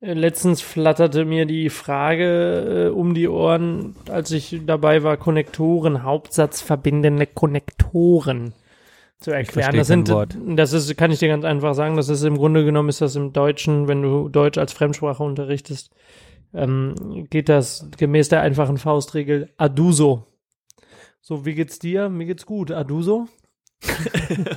letztens 0.00 0.60
flatterte 0.60 1.24
mir 1.24 1.46
die 1.46 1.70
Frage 1.70 2.88
äh, 2.88 2.94
um 2.94 3.14
die 3.14 3.28
Ohren, 3.28 3.96
als 4.08 4.30
ich 4.30 4.60
dabei 4.66 5.02
war, 5.02 5.16
Konnektoren, 5.16 6.02
Hauptsatz 6.02 6.60
verbindende 6.60 7.26
Konnektoren 7.26 8.52
zu 9.20 9.30
erklären. 9.30 9.76
Das 9.76 9.86
sind, 9.86 10.14
das 10.56 10.72
ist, 10.72 10.96
kann 10.96 11.10
ich 11.10 11.18
dir 11.18 11.28
ganz 11.28 11.44
einfach 11.44 11.74
sagen, 11.74 11.96
das 11.96 12.08
ist 12.08 12.22
im 12.22 12.36
Grunde 12.36 12.64
genommen 12.64 12.88
ist 12.88 13.00
das 13.00 13.16
im 13.16 13.32
Deutschen, 13.32 13.88
wenn 13.88 14.02
du 14.02 14.28
Deutsch 14.28 14.58
als 14.58 14.72
Fremdsprache 14.72 15.22
unterrichtest, 15.22 15.90
ähm, 16.52 17.26
geht 17.30 17.48
das 17.48 17.88
gemäß 17.96 18.28
der 18.28 18.42
einfachen 18.42 18.78
Faustregel 18.78 19.50
aduso. 19.56 20.26
So, 21.20 21.44
wie 21.44 21.54
geht's 21.54 21.78
dir? 21.78 22.08
Mir 22.08 22.26
geht's 22.26 22.46
gut. 22.46 22.70
Aduso? 22.70 23.28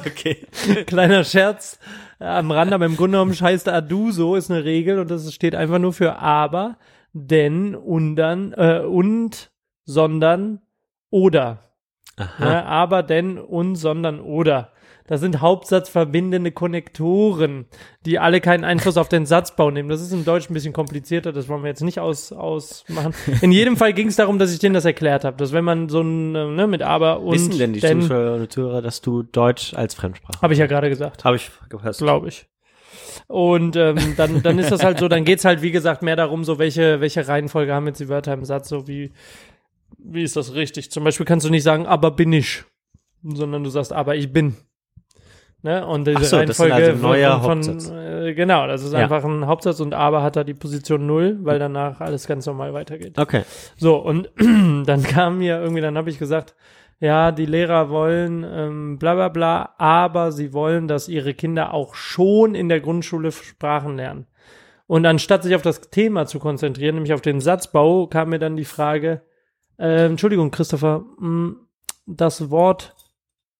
Okay. 0.06 0.48
Kleiner 0.86 1.24
Scherz 1.24 1.78
äh, 1.78 2.09
am 2.20 2.52
Rand, 2.52 2.74
aber 2.74 2.86
im 2.86 2.98
Grunde 2.98 3.18
genommen 3.18 3.34
heißt 3.34 3.70
Aduso 3.70 4.36
ist 4.36 4.52
eine 4.52 4.66
Regel 4.66 5.00
und 5.00 5.10
das 5.10 5.34
steht 5.34 5.56
einfach 5.56 5.80
nur 5.80 5.94
für 5.94 6.20
aber, 6.20 6.78
denn, 7.14 7.76
und 7.76 8.16
dann, 8.16 8.54
äh, 8.54 8.82
und, 8.82 9.52
sondern, 9.86 10.62
oder. 11.10 11.60
Aha. 12.18 12.46
Ne? 12.46 12.66
Aber, 12.66 13.04
denn, 13.04 13.38
und, 13.38 13.76
sondern, 13.76 14.20
oder. 14.20 14.72
Das 15.10 15.22
sind 15.22 15.42
hauptsatzverbindende 15.42 16.52
Konnektoren, 16.52 17.66
die 18.06 18.20
alle 18.20 18.42
keinen 18.42 18.64
Einfluss 18.64 18.96
auf 18.96 19.10
den 19.10 19.26
Satzbau 19.26 19.72
nehmen. 19.72 19.90
Das 19.90 20.02
ist 20.02 20.12
im 20.12 20.24
Deutsch 20.24 20.52
ein 20.52 20.54
bisschen 20.54 20.72
komplizierter, 20.72 21.34
das 21.34 21.48
wollen 21.48 21.64
wir 21.64 21.70
jetzt 21.70 21.82
nicht 21.82 22.00
aus, 22.00 22.32
ausmachen. 22.32 23.16
In 23.42 23.52
jedem 23.52 23.76
Fall 23.76 23.94
ging 23.94 24.10
es 24.10 24.18
darum, 24.18 24.38
dass 24.38 24.54
ich 24.54 24.60
denen 24.60 24.76
das 24.76 24.86
erklärt 24.86 25.24
habe, 25.24 25.36
dass 25.36 25.52
wenn 25.52 25.64
man 25.64 25.90
so 25.90 26.02
ein, 26.02 26.36
äh, 26.36 26.46
ne, 26.46 26.68
mit 26.68 26.84
aber 26.84 27.22
und 27.22 27.34
Wissen 27.34 27.58
denn 27.58 27.74
die 27.74 27.80
denn, 27.80 28.04
Zuschauer 28.04 28.36
und 28.36 28.52
Zuhörer, 28.52 28.84
dass 28.84 29.02
du 29.02 29.24
Deutsch 29.24 29.74
als 29.74 29.96
Fremdsprache 29.96 30.40
habe 30.44 30.54
ich 30.54 30.60
ja 30.60 30.68
gerade 30.68 30.90
gesagt. 30.90 31.24
Habe 31.24 31.38
ich 31.38 31.50
gehört. 31.70 31.98
glaube 31.98 32.28
ich. 32.28 32.46
Und 33.26 33.76
ähm, 33.78 33.98
dann, 34.16 34.44
dann 34.44 34.60
ist 34.60 34.72
das 34.72 34.84
halt 34.84 35.00
so, 35.00 35.08
dann 35.08 35.26
geht's 35.26 35.44
halt, 35.44 35.64
wie 35.64 35.72
gesagt, 35.72 36.04
mehr 36.04 36.18
darum, 36.18 36.44
so 36.44 36.60
welche, 36.60 37.02
welche 37.02 37.28
Reihenfolge 37.28 37.74
haben 37.74 37.88
jetzt 37.88 38.00
die 38.00 38.10
Wörter 38.10 38.34
im 38.34 38.46
Satz, 38.46 38.70
so 38.70 38.88
wie, 38.88 39.12
wie 39.98 40.22
ist 40.22 40.36
das 40.36 40.54
richtig? 40.54 40.92
Zum 40.92 41.04
Beispiel 41.04 41.26
kannst 41.26 41.48
du 41.48 41.50
nicht 41.50 41.64
sagen, 41.64 41.88
aber 41.88 42.12
bin 42.12 42.32
ich, 42.32 42.64
sondern 43.24 43.64
du 43.64 43.72
sagst, 43.72 43.92
aber 43.92 44.16
ich 44.16 44.32
bin. 44.32 44.56
Ne? 45.62 45.86
Und 45.86 46.08
diese 46.08 46.24
so, 46.24 46.38
Reihenfolge 46.38 46.74
also 46.74 47.02
neuer 47.08 47.42
von, 47.42 47.58
Hauptsatz. 47.58 47.90
äh, 47.92 48.34
genau, 48.34 48.66
das 48.68 48.84
ist 48.84 48.94
Ja. 48.94 49.00
einfach 49.00 49.24
ein 49.26 49.46
Hauptsatz 49.46 49.80
und 49.82 49.94
aber 49.94 50.24
hat 50.24 50.36
da 50.38 50.44
die 50.46 50.54
Position 50.54 51.06
null, 51.06 51.38
weil 51.42 51.60
danach 51.60 52.00
alles 52.00 52.28
ganz 52.28 52.46
normal 52.46 52.74
weitergeht. 52.74 53.18
Okay. 53.20 53.44
So, 53.78 53.98
und 53.98 54.30
dann 54.38 55.04
kam 55.04 55.40
mir 55.40 55.60
irgendwie, 55.62 55.82
dann 55.82 55.98
habe 55.98 56.10
ich 56.10 56.18
gesagt, 56.18 56.56
ja, 57.02 57.32
die 57.32 57.46
Lehrer 57.46 57.90
wollen 57.90 58.46
ähm, 58.50 58.98
bla 59.00 59.16
bla 59.16 59.30
bla, 59.30 59.74
aber 59.78 60.32
sie 60.32 60.54
wollen, 60.54 60.88
dass 60.88 61.08
ihre 61.10 61.34
Kinder 61.34 61.74
auch 61.74 61.94
schon 61.96 62.56
in 62.56 62.70
der 62.70 62.80
Grundschule 62.80 63.32
Sprachen 63.32 63.98
lernen. 63.98 64.28
Und 64.88 65.06
anstatt 65.06 65.44
sich 65.44 65.56
auf 65.56 65.62
das 65.62 65.90
Thema 65.92 66.26
zu 66.26 66.40
konzentrieren, 66.40 66.96
nämlich 66.96 67.14
auf 67.14 67.22
den 67.22 67.42
Satzbau, 67.42 68.08
kam 68.08 68.30
mir 68.30 68.40
dann 68.40 68.56
die 68.58 68.66
Frage, 68.66 69.22
äh, 69.78 70.06
Entschuldigung, 70.06 70.52
Christopher, 70.52 71.04
mh, 71.20 71.56
das 72.08 72.50
Wort 72.50 72.96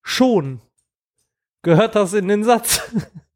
schon, 0.02 0.60
gehört 1.62 1.94
das 1.94 2.12
in 2.14 2.28
den 2.28 2.44
Satz? 2.44 2.90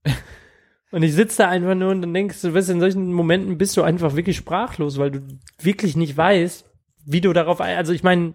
Und 0.90 1.02
ich 1.02 1.12
sitze 1.14 1.38
da 1.42 1.48
einfach 1.48 1.74
nur 1.74 1.90
und 1.90 2.02
dann 2.02 2.14
denkst 2.14 2.40
du, 2.42 2.55
weißt, 2.55 2.68
du, 2.68 2.74
in 2.74 2.78
solchen 2.80 3.12
Momenten 3.12 3.59
bist 3.59 3.76
du 3.76 3.82
einfach 3.82 4.14
wirklich 4.14 4.36
sprachlos, 4.36 4.96
weil 4.96 5.10
du 5.10 5.22
wirklich 5.60 5.96
nicht 5.96 6.16
weißt, 6.16 6.64
wie 7.05 7.20
du 7.20 7.32
darauf, 7.32 7.60
ein- 7.60 7.76
also 7.76 7.92
ich 7.92 8.05
meine, 8.05 8.34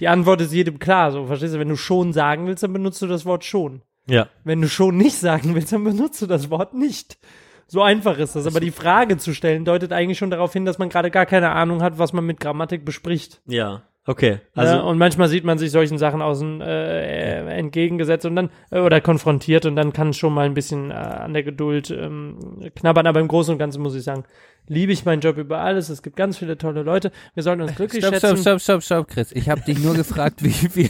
die 0.00 0.08
Antwort 0.08 0.40
ist 0.40 0.54
jedem 0.54 0.78
klar, 0.78 1.12
so, 1.12 1.26
verstehst 1.26 1.52
du, 1.54 1.58
wenn 1.58 1.68
du 1.68 1.76
schon 1.76 2.14
sagen 2.14 2.46
willst, 2.46 2.62
dann 2.62 2.72
benutzt 2.72 3.02
du 3.02 3.06
das 3.06 3.26
Wort 3.26 3.44
schon. 3.44 3.82
Ja. 4.06 4.28
Wenn 4.44 4.62
du 4.62 4.68
schon 4.70 4.96
nicht 4.96 5.16
sagen 5.18 5.54
willst, 5.54 5.72
dann 5.74 5.84
benutzt 5.84 6.22
du 6.22 6.26
das 6.26 6.48
Wort 6.48 6.72
nicht. 6.72 7.18
So 7.66 7.82
einfach 7.82 8.16
ist 8.18 8.34
das. 8.34 8.46
Aber 8.46 8.60
die 8.60 8.70
Frage 8.70 9.18
zu 9.18 9.34
stellen 9.34 9.66
deutet 9.66 9.92
eigentlich 9.92 10.16
schon 10.18 10.30
darauf 10.30 10.54
hin, 10.54 10.64
dass 10.64 10.78
man 10.78 10.88
gerade 10.88 11.10
gar 11.10 11.26
keine 11.26 11.50
Ahnung 11.50 11.82
hat, 11.82 11.98
was 11.98 12.14
man 12.14 12.24
mit 12.24 12.40
Grammatik 12.40 12.86
bespricht. 12.86 13.42
Ja. 13.46 13.82
Okay. 14.10 14.40
Also 14.56 14.72
Also, 14.72 14.88
und 14.88 14.98
manchmal 14.98 15.28
sieht 15.28 15.44
man 15.44 15.56
sich 15.56 15.70
solchen 15.70 15.96
Sachen 15.96 16.20
außen 16.20 16.60
äh, 16.62 17.46
entgegengesetzt 17.56 18.26
und 18.26 18.34
dann 18.34 18.50
äh, 18.72 18.80
oder 18.80 19.00
konfrontiert 19.00 19.66
und 19.66 19.76
dann 19.76 19.92
kann 19.92 20.08
es 20.08 20.16
schon 20.16 20.34
mal 20.34 20.46
ein 20.46 20.54
bisschen 20.54 20.90
äh, 20.90 20.94
an 20.94 21.32
der 21.32 21.44
Geduld 21.44 21.92
ähm, 21.92 22.36
knabbern. 22.74 23.06
Aber 23.06 23.20
im 23.20 23.28
Großen 23.28 23.52
und 23.52 23.58
Ganzen 23.58 23.80
muss 23.80 23.94
ich 23.94 24.02
sagen, 24.02 24.24
liebe 24.70 24.92
ich 24.92 25.04
meinen 25.04 25.20
Job 25.20 25.36
über 25.36 25.58
alles. 25.58 25.88
Es 25.88 26.00
gibt 26.02 26.16
ganz 26.16 26.38
viele 26.38 26.56
tolle 26.56 26.82
Leute. 26.82 27.10
Wir 27.34 27.42
sollten 27.42 27.62
uns 27.62 27.74
glücklich 27.74 28.02
Stopp, 28.04 28.14
schätzen. 28.14 28.36
stopp, 28.36 28.60
stopp, 28.60 28.82
stopp, 28.82 28.82
stopp, 28.82 29.08
Chris. 29.08 29.32
Ich 29.32 29.50
habe 29.50 29.60
dich 29.62 29.78
nur 29.80 29.94
gefragt, 29.94 30.42
wie 30.44 30.50
viel, 30.50 30.88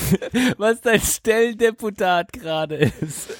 was 0.58 0.80
dein 0.80 1.00
Stellendeputat 1.00 2.32
gerade 2.32 2.74
ist. 2.76 3.30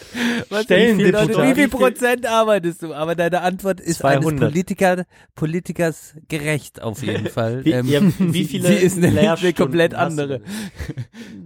Was, 0.49 0.65
Stellendeputat? 0.65 1.29
Wie 1.29 1.35
viel, 1.35 1.45
wie 1.45 1.55
viel 1.55 1.69
Prozent 1.69 2.27
arbeitest 2.27 2.83
du? 2.83 2.95
Aber 2.95 3.17
deine 3.17 3.43
Antwort 3.43 3.81
ist 3.81 3.99
200. 3.99 4.25
eines 4.25 4.41
Politiker, 4.41 5.05
Politikers 5.35 6.15
gerecht 6.29 6.81
auf 6.81 7.03
jeden 7.03 7.27
Fall. 7.29 7.65
wie, 7.65 7.73
Ähm, 7.73 7.89
ja, 7.89 8.01
wie 8.19 8.45
viele 8.45 8.69
Sie 8.69 8.75
ist 8.75 9.03
eine, 9.03 9.53
komplett 9.53 9.95
andere. 9.95 10.43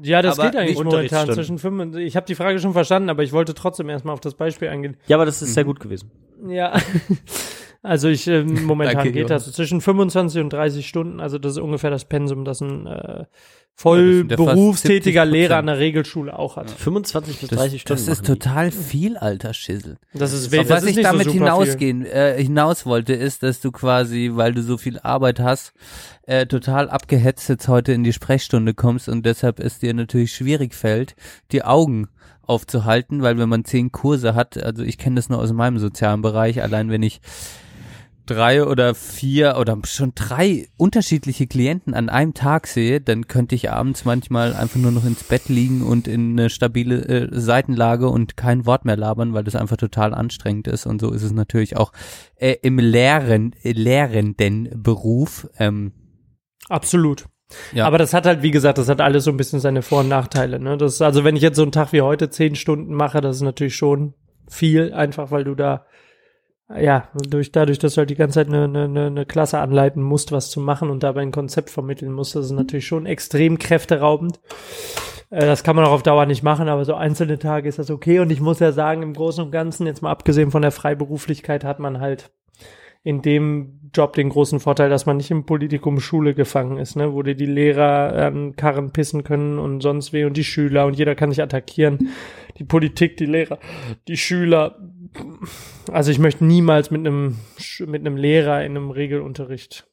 Ja, 0.02 0.20
das 0.20 0.38
Aber 0.38 0.50
geht 0.50 0.60
eigentlich 0.60 0.84
momentan 0.84 1.32
zwischen 1.32 1.58
fünf 1.58 1.80
und 1.80 1.96
ich 1.96 2.16
habe 2.16 2.26
die 2.26 2.34
Frage 2.34 2.58
schon 2.58 2.74
verstanden, 2.74 3.08
aber 3.08 3.22
ich 3.22 3.32
wollte 3.32 3.54
trotzdem 3.54 3.88
erstmal 3.88 4.12
auf 4.12 4.20
das 4.20 4.34
Beispiel 4.34 4.68
eingehen. 4.68 4.98
Ja, 5.06 5.16
aber 5.16 5.24
das 5.24 5.40
ist 5.40 5.54
sehr 5.54 5.64
gut 5.64 5.80
gewesen. 5.80 6.10
Ja. 6.46 6.78
Also 7.86 8.08
ich 8.08 8.26
ähm, 8.26 8.64
momentan 8.66 8.96
Danke, 8.96 9.12
geht 9.12 9.30
das 9.30 9.50
zwischen 9.52 9.80
25 9.80 10.42
und 10.42 10.52
30 10.52 10.86
Stunden, 10.88 11.20
also 11.20 11.38
das 11.38 11.52
ist 11.52 11.58
ungefähr 11.58 11.90
das 11.90 12.04
Pensum, 12.04 12.44
das 12.44 12.60
ein 12.60 12.86
äh, 12.86 13.20
Ja, 13.20 13.26
voll 13.74 14.26
ja 14.28 14.36
berufstätiger 14.36 15.22
70%. 15.22 15.24
Lehrer 15.26 15.56
an 15.58 15.66
der 15.66 15.78
Regelschule 15.78 16.38
auch 16.38 16.56
hat. 16.56 16.70
25 16.70 17.40
bis 17.40 17.48
Das, 17.50 17.58
30 17.58 17.80
Stunden. 17.82 18.06
das 18.06 18.08
ist 18.18 18.26
total 18.26 18.70
viel, 18.70 19.16
alter 19.16 19.52
Schissel. 19.54 19.98
Das 20.14 20.32
ist 20.32 20.46
Auf 20.46 20.66
das 20.66 20.68
was 20.70 20.82
ist 20.84 20.90
ich 20.90 20.96
so 20.96 21.02
damit 21.02 21.24
viel. 21.30 21.34
hinausgehen, 21.34 22.04
äh, 22.06 22.42
hinaus 22.42 22.86
wollte, 22.86 23.12
ist, 23.12 23.42
dass 23.42 23.60
du 23.60 23.70
quasi, 23.72 24.30
weil 24.34 24.54
du 24.54 24.62
so 24.62 24.78
viel 24.78 24.98
Arbeit 25.00 25.40
hast, 25.40 25.72
äh, 26.22 26.46
total 26.46 26.88
abgehetzt 26.88 27.48
jetzt 27.48 27.68
heute 27.68 27.92
in 27.92 28.02
die 28.02 28.12
Sprechstunde 28.14 28.74
kommst 28.74 29.08
und 29.08 29.24
deshalb 29.26 29.60
es 29.60 29.78
dir 29.78 29.92
natürlich 29.94 30.34
schwierig 30.34 30.74
fällt, 30.74 31.14
die 31.52 31.62
Augen 31.62 32.08
aufzuhalten, 32.42 33.22
weil 33.22 33.38
wenn 33.38 33.48
man 33.48 33.64
zehn 33.64 33.92
Kurse 33.92 34.34
hat, 34.34 34.56
also 34.62 34.82
ich 34.84 34.98
kenne 34.98 35.16
das 35.16 35.28
nur 35.28 35.38
aus 35.40 35.52
meinem 35.52 35.78
sozialen 35.78 36.22
Bereich, 36.22 36.62
allein 36.62 36.90
wenn 36.90 37.02
ich 37.02 37.20
drei 38.26 38.64
oder 38.64 38.94
vier 38.94 39.56
oder 39.58 39.78
schon 39.84 40.12
drei 40.14 40.68
unterschiedliche 40.76 41.46
Klienten 41.46 41.94
an 41.94 42.08
einem 42.08 42.34
Tag 42.34 42.66
sehe, 42.66 43.00
dann 43.00 43.28
könnte 43.28 43.54
ich 43.54 43.70
abends 43.70 44.04
manchmal 44.04 44.54
einfach 44.54 44.80
nur 44.80 44.92
noch 44.92 45.04
ins 45.04 45.24
Bett 45.24 45.48
liegen 45.48 45.82
und 45.82 46.08
in 46.08 46.32
eine 46.32 46.50
stabile 46.50 47.04
äh, 47.04 47.28
Seitenlage 47.30 48.08
und 48.08 48.36
kein 48.36 48.66
Wort 48.66 48.84
mehr 48.84 48.96
labern, 48.96 49.32
weil 49.34 49.44
das 49.44 49.56
einfach 49.56 49.76
total 49.76 50.14
anstrengend 50.14 50.68
ist. 50.68 50.86
Und 50.86 51.00
so 51.00 51.12
ist 51.12 51.22
es 51.22 51.32
natürlich 51.32 51.76
auch 51.76 51.92
äh, 52.36 52.56
im 52.62 52.78
Lehren, 52.78 53.54
äh, 53.62 53.72
lehrenden 53.72 54.70
Beruf. 54.82 55.48
Ähm, 55.58 55.92
Absolut. 56.68 57.26
Ja. 57.72 57.86
Aber 57.86 57.98
das 57.98 58.12
hat 58.12 58.26
halt, 58.26 58.42
wie 58.42 58.50
gesagt, 58.50 58.78
das 58.78 58.88
hat 58.88 59.00
alles 59.00 59.24
so 59.24 59.30
ein 59.30 59.36
bisschen 59.36 59.60
seine 59.60 59.82
Vor- 59.82 60.00
und 60.00 60.08
Nachteile. 60.08 60.58
Ne? 60.58 60.76
Das, 60.76 61.00
also 61.00 61.24
wenn 61.24 61.36
ich 61.36 61.42
jetzt 61.42 61.56
so 61.56 61.62
einen 61.62 61.72
Tag 61.72 61.92
wie 61.92 62.02
heute 62.02 62.28
zehn 62.28 62.56
Stunden 62.56 62.92
mache, 62.94 63.20
das 63.20 63.36
ist 63.36 63.42
natürlich 63.42 63.76
schon 63.76 64.14
viel, 64.48 64.92
einfach 64.92 65.30
weil 65.30 65.44
du 65.44 65.54
da, 65.54 65.86
ja, 66.74 67.08
durch, 67.14 67.52
dadurch, 67.52 67.78
dass 67.78 67.94
du 67.94 67.98
halt 67.98 68.10
die 68.10 68.16
ganze 68.16 68.34
Zeit 68.34 68.48
eine, 68.48 68.64
eine, 68.64 69.06
eine 69.06 69.26
Klasse 69.26 69.58
anleiten 69.58 70.02
musst, 70.02 70.32
was 70.32 70.50
zu 70.50 70.60
machen 70.60 70.90
und 70.90 71.02
dabei 71.02 71.22
ein 71.22 71.30
Konzept 71.30 71.70
vermitteln 71.70 72.12
musst, 72.12 72.34
das 72.34 72.46
ist 72.46 72.52
natürlich 72.52 72.86
schon 72.86 73.06
extrem 73.06 73.58
kräfteraubend. 73.58 74.40
Äh, 75.30 75.46
Das 75.46 75.62
kann 75.62 75.76
man 75.76 75.84
auch 75.84 75.92
auf 75.92 76.02
Dauer 76.02 76.26
nicht 76.26 76.42
machen, 76.42 76.68
aber 76.68 76.84
so 76.84 76.94
einzelne 76.94 77.38
Tage 77.38 77.68
ist 77.68 77.78
das 77.78 77.90
okay. 77.90 78.18
Und 78.18 78.30
ich 78.30 78.40
muss 78.40 78.58
ja 78.58 78.72
sagen, 78.72 79.02
im 79.02 79.14
Großen 79.14 79.44
und 79.44 79.52
Ganzen, 79.52 79.86
jetzt 79.86 80.02
mal 80.02 80.10
abgesehen 80.10 80.50
von 80.50 80.62
der 80.62 80.72
Freiberuflichkeit, 80.72 81.62
hat 81.62 81.78
man 81.78 82.00
halt 82.00 82.30
in 83.04 83.22
dem 83.22 83.78
Job 83.94 84.14
den 84.14 84.30
großen 84.30 84.58
Vorteil, 84.58 84.90
dass 84.90 85.06
man 85.06 85.18
nicht 85.18 85.30
im 85.30 85.46
Politikum 85.46 86.00
Schule 86.00 86.34
gefangen 86.34 86.78
ist, 86.78 86.96
ne, 86.96 87.12
wo 87.12 87.22
dir 87.22 87.36
die 87.36 87.46
Lehrer 87.46 88.12
an 88.26 88.56
Karren 88.56 88.90
pissen 88.90 89.22
können 89.22 89.60
und 89.60 89.80
sonst 89.80 90.12
weh 90.12 90.24
und 90.24 90.36
die 90.36 90.42
Schüler 90.42 90.86
und 90.86 90.98
jeder 90.98 91.14
kann 91.14 91.30
sich 91.30 91.40
attackieren. 91.40 92.08
Die 92.58 92.64
Politik, 92.64 93.16
die 93.16 93.26
Lehrer, 93.26 93.60
die 94.08 94.16
Schüler. 94.16 94.76
Also 95.90 96.10
ich 96.10 96.18
möchte 96.18 96.44
niemals 96.44 96.90
mit 96.90 97.06
einem 97.06 97.38
mit 97.86 98.00
einem 98.00 98.16
Lehrer 98.16 98.64
in 98.64 98.76
einem 98.76 98.90
Regelunterricht 98.90 99.86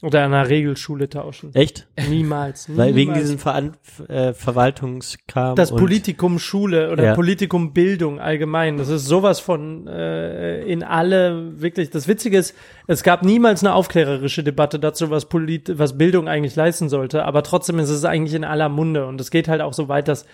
oder 0.00 0.24
einer 0.24 0.48
Regelschule 0.48 1.08
tauschen. 1.08 1.52
Echt? 1.54 1.88
Niemals. 2.08 2.68
Weil 2.68 2.94
wegen 2.94 3.12
niemals. 3.12 3.20
diesem 3.20 3.38
Veran 3.38 3.76
äh, 4.06 4.32
Verwaltungskram. 4.32 5.56
das 5.56 5.74
Politikum 5.74 6.38
Schule 6.38 6.92
oder 6.92 7.04
Ja. 7.04 7.14
Politikum 7.14 7.72
Bildung 7.72 8.20
allgemein, 8.20 8.76
das 8.76 8.88
ist 8.90 9.06
sowas 9.06 9.40
von 9.40 9.88
äh, 9.88 10.62
in 10.62 10.84
alle 10.84 11.60
wirklich. 11.60 11.90
Das 11.90 12.06
Witzige 12.06 12.38
ist, 12.38 12.54
es 12.86 13.02
gab 13.02 13.24
niemals 13.24 13.64
eine 13.64 13.74
aufklärerische 13.74 14.44
Debatte 14.44 14.78
dazu, 14.78 15.10
was 15.10 15.28
Polit 15.28 15.78
was 15.78 15.98
Bildung 15.98 16.28
eigentlich 16.28 16.54
leisten 16.54 16.88
sollte, 16.88 17.24
aber 17.24 17.42
trotzdem 17.42 17.80
ist 17.80 17.90
es 17.90 18.04
eigentlich 18.04 18.34
in 18.34 18.44
aller 18.44 18.68
Munde 18.68 19.06
und 19.06 19.20
es 19.20 19.32
geht 19.32 19.48
halt 19.48 19.60
auch 19.60 19.74
so 19.74 19.88
weit, 19.88 20.06
dass 20.06 20.26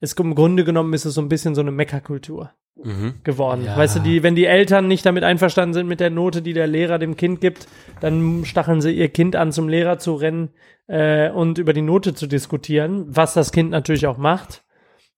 es 0.00 0.12
im 0.12 0.36
Grunde 0.36 0.62
genommen 0.62 0.94
ist 0.94 1.04
es 1.04 1.14
so 1.14 1.20
ein 1.20 1.28
bisschen 1.28 1.56
so 1.56 1.60
eine 1.60 1.72
Meckerkultur 1.72 2.52
Mhm. 2.82 3.14
geworden. 3.24 3.66
Weißt 3.66 3.96
du, 3.96 4.00
die, 4.00 4.22
wenn 4.22 4.36
die 4.36 4.46
Eltern 4.46 4.86
nicht 4.86 5.04
damit 5.04 5.24
einverstanden 5.24 5.74
sind 5.74 5.88
mit 5.88 6.00
der 6.00 6.10
Note, 6.10 6.42
die 6.42 6.52
der 6.52 6.66
Lehrer 6.66 6.98
dem 6.98 7.16
Kind 7.16 7.40
gibt, 7.40 7.66
dann 8.00 8.44
stacheln 8.44 8.80
sie 8.80 8.92
ihr 8.92 9.08
Kind 9.08 9.34
an, 9.34 9.52
zum 9.52 9.68
Lehrer 9.68 9.98
zu 9.98 10.14
rennen 10.14 10.50
äh, 10.86 11.30
und 11.30 11.58
über 11.58 11.72
die 11.72 11.82
Note 11.82 12.14
zu 12.14 12.26
diskutieren, 12.26 13.04
was 13.08 13.34
das 13.34 13.52
Kind 13.52 13.70
natürlich 13.70 14.06
auch 14.06 14.18
macht. 14.18 14.62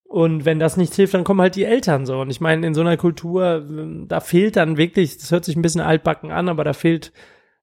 Und 0.05 0.45
wenn 0.45 0.59
das 0.59 0.77
nichts 0.77 0.97
hilft, 0.97 1.15
dann 1.15 1.23
kommen 1.23 1.41
halt 1.41 1.55
die 1.55 1.65
Eltern 1.65 2.05
so. 2.05 2.21
Und 2.21 2.31
ich 2.31 2.41
meine, 2.41 2.67
in 2.67 2.75
so 2.75 2.81
einer 2.81 2.97
Kultur, 2.97 3.65
ähm, 3.69 4.07
da 4.09 4.21
fehlt 4.21 4.57
dann 4.57 4.77
wirklich, 4.77 5.19
das 5.19 5.31
hört 5.31 5.45
sich 5.45 5.55
ein 5.55 5.63
bisschen 5.63 5.81
altbacken 5.81 6.33
an, 6.33 6.49
aber 6.49 6.65
da 6.65 6.73
fehlt 6.73 7.13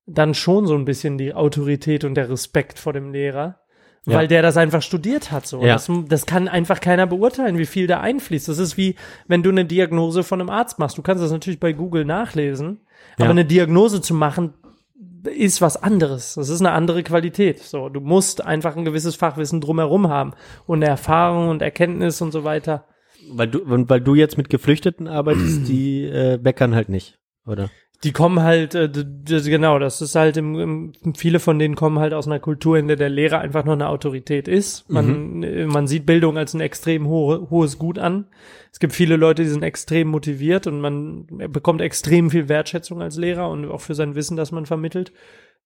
dann 0.05 0.33
schon 0.33 0.65
so 0.65 0.75
ein 0.75 0.85
bisschen 0.85 1.17
die 1.17 1.33
Autorität 1.33 2.05
und 2.05 2.15
der 2.15 2.29
Respekt 2.29 2.79
vor 2.79 2.93
dem 2.93 3.11
Lehrer. 3.11 3.59
Ja. 4.05 4.17
Weil 4.17 4.27
der 4.27 4.41
das 4.41 4.55
einfach 4.55 4.81
studiert 4.81 5.31
hat, 5.31 5.45
so. 5.47 5.61
Ja. 5.61 5.73
Das, 5.73 5.91
das 6.07 6.25
kann 6.25 6.47
einfach 6.47 6.79
keiner 6.79 7.07
beurteilen, 7.07 7.57
wie 7.57 7.65
viel 7.65 7.87
da 7.87 7.99
einfließt. 7.99 8.47
Das 8.47 8.57
ist 8.57 8.77
wie, 8.77 8.95
wenn 9.27 9.43
du 9.43 9.49
eine 9.49 9.65
Diagnose 9.65 10.23
von 10.23 10.39
einem 10.39 10.49
Arzt 10.49 10.79
machst. 10.79 10.97
Du 10.97 11.01
kannst 11.01 11.21
das 11.23 11.31
natürlich 11.31 11.59
bei 11.59 11.73
Google 11.73 12.05
nachlesen, 12.05 12.79
Ja. 13.17 13.25
aber 13.25 13.31
eine 13.31 13.43
Diagnose 13.45 14.01
zu 14.01 14.13
machen, 14.13 14.53
ist 15.25 15.61
was 15.61 15.81
anderes. 15.81 16.35
Das 16.35 16.47
ist 16.47 16.61
eine 16.61 16.71
andere 16.71 17.03
Qualität. 17.03 17.59
So, 17.59 17.89
du 17.89 17.99
musst 17.99 18.45
einfach 18.45 18.77
ein 18.77 18.85
gewisses 18.85 19.15
Fachwissen 19.15 19.59
drumherum 19.59 20.07
haben 20.07 20.33
und 20.65 20.77
eine 20.81 20.87
Erfahrung 20.89 21.49
und 21.49 21.61
Erkenntnis 21.61 22.21
und 22.21 22.31
so 22.31 22.43
weiter. 22.45 22.85
Weil 23.33 23.47
du, 23.49 23.59
weil 23.65 23.99
du 23.99 24.15
jetzt 24.15 24.37
mit 24.37 24.49
Geflüchteten 24.49 25.07
arbeitest, 25.09 25.67
die 25.67 26.05
äh, 26.05 26.37
meckern 26.37 26.73
halt 26.75 26.87
nicht, 26.87 27.19
oder? 27.45 27.69
Die 28.03 28.11
kommen 28.11 28.43
halt, 28.43 28.75
äh, 28.75 28.89
genau, 29.25 29.79
das 29.79 30.01
ist 30.01 30.13
halt, 30.13 30.37
im, 30.37 30.59
im, 31.03 31.15
viele 31.15 31.39
von 31.39 31.57
denen 31.57 31.75
kommen 31.75 31.97
halt 31.97 32.13
aus 32.13 32.27
einer 32.27 32.39
Kultur, 32.39 32.77
in 32.77 32.87
der 32.87 32.95
der 32.95 33.09
Lehrer 33.09 33.39
einfach 33.39 33.65
noch 33.65 33.73
eine 33.73 33.87
Autorität 33.89 34.47
ist. 34.47 34.87
Man, 34.89 35.41
äh, 35.41 35.65
man 35.65 35.87
sieht 35.87 36.05
Bildung 36.05 36.37
als 36.37 36.53
ein 36.53 36.61
extrem 36.61 37.07
hohe, 37.07 37.49
hohes 37.49 37.79
Gut 37.79 37.97
an. 37.97 38.27
Es 38.71 38.79
gibt 38.79 38.93
viele 38.93 39.15
Leute, 39.15 39.43
die 39.43 39.49
sind 39.49 39.63
extrem 39.63 40.09
motiviert 40.09 40.67
und 40.67 40.79
man 40.79 41.25
bekommt 41.51 41.81
extrem 41.81 42.29
viel 42.29 42.47
Wertschätzung 42.49 43.01
als 43.01 43.17
Lehrer 43.17 43.49
und 43.49 43.65
auch 43.65 43.81
für 43.81 43.95
sein 43.95 44.13
Wissen, 44.13 44.37
das 44.37 44.51
man 44.51 44.67
vermittelt. 44.67 45.11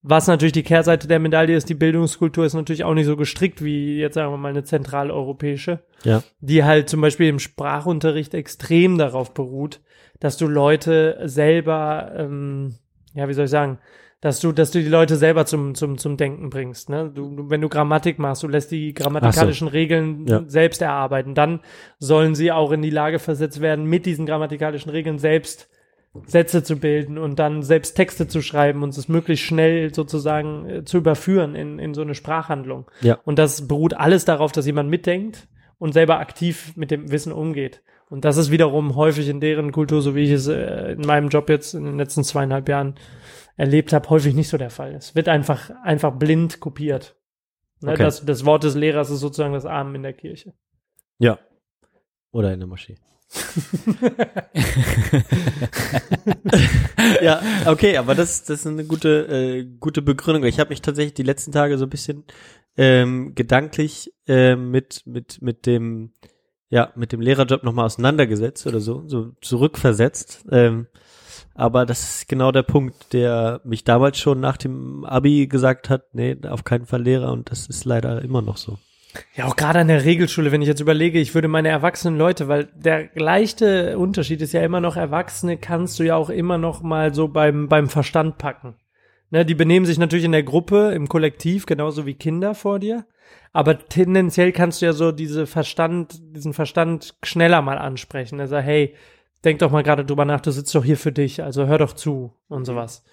Was 0.03 0.25
natürlich 0.25 0.53
die 0.53 0.63
Kehrseite 0.63 1.07
der 1.07 1.19
Medaille 1.19 1.55
ist, 1.55 1.69
die 1.69 1.75
Bildungskultur 1.75 2.43
ist 2.43 2.55
natürlich 2.55 2.83
auch 2.83 2.95
nicht 2.95 3.05
so 3.05 3.15
gestrickt 3.15 3.63
wie 3.63 3.97
jetzt 3.97 4.15
sagen 4.15 4.31
wir 4.31 4.37
mal 4.37 4.49
eine 4.49 4.63
zentraleuropäische 4.63 5.81
Ja. 6.03 6.23
die 6.39 6.63
halt 6.63 6.89
zum 6.89 7.01
Beispiel 7.01 7.27
im 7.27 7.37
Sprachunterricht 7.37 8.33
extrem 8.33 8.97
darauf 8.97 9.33
beruht, 9.33 9.79
dass 10.22 10.38
du 10.38 10.48
Leute 10.48 11.19
selber, 11.26 12.14
ähm, 12.15 12.76
ja, 13.14 13.27
wie 13.27 13.34
soll 13.34 13.45
ich 13.45 13.52
sagen, 13.52 13.80
dass 14.22 14.39
du, 14.39 14.52
dass 14.52 14.69
du 14.69 14.80
die 14.80 14.88
Leute 14.88 15.15
selber 15.18 15.45
zum, 15.45 15.73
zum, 15.73 15.98
zum 15.98 16.15
Denken 16.15 16.52
bringst. 16.52 16.89
Ne? 16.89 17.11
Du, 17.14 17.49
wenn 17.49 17.60
du 17.60 17.69
Grammatik 17.69 18.19
machst, 18.19 18.43
du 18.43 18.48
lässt 18.48 18.72
die 18.72 18.93
grammatikalischen 18.93 19.68
Regeln 19.68 20.27
Ja. 20.27 20.43
selbst 20.45 20.81
erarbeiten, 20.84 21.34
dann 21.34 21.60
sollen 21.98 22.35
sie 22.35 22.52
auch 22.52 22.72
in 22.72 22.84
die 22.84 22.91
Lage 22.91 23.18
versetzt 23.18 23.61
werden, 23.61 23.84
mit 23.85 24.06
diesen 24.06 24.27
grammatikalischen 24.27 24.91
Regeln 24.91 25.18
selbst 25.18 25.68
Sätze 26.27 26.61
zu 26.61 26.77
bilden 26.77 27.18
und 27.18 27.39
dann 27.39 27.64
selbst 27.64 27.95
Texte 27.95 28.27
zu 28.27 28.41
schreiben 28.41 28.84
und 28.84 28.95
es 28.95 29.07
möglichst 29.07 29.45
schnell 29.45 29.93
sozusagen 29.93 30.69
äh, 30.69 30.85
zu 30.85 30.98
überführen 30.98 31.56
in, 31.56 31.80
in 31.80 31.93
so 31.93 32.02
eine 32.02 32.15
Sprachhandlung. 32.15 32.91
Ja. 32.99 33.18
Und 33.23 33.39
das 33.39 33.68
beruht 33.68 33.95
alles 33.95 34.26
darauf, 34.26 34.52
dass 34.52 34.65
jemand 34.65 34.89
mitdenkt 34.89 35.48
und 35.80 35.93
selber 35.93 36.19
aktiv 36.19 36.73
mit 36.76 36.91
dem 36.91 37.11
Wissen 37.11 37.31
umgeht. 37.31 37.81
Und 38.11 38.25
das 38.25 38.35
ist 38.35 38.51
wiederum 38.51 38.97
häufig 38.97 39.29
in 39.29 39.39
deren 39.39 39.71
Kultur, 39.71 40.01
so 40.01 40.15
wie 40.15 40.25
ich 40.25 40.31
es 40.31 40.47
äh, 40.47 40.91
in 40.91 41.01
meinem 41.01 41.29
Job 41.29 41.49
jetzt 41.49 41.73
in 41.73 41.85
den 41.85 41.97
letzten 41.97 42.25
zweieinhalb 42.25 42.67
Jahren 42.67 42.95
erlebt 43.55 43.93
habe, 43.93 44.09
häufig 44.09 44.35
nicht 44.35 44.49
so 44.49 44.57
der 44.57 44.69
Fall. 44.69 44.93
Es 44.95 45.15
wird 45.15 45.29
einfach, 45.29 45.69
einfach 45.81 46.11
blind 46.11 46.59
kopiert. 46.59 47.15
Ne, 47.79 47.93
Okay. 47.93 48.03
das, 48.03 48.25
das 48.25 48.43
Wort 48.43 48.65
des 48.65 48.75
Lehrers 48.75 49.09
ist 49.09 49.21
sozusagen 49.21 49.53
das 49.53 49.65
Amen 49.65 49.95
in 49.95 50.03
der 50.03 50.11
Kirche. 50.11 50.53
Ja. 51.19 51.39
Oder 52.31 52.51
in 52.51 52.59
der 52.59 52.67
Moschee. 52.67 52.97
ja, 57.21 57.41
okay, 57.65 57.95
aber 57.95 58.13
das, 58.13 58.43
das 58.43 58.59
ist 58.59 58.67
eine 58.67 58.83
gute, 58.83 59.27
äh, 59.29 59.63
gute 59.79 60.01
Begründung. 60.01 60.43
Ich 60.43 60.59
habe 60.59 60.71
mich 60.71 60.81
tatsächlich 60.81 61.13
die 61.13 61.23
letzten 61.23 61.53
Tage 61.53 61.77
so 61.77 61.85
ein 61.85 61.89
bisschen 61.89 62.25
ähm, 62.75 63.35
gedanklich 63.35 64.11
äh, 64.27 64.57
mit, 64.57 65.03
mit, 65.05 65.41
mit 65.41 65.65
dem, 65.65 66.11
ja, 66.72 66.89
mit 66.95 67.11
dem 67.11 67.22
Lehrerjob 67.22 67.64
nochmal 67.64 67.85
auseinandergesetzt 67.85 68.65
oder 68.65 68.80
so, 68.80 69.03
so 69.06 69.34
zurückversetzt. 69.41 70.45
Ähm, 70.52 70.88
aber 71.53 71.85
das 71.85 72.02
ist 72.02 72.30
genau 72.30 72.52
der 72.53 72.64
Punkt, 72.64 73.14
der 73.14 73.60
mich 73.65 73.84
damals 73.84 74.18
schon 74.18 74.39
nach 74.39 74.56
dem 74.56 75.03
Abi 75.03 75.48
gesagt 75.48 75.89
hat, 75.89 76.06
nee, 76.14 76.38
auf 76.49 76.64
keinen 76.64 76.85
Fall 76.85 77.03
Lehrer 77.03 77.31
und 77.34 77.52
das 77.52 77.68
ist 77.68 77.84
leider 77.84 78.22
immer 78.22 78.41
noch 78.41 78.56
so. 78.56 78.80
Ja, 79.35 79.45
auch 79.45 79.57
gerade 79.57 79.80
an 79.80 79.89
der 79.89 80.06
Regelschule, 80.06 80.53
wenn 80.53 80.61
ich 80.61 80.69
jetzt 80.69 80.80
überlege, 80.80 81.19
ich 81.19 81.35
würde 81.35 81.49
meine 81.49 81.68
erwachsenen 81.68 82.18
Leute, 82.18 82.48
weil 82.48 82.69
der 82.73 83.10
leichte 83.15 83.98
Unterschied 83.99 84.41
ist 84.41 84.53
ja 84.53 84.64
immer 84.64 84.80
noch, 84.80 84.95
Erwachsene 84.95 85.57
kannst 85.57 85.99
du 85.99 86.03
ja 86.03 86.15
auch 86.15 86.30
immer 86.30 86.57
noch 86.57 86.81
mal 86.81 87.14
so 87.14 87.27
beim, 87.27 87.68
beim 87.68 87.89
Verstand 87.89 88.38
packen. 88.38 88.76
Ne, 89.31 89.45
die 89.45 89.55
benehmen 89.55 89.85
sich 89.85 89.97
natürlich 89.97 90.25
in 90.25 90.33
der 90.33 90.43
Gruppe, 90.43 90.91
im 90.91 91.07
Kollektiv, 91.07 91.65
genauso 91.65 92.05
wie 92.05 92.15
Kinder 92.15 92.53
vor 92.53 92.79
dir. 92.79 93.05
Aber 93.53 93.79
tendenziell 93.79 94.51
kannst 94.51 94.81
du 94.81 94.85
ja 94.85 94.93
so 94.93 95.13
diese 95.13 95.47
Verstand, 95.47 96.19
diesen 96.35 96.53
Verstand 96.53 97.15
schneller 97.23 97.61
mal 97.61 97.77
ansprechen. 97.77 98.41
Also, 98.41 98.57
hey, 98.57 98.93
denk 99.45 99.59
doch 99.59 99.71
mal 99.71 99.83
gerade 99.83 100.05
drüber 100.05 100.25
nach, 100.25 100.41
du 100.41 100.51
sitzt 100.51 100.75
doch 100.75 100.83
hier 100.83 100.97
für 100.97 101.13
dich, 101.13 101.43
also 101.43 101.65
hör 101.65 101.77
doch 101.77 101.93
zu 101.93 102.33
und 102.49 102.65
sowas. 102.65 103.03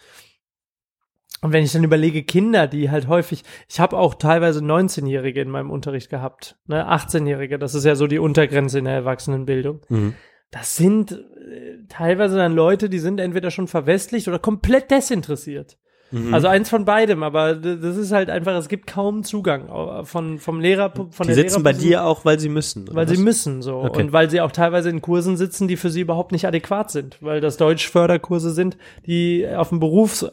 Und 1.40 1.52
wenn 1.52 1.62
ich 1.62 1.72
dann 1.72 1.84
überlege, 1.84 2.24
Kinder, 2.24 2.66
die 2.66 2.90
halt 2.90 3.06
häufig, 3.06 3.44
ich 3.68 3.78
habe 3.78 3.96
auch 3.96 4.16
teilweise 4.16 4.60
19-Jährige 4.60 5.40
in 5.40 5.50
meinem 5.50 5.70
Unterricht 5.70 6.10
gehabt, 6.10 6.56
ne, 6.66 6.90
18-Jährige, 6.90 7.60
das 7.60 7.74
ist 7.74 7.84
ja 7.84 7.94
so 7.94 8.08
die 8.08 8.18
Untergrenze 8.18 8.80
in 8.80 8.86
der 8.86 8.94
Erwachsenenbildung. 8.94 9.82
Mhm. 9.88 10.14
Das 10.50 10.74
sind 10.74 11.12
äh, 11.12 11.84
teilweise 11.88 12.38
dann 12.38 12.54
Leute, 12.54 12.88
die 12.88 12.98
sind 12.98 13.20
entweder 13.20 13.52
schon 13.52 13.68
verwestlicht 13.68 14.26
oder 14.26 14.40
komplett 14.40 14.90
desinteressiert. 14.90 15.78
Mhm. 16.10 16.32
Also 16.32 16.48
eins 16.48 16.70
von 16.70 16.84
beidem, 16.84 17.22
aber 17.22 17.54
das 17.54 17.96
ist 17.96 18.12
halt 18.12 18.30
einfach, 18.30 18.54
es 18.54 18.68
gibt 18.68 18.86
kaum 18.86 19.24
Zugang 19.24 20.04
von, 20.04 20.38
vom 20.38 20.60
Lehrer, 20.60 20.92
von 20.92 21.08
die 21.26 21.34
der 21.34 21.34
sitzen 21.34 21.62
bei 21.62 21.72
dir 21.72 22.04
auch, 22.04 22.24
weil 22.24 22.38
sie 22.38 22.48
müssen. 22.48 22.88
Weil 22.92 23.06
sie 23.08 23.16
was? 23.16 23.22
müssen 23.22 23.62
so. 23.62 23.76
Okay. 23.78 24.02
Und 24.02 24.12
weil 24.12 24.30
sie 24.30 24.40
auch 24.40 24.52
teilweise 24.52 24.88
in 24.90 25.02
Kursen 25.02 25.36
sitzen, 25.36 25.68
die 25.68 25.76
für 25.76 25.90
sie 25.90 26.00
überhaupt 26.00 26.32
nicht 26.32 26.46
adäquat 26.46 26.90
sind. 26.90 27.18
Weil 27.20 27.40
das 27.40 27.56
Deutschförderkurse 27.58 28.52
sind, 28.52 28.78
die 29.06 29.46
auf 29.48 29.68
dem 29.68 29.80
Berufs, 29.80 30.26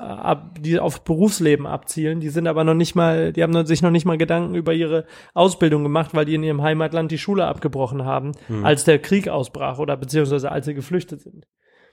die 0.59 0.79
auf 0.79 1.01
Berufsleben 1.01 1.67
abzielen. 1.67 2.19
Die 2.21 2.29
sind 2.29 2.47
aber 2.47 2.63
noch 2.63 2.73
nicht 2.73 2.95
mal, 2.95 3.33
die 3.33 3.43
haben 3.43 3.65
sich 3.65 3.81
noch 3.81 3.91
nicht 3.91 4.05
mal 4.05 4.17
Gedanken 4.17 4.55
über 4.55 4.73
ihre 4.73 5.05
Ausbildung 5.33 5.83
gemacht, 5.83 6.11
weil 6.13 6.25
die 6.25 6.35
in 6.35 6.43
ihrem 6.43 6.61
Heimatland 6.61 7.11
die 7.11 7.17
Schule 7.17 7.47
abgebrochen 7.47 8.05
haben, 8.05 8.31
Hm. 8.47 8.65
als 8.65 8.83
der 8.83 8.99
Krieg 8.99 9.27
ausbrach 9.27 9.79
oder 9.79 9.97
beziehungsweise 9.97 10.51
als 10.51 10.65
sie 10.65 10.73
geflüchtet 10.73 11.21
sind. 11.21 11.47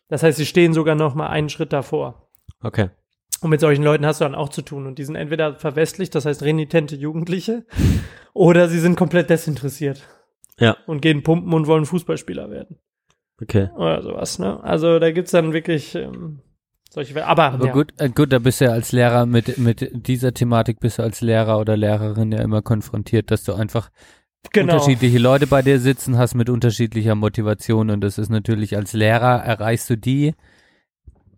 Das 0.08 0.22
heißt, 0.22 0.36
sie 0.38 0.46
stehen 0.46 0.72
sogar 0.72 0.94
noch 0.94 1.14
mal 1.14 1.28
einen 1.28 1.48
Schritt 1.48 1.72
davor. 1.72 2.28
Okay. 2.62 2.90
Und 3.42 3.50
mit 3.50 3.60
solchen 3.60 3.82
Leuten 3.82 4.06
hast 4.06 4.20
du 4.20 4.24
dann 4.24 4.34
auch 4.34 4.48
zu 4.48 4.62
tun. 4.62 4.86
Und 4.86 4.98
die 4.98 5.04
sind 5.04 5.16
entweder 5.16 5.56
verwestlicht, 5.56 6.14
das 6.14 6.24
heißt 6.26 6.42
renitente 6.42 6.96
Jugendliche, 6.96 7.66
oder 8.32 8.68
sie 8.68 8.78
sind 8.78 8.96
komplett 8.96 9.30
desinteressiert 9.30 10.02
Ja, 10.58 10.76
und 10.86 11.02
gehen 11.02 11.22
pumpen 11.22 11.52
und 11.52 11.66
wollen 11.66 11.84
Fußballspieler 11.84 12.50
werden. 12.50 12.78
okay. 13.40 13.68
Oder 13.76 14.02
sowas, 14.02 14.38
ne? 14.38 14.62
Also 14.62 14.98
da 14.98 15.10
gibt's 15.10 15.32
dann 15.32 15.52
wirklich 15.52 15.94
ähm, 15.94 16.40
solche 16.92 17.26
Aber, 17.26 17.44
Aber 17.52 17.66
ja. 17.66 17.72
gut, 17.72 17.92
äh, 17.98 18.10
gut, 18.10 18.32
da 18.32 18.38
bist 18.38 18.60
du 18.60 18.66
ja 18.66 18.72
als 18.72 18.92
Lehrer 18.92 19.26
mit, 19.26 19.58
mit 19.58 19.90
dieser 20.06 20.34
Thematik 20.34 20.78
bist 20.78 20.98
du 20.98 21.02
als 21.02 21.20
Lehrer 21.20 21.58
oder 21.58 21.76
Lehrerin 21.76 22.32
ja 22.32 22.40
immer 22.42 22.62
konfrontiert, 22.62 23.30
dass 23.30 23.44
du 23.44 23.54
einfach 23.54 23.90
genau. 24.52 24.74
unterschiedliche 24.74 25.18
Leute 25.18 25.46
bei 25.46 25.62
dir 25.62 25.80
sitzen 25.80 26.18
hast 26.18 26.34
mit 26.34 26.50
unterschiedlicher 26.50 27.14
Motivation 27.14 27.90
und 27.90 28.02
das 28.02 28.18
ist 28.18 28.28
natürlich 28.28 28.76
als 28.76 28.92
Lehrer 28.92 29.42
erreichst 29.42 29.88
du 29.88 29.96
die, 29.96 30.34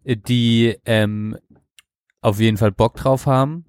die 0.05 0.77
ähm, 0.85 1.39
auf 2.25 2.41
jeden 2.41 2.57
Fall 2.57 2.73
Bock 2.73 2.97
drauf 2.97 3.27
haben 3.27 3.67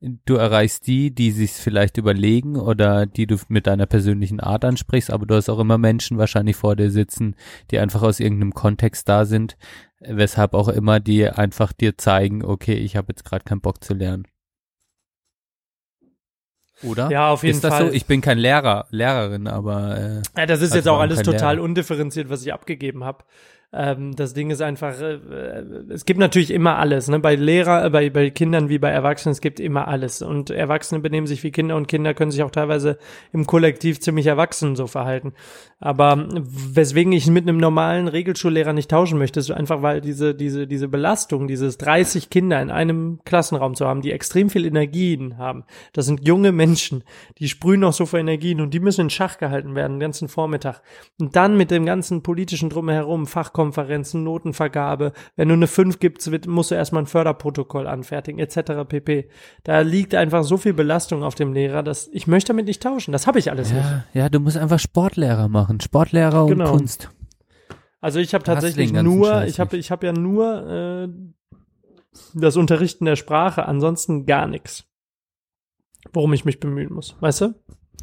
du 0.00 0.36
erreichst 0.36 0.86
die, 0.86 1.14
die 1.14 1.30
sich 1.30 1.52
vielleicht 1.52 1.98
überlegen 1.98 2.56
oder 2.56 3.06
die 3.06 3.26
du 3.26 3.36
mit 3.48 3.66
deiner 3.66 3.86
persönlichen 3.86 4.40
Art 4.40 4.64
ansprichst, 4.64 5.10
aber 5.10 5.26
du 5.26 5.34
hast 5.34 5.50
auch 5.50 5.58
immer 5.58 5.78
Menschen 5.78 6.18
wahrscheinlich 6.18 6.56
vor 6.56 6.74
dir 6.74 6.90
sitzen, 6.90 7.36
die 7.70 7.78
einfach 7.78 8.02
aus 8.02 8.20
irgendeinem 8.20 8.54
Kontext 8.54 9.08
da 9.08 9.24
sind, 9.26 9.56
weshalb 10.00 10.54
auch 10.54 10.68
immer 10.68 11.00
die 11.00 11.28
einfach 11.28 11.72
dir 11.72 11.98
zeigen, 11.98 12.44
okay, 12.44 12.74
ich 12.74 12.96
habe 12.96 13.08
jetzt 13.10 13.24
gerade 13.24 13.44
keinen 13.44 13.60
Bock 13.60 13.84
zu 13.84 13.92
lernen. 13.92 14.26
Oder? 16.82 17.10
Ja, 17.10 17.30
auf 17.30 17.42
jeden 17.42 17.56
ist 17.56 17.64
das 17.64 17.74
Fall. 17.74 17.88
so? 17.88 17.92
Ich 17.92 18.06
bin 18.06 18.22
kein 18.22 18.38
Lehrer, 18.38 18.86
Lehrerin, 18.88 19.48
aber 19.48 19.98
äh, 19.98 20.22
Ja, 20.34 20.46
das 20.46 20.62
ist 20.62 20.72
Also 20.72 20.76
jetzt 20.76 20.88
auch 20.88 20.98
alles 20.98 21.20
total 21.20 21.60
undifferenziert, 21.60 22.30
was 22.30 22.40
ich 22.40 22.54
abgegeben 22.54 23.04
habe. 23.04 23.24
Ähm, 23.72 24.16
das 24.16 24.34
Ding 24.34 24.50
ist 24.50 24.62
einfach, 24.62 25.00
äh, 25.00 25.18
es 25.90 26.04
gibt 26.04 26.18
natürlich 26.18 26.50
immer 26.50 26.78
alles, 26.78 27.06
ne? 27.06 27.20
Bei 27.20 27.36
Lehrer, 27.36 27.84
äh, 27.84 27.90
bei, 27.90 28.10
bei 28.10 28.30
Kindern 28.30 28.68
wie 28.68 28.78
bei 28.78 28.90
Erwachsenen, 28.90 29.30
es 29.30 29.40
gibt 29.40 29.60
immer 29.60 29.86
alles. 29.86 30.22
Und 30.22 30.50
Erwachsene 30.50 31.00
benehmen 31.00 31.28
sich 31.28 31.44
wie 31.44 31.52
Kinder 31.52 31.76
und 31.76 31.86
Kinder 31.86 32.12
können 32.12 32.32
sich 32.32 32.42
auch 32.42 32.50
teilweise 32.50 32.98
im 33.32 33.46
Kollektiv 33.46 34.00
ziemlich 34.00 34.26
erwachsen 34.26 34.74
so 34.74 34.88
verhalten. 34.88 35.34
Aber 35.78 36.28
weswegen 36.32 37.12
ich 37.12 37.28
mit 37.28 37.48
einem 37.48 37.58
normalen 37.58 38.08
Regelschullehrer 38.08 38.72
nicht 38.72 38.90
tauschen 38.90 39.18
möchte, 39.18 39.38
ist 39.38 39.52
einfach, 39.52 39.82
weil 39.82 40.00
diese, 40.00 40.34
diese, 40.34 40.66
diese 40.66 40.88
Belastung, 40.88 41.46
dieses 41.46 41.78
30 41.78 42.28
Kinder 42.28 42.60
in 42.60 42.72
einem 42.72 43.20
Klassenraum 43.24 43.76
zu 43.76 43.86
haben, 43.86 44.02
die 44.02 44.10
extrem 44.10 44.50
viel 44.50 44.66
Energien 44.66 45.38
haben. 45.38 45.64
Das 45.92 46.06
sind 46.06 46.26
junge 46.26 46.50
Menschen, 46.50 47.04
die 47.38 47.48
sprühen 47.48 47.80
noch 47.80 47.92
so 47.92 48.04
vor 48.04 48.18
Energien 48.18 48.60
und 48.60 48.74
die 48.74 48.80
müssen 48.80 49.02
in 49.02 49.10
Schach 49.10 49.38
gehalten 49.38 49.76
werden, 49.76 49.94
den 49.94 50.00
ganzen 50.00 50.28
Vormittag. 50.28 50.82
Und 51.20 51.36
dann 51.36 51.56
mit 51.56 51.70
dem 51.70 51.86
ganzen 51.86 52.22
politischen 52.22 52.68
Drumherum, 52.68 53.28
Fachkonferenzen, 53.60 54.24
Notenvergabe. 54.24 55.12
Wenn 55.36 55.48
du 55.48 55.54
eine 55.54 55.66
5 55.66 55.98
gibst, 55.98 56.30
musst 56.46 56.70
du 56.70 56.74
erstmal 56.74 57.02
ein 57.02 57.06
Förderprotokoll 57.06 57.86
anfertigen, 57.86 58.38
etc. 58.38 58.88
pp. 58.88 59.28
Da 59.64 59.80
liegt 59.80 60.14
einfach 60.14 60.44
so 60.44 60.56
viel 60.56 60.72
Belastung 60.72 61.22
auf 61.22 61.34
dem 61.34 61.52
Lehrer, 61.52 61.82
dass 61.82 62.08
ich 62.08 62.26
möchte 62.26 62.52
damit 62.52 62.66
nicht 62.66 62.82
tauschen. 62.82 63.12
Das 63.12 63.26
habe 63.26 63.38
ich 63.38 63.50
alles 63.50 63.72
nicht. 63.72 63.84
ja, 63.84 64.04
ja, 64.14 64.28
du 64.28 64.40
musst 64.40 64.56
einfach 64.56 64.78
Sportlehrer 64.78 65.48
machen, 65.48 65.80
Sportlehrer 65.80 66.44
und 66.44 66.50
Genau. 66.50 66.72
Kunst. 66.72 67.10
Also 68.00 68.18
ich 68.18 68.32
habe 68.32 68.44
tatsächlich 68.44 68.92
nur, 68.92 69.44
ich 69.44 69.60
habe 69.60 69.76
ich 69.76 69.90
habe 69.90 70.06
ja 70.06 70.12
nur 70.12 70.66
äh, 70.66 71.08
das 72.34 72.56
Unterrichten 72.56 73.04
der 73.04 73.16
Sprache, 73.16 73.66
ansonsten 73.66 74.24
gar 74.24 74.46
nichts. 74.46 74.84
Worum 76.12 76.32
ich 76.32 76.46
mich 76.46 76.60
bemühen 76.60 76.94
muss, 76.94 77.14
weißt 77.20 77.42
du? 77.42 77.54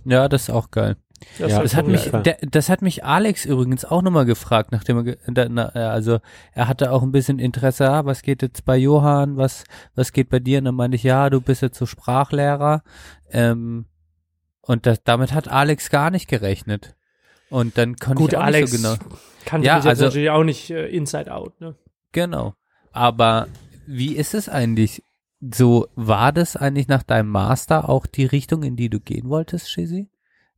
Ja, 0.05 0.29
das 0.29 0.43
ist 0.43 0.49
auch 0.51 0.69
geil. 0.69 0.97
Das, 1.39 1.51
Ja, 1.51 1.61
Das 1.61 1.75
hat 1.75 1.87
mich, 1.87 2.09
der, 2.11 2.37
das 2.49 2.69
hat 2.69 2.81
mich 2.81 3.03
Alex 3.03 3.45
übrigens 3.45 3.85
auch 3.85 4.01
nochmal 4.01 4.25
gefragt, 4.25 4.71
nachdem 4.71 5.05
er, 5.07 5.17
da, 5.27 5.47
na, 5.49 5.65
also 5.69 6.19
er 6.53 6.67
hatte 6.67 6.91
auch 6.91 7.01
ein 7.03 7.11
bisschen 7.11 7.39
Interesse, 7.39 7.89
ah, 7.89 8.05
was 8.05 8.21
geht 8.21 8.41
jetzt 8.41 8.65
bei 8.65 8.77
Johann, 8.77 9.37
was, 9.37 9.63
was 9.95 10.11
geht 10.11 10.29
bei 10.29 10.39
dir? 10.39 10.59
Und 10.59 10.65
dann 10.65 10.75
meinte 10.75 10.95
ich, 10.95 11.03
ja, 11.03 11.29
du 11.29 11.41
bist 11.41 11.61
jetzt 11.61 11.77
so 11.77 11.85
Sprachlehrer. 11.85 12.83
Ähm, 13.31 13.85
und 14.61 14.85
das, 14.85 15.03
damit 15.03 15.33
hat 15.33 15.47
Alex 15.47 15.89
gar 15.89 16.11
nicht 16.11 16.27
gerechnet. 16.27 16.95
Und 17.49 17.77
dann 17.77 17.95
konnte 17.95 18.21
Gut, 18.21 18.31
ich 18.33 18.37
auch 18.37 18.43
Alex 18.43 18.71
nicht 18.73 18.81
so 18.81 18.95
genau. 18.97 19.15
kann 19.45 19.63
Ja, 19.63 19.79
also- 19.79 20.05
natürlich 20.05 20.29
auch 20.29 20.43
nicht 20.43 20.69
äh, 20.69 20.87
inside 20.87 21.33
out, 21.33 21.59
ne? 21.61 21.75
Genau. 22.11 22.53
Aber 22.91 23.47
wie 23.85 24.15
ist 24.15 24.33
es 24.33 24.49
eigentlich? 24.49 25.03
So, 25.39 25.87
war 25.95 26.31
das 26.33 26.55
eigentlich 26.55 26.87
nach 26.87 27.03
deinem 27.03 27.29
Master 27.29 27.89
auch 27.89 28.05
die 28.07 28.25
Richtung, 28.25 28.63
in 28.63 28.75
die 28.75 28.89
du 28.89 28.99
gehen 28.99 29.29
wolltest, 29.29 29.69
Shizzy? 29.71 30.09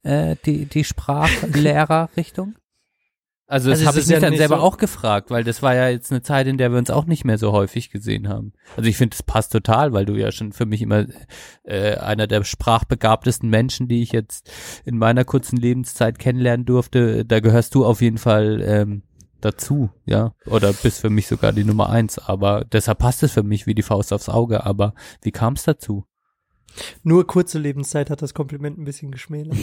Äh, 0.03 0.35
die, 0.45 0.65
die 0.65 0.83
Sprachlehrerrichtung? 0.83 2.55
Also 3.51 3.71
das 3.71 3.79
Also 3.79 3.87
habe 3.89 3.99
ich 3.99 4.05
mich 4.05 4.13
ja 4.13 4.19
dann 4.19 4.37
selber 4.37 4.57
so- 4.57 4.61
auch 4.61 4.77
gefragt, 4.77 5.31
weil 5.31 5.43
das 5.43 5.63
war 5.63 5.73
ja 5.73 5.89
jetzt 5.89 6.11
eine 6.11 6.21
Zeit, 6.21 6.45
in 6.45 6.59
der 6.59 6.69
wir 6.71 6.77
uns 6.77 6.91
auch 6.91 7.05
nicht 7.05 7.25
mehr 7.25 7.39
so 7.39 7.51
häufig 7.51 7.89
gesehen 7.89 8.29
haben. 8.29 8.53
Also 8.77 8.87
ich 8.87 8.95
finde, 8.95 9.15
es 9.15 9.23
passt 9.23 9.51
total, 9.51 9.91
weil 9.91 10.05
du 10.05 10.13
ja 10.13 10.31
schon 10.31 10.51
für 10.53 10.67
mich 10.67 10.83
immer 10.83 11.07
äh, 11.63 11.95
einer 11.95 12.27
der 12.27 12.43
sprachbegabtesten 12.43 13.49
Menschen, 13.49 13.87
die 13.87 14.03
ich 14.03 14.11
jetzt 14.11 14.51
in 14.85 14.99
meiner 14.99 15.25
kurzen 15.25 15.57
Lebenszeit 15.57 16.19
kennenlernen 16.19 16.67
durfte, 16.67 17.25
da 17.25 17.39
gehörst 17.39 17.73
du 17.73 17.85
auf 17.87 18.01
jeden 18.01 18.19
Fall 18.19 18.61
ähm, 18.63 19.01
dazu, 19.41 19.89
ja, 20.05 20.35
oder 20.45 20.71
bist 20.71 21.01
für 21.01 21.09
mich 21.09 21.25
sogar 21.25 21.51
die 21.51 21.63
Nummer 21.63 21.89
eins. 21.89 22.19
Aber 22.19 22.65
deshalb 22.65 22.99
passt 22.99 23.23
es 23.23 23.31
für 23.31 23.41
mich 23.41 23.65
wie 23.65 23.73
die 23.73 23.81
Faust 23.81 24.13
aufs 24.13 24.29
Auge. 24.29 24.63
Aber 24.63 24.93
wie 25.23 25.31
kam 25.31 25.53
es 25.53 25.63
dazu? 25.63 26.05
Nur 27.03 27.27
kurze 27.27 27.59
Lebenszeit 27.59 28.09
hat 28.09 28.21
das 28.21 28.33
Kompliment 28.33 28.77
ein 28.77 28.85
bisschen 28.85 29.11
geschmälert. 29.11 29.55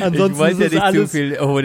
ansonsten 0.00 0.44
ist 0.60 0.72
es 0.72 0.80
alles, 0.80 1.14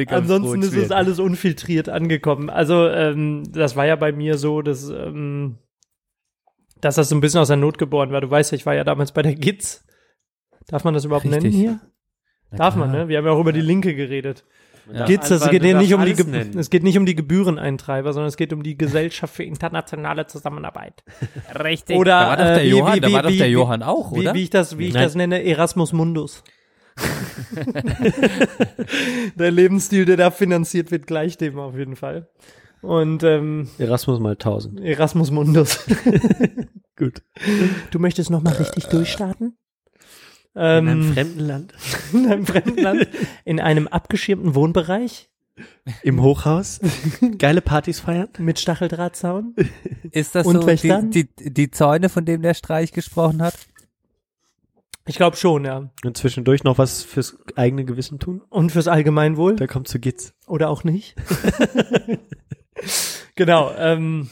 ansonsten 0.09 0.64
ist 0.64 0.76
es 0.76 0.91
alles 0.91 1.19
unfiltriert 1.19 1.89
angekommen. 1.89 2.49
Also 2.49 2.88
ähm, 2.88 3.43
das 3.51 3.76
war 3.76 3.85
ja 3.85 3.95
bei 3.95 4.11
mir 4.11 4.38
so, 4.38 4.61
dass, 4.61 4.89
ähm, 4.89 5.57
dass 6.81 6.95
das 6.95 7.09
so 7.09 7.15
ein 7.15 7.22
bisschen 7.22 7.41
aus 7.41 7.47
der 7.47 7.57
Not 7.57 7.77
geboren 7.77 8.11
war. 8.11 8.22
Du 8.22 8.30
weißt 8.30 8.51
ja, 8.51 8.55
ich 8.55 8.65
war 8.65 8.76
ja 8.76 8.84
damals 8.84 9.11
bei 9.11 9.22
der 9.22 9.35
GITS. 9.35 9.85
Darf 10.68 10.84
man 10.84 10.93
das 10.93 11.05
überhaupt 11.05 11.26
Richtig. 11.26 11.43
nennen 11.43 11.55
hier? 11.55 11.80
Darf 12.51 12.76
man, 12.76 12.91
ne? 12.91 13.07
Wir 13.07 13.18
haben 13.18 13.26
ja 13.26 13.31
auch 13.31 13.39
über 13.39 13.53
die 13.53 13.61
Linke 13.61 13.93
geredet. 13.93 14.45
Ja. 14.93 15.05
GITS, 15.05 15.30
das 15.30 15.49
geht 15.49 15.64
nicht 15.64 15.76
um 15.93 16.01
die, 16.01 16.11
alles 16.11 16.18
Ge 16.18 16.26
nennen. 16.27 16.57
es 16.57 16.69
geht 16.69 16.84
nicht 16.84 16.97
um 16.97 17.05
die 17.05 17.15
Gebühreneintreiber, 17.15 18.14
sondern 18.14 18.30
es 18.30 18.38
geht 18.38 18.53
um 18.53 18.64
die 18.64 18.77
Gesellschaft 18.77 19.35
für 19.35 19.43
internationale 19.43 20.27
Zusammenarbeit. 20.27 21.03
Richtig. 21.64 21.97
Oder, 21.97 22.19
da 22.19 22.27
war 22.30 22.38
doch 22.38 22.43
der 22.45 22.61
äh, 22.61 22.65
wie- 22.65 22.69
Johann, 22.69 22.95
wie- 22.95 22.99
da 23.01 23.11
war 23.11 23.23
doch 23.23 23.30
wie- 23.31 23.38
der 23.38 23.47
wie- 23.47 23.51
Johann 23.51 23.84
auch, 23.84 24.14
Wie, 24.14 24.19
oder? 24.19 24.34
wie 24.34 24.43
ich 24.43 24.49
das, 24.49 24.77
wie 24.77 24.88
ich 24.88 24.93
Nein. 24.93 25.03
das 25.03 25.15
nenne, 25.15 25.43
Erasmus 25.43 25.91
Mundus. 25.93 26.43
der 29.35 29.51
Lebensstil, 29.51 30.05
der 30.05 30.18
da 30.18 30.31
finanziert 30.31 30.91
wird, 30.91 31.05
gleich 31.07 31.38
dem 31.38 31.59
auf 31.59 31.76
jeden 31.77 31.95
Fall. 31.95 32.27
Und 32.81 33.23
ähm, 33.23 33.69
Erasmus 33.80 34.19
mal 34.19 34.31
1000. 34.34 34.80
Erasmus 34.81 35.31
Mundus. 35.31 35.85
Gut. 36.95 37.22
Du 37.91 37.99
möchtest 37.99 38.30
noch 38.30 38.41
mal 38.41 38.53
richtig 38.53 38.85
durchstarten? 38.85 39.57
In 40.57 40.63
einem 40.63 41.01
Ähm, 41.01 41.13
fremden 41.13 41.39
Land. 41.39 41.73
in 42.13 42.25
einem 42.25 42.45
fremden 42.45 42.81
Land, 42.81 43.07
in 43.45 43.59
einem 43.59 43.88
abgeschirmten 43.88 44.55
Wohnbereich 44.55 45.29
Im 46.03 46.21
Hochhaus. 46.21 46.79
Geile 47.38 47.61
Partys 47.61 47.99
feiern. 47.99 48.29
mit 48.39 48.59
Stacheldrahtzaun. 48.59 49.55
Ist 50.11 50.35
das 50.35 50.47
Und 50.47 50.61
so 50.61 50.67
die, 50.67 51.27
die, 51.27 51.53
die 51.53 51.71
Zäune, 51.71 52.09
von 52.09 52.25
dem 52.25 52.41
der 52.41 52.53
Streich 52.53 52.91
gesprochen 52.91 53.41
hat? 53.41 53.55
Ich 55.05 55.15
glaube 55.15 55.38
schon, 55.38 55.63
ja. 55.63 55.89
Und 56.03 56.17
zwischendurch 56.17 56.63
noch 56.63 56.77
was 56.77 57.03
fürs 57.03 57.38
eigene 57.55 57.85
Gewissen 57.85 58.19
tun. 58.19 58.41
Und 58.49 58.71
fürs 58.71 58.88
Allgemeinwohl. 58.88 59.55
Da 59.55 59.65
kommt 59.67 59.88
zu 59.88 59.99
Gitz. 59.99 60.34
Oder 60.47 60.69
auch 60.69 60.84
nicht. 60.84 61.15
genau. 63.35 63.71
Ähm, 63.77 64.29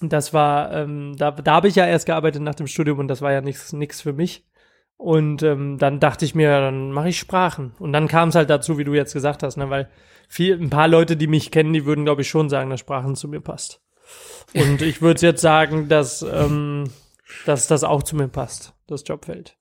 das 0.00 0.32
war, 0.32 0.72
ähm, 0.72 1.14
da, 1.16 1.30
da 1.30 1.54
habe 1.54 1.68
ich 1.68 1.74
ja 1.74 1.86
erst 1.86 2.06
gearbeitet 2.06 2.42
nach 2.42 2.54
dem 2.54 2.66
Studium 2.66 2.98
und 3.00 3.08
das 3.08 3.20
war 3.20 3.32
ja 3.32 3.40
nichts 3.42 3.72
nix 3.72 4.00
für 4.00 4.12
mich. 4.12 4.44
Und 4.96 5.42
ähm, 5.42 5.78
dann 5.78 5.98
dachte 5.98 6.24
ich 6.24 6.34
mir, 6.34 6.60
dann 6.60 6.92
mache 6.92 7.08
ich 7.08 7.18
Sprachen. 7.18 7.72
Und 7.78 7.92
dann 7.92 8.06
kam 8.08 8.28
es 8.28 8.34
halt 8.34 8.50
dazu, 8.50 8.78
wie 8.78 8.84
du 8.84 8.94
jetzt 8.94 9.12
gesagt 9.12 9.42
hast, 9.42 9.56
ne, 9.56 9.68
weil 9.68 9.88
viel, 10.28 10.60
ein 10.60 10.70
paar 10.70 10.88
Leute, 10.88 11.16
die 11.16 11.26
mich 11.26 11.50
kennen, 11.50 11.72
die 11.72 11.84
würden, 11.84 12.04
glaube 12.04 12.22
ich, 12.22 12.28
schon 12.28 12.48
sagen, 12.48 12.70
dass 12.70 12.80
Sprachen 12.80 13.16
zu 13.16 13.28
mir 13.28 13.40
passt. 13.40 13.80
Und 14.54 14.82
ich 14.82 15.02
würde 15.02 15.20
jetzt 15.20 15.40
sagen, 15.40 15.88
dass, 15.88 16.22
ähm, 16.22 16.84
dass 17.46 17.66
das 17.66 17.84
auch 17.84 18.02
zu 18.02 18.16
mir 18.16 18.28
passt, 18.28 18.74
das 18.86 19.02
Jobfeld. 19.06 19.56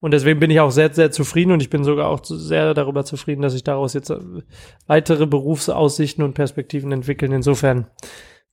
Und 0.00 0.10
deswegen 0.10 0.38
bin 0.38 0.50
ich 0.50 0.60
auch 0.60 0.70
sehr, 0.70 0.92
sehr 0.92 1.10
zufrieden 1.10 1.52
und 1.52 1.62
ich 1.62 1.70
bin 1.70 1.82
sogar 1.82 2.08
auch 2.08 2.20
sehr 2.22 2.74
darüber 2.74 3.06
zufrieden, 3.06 3.40
dass 3.40 3.54
ich 3.54 3.64
daraus 3.64 3.94
jetzt 3.94 4.10
äh, 4.10 4.18
weitere 4.86 5.26
Berufsaussichten 5.26 6.22
und 6.22 6.34
Perspektiven 6.34 6.92
entwickeln. 6.92 7.32
Insofern 7.32 7.86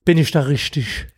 bin 0.04 0.16
ich 0.16 0.30
da 0.30 0.40
richtig. 0.40 1.08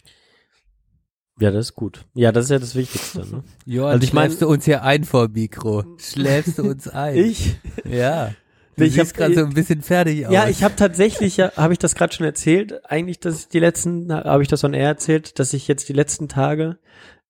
Ja, 1.41 1.51
das 1.51 1.67
ist 1.71 1.75
gut. 1.75 2.05
Ja, 2.15 2.31
das 2.33 2.45
ist 2.47 2.51
ja 2.51 2.59
das 2.59 2.75
Wichtigste. 2.75 3.21
Ne? 3.21 3.43
Johann, 3.67 3.93
Also 3.95 4.05
ich 4.05 4.13
mein- 4.13 4.27
schläfst 4.27 4.43
du 4.43 4.49
uns 4.49 4.65
hier 4.65 4.83
ein 4.85 5.05
vor 5.05 5.29
Mikro? 5.29 5.85
Schläfst 5.99 6.59
du 6.59 6.63
uns 6.63 6.89
ein? 6.89 7.17
Ich? 7.25 7.57
Ja. 7.85 8.33
Du 8.77 8.85
Ich 8.85 8.95
siehst 8.95 9.15
gerade 9.15 9.35
so 9.35 9.41
ein 9.45 9.53
bisschen 9.55 9.83
fertig 9.83 10.27
aus. 10.27 10.33
Ja, 10.33 10.49
ich 10.49 10.65
habe 10.65 10.75
tatsächlich, 10.77 11.37
ja, 11.37 11.53
habe 11.57 11.73
ich 11.73 11.79
das 11.79 11.95
gerade 11.95 12.13
schon 12.13 12.27
erzählt, 12.27 12.85
eigentlich, 12.91 13.21
dass 13.21 13.41
ich 13.41 13.49
die 13.49 13.61
letzten, 13.61 14.13
habe 14.13 14.43
ich 14.43 14.49
das 14.49 14.65
on 14.65 14.75
air 14.75 14.89
erzählt, 14.89 15.39
dass 15.39 15.53
ich 15.53 15.69
jetzt 15.69 15.89
die 15.89 15.93
letzten 15.93 16.29
Tage, 16.29 16.79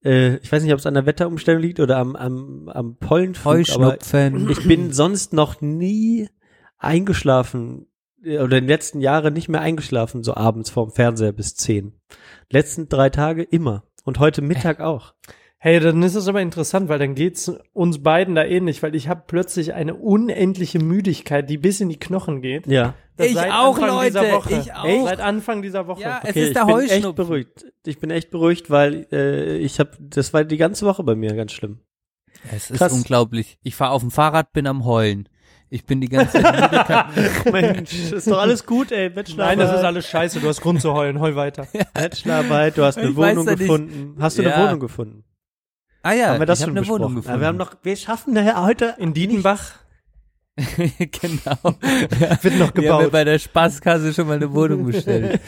äh, 0.03 0.37
ich 0.37 0.51
weiß 0.51 0.63
nicht, 0.63 0.73
ob 0.73 0.79
es 0.79 0.87
an 0.87 0.95
der 0.95 1.05
Wetterumstellung 1.05 1.61
liegt 1.61 1.81
oder 1.81 1.99
am, 1.99 2.17
am, 2.17 2.69
am 2.71 2.97
Pollenflug, 2.97 3.69
aber 3.75 3.99
ich 4.01 4.67
bin 4.67 4.93
sonst 4.93 5.35
noch 5.35 5.61
nie 5.61 6.29
eingeschlafen 6.79 7.87
äh, 8.23 8.39
oder 8.39 8.59
in 8.59 8.65
den 8.65 8.69
letzten 8.69 9.01
Jahren 9.01 9.35
nicht 9.35 9.49
mehr 9.49 9.61
eingeschlafen, 9.61 10.23
so 10.23 10.35
abends 10.35 10.71
vorm 10.71 10.93
Fernseher 10.93 11.33
bis 11.33 11.55
zehn. 11.57 11.93
Letzten 12.51 12.89
drei 12.89 13.11
Tage 13.11 13.43
immer. 13.43 13.85
Und 14.05 14.19
heute 14.19 14.43
Mittag 14.43 14.81
auch. 14.81 15.15
Hey, 15.59 15.81
dann 15.81 16.03
ist 16.03 16.15
es 16.15 16.29
aber 16.29 16.43
interessant, 16.43 16.91
weil 16.91 16.99
dann 16.99 17.15
geht's 17.15 17.51
uns 17.73 18.03
beiden 18.03 18.35
da 18.35 18.45
ähnlich, 18.45 18.83
weil 18.83 18.95
ich 18.95 19.09
habe 19.09 19.25
plötzlich 19.27 19.73
eine 19.73 19.95
unendliche 19.95 20.79
Müdigkeit, 20.79 21.49
die 21.49 21.57
bis 21.57 21.81
in 21.81 21.89
die 21.89 21.99
Knochen 21.99 22.43
geht. 22.43 22.67
Ja. 22.67 22.95
Das 23.17 23.29
Ich 23.29 23.39
auch, 23.39 23.79
Anfang 23.79 23.89
Leute, 23.89 24.07
dieser 24.11 24.33
Woche. 24.33 24.55
ich 24.61 24.75
auch. 24.75 25.05
Seit 25.07 25.21
Anfang 25.21 25.63
dieser 25.63 25.87
Woche. 25.87 26.03
Ja, 26.03 26.21
es 26.23 26.31
Okay, 26.31 26.43
ist 26.49 26.55
der 26.57 26.63
ich 26.69 26.69
bin 26.69 26.91
echt 26.91 27.15
beruhigt. 27.17 27.65
Ich 27.87 27.99
bin 27.99 28.11
echt 28.11 28.31
beruhigt, 28.31 28.71
weil 28.71 29.07
äh, 29.11 29.57
ich 29.57 29.81
habe, 29.81 29.93
das 30.01 30.35
war 30.35 30.45
die 30.45 30.59
ganze 30.59 30.85
Woche 30.85 31.03
bei 31.03 31.15
mir 31.15 31.35
ganz 31.35 31.53
schlimm. 31.53 31.79
Es 32.53 32.71
ist 32.71 32.77
Krass. 32.77 32.93
unglaublich. 32.93 33.59
Ich 33.63 33.75
fahre 33.75 33.93
auf 33.93 34.03
dem 34.03 34.11
Fahrrad, 34.11 34.53
bin 34.53 34.67
am 34.67 34.85
Heulen. 34.85 35.31
Ich 35.75 35.85
bin 35.85 36.01
die 36.01 36.09
ganze 36.09 36.41
Zeit 36.41 37.07
Mensch, 37.53 38.13
ist 38.13 38.29
doch 38.31 38.39
alles 38.39 38.65
gut, 38.65 38.93
ey. 38.93 39.09
Bachelorarbeit. 39.11 39.59
Nein, 39.59 39.67
das 39.67 39.77
ist 39.81 39.85
alles 39.85 40.07
scheiße. 40.07 40.39
Du 40.39 40.47
hast 40.49 40.61
Grund 40.61 40.81
zu 40.81 40.93
heulen. 40.95 41.19
Heul 41.19 41.35
weiter. 41.35 41.67
Bachelorarbeit, 41.95 42.79
du 42.79 42.85
hast 42.85 42.97
eine 42.97 43.09
Ich 43.11 43.17
Wohnung 43.17 43.45
ja 43.45 43.51
nicht. 43.53 43.59
gefunden. 43.61 44.17
Hast 44.21 44.39
du 44.39 44.43
Ja. 44.43 44.55
eine 44.55 44.67
Wohnung 44.69 44.81
gefunden? 44.81 45.25
Ah 46.05 46.13
ja, 46.13 46.29
Haben 46.29 46.39
wir 46.39 46.47
das 46.47 46.61
ich 46.61 46.65
schon 46.67 46.75
eine 46.75 46.81
besprochen? 46.83 47.01
Wohnung 47.03 47.13
Ja, 47.15 47.21
gefunden. 47.23 47.41
wir 47.41 47.47
haben 47.49 47.57
noch, 47.57 47.75
wir 47.83 47.97
schaffen 47.97 48.35
daher 48.37 48.63
heute 48.63 48.95
In 48.99 49.15
Dietenbach 49.15 49.73
genau. 50.77 51.59
wird 52.43 52.59
noch 52.59 52.73
Wir 52.77 52.83
haben 52.83 52.83
ja 52.83 52.99
gebaut. 52.99 53.11
bei 53.11 53.25
der 53.25 53.41
Spaßkasse 53.41 54.15
schon 54.15 54.29
mal 54.29 54.37
eine 54.37 54.53
Wohnung 54.55 54.85
bestellt. 54.87 55.41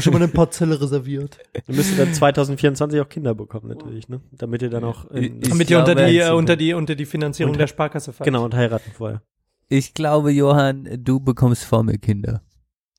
schon 0.00 0.12
mal 0.12 0.22
eine 0.22 0.28
Parzelle 0.32 0.80
reserviert. 0.80 1.38
Wir 1.66 1.76
müssen 1.76 1.96
dann 1.96 2.12
2024 2.12 3.00
auch 3.00 3.08
Kinder 3.08 3.36
bekommen, 3.36 3.68
natürlich, 3.68 4.08
ne? 4.08 4.20
Damit 4.32 4.62
ihr 4.62 4.70
dann 4.70 4.82
auch 4.82 5.04
in, 5.12 5.40
Ich 5.40 5.48
Damit 5.50 5.70
ihr 5.70 5.78
unter 5.78 5.94
die, 5.94 6.18
äh, 6.18 6.30
unter 6.32 6.56
die, 6.56 6.74
unter 6.74 6.96
die 6.96 7.06
Finanzierung 7.06 7.52
Und- 7.52 7.58
der 7.60 7.68
Sparkasse 7.68 8.12
fallt. 8.12 8.24
Genau, 8.26 8.44
und 8.44 8.52
heiraten 8.56 8.90
vorher. 8.92 9.22
Ich 9.68 9.94
glaube, 9.94 10.30
Johann, 10.30 10.88
du 11.02 11.18
bekommst 11.20 11.64
vor 11.64 11.82
mir 11.82 11.98
Kinder. 11.98 12.42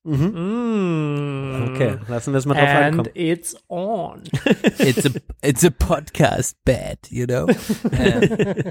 Mhm. 0.03 0.31
Mm. 0.33 1.69
Okay, 1.69 1.97
lassen 2.07 2.33
wir 2.33 2.37
es 2.39 2.45
mal 2.45 2.53
drauf 2.55 2.67
And 2.69 2.99
ankommen. 2.99 3.09
it's 3.13 3.55
on. 3.67 4.23
It's 4.79 5.05
a, 5.05 5.09
it's 5.41 5.63
a 5.65 5.69
podcast 5.69 6.55
bad, 6.65 6.97
you 7.09 7.25
know? 7.25 7.47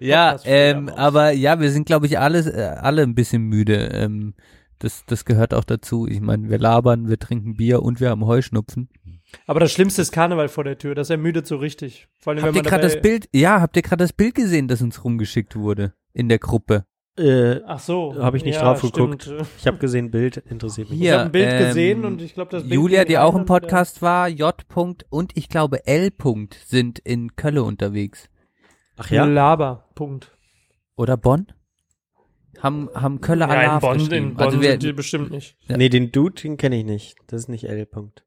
ja, 0.00 0.38
ähm, 0.44 0.88
aber 0.88 1.32
ja, 1.32 1.60
wir 1.60 1.70
sind, 1.70 1.86
glaube 1.86 2.06
ich, 2.06 2.18
alle, 2.18 2.40
äh, 2.40 2.78
alle 2.78 3.02
ein 3.02 3.14
bisschen 3.14 3.42
müde. 3.42 3.90
Ähm, 3.92 4.34
das, 4.78 5.04
das 5.06 5.24
gehört 5.24 5.54
auch 5.54 5.64
dazu. 5.64 6.06
Ich 6.06 6.20
meine, 6.20 6.48
wir 6.48 6.58
labern, 6.58 7.08
wir 7.08 7.18
trinken 7.18 7.56
Bier 7.56 7.82
und 7.82 8.00
wir 8.00 8.10
haben 8.10 8.26
Heuschnupfen. 8.26 8.88
Aber 9.46 9.60
das 9.60 9.72
Schlimmste 9.72 10.02
ist 10.02 10.12
Karneval 10.12 10.48
vor 10.48 10.64
der 10.64 10.78
Tür. 10.78 10.94
Das 10.94 11.10
ermüdet 11.10 11.46
so 11.46 11.56
richtig. 11.56 12.08
Vor 12.18 12.32
allem, 12.32 12.42
Habt 12.42 12.56
ihr 12.56 12.62
gerade 12.62 12.82
das 12.82 13.00
Bild? 13.00 13.28
Ja, 13.32 13.60
habt 13.60 13.76
ihr 13.76 13.82
gerade 13.82 14.04
das 14.04 14.12
Bild 14.12 14.34
gesehen, 14.34 14.68
das 14.68 14.82
uns 14.82 15.04
rumgeschickt 15.04 15.56
wurde 15.56 15.94
in 16.12 16.28
der 16.28 16.38
Gruppe? 16.38 16.84
Äh, 17.18 17.60
Ach 17.66 17.78
so. 17.78 18.14
Hab 18.18 18.34
ich 18.34 18.44
nicht 18.44 18.54
ja, 18.54 18.62
drauf 18.62 18.80
geguckt. 18.80 19.24
stimmt. 19.24 19.46
ich 19.58 19.66
habe 19.66 19.76
gesehen, 19.78 20.10
Bild 20.10 20.38
interessiert 20.38 20.88
mich. 20.88 20.98
Ich 20.98 21.04
Hier, 21.04 21.14
habe 21.14 21.24
ein 21.24 21.32
Bild 21.32 21.52
ähm, 21.52 21.58
gesehen 21.66 22.04
und 22.04 22.22
ich 22.22 22.32
glaube, 22.32 22.50
das 22.50 22.62
Bild 22.62 22.72
Julia, 22.74 23.04
die 23.04 23.18
auch 23.18 23.34
im 23.34 23.40
und 23.40 23.48
wieder- 23.48 23.60
Podcast 23.60 24.00
war, 24.00 24.28
J. 24.28 24.54
-Punkt 24.70 25.04
und 25.10 25.36
ich 25.36 25.48
glaube 25.50 25.86
L. 25.86 26.06
-Punkt 26.08 26.54
sind 26.66 26.98
in 27.00 27.36
Kölle 27.36 27.64
unterwegs. 27.64 28.30
Ach 28.96 29.10
ja? 29.10 29.24
Laber. 29.24 29.88
Punkt. 29.94 30.30
Oder 30.96 31.16
Bonn? 31.16 31.48
Haben, 32.60 32.88
haben 32.94 33.20
Kölle 33.20 33.46
Ja, 33.46 33.52
in 33.52 33.58
Alarv 33.58 33.80
Bonn, 33.82 34.00
in 34.10 34.34
Bonn 34.34 34.46
also 34.46 34.62
wir, 34.62 34.70
sind 34.72 34.82
die 34.82 34.92
bestimmt 34.92 35.30
nicht. 35.30 35.56
Ja. 35.68 35.76
Nee, 35.76 35.88
den 35.88 36.12
Dude, 36.12 36.40
den 36.40 36.56
kenne 36.56 36.78
ich 36.78 36.84
nicht. 36.84 37.16
Das 37.26 37.42
ist 37.42 37.48
nicht 37.48 37.64
L. 37.64 37.84
Punkt. 37.86 38.24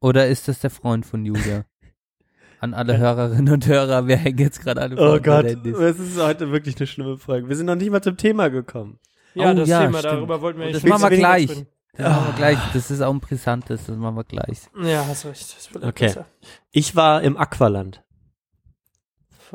Oder 0.00 0.28
ist 0.28 0.48
das 0.48 0.60
der 0.60 0.70
Freund 0.70 1.06
von 1.06 1.24
Julia? 1.24 1.64
An 2.60 2.72
alle 2.74 2.96
Hörerinnen 2.96 3.52
und 3.52 3.66
Hörer, 3.66 4.06
wir 4.08 4.16
hängen 4.16 4.38
jetzt 4.38 4.62
gerade 4.62 4.80
alle 4.80 4.96
vor 4.96 5.14
Oh 5.14 5.20
Gott, 5.20 5.44
das 5.62 5.98
ist 5.98 6.18
heute 6.20 6.50
wirklich 6.52 6.76
eine 6.78 6.86
schlimme 6.86 7.18
Frage. 7.18 7.48
Wir 7.48 7.56
sind 7.56 7.66
noch 7.66 7.74
nicht 7.74 7.90
mal 7.90 8.02
zum 8.02 8.16
Thema 8.16 8.48
gekommen. 8.48 8.98
Ja, 9.34 9.50
Oh, 9.50 9.54
das 9.54 9.68
ja, 9.68 9.80
Thema, 9.84 9.98
stimmt. 9.98 10.14
darüber 10.14 10.40
wollten 10.40 10.58
wir 10.60 10.66
nicht 10.66 10.76
das 10.76 10.84
machen 10.84 11.02
wir 11.10 11.16
gleich. 11.18 11.50
wenig 11.50 11.66
Das 11.92 12.08
machen 12.08 12.26
wir 12.28 12.32
gleich. 12.36 12.58
Das 12.72 12.90
ist 12.90 13.02
auch 13.02 13.12
ein 13.12 13.20
brisantes, 13.20 13.84
das 13.86 13.96
machen 13.96 14.16
wir 14.16 14.24
gleich. 14.24 14.60
Ja, 14.82 15.06
hast 15.06 15.26
recht. 15.26 15.70
Okay. 15.82 16.06
besser. 16.06 16.26
Ich 16.70 16.96
war 16.96 17.22
im 17.22 17.36
Aqualand. 17.36 18.02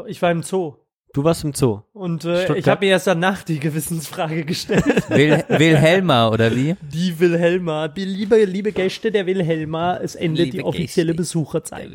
Ich 0.06 0.22
war 0.22 0.30
im 0.32 0.44
Zoo. 0.44 0.76
Du 1.14 1.26
warst 1.26 1.44
im 1.44 1.54
Zoo. 1.54 1.82
Und 1.92 2.24
äh, 2.24 2.56
ich 2.56 2.68
habe 2.70 2.86
mir 2.86 2.92
erst 2.92 3.06
danach 3.06 3.44
die 3.44 3.60
Gewissensfrage 3.60 4.46
gestellt. 4.46 4.86
Wil 5.10 5.44
Wilhelma, 5.50 6.30
oder 6.30 6.56
wie? 6.56 6.78
Die 6.82 7.20
Wilhelma, 7.20 7.90
die 7.90 8.06
liebe, 8.06 8.46
liebe 8.46 8.72
Gäste 8.72 9.12
der 9.12 9.26
Wilhelma, 9.26 9.98
es 9.98 10.16
endet 10.16 10.46
Liebe 10.46 10.58
die 10.58 10.64
offizielle 10.64 11.12
Gäste. 11.12 11.22
Besucherzeit. 11.22 11.90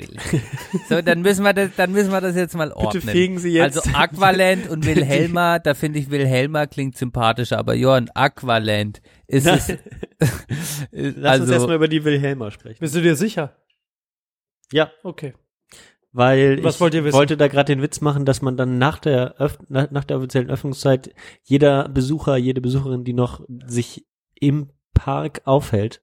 So, 0.90 1.00
dann 1.00 1.22
müssen 1.22 1.44
wir 1.44 1.54
das, 1.54 1.70
dann 1.76 1.92
müssen 1.92 2.10
wir 2.10 2.20
das 2.20 2.36
jetzt 2.36 2.54
mal 2.54 2.72
ordnen. 2.72 3.00
Bitte 3.00 3.12
fegen 3.12 3.38
Sie 3.38 3.52
jetzt. 3.52 3.78
Also 3.78 3.96
Aqualand 3.96 4.68
und 4.68 4.84
Wilhelma, 4.84 5.60
da 5.60 5.72
finde 5.72 5.98
ich 5.98 6.10
Wilhelma 6.10 6.66
klingt 6.66 6.98
sympathischer, 6.98 7.58
aber 7.58 7.74
Johann, 7.74 8.10
Aqualand 8.14 9.00
ist 9.26 9.46
es. 9.46 9.68
Lass 10.90 11.40
uns 11.40 11.48
also, 11.48 11.52
erstmal 11.54 11.76
über 11.76 11.88
die 11.88 12.04
Wilhelma 12.04 12.50
sprechen. 12.50 12.78
Bist 12.80 12.94
du 12.94 13.00
dir 13.00 13.16
sicher? 13.16 13.56
Ja, 14.72 14.90
Okay. 15.02 15.32
Weil 16.16 16.64
Was 16.64 16.76
ich 16.76 16.80
wollt 16.80 16.94
ihr 16.94 17.04
wissen? 17.04 17.16
wollte 17.16 17.36
da 17.36 17.48
gerade 17.48 17.74
den 17.74 17.82
Witz 17.82 18.00
machen, 18.00 18.24
dass 18.24 18.40
man 18.40 18.56
dann 18.56 18.78
nach 18.78 18.98
der, 18.98 19.34
Öff 19.38 19.58
nach, 19.68 19.90
nach 19.90 20.04
der 20.04 20.16
offiziellen 20.16 20.50
Öffnungszeit 20.50 21.14
jeder 21.44 21.88
Besucher, 21.88 22.36
jede 22.36 22.60
Besucherin, 22.60 23.04
die 23.04 23.12
noch 23.12 23.42
sich 23.66 24.06
im 24.34 24.70
Park 24.94 25.42
aufhält, 25.44 26.02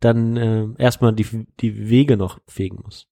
dann 0.00 0.36
äh, 0.36 0.66
erstmal 0.78 1.12
die, 1.12 1.46
die 1.60 1.88
Wege 1.88 2.16
noch 2.16 2.38
fegen 2.46 2.80
muss. 2.84 3.08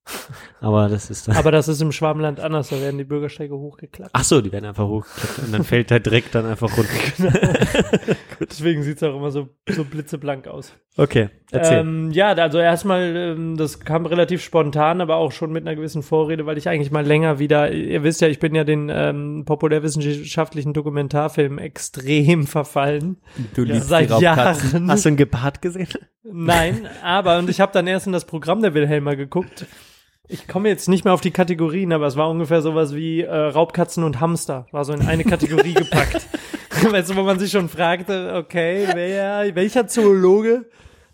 Aber 0.60 0.88
das 0.88 1.10
ist 1.10 1.28
dann. 1.28 1.36
Aber 1.36 1.50
das 1.50 1.68
ist 1.68 1.80
im 1.80 1.92
Schwabenland 1.92 2.40
anders, 2.40 2.68
da 2.68 2.80
werden 2.80 2.98
die 2.98 3.04
Bürgersteige 3.04 3.56
hochgeklappt. 3.56 4.10
Ach 4.12 4.24
so, 4.24 4.40
die 4.40 4.52
werden 4.52 4.66
einfach 4.66 4.86
hochgeklappt 4.86 5.38
und 5.38 5.52
dann 5.52 5.64
fällt 5.64 5.90
der 5.90 6.00
Dreck 6.00 6.30
dann 6.32 6.44
einfach 6.46 6.70
runter. 6.76 6.90
Deswegen 8.40 8.82
sieht's 8.82 9.02
auch 9.02 9.16
immer 9.16 9.30
so, 9.30 9.48
so 9.68 9.84
blitzeblank 9.84 10.46
aus. 10.46 10.74
Okay, 10.96 11.30
erzähl. 11.50 11.78
Ähm, 11.78 12.10
ja, 12.12 12.32
also 12.34 12.58
erstmal, 12.58 13.16
ähm, 13.16 13.56
das 13.56 13.80
kam 13.80 14.06
relativ 14.06 14.42
spontan, 14.42 15.00
aber 15.00 15.16
auch 15.16 15.32
schon 15.32 15.50
mit 15.52 15.66
einer 15.66 15.74
gewissen 15.74 16.02
Vorrede, 16.02 16.46
weil 16.46 16.56
ich 16.56 16.68
eigentlich 16.68 16.92
mal 16.92 17.04
länger 17.04 17.38
wieder, 17.38 17.72
ihr 17.72 18.02
wisst 18.04 18.20
ja, 18.20 18.28
ich 18.28 18.38
bin 18.38 18.54
ja 18.54 18.62
den 18.62 18.90
ähm, 18.94 19.44
populärwissenschaftlichen 19.44 20.72
Dokumentarfilm 20.72 21.58
extrem 21.58 22.46
verfallen. 22.46 23.16
du 23.54 23.64
liebst 23.64 23.88
Seit 23.88 24.08
die 24.08 24.12
Raubkatzen. 24.12 24.72
Jahren. 24.72 24.90
Hast 24.90 25.04
du 25.04 25.08
einen 25.08 25.16
Gepard 25.16 25.62
gesehen? 25.62 25.88
Nein, 26.22 26.73
aber, 27.02 27.38
und 27.38 27.50
ich 27.50 27.60
habe 27.60 27.72
dann 27.72 27.86
erst 27.86 28.06
in 28.06 28.12
das 28.12 28.24
Programm 28.24 28.62
der 28.62 28.74
Wilhelma 28.74 29.14
geguckt. 29.14 29.66
Ich 30.26 30.48
komme 30.48 30.68
jetzt 30.68 30.88
nicht 30.88 31.04
mehr 31.04 31.12
auf 31.12 31.20
die 31.20 31.30
Kategorien, 31.30 31.92
aber 31.92 32.06
es 32.06 32.16
war 32.16 32.30
ungefähr 32.30 32.62
sowas 32.62 32.94
wie 32.94 33.20
äh, 33.20 33.34
Raubkatzen 33.34 34.04
und 34.04 34.20
Hamster. 34.20 34.66
War 34.72 34.84
so 34.84 34.92
in 34.92 35.02
eine 35.02 35.24
Kategorie 35.24 35.74
gepackt. 35.74 36.26
weißt 36.82 37.10
du, 37.10 37.16
wo 37.16 37.22
man 37.22 37.38
sich 37.38 37.50
schon 37.50 37.68
fragte, 37.68 38.34
okay, 38.34 38.88
wer, 38.94 39.54
welcher 39.54 39.86
Zoologe 39.86 40.66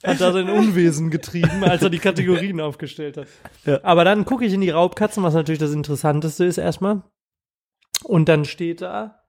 hat 0.04 0.20
da 0.20 0.32
sein 0.32 0.48
Unwesen 0.48 1.10
getrieben, 1.10 1.62
als 1.62 1.82
er 1.82 1.90
die 1.90 1.98
Kategorien 1.98 2.60
aufgestellt 2.60 3.16
hat. 3.16 3.26
Ja. 3.64 3.80
Aber 3.82 4.04
dann 4.04 4.24
gucke 4.24 4.44
ich 4.44 4.52
in 4.52 4.60
die 4.60 4.70
Raubkatzen, 4.70 5.22
was 5.22 5.34
natürlich 5.34 5.58
das 5.58 5.72
Interessanteste 5.72 6.44
ist 6.44 6.58
erstmal. 6.58 7.02
Und 8.04 8.28
dann 8.28 8.44
steht 8.44 8.80
da, 8.80 9.22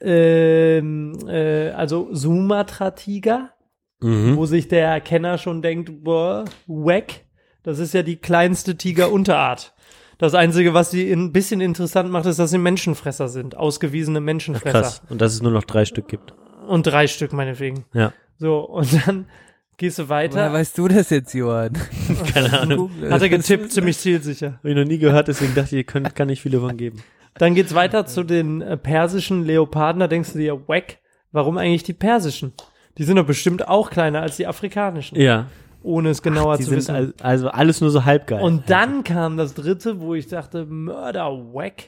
ähm, 0.00 1.18
äh, 1.26 1.70
also 1.70 2.08
Sumatra-Tiger 2.12 3.50
Mhm. 4.00 4.36
wo 4.36 4.46
sich 4.46 4.68
der 4.68 5.00
Kenner 5.00 5.38
schon 5.38 5.60
denkt, 5.62 6.04
boah, 6.04 6.44
wack, 6.66 7.24
das 7.62 7.78
ist 7.78 7.94
ja 7.94 8.02
die 8.02 8.16
kleinste 8.16 8.76
Tigerunterart. 8.76 9.74
Das 10.18 10.34
Einzige, 10.34 10.74
was 10.74 10.90
sie 10.90 11.10
ein 11.12 11.32
bisschen 11.32 11.60
interessant 11.60 12.10
macht, 12.10 12.26
ist, 12.26 12.38
dass 12.38 12.50
sie 12.50 12.58
Menschenfresser 12.58 13.28
sind, 13.28 13.56
ausgewiesene 13.56 14.20
Menschenfresser. 14.20 14.80
Krass. 14.80 15.02
Und 15.08 15.20
dass 15.20 15.32
es 15.32 15.42
nur 15.42 15.52
noch 15.52 15.64
drei 15.64 15.84
Stück 15.84 16.08
gibt. 16.08 16.34
Und 16.66 16.86
drei 16.86 17.06
Stück 17.06 17.32
meinetwegen. 17.32 17.84
Ja. 17.92 18.12
So, 18.36 18.60
und 18.60 19.06
dann 19.06 19.26
gehst 19.76 19.98
du 19.98 20.08
Woher 20.08 20.24
weiter. 20.24 20.52
weißt 20.52 20.76
du 20.76 20.88
das 20.88 21.10
jetzt, 21.10 21.34
Johann? 21.34 21.72
Keine 22.34 22.60
Ahnung. 22.60 22.90
Hat 23.08 23.22
er 23.22 23.28
getippt, 23.28 23.72
ziemlich 23.72 23.98
zielsicher. 23.98 24.54
Habe 24.58 24.70
ich 24.70 24.76
noch 24.76 24.84
nie 24.84 24.98
gehört, 24.98 25.28
deswegen 25.28 25.54
dachte 25.54 25.68
ich, 25.76 25.78
ihr 25.78 25.84
könnt, 25.84 26.14
kann 26.14 26.26
nicht 26.26 26.42
viele 26.42 26.60
von 26.60 26.76
geben. 26.76 27.02
Dann 27.34 27.54
geht's 27.54 27.74
weiter 27.74 28.04
zu 28.06 28.24
den 28.24 28.60
äh, 28.60 28.76
persischen 28.76 29.44
Leoparden. 29.44 30.00
Da 30.00 30.08
denkst 30.08 30.32
du 30.32 30.38
dir, 30.38 30.68
wack, 30.68 30.98
warum 31.30 31.56
eigentlich 31.58 31.84
die 31.84 31.92
persischen? 31.92 32.52
Die 32.98 33.04
sind 33.04 33.16
doch 33.16 33.26
bestimmt 33.26 33.66
auch 33.68 33.90
kleiner 33.90 34.20
als 34.22 34.36
die 34.36 34.46
afrikanischen, 34.46 35.18
Ja. 35.20 35.46
ohne 35.82 36.10
es 36.10 36.20
genauer 36.22 36.56
Die 36.58 36.64
zu 36.64 36.72
wissen. 36.72 36.94
al- 36.94 37.14
also 37.22 37.48
alles 37.48 37.80
nur 37.80 37.90
so 37.90 38.04
halbgeil. 38.04 38.42
Und 38.42 38.68
dann 38.70 39.04
kam 39.04 39.36
das 39.36 39.54
dritte, 39.54 40.00
wo 40.00 40.14
ich 40.14 40.26
dachte, 40.26 40.66
Mörder, 40.66 41.26
wack. 41.52 41.84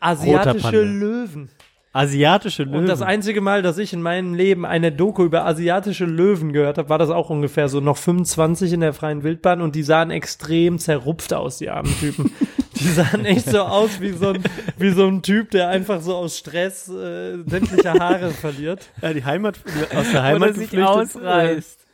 Asiatische. 0.00 0.82
Löwen. 0.82 1.48
asiatische 1.92 2.64
Löwen. 2.64 2.80
Und 2.80 2.86
das 2.88 3.00
einzige 3.00 3.40
Mal, 3.40 3.62
dass 3.62 3.78
ich 3.78 3.94
in 3.94 4.02
meinem 4.02 4.34
Leben 4.34 4.66
eine 4.66 4.92
Doku 4.92 5.24
über 5.24 5.46
asiatische 5.46 6.04
Löwen 6.04 6.52
gehört 6.52 6.76
habe, 6.76 6.90
war 6.90 6.98
das 6.98 7.08
auch 7.08 7.30
ungefähr 7.30 7.68
so 7.70 7.80
noch 7.80 7.96
25 7.96 8.74
in 8.74 8.80
der 8.80 8.92
freien 8.92 9.22
Wildbahn 9.22 9.62
und 9.62 9.74
die 9.74 9.82
sahen 9.82 10.10
extrem 10.10 10.78
zerrupft 10.78 11.32
aus, 11.32 11.56
die 11.56 11.70
armen 11.70 11.90
Typen. 11.98 12.30
Die 12.80 12.88
sahen 12.88 13.24
echt 13.24 13.48
so 13.48 13.60
aus 13.60 14.00
wie 14.00 14.12
so 14.12 14.30
ein, 14.30 14.42
wie 14.76 14.90
so 14.90 15.06
ein 15.06 15.22
Typ, 15.22 15.50
der 15.50 15.68
einfach 15.68 16.02
so 16.02 16.14
aus 16.14 16.36
Stress 16.36 16.88
äh, 16.88 17.38
sämtliche 17.46 17.94
Haare 17.94 18.30
verliert. 18.30 18.90
ja, 19.00 19.14
die 19.14 19.24
Heimat, 19.24 19.60
aus 19.94 20.10
der 20.10 20.22
Heimat 20.22 20.50
Oder 20.50 20.58
sich 20.58 20.78
ausreißt. 20.78 21.85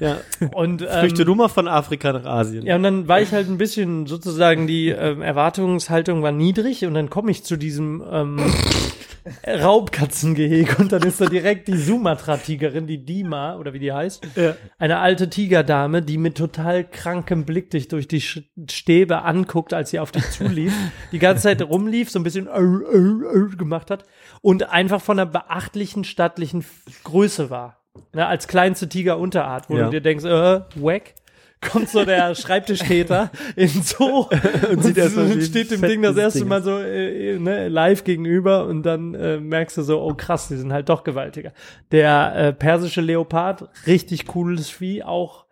Ja. 0.00 0.18
Und, 0.54 0.82
ähm, 0.82 0.88
Flüchte 1.00 1.24
du 1.24 1.34
mal 1.34 1.48
von 1.48 1.68
Afrika 1.68 2.12
nach 2.12 2.24
Asien. 2.24 2.64
Ja, 2.66 2.76
und 2.76 2.82
dann 2.82 3.08
war 3.08 3.20
ich 3.20 3.32
halt 3.32 3.48
ein 3.48 3.58
bisschen 3.58 4.06
sozusagen, 4.06 4.66
die 4.66 4.88
ähm, 4.88 5.22
Erwartungshaltung 5.22 6.22
war 6.22 6.32
niedrig 6.32 6.84
und 6.84 6.94
dann 6.94 7.08
komme 7.10 7.30
ich 7.30 7.44
zu 7.44 7.56
diesem 7.56 8.02
ähm, 8.10 8.38
Raubkatzengehege 9.46 10.76
und 10.78 10.92
dann 10.92 11.02
ist 11.02 11.20
da 11.20 11.26
direkt 11.26 11.68
die 11.68 11.76
Sumatra-Tigerin, 11.76 12.86
die 12.86 13.04
Dima, 13.04 13.56
oder 13.56 13.72
wie 13.72 13.78
die 13.78 13.92
heißt, 13.92 14.26
Ja. 14.36 14.56
eine 14.78 14.98
alte 14.98 15.28
Tigerdame, 15.30 16.02
die 16.02 16.18
mit 16.18 16.36
total 16.36 16.84
krankem 16.84 17.44
Blick 17.44 17.70
dich 17.70 17.88
durch 17.88 18.08
die 18.08 18.20
Stäbe 18.20 19.22
anguckt, 19.22 19.72
als 19.74 19.90
sie 19.90 19.98
auf 19.98 20.12
dich 20.12 20.28
zulief, 20.30 20.72
die 21.12 21.18
ganze 21.18 21.44
Zeit 21.44 21.62
rumlief, 21.62 22.10
so 22.10 22.18
ein 22.18 22.22
bisschen 22.22 22.46
äh, 22.46 22.60
äh, 22.60 23.52
äh, 23.52 23.56
gemacht 23.56 23.90
hat 23.90 24.04
und 24.42 24.70
einfach 24.70 25.00
von 25.00 25.18
einer 25.18 25.30
beachtlichen, 25.30 26.04
stattlichen 26.04 26.64
Größe 27.04 27.50
war. 27.50 27.79
Ne, 28.12 28.26
als 28.26 28.48
kleinste 28.48 28.88
Tigerunterart, 28.88 29.68
wo 29.68 29.76
Ja. 29.76 29.84
du 29.84 29.90
dir 29.90 30.00
denkst, 30.00 30.24
äh, 30.24 30.60
wack. 30.76 31.14
kommt 31.60 31.88
so 31.90 32.04
der 32.04 32.34
Schreibtischtäter 32.36 33.30
in 33.56 33.68
so 33.68 34.28
und, 34.70 34.82
sieht 34.82 34.98
und 34.98 35.36
wie 35.36 35.42
steht 35.44 35.70
dem 35.70 35.82
Ding 35.82 36.00
das 36.02 36.16
erste 36.16 36.38
Ding 36.40 36.48
Mal 36.48 36.62
so 36.62 36.78
äh, 36.78 37.38
ne, 37.38 37.68
live 37.68 38.02
gegenüber 38.04 38.66
und 38.66 38.82
dann 38.84 39.14
äh, 39.14 39.38
merkst 39.38 39.76
du 39.76 39.82
so, 39.82 40.00
oh 40.02 40.14
krass, 40.14 40.48
die 40.48 40.56
sind 40.56 40.72
halt 40.72 40.88
doch 40.88 41.04
gewaltiger. 41.04 41.52
Der 41.92 42.34
äh, 42.34 42.52
persische 42.52 43.00
Leopard, 43.00 43.68
richtig 43.86 44.26
cooles 44.26 44.70
Vieh, 44.70 45.02
auch 45.02 45.44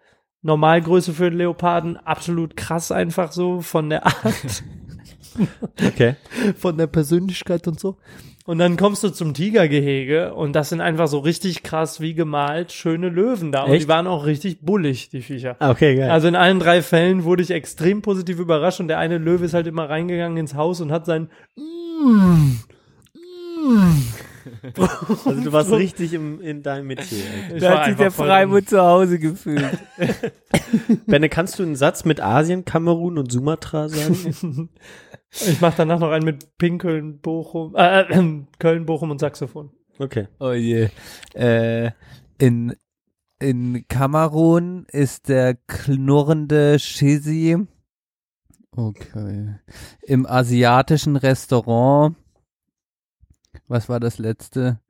Normalgröße 0.42 1.12
für 1.12 1.30
den 1.30 1.38
Leoparden, 1.38 1.96
absolut 1.98 2.56
krass 2.56 2.90
einfach 2.92 3.32
so 3.32 3.60
von 3.60 3.90
der 3.90 4.06
Art 4.06 4.62
Okay. 5.84 6.16
von 6.56 6.76
der 6.78 6.86
Persönlichkeit 6.86 7.68
und 7.68 7.78
so. 7.78 7.98
Und 8.48 8.56
dann 8.56 8.78
kommst 8.78 9.04
du 9.04 9.10
zum 9.10 9.34
Tigergehege 9.34 10.32
und 10.32 10.54
das 10.54 10.70
sind 10.70 10.80
einfach 10.80 11.06
so 11.06 11.18
richtig 11.18 11.62
krass 11.62 12.00
wie 12.00 12.14
gemalt 12.14 12.72
schöne 12.72 13.10
Löwen 13.10 13.52
da. 13.52 13.64
Und 13.64 13.72
Echt? 13.72 13.82
die 13.84 13.88
waren 13.88 14.06
auch 14.06 14.24
richtig 14.24 14.62
bullig, 14.62 15.10
die 15.10 15.20
Viecher. 15.20 15.56
Ah, 15.58 15.72
Okay, 15.72 15.96
geil. 15.96 16.10
Also 16.10 16.28
in 16.28 16.34
allen 16.34 16.58
drei 16.58 16.80
Fällen 16.80 17.24
wurde 17.24 17.42
ich 17.42 17.50
extrem 17.50 18.00
positiv 18.00 18.38
überrascht 18.38 18.80
und 18.80 18.88
der 18.88 18.96
eine 19.00 19.18
Löwe 19.18 19.44
ist 19.44 19.52
halt 19.52 19.66
immer 19.66 19.90
reingegangen 19.90 20.38
ins 20.38 20.54
Haus 20.54 20.80
und 20.80 20.90
hat 20.90 21.04
sein 21.04 21.28
Also 25.24 25.42
du 25.42 25.52
warst 25.52 25.70
richtig 25.72 26.14
im, 26.14 26.40
in 26.40 26.62
deinem 26.62 26.86
Metier. 26.86 27.24
Ich 27.54 27.60
Da 27.60 27.80
hat 27.80 27.84
sich 27.84 27.96
der 27.96 28.10
voll 28.10 28.28
Freimund 28.28 28.66
zu 28.66 28.80
Hause 28.80 29.18
gefühlt. 29.18 29.62
Benne, 31.06 31.28
kannst 31.28 31.58
du 31.58 31.64
einen 31.64 31.76
Satz 31.76 32.06
mit 32.06 32.22
Asien, 32.22 32.64
Kamerun 32.64 33.18
und 33.18 33.30
Sumatra 33.30 33.90
sagen? 33.90 34.70
Ich 35.30 35.60
mache 35.60 35.76
danach 35.76 35.98
noch 36.00 36.10
einen 36.10 36.24
mit 36.24 36.56
Pinkeln, 36.58 37.20
Bochum, 37.20 37.74
äh, 37.76 38.00
äh, 38.02 38.42
Köln, 38.58 38.86
Bochum 38.86 39.10
und 39.10 39.20
Saxophon. 39.20 39.70
Okay. 39.98 40.28
Oh 40.38 40.52
je. 40.52 40.88
Äh, 41.34 41.90
in, 42.38 42.74
in 43.38 43.86
Kamerun 43.88 44.86
ist 44.90 45.28
der 45.28 45.54
knurrende 45.54 46.78
Shizzy. 46.78 47.58
Okay. 48.74 49.56
Im 50.02 50.24
asiatischen 50.26 51.16
Restaurant. 51.16 52.16
Was 53.66 53.88
war 53.88 54.00
das 54.00 54.18
letzte? 54.18 54.80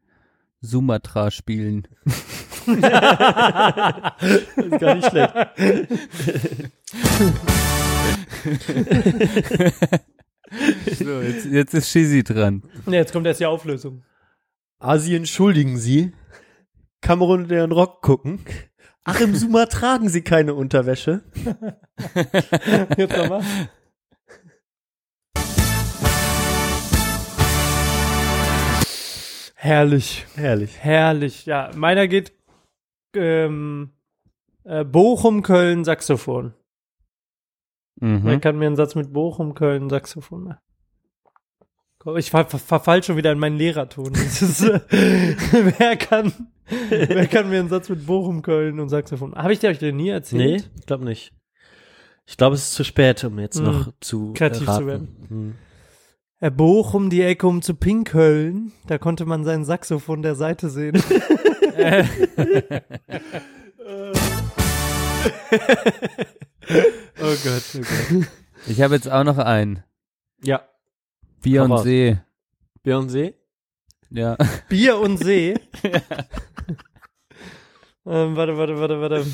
Sumatra 0.61 1.31
spielen. 1.31 1.89
Das 2.05 2.17
ist 4.57 4.81
gar 4.81 4.95
nicht 4.95 5.09
schlecht. 5.09 5.35
So, 10.99 11.21
jetzt, 11.21 11.47
jetzt 11.47 11.75
ist 11.75 11.91
Shizzy 11.91 12.25
dran. 12.25 12.63
Ja, 12.87 12.95
jetzt 12.95 13.13
kommt 13.13 13.27
erst 13.27 13.41
die 13.41 13.47
Auflösung. 13.47 14.05
Asien 14.79 15.27
schuldigen 15.27 15.77
Sie. 15.77 16.13
Kamerun 17.01 17.43
und 17.43 17.51
deren 17.51 17.73
Rock 17.73 18.03
gucken. 18.03 18.41
Ach, 19.05 19.21
im 19.21 19.35
Suma 19.35 19.67
tragen 19.67 20.09
Sie 20.09 20.23
keine 20.23 20.55
Unterwäsche. 20.55 21.23
Jetzt 22.97 23.17
nochmal. 23.17 23.43
Herrlich. 29.55 30.27
Herrlich. 30.35 30.79
Herrlich, 30.79 31.47
ja. 31.47 31.71
Meiner 31.75 32.07
geht 32.07 32.33
ähm, 33.15 33.91
äh, 34.65 34.85
Bochum, 34.85 35.43
Köln, 35.43 35.85
Saxophon. 35.85 36.53
Wer 38.01 38.37
Mhm. 38.37 38.41
kann 38.41 38.59
mir 38.59 38.67
einen 38.67 38.77
Satz 38.77 38.95
mit 38.95 39.13
Bochum, 39.13 39.55
Köln, 39.55 39.89
Saxophon 39.91 40.45
machen? 40.45 40.59
Ich 42.17 42.31
ver 42.31 42.45
ver 42.47 42.59
verfall 42.59 43.03
schon 43.03 43.17
wieder 43.17 43.33
in 43.33 43.39
meinen 43.39 43.57
Lehrerton. 43.59 44.15
Ist, 44.15 44.63
äh, 44.63 44.81
wer, 45.79 45.97
kann, 45.97 46.33
wer 46.89 47.27
kann 47.27 47.51
mir 47.51 47.59
einen 47.61 47.69
Satz 47.69 47.89
mit 47.89 48.07
Bochum, 48.07 48.43
Köln 48.43 48.79
und 48.81 48.89
Saxophon? 48.89 49.35
Habe 49.35 49.53
ich 49.53 49.59
dir 49.59 49.69
euch 49.71 49.79
den 49.79 49.97
nie 49.97 50.05
Nee, 50.05 50.11
erzählt? 50.11 50.71
ich 50.79 50.87
glaube 50.87 51.05
nicht. 51.05 51.33
Ich 52.27 52.37
glaube, 52.37 52.55
es 52.55 52.63
ist 52.65 52.75
zu 52.75 52.85
spät, 52.85 53.25
um 53.25 53.39
jetzt 53.39 53.59
Hm. 53.59 53.65
noch 53.65 53.93
zu 54.01 54.33
Kreativ 54.35 54.65
zu 54.67 54.71
raten. 54.71 54.87
werden. 54.87 55.17
Hm. 55.29 55.55
Er 56.41 56.51
Bochum 56.53 57.11
die 57.11 57.23
Ecke 57.23 57.47
um 57.49 57.63
zu 57.63 57.75
Pinkköln. 57.75 58.71
Da 58.87 58.97
konnte 58.99 59.27
man 59.27 59.43
sein 59.45 59.65
Saxophon 59.65 60.23
der 60.23 60.37
Seite 60.37 60.71
sehen. 60.71 61.03
Oh 67.21 67.35
Gott, 67.43 67.63
oh 67.75 67.79
Gott. 67.79 68.29
Ich 68.67 68.81
habe 68.81 68.95
jetzt 68.95 69.11
auch 69.11 69.25
noch 69.25 69.39
einen. 69.39 69.83
Ja, 70.43 70.69
Bier 71.43 71.61
Hau 71.61 71.65
und 71.65 71.73
raus. 71.73 71.83
See. 71.83 72.19
Beyoncé. 72.85 73.35
Ja. 74.11 74.37
Bier 74.69 74.99
und 74.99 75.19
See. 75.19 75.55
ähm, 78.07 78.37
warte, 78.37 78.57
warte, 78.57 78.79
warte, 78.79 79.01
warte. 79.01 79.27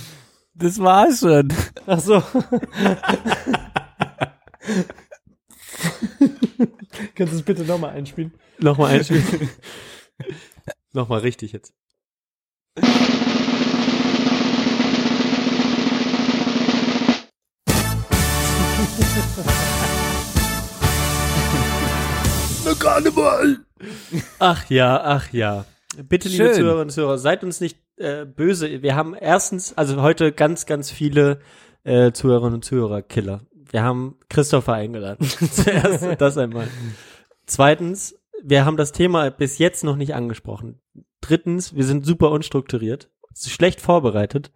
Das 0.55 0.79
war's 0.79 1.21
schon. 1.21 1.53
Ach 1.87 2.01
so. 2.01 2.23
Kannst 7.15 7.33
du 7.33 7.39
es 7.39 7.43
bitte 7.43 7.65
nochmal 7.65 7.91
einspielen? 7.91 8.33
Nochmal 8.59 8.93
einspielen. 8.93 9.51
Nochmal 10.93 11.21
richtig 11.21 11.53
jetzt. 11.53 11.75
Ach 24.39 24.71
ja, 24.71 25.01
ach 25.03 25.33
ja. 25.33 25.65
Bitte, 26.09 26.29
liebe 26.29 26.45
Schön. 26.45 26.55
Zuhörerinnen 26.55 26.85
und 26.85 26.91
Zuhörer, 26.91 27.19
seid 27.19 27.45
uns 27.45 27.61
nicht 27.61 27.79
äh, 27.97 28.25
böse. 28.25 28.83
Wir 28.83 28.97
haben 28.97 29.15
erstens, 29.15 29.77
also 29.77 30.01
heute 30.01 30.33
ganz, 30.33 30.67
ganz 30.67 30.91
viele 30.91 31.41
äh, 31.85 32.13
Zuhörerinnen 32.13 32.55
und 32.55 32.65
Zuhörer 32.65 33.03
Killer. 33.03 33.41
Wir 33.71 33.83
haben 33.83 34.17
Christopher 34.29 34.75
eingeladen. 34.75 35.27
Zuerst 35.51 36.21
das 36.21 36.39
einmal. 36.39 36.69
Zweitens, 37.47 38.19
wir 38.43 38.65
haben 38.65 38.77
das 38.77 38.93
Thema 38.93 39.31
bis 39.31 39.59
jetzt 39.59 39.85
noch 39.85 39.97
nicht 39.97 40.15
angesprochen. 40.15 40.81
Drittens, 41.21 41.75
wir 41.75 41.85
sind 41.85 42.07
super 42.07 42.31
unstrukturiert, 42.31 43.11
schlecht 43.35 43.81
vorbereitet. 43.81 44.53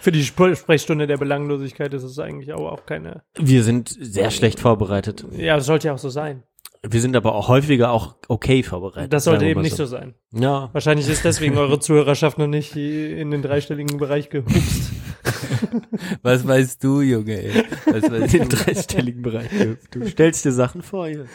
Für 0.00 0.12
die 0.12 0.20
Sp 0.22 0.54
Sprechstunde 0.54 1.06
der 1.06 1.16
Belanglosigkeit 1.16 1.92
ist 1.94 2.02
es 2.04 2.18
eigentlich 2.18 2.52
aber 2.52 2.72
auch 2.72 2.86
keine. 2.86 3.22
Wir 3.38 3.62
sind 3.62 3.88
sehr 4.00 4.30
schlecht 4.30 4.60
vorbereitet. 4.60 5.24
Ja, 5.36 5.56
das 5.56 5.66
sollte 5.66 5.88
ja 5.88 5.94
auch 5.94 5.98
so 5.98 6.08
sein. 6.08 6.42
Wir 6.88 7.00
sind 7.00 7.16
aber 7.16 7.34
auch 7.34 7.48
häufiger 7.48 7.90
auch 7.90 8.14
okay 8.28 8.62
vorbereitet. 8.62 9.12
Das 9.12 9.24
sollte 9.24 9.46
eben 9.46 9.62
nicht 9.62 9.74
so 9.74 9.84
sein. 9.84 10.14
Ja. 10.32 10.70
Wahrscheinlich 10.72 11.08
ist 11.08 11.24
deswegen 11.24 11.58
eure 11.58 11.80
Zuhörerschaft 11.80 12.38
noch 12.38 12.46
nicht 12.46 12.76
in 12.76 13.30
den 13.32 13.42
dreistelligen 13.42 13.98
Bereich 13.98 14.30
gehupst. 14.30 14.92
Was 16.22 16.46
weißt 16.46 16.82
du, 16.84 17.00
Junge, 17.00 17.42
ey? 17.42 17.64
Was 17.86 18.02
weißt 18.10 18.34
In 18.34 18.40
den 18.42 18.48
du? 18.48 18.56
dreistelligen 18.56 19.22
Bereich. 19.22 19.48
Du 19.90 20.06
stellst 20.06 20.44
dir 20.44 20.52
Sachen 20.52 20.82
vor 20.82 21.08
hier. 21.08 21.26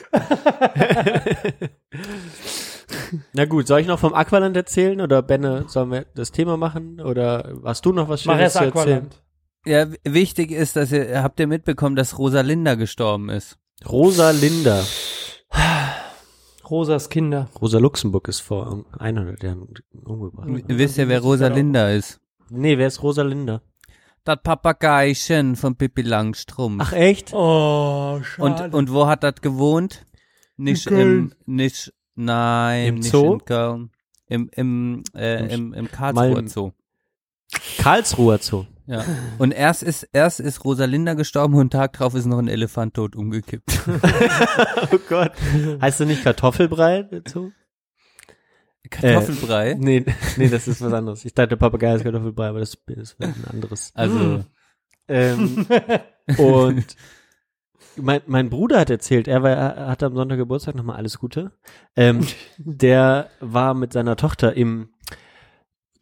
Na 3.33 3.45
gut, 3.45 3.67
soll 3.67 3.81
ich 3.81 3.87
noch 3.87 3.99
vom 3.99 4.13
Aqualand 4.13 4.55
erzählen 4.55 5.01
oder 5.01 5.21
Benne, 5.21 5.65
sollen 5.67 5.91
wir 5.91 6.05
das 6.15 6.31
Thema 6.31 6.57
machen 6.57 7.01
oder 7.01 7.53
hast 7.63 7.85
du 7.85 7.93
noch 7.93 8.09
was 8.09 8.25
Mach 8.25 8.33
Schönes 8.33 8.55
erst 8.55 8.57
zu 8.57 8.63
erzählen? 8.63 8.97
Aqualand. 8.97 9.23
Ja, 9.65 9.87
wichtig 10.03 10.51
ist, 10.51 10.75
dass 10.75 10.91
ihr, 10.91 11.23
habt 11.23 11.39
ihr 11.39 11.47
mitbekommen, 11.47 11.95
dass 11.95 12.17
Rosalinda 12.17 12.75
gestorben 12.75 13.29
ist? 13.29 13.57
Rosa 13.87 14.31
Linda. 14.31 14.83
Rosas 16.69 17.09
Kinder. 17.09 17.49
Rosa 17.61 17.77
Luxemburg 17.77 18.27
ist 18.27 18.39
vor 18.39 18.85
100 18.97 19.43
Jahren 19.43 19.67
umgebracht. 20.03 20.47
Wisst 20.67 20.97
ihr, 20.97 21.07
wer 21.09 21.19
Rosalinda 21.19 21.91
ist? 21.91 22.19
Nee, 22.49 22.77
wer 22.77 22.87
ist 22.87 23.03
Rosa 23.03 23.23
Linda? 23.23 23.61
Das 24.23 24.37
Papageichen 24.41 25.55
von 25.57 25.75
Pippi 25.75 26.01
Langstrumpf. 26.01 26.81
Ach 26.85 26.93
echt? 26.93 27.33
Oh, 27.33 28.21
und, 28.37 28.57
schade. 28.57 28.75
und 28.75 28.91
wo 28.91 29.07
hat 29.07 29.23
das 29.23 29.35
gewohnt? 29.41 30.05
Nicht 30.55 30.87
In 30.87 30.99
im, 30.99 31.33
nicht, 31.45 31.93
nein, 32.15 32.87
Im 32.87 32.95
nicht 32.95 33.11
Zoo? 33.11 33.33
in 33.33 33.45
Köln. 33.45 33.89
Im, 34.27 34.49
im, 34.53 35.03
äh, 35.15 35.53
Im- 35.53 35.73
im, 35.73 35.91
Karlsruher. 35.91 36.47
Zoo. 36.47 36.71
Karlsruher 37.77 38.39
Zoo. 38.39 38.65
Ja. 38.85 39.05
Und 39.37 39.51
erst 39.51 39.83
ist, 39.83 40.03
erst 40.11 40.39
ist 40.41 40.65
Rosalinda 40.65 41.13
gestorben 41.13 41.53
und 41.53 41.61
einen 41.61 41.69
Tag 41.69 41.93
drauf 41.93 42.15
ist 42.15 42.25
noch 42.25 42.39
ein 42.39 42.47
Elefant 42.49 42.95
tot 42.95 43.15
umgekippt. 43.15 43.81
Oh 44.91 44.97
Gott. 45.09 45.31
Heißt 45.81 45.99
du 46.01 46.05
nicht 46.05 46.23
Kartoffelbrei 46.23 47.03
dazu? 47.03 47.51
Kartoffelbrei. 48.89 49.75
Nee, 49.79 50.05
nee, 50.37 50.49
das 50.49 50.67
ist 50.67 50.81
was 50.81 50.93
anderes. 50.93 51.23
Ich 51.25 51.33
dachte 51.33 51.57
Papagei 51.57 51.95
ist 51.95 52.03
Kartoffelbrei, 52.03 52.47
aber 52.49 52.59
das 52.59 52.75
ist 52.87 53.19
ein 53.21 53.33
anderes. 53.49 53.91
Also, 53.95 54.43
Ähm, 55.07 55.65
und 56.37 56.85
mein, 57.97 58.21
mein 58.25 58.49
Bruder 58.49 58.79
hat 58.79 58.89
erzählt, 58.89 59.27
er, 59.27 59.43
war, 59.43 59.51
er 59.51 59.87
hatte 59.87 60.05
am 60.05 60.15
Sonntag 60.15 60.37
Geburtstag, 60.37 60.75
nochmal 60.75 60.97
alles 60.97 61.19
Gute. 61.19 61.51
Ähm, 61.95 62.25
der 62.57 63.29
war 63.39 63.73
mit 63.73 63.93
seiner 63.93 64.15
Tochter 64.15 64.53
im 64.55 64.89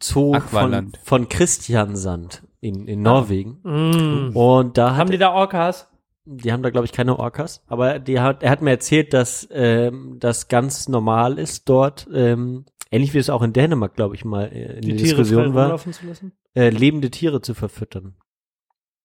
Zoo 0.02 0.32
von, 0.32 0.42
Aqualand. 0.42 0.98
von 1.04 1.28
Christiansand 1.28 2.42
in, 2.60 2.86
in 2.88 3.02
Norwegen. 3.02 3.60
Mm. 3.62 4.36
Und 4.36 4.78
da 4.78 4.92
hat, 4.92 4.98
Haben 4.98 5.10
die 5.10 5.18
da 5.18 5.32
Orcas? 5.32 5.88
die 6.24 6.52
haben 6.52 6.62
da 6.62 6.70
glaube 6.70 6.84
ich 6.86 6.92
keine 6.92 7.18
Orcas, 7.18 7.62
aber 7.66 7.98
die 7.98 8.20
hat, 8.20 8.42
er 8.44 8.50
hat 8.50 8.62
mir 8.62 8.70
erzählt, 8.70 9.12
dass 9.12 9.48
ähm, 9.50 10.16
das 10.20 10.46
ganz 10.48 10.88
normal 10.88 11.38
ist 11.38 11.68
dort, 11.68 12.08
ähm, 12.14 12.64
ähnlich 12.92 13.12
wie 13.14 13.18
es 13.18 13.28
auch 13.30 13.42
in 13.42 13.52
Dänemark, 13.52 13.96
glaube 13.96 14.14
ich 14.14 14.24
mal, 14.24 14.44
äh, 14.52 14.74
in 14.76 14.82
Die 14.82 14.88
der 14.88 14.96
Tiere 14.98 15.14
frei 15.16 15.22
Diskussion 15.22 15.54
war, 15.54 15.64
rumlaufen 15.64 15.92
zu 15.92 16.06
lassen? 16.06 16.32
äh, 16.54 16.68
lebende 16.70 17.10
Tiere 17.10 17.40
zu 17.42 17.54
verfüttern. 17.54 18.14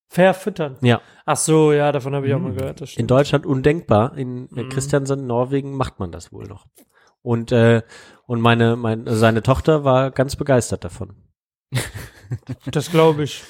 Verfüttern. 0.10 0.78
Ja. 0.82 1.02
Ach 1.26 1.36
so, 1.38 1.74
ja, 1.74 1.92
davon 1.92 2.16
habe 2.16 2.28
ich 2.28 2.34
auch 2.34 2.40
mal 2.40 2.54
gehört. 2.54 2.82
Das 2.82 2.96
In. 2.96 3.08
Deutschland 3.08 3.46
undenkbar. 3.46 4.18
In 4.18 4.48
äh, 4.56 4.64
Mhm. 4.64 4.70
Christiansand, 4.70 5.26
Norwegen 5.28 5.76
macht 5.76 6.00
man 6.00 6.12
das 6.12 6.32
wohl 6.32 6.46
noch. 6.46 6.66
Und, 7.22 7.52
äh, 7.52 7.82
und 8.26 8.40
meine, 8.40 8.76
meine, 8.78 9.16
seine 9.16 9.44
Tochter 9.44 9.84
war 9.84 10.12
ganz 10.12 10.36
begeistert 10.36 10.84
davon. 10.84 11.16
Das 12.72 12.92
glaube 12.92 13.24
ich. 13.24 13.44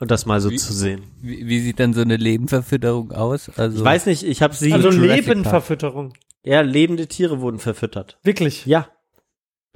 Und 0.00 0.10
das 0.10 0.26
mal 0.26 0.40
so 0.40 0.50
Wie- 0.50 0.56
zu 0.56 0.72
sehen. 0.72 1.04
Wie, 1.20 1.46
wie 1.46 1.60
sieht 1.60 1.78
dann 1.80 1.94
so 1.94 2.00
eine 2.02 2.16
Lebenverfütterung 2.16 3.12
aus? 3.12 3.48
Also 3.56 3.78
Ich 3.78 3.84
weiß 3.84 4.06
nicht, 4.06 4.24
ich 4.24 4.42
habe 4.42 4.52
sie. 4.54 4.72
Also 4.72 4.90
Jurassic 4.90 5.08
Park. 5.08 5.26
Lebenverfütterung. 5.26 6.12
ja, 6.42 6.60
lebende 6.60 7.06
Tiere 7.06 7.40
wurden 7.40 7.58
verfüttert. 7.60 8.18
Wirklich. 8.22 8.66
Ja. 8.66 8.88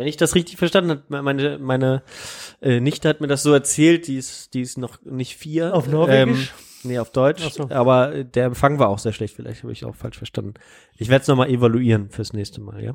Wenn 0.01 0.07
ich 0.07 0.17
das 0.17 0.35
richtig 0.35 0.57
verstanden 0.57 0.91
habe, 0.93 1.23
meine, 1.23 1.59
meine 1.59 2.03
äh, 2.63 2.81
Nichte 2.81 3.07
hat 3.07 3.21
mir 3.21 3.27
das 3.27 3.43
so 3.43 3.53
erzählt, 3.53 4.07
die 4.07 4.17
ist, 4.17 4.55
die 4.55 4.63
ist 4.63 4.79
noch 4.79 4.99
nicht 5.05 5.37
vier. 5.37 5.75
Auf 5.75 5.89
Norwegisch? 5.89 6.53
Ähm, 6.85 6.89
nee, 6.91 6.99
auf 6.99 7.11
Deutsch. 7.13 7.43
Ach 7.47 7.53
so. 7.53 7.69
Aber 7.69 8.25
der 8.25 8.47
Empfang 8.47 8.79
war 8.79 8.89
auch 8.89 8.99
sehr 8.99 9.13
schlecht, 9.13 9.37
vielleicht 9.37 9.63
habe 9.63 9.75
ich 9.75 9.85
auch 9.85 9.95
falsch 9.95 10.17
verstanden. 10.17 10.55
Ich 10.97 11.11
werde 11.11 11.21
es 11.21 11.29
nochmal 11.29 11.51
evaluieren 11.51 12.09
fürs 12.09 12.33
nächste 12.33 12.63
Mal, 12.63 12.83
ja. 12.83 12.95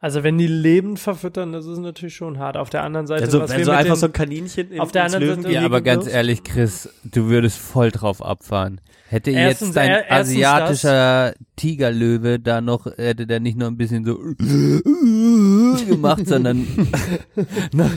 Also 0.00 0.22
wenn 0.22 0.36
die 0.36 0.46
lebend 0.46 0.98
verfüttern, 0.98 1.52
das 1.54 1.64
ist 1.64 1.78
natürlich 1.78 2.14
schon 2.14 2.38
hart. 2.38 2.58
Auf 2.58 2.68
der 2.68 2.82
anderen 2.84 3.06
Seite, 3.06 3.24
Also 3.24 3.40
was 3.40 3.50
wenn 3.50 3.56
wir 3.60 3.64
so 3.64 3.70
mit 3.70 3.80
einfach 3.80 3.94
den- 3.94 4.00
so 4.00 4.06
ein 4.06 4.12
Kaninchen 4.12 4.70
in, 4.70 4.80
Auf 4.80 4.92
der 4.92 5.04
anderen 5.04 5.42
Seite- 5.44 5.54
Ja, 5.54 5.62
aber 5.64 5.80
ganz 5.80 6.06
ehrlich, 6.06 6.44
Chris, 6.44 6.90
du 7.04 7.30
würdest 7.30 7.56
voll 7.56 7.90
drauf 7.90 8.20
abfahren. 8.20 8.82
Hätte 9.14 9.30
Erstens- 9.30 9.68
jetzt 9.68 9.76
dein 9.76 9.90
er- 9.90 10.10
asiatischer 10.10 11.34
Tigerlöwe 11.54 12.40
da 12.40 12.60
noch, 12.60 12.86
hätte 12.86 13.28
der 13.28 13.38
nicht 13.38 13.56
nur 13.56 13.68
ein 13.68 13.76
bisschen 13.76 14.04
so 14.04 14.16
gemacht, 15.86 16.26
sondern 16.26 16.66
noch, 17.72 17.90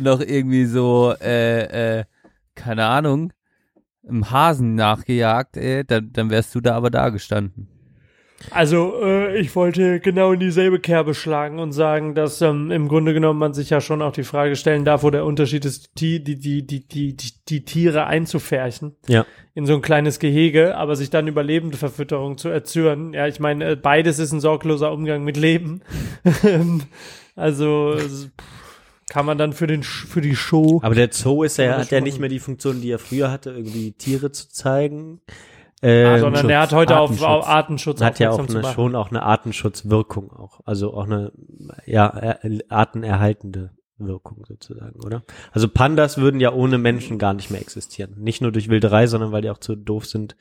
noch 0.00 0.20
irgendwie 0.20 0.66
so, 0.66 1.14
äh, 1.22 2.00
äh, 2.00 2.04
keine 2.54 2.84
Ahnung, 2.84 3.32
im 4.02 4.30
Hasen 4.30 4.74
nachgejagt, 4.74 5.56
äh, 5.56 5.84
dann, 5.84 6.12
dann 6.12 6.28
wärst 6.28 6.54
du 6.54 6.60
da 6.60 6.74
aber 6.74 6.90
da 6.90 7.08
gestanden. 7.08 7.68
Also 8.50 9.00
äh, 9.02 9.38
ich 9.38 9.54
wollte 9.54 10.00
genau 10.00 10.32
in 10.32 10.40
dieselbe 10.40 10.80
Kerbe 10.80 11.14
schlagen 11.14 11.58
und 11.58 11.72
sagen, 11.72 12.14
dass 12.14 12.40
ähm, 12.42 12.70
im 12.70 12.88
Grunde 12.88 13.14
genommen 13.14 13.38
man 13.38 13.54
sich 13.54 13.70
ja 13.70 13.80
schon 13.80 14.02
auch 14.02 14.12
die 14.12 14.24
Frage 14.24 14.56
stellen 14.56 14.84
darf, 14.84 15.02
wo 15.02 15.10
der 15.10 15.24
Unterschied 15.24 15.64
ist, 15.64 15.90
die, 16.00 16.22
die, 16.22 16.38
die, 16.38 16.66
die, 16.66 16.86
die, 16.86 17.16
die, 17.16 17.32
die 17.48 17.64
Tiere 17.64 18.06
einzufärchen 18.06 18.96
Ja. 19.08 19.24
in 19.54 19.66
so 19.66 19.74
ein 19.74 19.82
kleines 19.82 20.18
Gehege, 20.18 20.76
aber 20.76 20.96
sich 20.96 21.10
dann 21.10 21.28
über 21.28 21.42
lebende 21.42 21.76
Verfütterung 21.76 22.36
zu 22.38 22.48
erzürnen. 22.48 23.12
Ja, 23.14 23.26
ich 23.26 23.38
meine, 23.40 23.70
äh, 23.70 23.76
beides 23.76 24.18
ist 24.18 24.32
ein 24.32 24.40
sorgloser 24.40 24.92
Umgang 24.92 25.24
mit 25.24 25.36
Leben. 25.36 25.82
Also 27.34 27.96
kann 29.08 29.26
man 29.26 29.38
dann 29.38 29.52
für 29.52 29.66
den 29.66 29.82
für 29.82 30.20
die 30.20 30.36
Show. 30.36 30.80
Aber 30.82 30.94
der 30.94 31.08
Zoo 31.12 31.42
ist 31.44 31.58
ja, 31.58 31.78
hat 31.78 31.90
ja 31.90 32.00
nicht 32.00 32.18
mehr 32.18 32.28
die 32.28 32.38
Funktion, 32.38 32.80
die 32.80 32.90
er 32.90 32.98
früher 32.98 33.30
hatte, 33.30 33.50
irgendwie 33.50 33.92
Tiere 33.92 34.32
zu 34.32 34.48
zeigen. 34.50 35.20
Ähm, 35.84 36.06
Ah, 36.06 36.18
sondern 36.20 36.48
er 36.48 36.60
hat 36.60 36.72
heute 36.72 36.96
auf, 36.98 37.10
Artenschutz. 37.10 37.28
auf 37.28 37.48
Artenschutz 37.48 38.00
hat 38.02 38.18
ja 38.20 38.30
auch 38.30 38.48
eine, 38.48 38.64
schon 38.72 38.94
auch 38.94 39.10
eine 39.10 39.22
Artenschutzwirkung 39.24 40.30
auch. 40.32 40.60
Also 40.64 40.94
auch 40.94 41.04
eine, 41.06 41.32
ja, 41.86 42.06
er- 42.06 42.38
artenerhaltende 42.68 43.70
Wirkung 43.98 44.44
sozusagen, 44.48 44.98
oder? 45.04 45.22
Also 45.52 45.68
Pandas 45.68 46.18
würden 46.18 46.40
ja 46.40 46.52
ohne 46.52 46.76
Menschen 46.78 47.18
gar 47.18 47.34
nicht 47.34 47.50
mehr 47.52 47.60
existieren. 47.60 48.14
Nicht 48.18 48.42
nur 48.42 48.50
durch 48.50 48.68
Wilderei, 48.68 49.06
sondern 49.06 49.30
weil 49.30 49.42
die 49.42 49.50
auch 49.50 49.58
zu 49.58 49.76
doof 49.76 50.06
sind, 50.06 50.34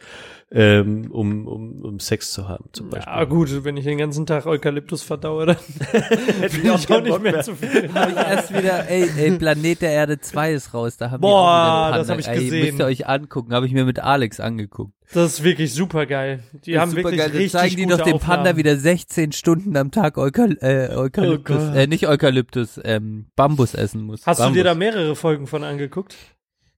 ähm, 0.52 1.12
um, 1.12 1.48
um, 1.48 1.82
um 1.86 2.00
Sex 2.00 2.32
zu 2.32 2.48
haben, 2.48 2.66
zum 2.72 2.90
Beispiel. 2.90 3.14
Ja 3.14 3.24
gut, 3.26 3.64
wenn 3.64 3.78
ich 3.78 3.84
den 3.84 4.00
ganzen 4.00 4.26
Tag 4.26 4.48
Eukalyptus 4.48 5.04
verdaue, 5.04 5.46
dann 5.46 5.58
hätte 6.40 6.58
ich 6.58 6.72
auch, 6.72 6.86
keinen 6.88 7.04
nicht 7.04 7.22
mehr, 7.22 7.32
mehr. 7.34 7.44
zu 7.44 7.56
viel. 7.56 7.94
Hab 7.94 8.10
ich 8.10 8.16
erst 8.16 8.52
wieder, 8.54 8.90
ey, 8.90 9.08
ey, 9.18 9.38
Planet 9.38 9.82
der 9.82 9.92
Erde 9.92 10.20
2 10.20 10.54
ist 10.54 10.74
raus, 10.74 10.98
da 10.98 11.12
haben 11.12 11.22
Boah, 11.22 11.90
auch 11.92 11.96
das 11.98 12.10
hab 12.10 12.18
ich 12.20 12.28
Ey, 12.28 12.44
gesehen. 12.46 12.66
müsst 12.66 12.80
ihr 12.80 12.86
euch 12.86 13.08
angucken, 13.08 13.54
habe 13.54 13.68
ich 13.68 13.74
mir 13.74 13.86
mit 13.86 14.00
Alex 14.00 14.40
angeguckt. 14.40 14.94
Das 15.14 15.34
ist 15.34 15.44
wirklich 15.44 15.74
super 15.74 16.06
geil. 16.06 16.44
Die 16.66 16.80
haben 16.80 16.96
wirklich 16.96 17.20
supergeil. 17.22 17.38
richtig 17.38 17.52
zeigen 17.52 17.76
die 17.76 17.84
gute 17.84 17.98
doch 17.98 18.06
den 18.06 18.20
Panda 18.20 18.56
wieder 18.56 18.78
16 18.78 19.32
Stunden 19.34 19.76
am 19.76 19.92
Tag 19.92 20.18
Eukal 20.18 20.58
äh, 20.62 20.96
Eukalyptus, 20.96 21.58
Oh 21.70 21.76
äh, 21.76 21.88
nicht 21.88 22.08
Eukalyptus, 22.08 22.80
ähm, 22.84 23.26
Bambus 23.36 23.74
essen 23.74 24.04
muss. 24.04 24.26
Hast 24.26 24.38
Bambus. 24.38 24.54
du 24.54 24.60
dir 24.60 24.64
da 24.64 24.76
mehrere 24.76 25.16
Folgen 25.16 25.48
von 25.48 25.64
angeguckt? 25.64 26.16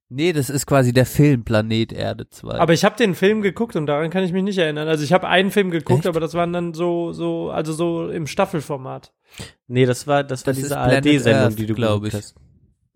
Nee, 0.09 0.31
das 0.31 0.49
ist 0.51 0.67
quasi 0.67 0.93
der 0.93 1.07
Film 1.07 1.43
Planet 1.43 1.91
Erde 1.91 2.29
2. 2.29 2.59
Aber 2.59 2.73
ich 2.73 2.85
habe 2.85 2.95
den 2.97 3.15
Film 3.15 3.41
geguckt 3.41 3.75
und 3.75 3.87
daran 3.87 4.09
kann 4.11 4.23
ich 4.23 4.31
mich 4.31 4.43
nicht 4.43 4.57
erinnern. 4.59 4.87
Also 4.87 5.03
ich 5.03 5.11
habe 5.11 5.27
einen 5.27 5.49
Film 5.49 5.71
geguckt, 5.71 6.01
Echt? 6.01 6.07
aber 6.07 6.19
das 6.19 6.35
waren 6.35 6.53
dann 6.53 6.73
so 6.75 7.13
so 7.13 7.49
also 7.49 7.73
so 7.73 8.09
im 8.09 8.27
Staffelformat. 8.27 9.11
Nee, 9.67 9.85
das 9.87 10.05
war, 10.05 10.23
das 10.23 10.45
war 10.45 10.53
Das 10.53 10.57
ist 10.57 10.65
diese 10.65 10.75
Planet 10.75 11.05
ARD-Sendung, 11.07 11.41
Earth, 11.43 11.59
die 11.59 11.65
du 11.65 11.73
glaub 11.73 12.03
geguckt 12.03 12.07
ich. 12.13 12.13
hast. 12.13 12.35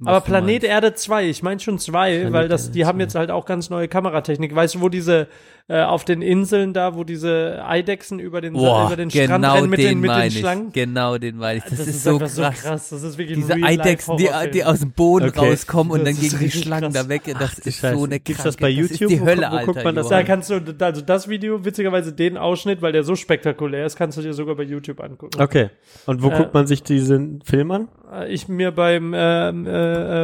Aber 0.05 0.21
Planet 0.21 0.61
meinst. 0.61 0.67
Erde 0.67 0.93
2, 0.93 1.27
ich 1.29 1.41
meine 1.43 1.59
schon 1.59 1.79
zwei, 1.79 2.17
Planet 2.17 2.33
weil 2.33 2.47
das 2.49 2.63
Erde 2.65 2.73
die 2.73 2.85
haben 2.85 2.97
2. 2.99 3.03
jetzt 3.03 3.15
halt 3.15 3.31
auch 3.31 3.45
ganz 3.45 3.69
neue 3.71 3.87
Kameratechnik. 3.87 4.53
Weißt 4.53 4.75
du, 4.75 4.81
wo 4.81 4.89
diese 4.89 5.27
äh, 5.69 5.81
auf 5.81 6.05
den 6.05 6.21
Inseln 6.21 6.73
da, 6.73 6.95
wo 6.95 7.03
diese 7.03 7.61
Eidechsen 7.67 8.19
über 8.19 8.39
den 8.39 8.53
Boah, 8.53 8.85
über 8.87 8.95
den 8.95 9.09
Strand 9.09 9.27
genau 9.43 9.55
rennen 9.55 9.69
mit 9.69 9.79
den 9.79 9.85
den 9.87 9.99
mit 9.99 10.09
den 10.11 10.15
meine 10.15 10.27
ich. 10.27 10.37
Schlangen? 10.39 10.71
Genau 10.71 11.17
den 11.17 11.35
meine 11.37 11.57
ich. 11.57 11.63
Das, 11.65 11.77
Das, 11.79 11.87
ist, 11.87 12.03
so 12.03 12.11
einfach 12.11 12.27
krass. 12.27 12.35
so 12.35 12.41
krass. 12.67 12.89
Das 12.89 13.03
ist 13.03 13.17
wirklich 13.17 13.37
Diese 13.39 13.53
Eidechsen, 13.55 14.15
die, 14.17 14.29
die 14.53 14.63
aus 14.63 14.79
dem 14.79 14.91
Boden 14.91 15.27
Okay. 15.29 15.49
rauskommen 15.49 15.91
und 15.91 16.05
Das 16.05 16.15
dann 16.15 16.23
ist 16.25 16.39
gegen 16.39 16.51
die 16.51 16.57
Schlangen 16.57 16.93
krass. 16.93 17.03
da 17.03 17.09
weg. 17.09 17.23
Das 17.25 17.35
Ach, 17.59 17.65
ist 17.65 17.79
Scheiße. 17.79 17.97
so 17.97 18.05
eine 18.05 18.19
Gibt's 18.19 18.43
das 18.43 18.55
bei 18.55 18.69
Das 18.69 18.77
YouTube? 18.77 19.01
ist 19.01 19.09
die 19.09 19.19
Wo 19.21 19.25
Hölle, 19.25 19.41
wo 19.41 19.55
Alter. 19.55 19.65
guckt 19.73 19.83
man 19.83 19.95
das 19.95 20.07
Da 20.07 20.23
kannst 20.23 20.49
du, 20.51 20.61
also 20.79 21.01
das 21.01 21.27
Video, 21.27 21.65
witzigerweise 21.65 22.13
den 22.13 22.37
Ausschnitt, 22.37 22.81
weil 22.81 22.93
der 22.93 23.03
so 23.03 23.15
spektakulär 23.15 23.85
ist, 23.85 23.97
kannst 23.97 24.17
du 24.17 24.21
dir 24.21 24.33
sogar 24.33 24.55
bei 24.55 24.63
YouTube 24.63 25.01
angucken. 25.01 25.41
Okay. 25.41 25.69
Und 26.05 26.21
wo 26.23 26.29
Äh, 26.29 26.37
guckt 26.37 26.53
man 26.53 26.65
sich 26.67 26.83
diesen 26.83 27.41
Film 27.41 27.71
an? 27.71 27.87
Äh, 28.11 28.31
Ich 28.33 28.47
mir 28.47 28.71
beim 28.71 29.13
ähm, 29.15 29.65
äh, 29.65 29.69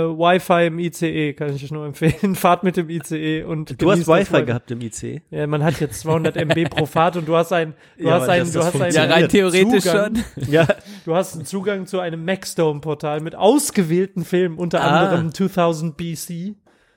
äh, 0.03 0.05
Wi-Fi 0.09 0.67
im 0.67 0.79
ICE, 0.79 1.33
kann 1.33 1.55
ich 1.55 1.63
euch 1.63 1.71
nur 1.71 1.85
empfehlen, 1.85 2.35
Fahrt 2.35 2.63
mit 2.63 2.77
dem 2.77 2.89
ICE 2.89 3.43
und 3.43 3.81
Du 3.81 3.91
hast 3.91 4.07
Wi-Fi 4.07 4.33
Wi- 4.33 4.45
gehabt 4.45 4.71
im 4.71 4.81
IC. 4.81 5.21
Ja, 5.31 5.47
man 5.47 5.63
hat 5.63 5.79
jetzt 5.79 5.99
200 6.01 6.35
MB 6.37 6.69
pro 6.69 6.85
Fahrt 6.85 7.17
und 7.17 7.27
du 7.27 7.35
hast 7.35 7.51
ein, 7.51 7.73
du 7.97 8.05
Ja, 8.07 8.13
hast 8.15 8.23
aber 8.23 8.31
ein, 8.33 8.39
dass 8.41 8.51
du 8.51 8.59
hast 8.63 8.81
einen 8.81 8.93
Ja, 8.95 9.03
rein 9.05 9.27
theoretisch 9.29 9.83
Zugang, 9.83 10.15
schon. 10.15 10.45
Ja. 10.51 10.67
Du 11.05 11.15
hast 11.15 11.35
einen 11.35 11.45
Zugang 11.45 11.85
zu 11.85 11.99
einem 11.99 12.23
Maxdome-Portal 12.25 13.19
mit 13.21 13.35
ausgewählten 13.35 14.23
Filmen, 14.25 14.57
unter 14.57 14.81
Ah. 14.81 14.99
anderem 15.05 15.33
2000 15.33 15.97
BC, 15.97 16.55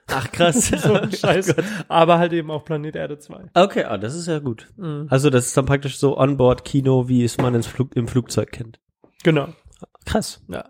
Ach 0.08 0.30
krass. 0.30 0.68
so 0.68 0.92
ein 0.92 1.10
Scheiß, 1.10 1.54
aber 1.88 2.18
halt 2.18 2.32
eben 2.32 2.48
auch 2.52 2.64
Planet 2.64 2.94
Erde 2.94 3.18
2. 3.18 3.46
Okay, 3.54 3.82
ah, 3.84 3.98
das 3.98 4.14
ist 4.14 4.28
ja 4.28 4.38
gut. 4.38 4.68
Mhm. 4.76 5.06
Also 5.10 5.30
das 5.30 5.46
ist 5.46 5.56
dann 5.56 5.66
praktisch 5.66 5.98
so 5.98 6.16
Onboard-Kino, 6.16 7.08
wie 7.08 7.24
es 7.24 7.38
man 7.38 7.54
ins 7.56 7.66
Flug, 7.66 7.96
im 7.96 8.06
Flugzeug 8.06 8.52
kennt. 8.52 8.78
Genau. 9.24 9.48
Krass. 10.06 10.42
Ja. 10.48 10.64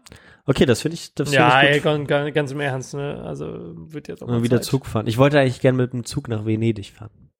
Okay, 0.46 0.66
das 0.66 0.80
finde 0.82 0.94
ich, 0.94 1.14
das 1.14 1.32
Ja, 1.32 1.50
finde 1.50 1.66
ey, 1.72 1.76
ich 1.78 1.82
gut. 1.82 1.92
ganz, 1.92 2.08
ganz, 2.08 2.34
ganz 2.34 2.52
im 2.52 2.60
Ernst, 2.60 2.94
ne? 2.94 3.22
Also 3.24 3.46
wird 3.92 4.08
jetzt 4.08 4.22
auch 4.22 4.28
Mal 4.28 4.42
wieder 4.42 4.58
Zeit. 4.60 4.64
Zug 4.64 4.86
fahren. 4.86 5.06
Ich 5.06 5.18
wollte 5.18 5.38
eigentlich 5.38 5.60
gerne 5.60 5.78
mit 5.78 5.92
dem 5.92 6.04
Zug 6.04 6.28
nach 6.28 6.44
Venedig 6.46 6.92
fahren. 6.92 7.30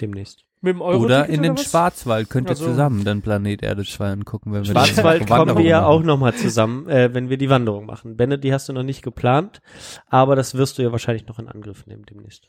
Demnächst. 0.00 0.44
Mit 0.60 0.74
dem 0.74 0.80
Euro 0.82 1.04
Oder 1.04 1.26
in 1.28 1.42
den 1.42 1.56
Schwarzwald 1.56 2.28
könnt 2.30 2.48
ihr 2.48 2.50
Also- 2.50 2.64
zusammen 2.66 3.04
dann 3.04 3.22
Planet 3.22 3.62
Erde 3.62 3.84
2 3.84 4.10
angucken, 4.10 4.52
wenn 4.52 4.64
wir 4.64 4.72
Schwarzwald 4.72 5.20
kommen 5.28 5.30
Wanderung 5.40 5.62
wir 5.62 5.70
ja 5.70 5.80
machen. 5.82 5.90
auch 5.92 6.02
nochmal 6.02 6.34
zusammen, 6.34 6.88
äh, 6.88 7.14
wenn 7.14 7.30
wir 7.30 7.36
die 7.38 7.48
Wanderung 7.48 7.86
machen. 7.86 8.16
Benne, 8.16 8.40
die 8.40 8.52
hast 8.52 8.68
du 8.68 8.72
noch 8.72 8.82
nicht 8.82 9.02
geplant, 9.02 9.60
aber 10.08 10.34
das 10.34 10.56
wirst 10.56 10.78
du 10.78 10.82
ja 10.82 10.90
wahrscheinlich 10.90 11.28
noch 11.28 11.38
in 11.38 11.46
Angriff 11.46 11.86
nehmen 11.86 12.04
demnächst. 12.06 12.48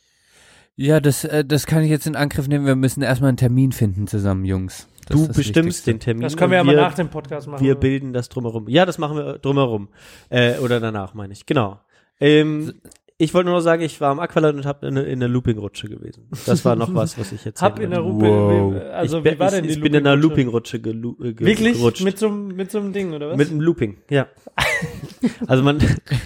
Ja, 0.76 1.00
das, 1.00 1.24
äh, 1.26 1.44
das 1.44 1.66
kann 1.66 1.84
ich 1.84 1.90
jetzt 1.90 2.08
in 2.08 2.16
Angriff 2.16 2.48
nehmen. 2.48 2.66
Wir 2.66 2.76
müssen 2.76 3.02
erstmal 3.02 3.30
einen 3.30 3.38
Termin 3.38 3.72
finden 3.72 4.08
zusammen, 4.08 4.46
Jungs. 4.46 4.88
Das 5.08 5.20
du 5.20 5.28
bestimmst 5.28 5.56
Wichtigste. 5.58 5.92
den 5.92 6.00
Termin. 6.00 6.22
Das 6.22 6.38
können 6.38 6.52
wir 6.52 6.64
mal 6.64 6.76
nach 6.76 6.94
dem 6.94 7.10
Podcast 7.10 7.48
machen. 7.48 7.64
Wir 7.64 7.76
bilden 7.76 8.14
das 8.14 8.30
drumherum. 8.30 8.70
Ja, 8.70 8.86
das 8.86 8.98
machen 8.98 9.18
wir 9.18 9.40
drumherum. 9.40 9.90
Äh, 10.30 10.58
oder 10.60 10.80
danach, 10.80 11.14
meine 11.16 11.34
ich. 11.34 11.46
Genau. 11.46 11.80
Ähm, 12.20 12.74
ich 13.22 13.34
wollte 13.34 13.48
nur 13.50 13.58
noch 13.58 13.62
sagen, 13.64 13.82
ich 13.84 14.00
war 14.00 14.12
am 14.12 14.20
Aqualand 14.20 14.58
und 14.60 14.66
habe 14.66 14.88
in, 14.88 14.96
in 14.96 15.20
einer 15.22 15.28
Loopingrutsche 15.28 15.90
gewesen. 15.90 16.30
Das 16.46 16.64
war 16.64 16.76
noch 16.78 16.94
was, 16.96 17.20
was 17.20 17.34
ich 17.34 17.44
jetzt 17.44 17.62
Hab 17.62 17.78
in 17.80 17.90
der 17.92 18.00
Rupe, 18.00 18.26
Wow. 18.26 18.82
also 18.94 19.20
ich, 19.20 19.26
wie 19.26 19.38
war 19.40 19.48
ich, 19.50 19.54
denn 19.56 19.64
die 19.66 19.72
ich 19.72 19.82
bin 19.82 19.94
in 19.94 20.08
einer 20.08 20.16
Loopingrutsche? 20.16 20.78
Loopingrutsche 20.78 21.22
gelu- 21.22 21.30
äh, 21.30 21.34
ge 21.34 21.46
Wirklich? 21.48 21.74
gerutscht. 21.78 22.02
Mit 22.04 22.18
so, 22.18 22.28
einem- 22.28 22.48
mit 22.56 22.72
so 22.72 22.80
einem 22.80 22.94
Ding, 22.94 23.14
oder 23.14 23.30
was? 23.32 23.38
Mit 23.38 23.50
einem 23.52 23.60
Looping, 23.62 23.98
ja. 24.10 24.28
Also 25.48 25.64
man, 25.64 25.80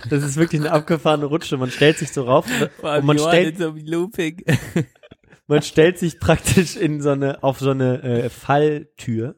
das 0.09 0.23
ist 0.23 0.37
wirklich 0.37 0.61
eine 0.61 0.71
abgefahrene 0.71 1.25
Rutsche. 1.25 1.57
Man 1.57 1.71
stellt 1.71 1.97
sich 1.97 2.11
so 2.11 2.23
rauf 2.25 2.45
und 2.83 3.05
man 3.05 3.17
stellt, 3.17 3.55
in 3.55 3.61
so 3.61 3.73
Looping. 3.75 4.43
man 5.47 5.61
stellt 5.63 5.97
sich 5.97 6.19
praktisch 6.19 6.75
in 6.77 7.01
so 7.01 7.09
eine, 7.09 7.41
auf 7.43 7.59
so 7.59 7.71
eine 7.71 8.03
äh, 8.03 8.29
Falltür 8.29 9.35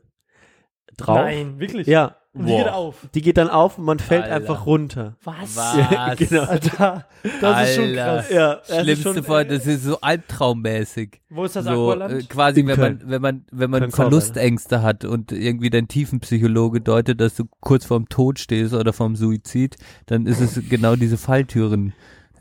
drauf. 0.97 1.19
Nein, 1.19 1.59
wirklich? 1.59 1.87
Ja. 1.87 2.17
Und 2.35 2.47
die 2.47 2.51
Boah. 2.51 2.63
geht 2.63 2.73
auf. 2.73 2.95
Die 3.13 3.21
geht 3.21 3.37
dann 3.37 3.49
auf 3.49 3.77
und 3.77 3.85
man 3.85 3.97
fällt 3.97 4.23
Alter. 4.23 4.35
einfach 4.35 4.65
runter. 4.65 5.15
Was? 5.23 5.55
Was? 5.55 6.17
genau. 6.17 6.43
Alter, 6.43 7.05
das 7.41 7.69
ist 7.69 7.75
schon 7.75 7.85
Alter. 7.85 8.03
krass. 8.03 8.29
Ja, 8.29 8.55
das 8.55 8.69
ist 8.69 8.81
Schlimmste 8.83 9.13
schon- 9.13 9.23
Fall, 9.23 9.45
das 9.45 9.65
ist 9.65 9.83
so 9.85 10.01
albtraummäßig. 10.01 11.21
Wo 11.29 11.45
ist 11.45 11.55
das 11.55 11.65
so, 11.65 11.71
Aqualand? 11.91 12.13
äh, 12.13 12.23
quasi, 12.25 12.59
In 12.61 12.67
wenn 12.67 12.75
Köln. 12.75 12.99
man, 13.03 13.09
wenn 13.09 13.21
man, 13.21 13.45
wenn 13.51 13.69
man 13.69 13.91
Verlustängste 13.91 14.81
hat 14.81 15.05
und 15.05 15.31
irgendwie 15.31 15.69
dein 15.69 15.87
Tiefenpsychologe 15.87 16.81
deutet, 16.81 17.19
dass 17.21 17.35
du 17.35 17.45
kurz 17.61 17.85
vorm 17.85 18.09
Tod 18.09 18.39
stehst 18.39 18.73
oder 18.73 18.93
vorm 18.93 19.15
Suizid, 19.15 19.77
dann 20.05 20.25
ist 20.25 20.41
es 20.41 20.59
genau 20.69 20.95
diese 20.95 21.17
Falltüren. 21.17 21.93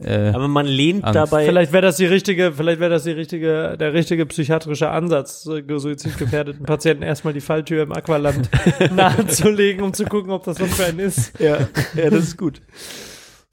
Äh, 0.02 0.30
Aber 0.34 0.48
man 0.48 0.66
lehnt 0.66 1.04
Angst. 1.04 1.14
dabei. 1.16 1.46
Vielleicht 1.46 1.72
wäre 1.72 1.82
das 1.82 1.96
die 1.96 2.06
richtige, 2.06 2.52
vielleicht 2.52 2.80
wäre 2.80 2.90
das 2.90 3.04
die 3.04 3.12
richtige, 3.12 3.76
der 3.78 3.92
richtige 3.92 4.26
psychiatrische 4.26 4.90
Ansatz, 4.90 5.46
äh, 5.46 5.62
suizidgefährdeten 5.78 6.66
Patienten 6.66 7.02
erstmal 7.02 7.32
die 7.32 7.40
Falltür 7.40 7.82
im 7.84 7.92
Aqualand 7.92 8.50
nahezulegen, 8.94 9.82
um 9.82 9.92
zu 9.94 10.04
gucken, 10.04 10.30
ob 10.32 10.44
das 10.44 10.60
was 10.60 10.74
für 10.74 10.84
einen 10.86 10.98
ist. 10.98 11.38
Ja, 11.38 11.68
ja, 11.94 12.10
das 12.10 12.24
ist 12.24 12.38
gut. 12.38 12.60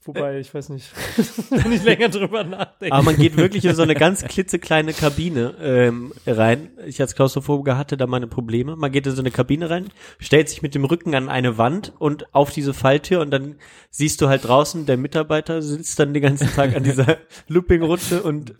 Wobei, 0.04 0.40
ich 0.40 0.52
weiß 0.52 0.70
nicht, 0.70 0.90
wenn 1.50 1.70
ich 1.70 1.84
länger 1.84 2.08
drüber 2.08 2.42
nachdenke. 2.42 2.92
Aber 2.92 3.04
man 3.04 3.16
geht 3.16 3.36
wirklich 3.36 3.64
in 3.64 3.74
so 3.74 3.82
eine 3.82 3.94
ganz 3.94 4.24
klitzekleine 4.24 4.94
Kabine 4.94 5.54
ähm, 5.62 6.12
rein. 6.26 6.70
Ich 6.86 7.00
als 7.00 7.14
Klaustrophobiker 7.14 7.78
hatte 7.78 7.96
da 7.96 8.08
meine 8.08 8.26
Probleme. 8.26 8.74
Man 8.74 8.90
geht 8.90 9.06
in 9.06 9.14
so 9.14 9.22
eine 9.22 9.30
Kabine 9.30 9.70
rein, 9.70 9.90
stellt 10.18 10.48
sich 10.48 10.60
mit 10.60 10.74
dem 10.74 10.84
Rücken 10.84 11.14
an 11.14 11.28
eine 11.28 11.56
Wand 11.56 11.92
und 11.98 12.34
auf 12.34 12.50
diese 12.50 12.74
Falltür 12.74 13.20
und 13.20 13.30
dann 13.30 13.56
siehst 13.90 14.20
du 14.20 14.28
halt 14.28 14.44
draußen, 14.44 14.86
der 14.86 14.96
Mitarbeiter 14.96 15.62
sitzt 15.62 16.00
dann 16.00 16.12
den 16.12 16.22
ganzen 16.22 16.48
Tag 16.48 16.74
an 16.74 16.82
dieser 16.82 17.18
Looping-Rutsche 17.48 18.24
und 18.24 18.56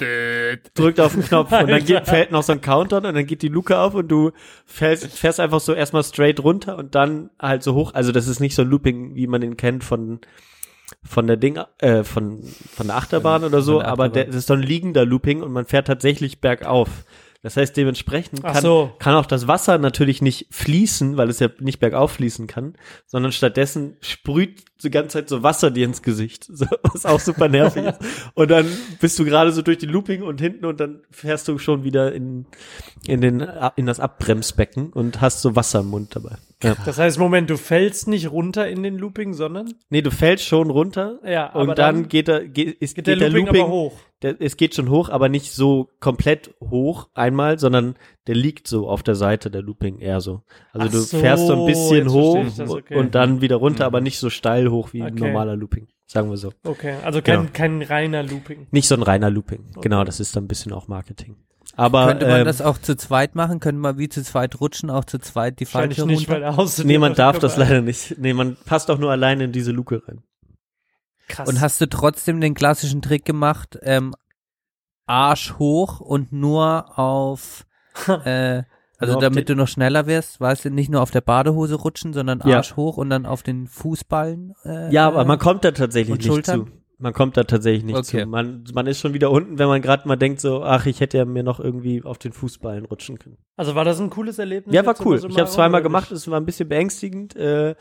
drückt 0.75 1.01
auf 1.01 1.15
den 1.15 1.25
Knopf 1.25 1.51
und 1.51 1.69
dann 1.69 1.85
geht, 1.85 2.07
fällt 2.07 2.31
noch 2.31 2.45
so 2.45 2.53
ein 2.53 2.61
Countdown 2.61 3.05
und 3.07 3.15
dann 3.15 3.27
geht 3.27 3.43
die 3.43 3.49
Luke 3.49 3.77
auf 3.77 3.95
und 3.95 4.07
du 4.07 4.31
fährst, 4.65 5.07
fährst 5.07 5.41
einfach 5.41 5.61
so 5.61 5.75
erstmal 5.75 6.05
straight 6.05 6.39
runter 6.39 6.79
und 6.79 6.95
dann 6.95 7.31
halt 7.41 7.65
so 7.65 7.75
hoch. 7.75 7.95
Also 7.95 8.13
das 8.13 8.29
ist 8.29 8.39
nicht 8.39 8.55
so 8.55 8.63
ein 8.63 8.69
Looping, 8.69 9.17
wie 9.17 9.27
man 9.27 9.43
ihn 9.43 9.57
kennt 9.57 9.83
von 9.83 10.21
von 11.05 11.27
der 11.27 11.37
Ding, 11.37 11.59
äh, 11.79 12.05
von, 12.05 12.43
von 12.43 12.87
der 12.87 12.97
Achterbahn 12.97 13.45
oder 13.45 13.63
so, 13.63 13.81
der 13.81 13.89
aber 13.89 14.09
der, 14.09 14.23
Achterbahn. 14.23 14.33
das 14.33 14.37
ist 14.37 14.47
so 14.47 14.55
ein 14.55 14.63
liegender 14.63 15.05
Looping 15.05 15.43
und 15.43 15.53
man 15.53 15.67
fährt 15.67 15.87
tatsächlich 15.87 16.41
bergauf. 16.41 17.05
Das 17.43 17.57
heißt, 17.57 17.77
dementsprechend 17.77 18.45
kann, 18.45 18.63
so. 18.63 18.93
kann 19.01 19.17
auch 19.17 19.27
das 19.27 19.49
Wasser 19.49 19.77
natürlich 19.77 20.23
nicht 20.23 20.47
fließen, 20.51 21.17
weil 21.17 21.29
es 21.29 21.41
ja 21.41 21.49
nicht 21.59 21.81
bergauf 21.81 22.13
fließen 22.13 22.47
kann, 22.47 22.75
sondern 23.05 23.33
stattdessen 23.33 23.97
sprüht 24.01 24.65
die 24.85 24.91
ganze 24.91 25.19
Zeit 25.19 25.29
so 25.29 25.43
Wasser 25.43 25.73
dir 25.73 25.85
ins 25.85 26.03
Gesicht, 26.03 26.49
was 26.83 27.05
auch 27.05 27.19
super 27.19 27.49
nervig 27.49 27.85
ist. 27.85 27.99
Und 28.35 28.51
dann 28.53 28.67
bist 29.01 29.19
du 29.19 29.25
gerade 29.25 29.51
so 29.51 29.63
durch 29.63 29.79
die 29.79 29.87
Looping 29.87 30.23
und 30.23 30.41
hinten 30.41 30.65
und 30.65 30.81
dann 30.81 31.03
fährst 31.11 31.49
du 31.49 31.59
schon 31.59 31.85
wieder 31.85 32.13
in, 32.13 32.47
in 33.07 33.21
den, 33.21 33.47
in 33.77 33.87
das 33.87 34.01
Abbremsbecken 34.01 34.93
und 34.93 35.21
hast 35.21 35.43
so 35.43 35.57
Wasser 35.57 35.81
im 35.81 35.89
Mund 35.89 36.15
dabei. 36.15 36.37
Ja. 36.63 36.77
Das 36.85 36.99
heißt, 36.99 37.19
Moment, 37.19 37.51
du 37.51 37.57
fällst 37.57 38.09
nicht 38.09 38.31
runter 38.31 38.69
in 38.69 38.83
den 38.83 38.99
Looping, 38.99 39.35
sondern 39.35 39.75
Nee, 39.91 40.03
du 40.03 40.11
fällst 40.11 40.45
schon 40.45 40.71
runter 40.71 41.19
Ja, 41.25 41.53
und 41.53 41.63
aber 41.63 41.75
dann, 41.75 41.97
dann 41.97 42.09
geht 42.09 42.29
er, 42.29 42.47
geht, 42.47 42.81
ist, 42.81 42.95
geht 42.95 43.07
geht 43.07 43.21
der 43.21 43.31
Looping 43.31 43.49
aber 43.49 43.69
hoch. 43.69 43.99
Der, 44.23 44.41
es 44.41 44.57
geht 44.57 44.75
schon 44.75 44.89
hoch, 44.89 45.09
aber 45.09 45.29
nicht 45.29 45.53
so 45.53 45.89
komplett 46.01 46.55
hoch 46.61 47.09
einmal, 47.15 47.59
sondern 47.59 47.97
der 48.27 48.35
liegt 48.37 48.69
so 48.69 48.89
auf 48.89 49.03
der 49.03 49.15
Seite 49.17 49.51
der 49.51 49.63
Looping 49.63 49.99
eher 49.99 50.21
so. 50.21 50.43
Also 50.73 50.87
Ach 50.87 50.93
du 50.93 50.99
so, 51.01 51.19
fährst 51.19 51.47
so 51.47 51.55
ein 51.61 51.67
bisschen 51.67 52.11
hoch 52.11 52.45
das, 52.57 52.71
okay. 52.71 52.95
und 52.97 53.15
dann 53.15 53.41
wieder 53.41 53.57
runter, 53.57 53.85
aber 53.87 54.01
nicht 54.01 54.19
so 54.19 54.31
steil 54.31 54.71
hoch 54.71 54.93
wie 54.93 55.03
ein 55.03 55.15
Okay. 55.15 55.27
normaler 55.27 55.57
Looping, 55.57 55.89
sagen 56.07 56.31
wir 56.31 56.37
so. 56.37 56.53
Okay, 56.65 56.95
also 57.05 57.21
kein, 57.21 57.41
Genau. 57.41 57.51
kein 57.53 57.83
reiner 57.83 58.23
Looping. 58.23 58.69
Nicht 58.71 58.87
so 58.89 58.95
ein 58.95 59.03
reiner 59.03 59.31
Looping. 59.31 59.65
Genau, 59.81 60.05
das 60.05 60.21
ist 60.21 60.37
dann 60.37 60.45
ein 60.45 60.49
bisschen 60.49 60.73
auch 60.73 60.87
Marketing. 60.89 61.37
Aber 61.75 62.07
Könnte 62.07 62.27
man 62.27 62.41
ähm, 62.41 62.45
das 62.45 62.61
auch 62.61 62.77
zu 62.79 62.97
zweit 62.97 63.35
machen? 63.35 63.59
Könnte 63.59 63.81
man 63.81 63.97
wie 63.97 64.09
zu 64.09 64.23
zweit 64.23 64.61
rutschen, 64.61 64.91
auch 64.91 65.07
zu 65.07 65.19
zweit 65.19 65.59
die 65.59 65.65
Falltür 65.65 66.05
nicht, 66.07 66.29
weil 66.29 66.43
runter? 66.45 66.53
er 66.55 66.59
aussieht. 66.59 66.85
nee, 66.87 66.99
man 66.99 67.15
darf 67.15 67.39
das 67.39 67.57
leider 67.57 67.81
nicht. 67.81 68.17
Nee, 68.19 68.35
man 68.35 68.57
passt 68.67 68.91
auch 68.91 68.99
nur 68.99 69.11
alleine 69.11 69.45
in 69.45 69.53
diese 69.53 69.73
Luke 69.73 70.03
rein. 70.07 70.21
Krass. 71.33 71.49
Und 71.49 71.61
hast 71.61 71.81
du 71.81 71.89
trotzdem 71.89 72.41
den 72.41 72.55
klassischen 72.55 73.03
Trick 73.03 73.25
gemacht, 73.25 73.79
ähm, 73.83 74.15
Arsch 75.07 75.55
hoch 75.59 76.01
und 76.01 76.33
nur 76.33 76.99
auf, 76.99 77.67
äh, 78.25 78.63
also 78.99 79.15
Nur 79.15 79.21
damit 79.21 79.49
du 79.49 79.57
noch 79.57 79.67
schneller 79.67 80.07
wirst, 80.07 80.41
weißt 80.41 80.67
du, 80.67 80.71
nicht 80.71 80.91
nur 80.91 81.03
auf 81.03 81.11
der 81.11 81.23
Badehose 81.23 81.75
rutschen, 81.75 82.13
sondern 82.13 82.41
Ja. 82.45 82.59
Arsch 82.59 82.77
hoch 82.77 82.97
und 82.99 83.11
dann 83.11 83.27
auf 83.27 83.43
den 83.43 83.67
Fußballen. 83.67 84.55
Äh, 84.65 84.93
Ja, 84.93 85.09
aber 85.09 85.25
man 85.25 85.39
kommt 85.41 85.65
da 85.65 85.73
tatsächlich 85.73 86.17
nicht 86.19 86.27
Schultern? 86.27 86.67
zu. 86.67 86.73
Man 86.99 87.13
kommt 87.13 87.37
da 87.37 87.43
tatsächlich 87.43 87.83
nicht 87.83 87.97
Okay. 87.97 88.23
zu. 88.23 88.27
Man, 88.29 88.63
man 88.73 88.87
ist 88.87 89.01
schon 89.01 89.13
wieder 89.13 89.33
unten, 89.33 89.59
wenn 89.59 89.67
man 89.67 89.83
gerade 89.83 90.07
mal 90.07 90.15
denkt 90.15 90.41
so, 90.41 90.63
ach, 90.63 90.87
ich 90.87 91.01
hätte 91.01 91.19
ja 91.19 91.25
mir 91.25 91.43
noch 91.43 91.59
irgendwie 91.59 92.05
auf 92.05 92.19
den 92.19 92.33
Fußballen 92.33 92.85
rutschen 92.85 93.19
können. 93.19 93.39
also 93.57 93.75
war 93.75 93.85
das 93.85 93.99
ein 94.01 94.09
cooles 94.11 94.39
Erlebnis? 94.39 94.73
Ja, 94.73 94.87
war 94.87 94.95
cool. 95.05 95.17
Ich 95.17 95.25
habe 95.37 95.43
es 95.49 95.53
zweimal 95.53 95.83
gemacht, 95.83 96.13
es 96.13 96.31
war 96.31 96.39
ein 96.39 96.47
bisschen 96.47 96.69
beängstigend, 96.69 97.35
äh, 97.35 97.75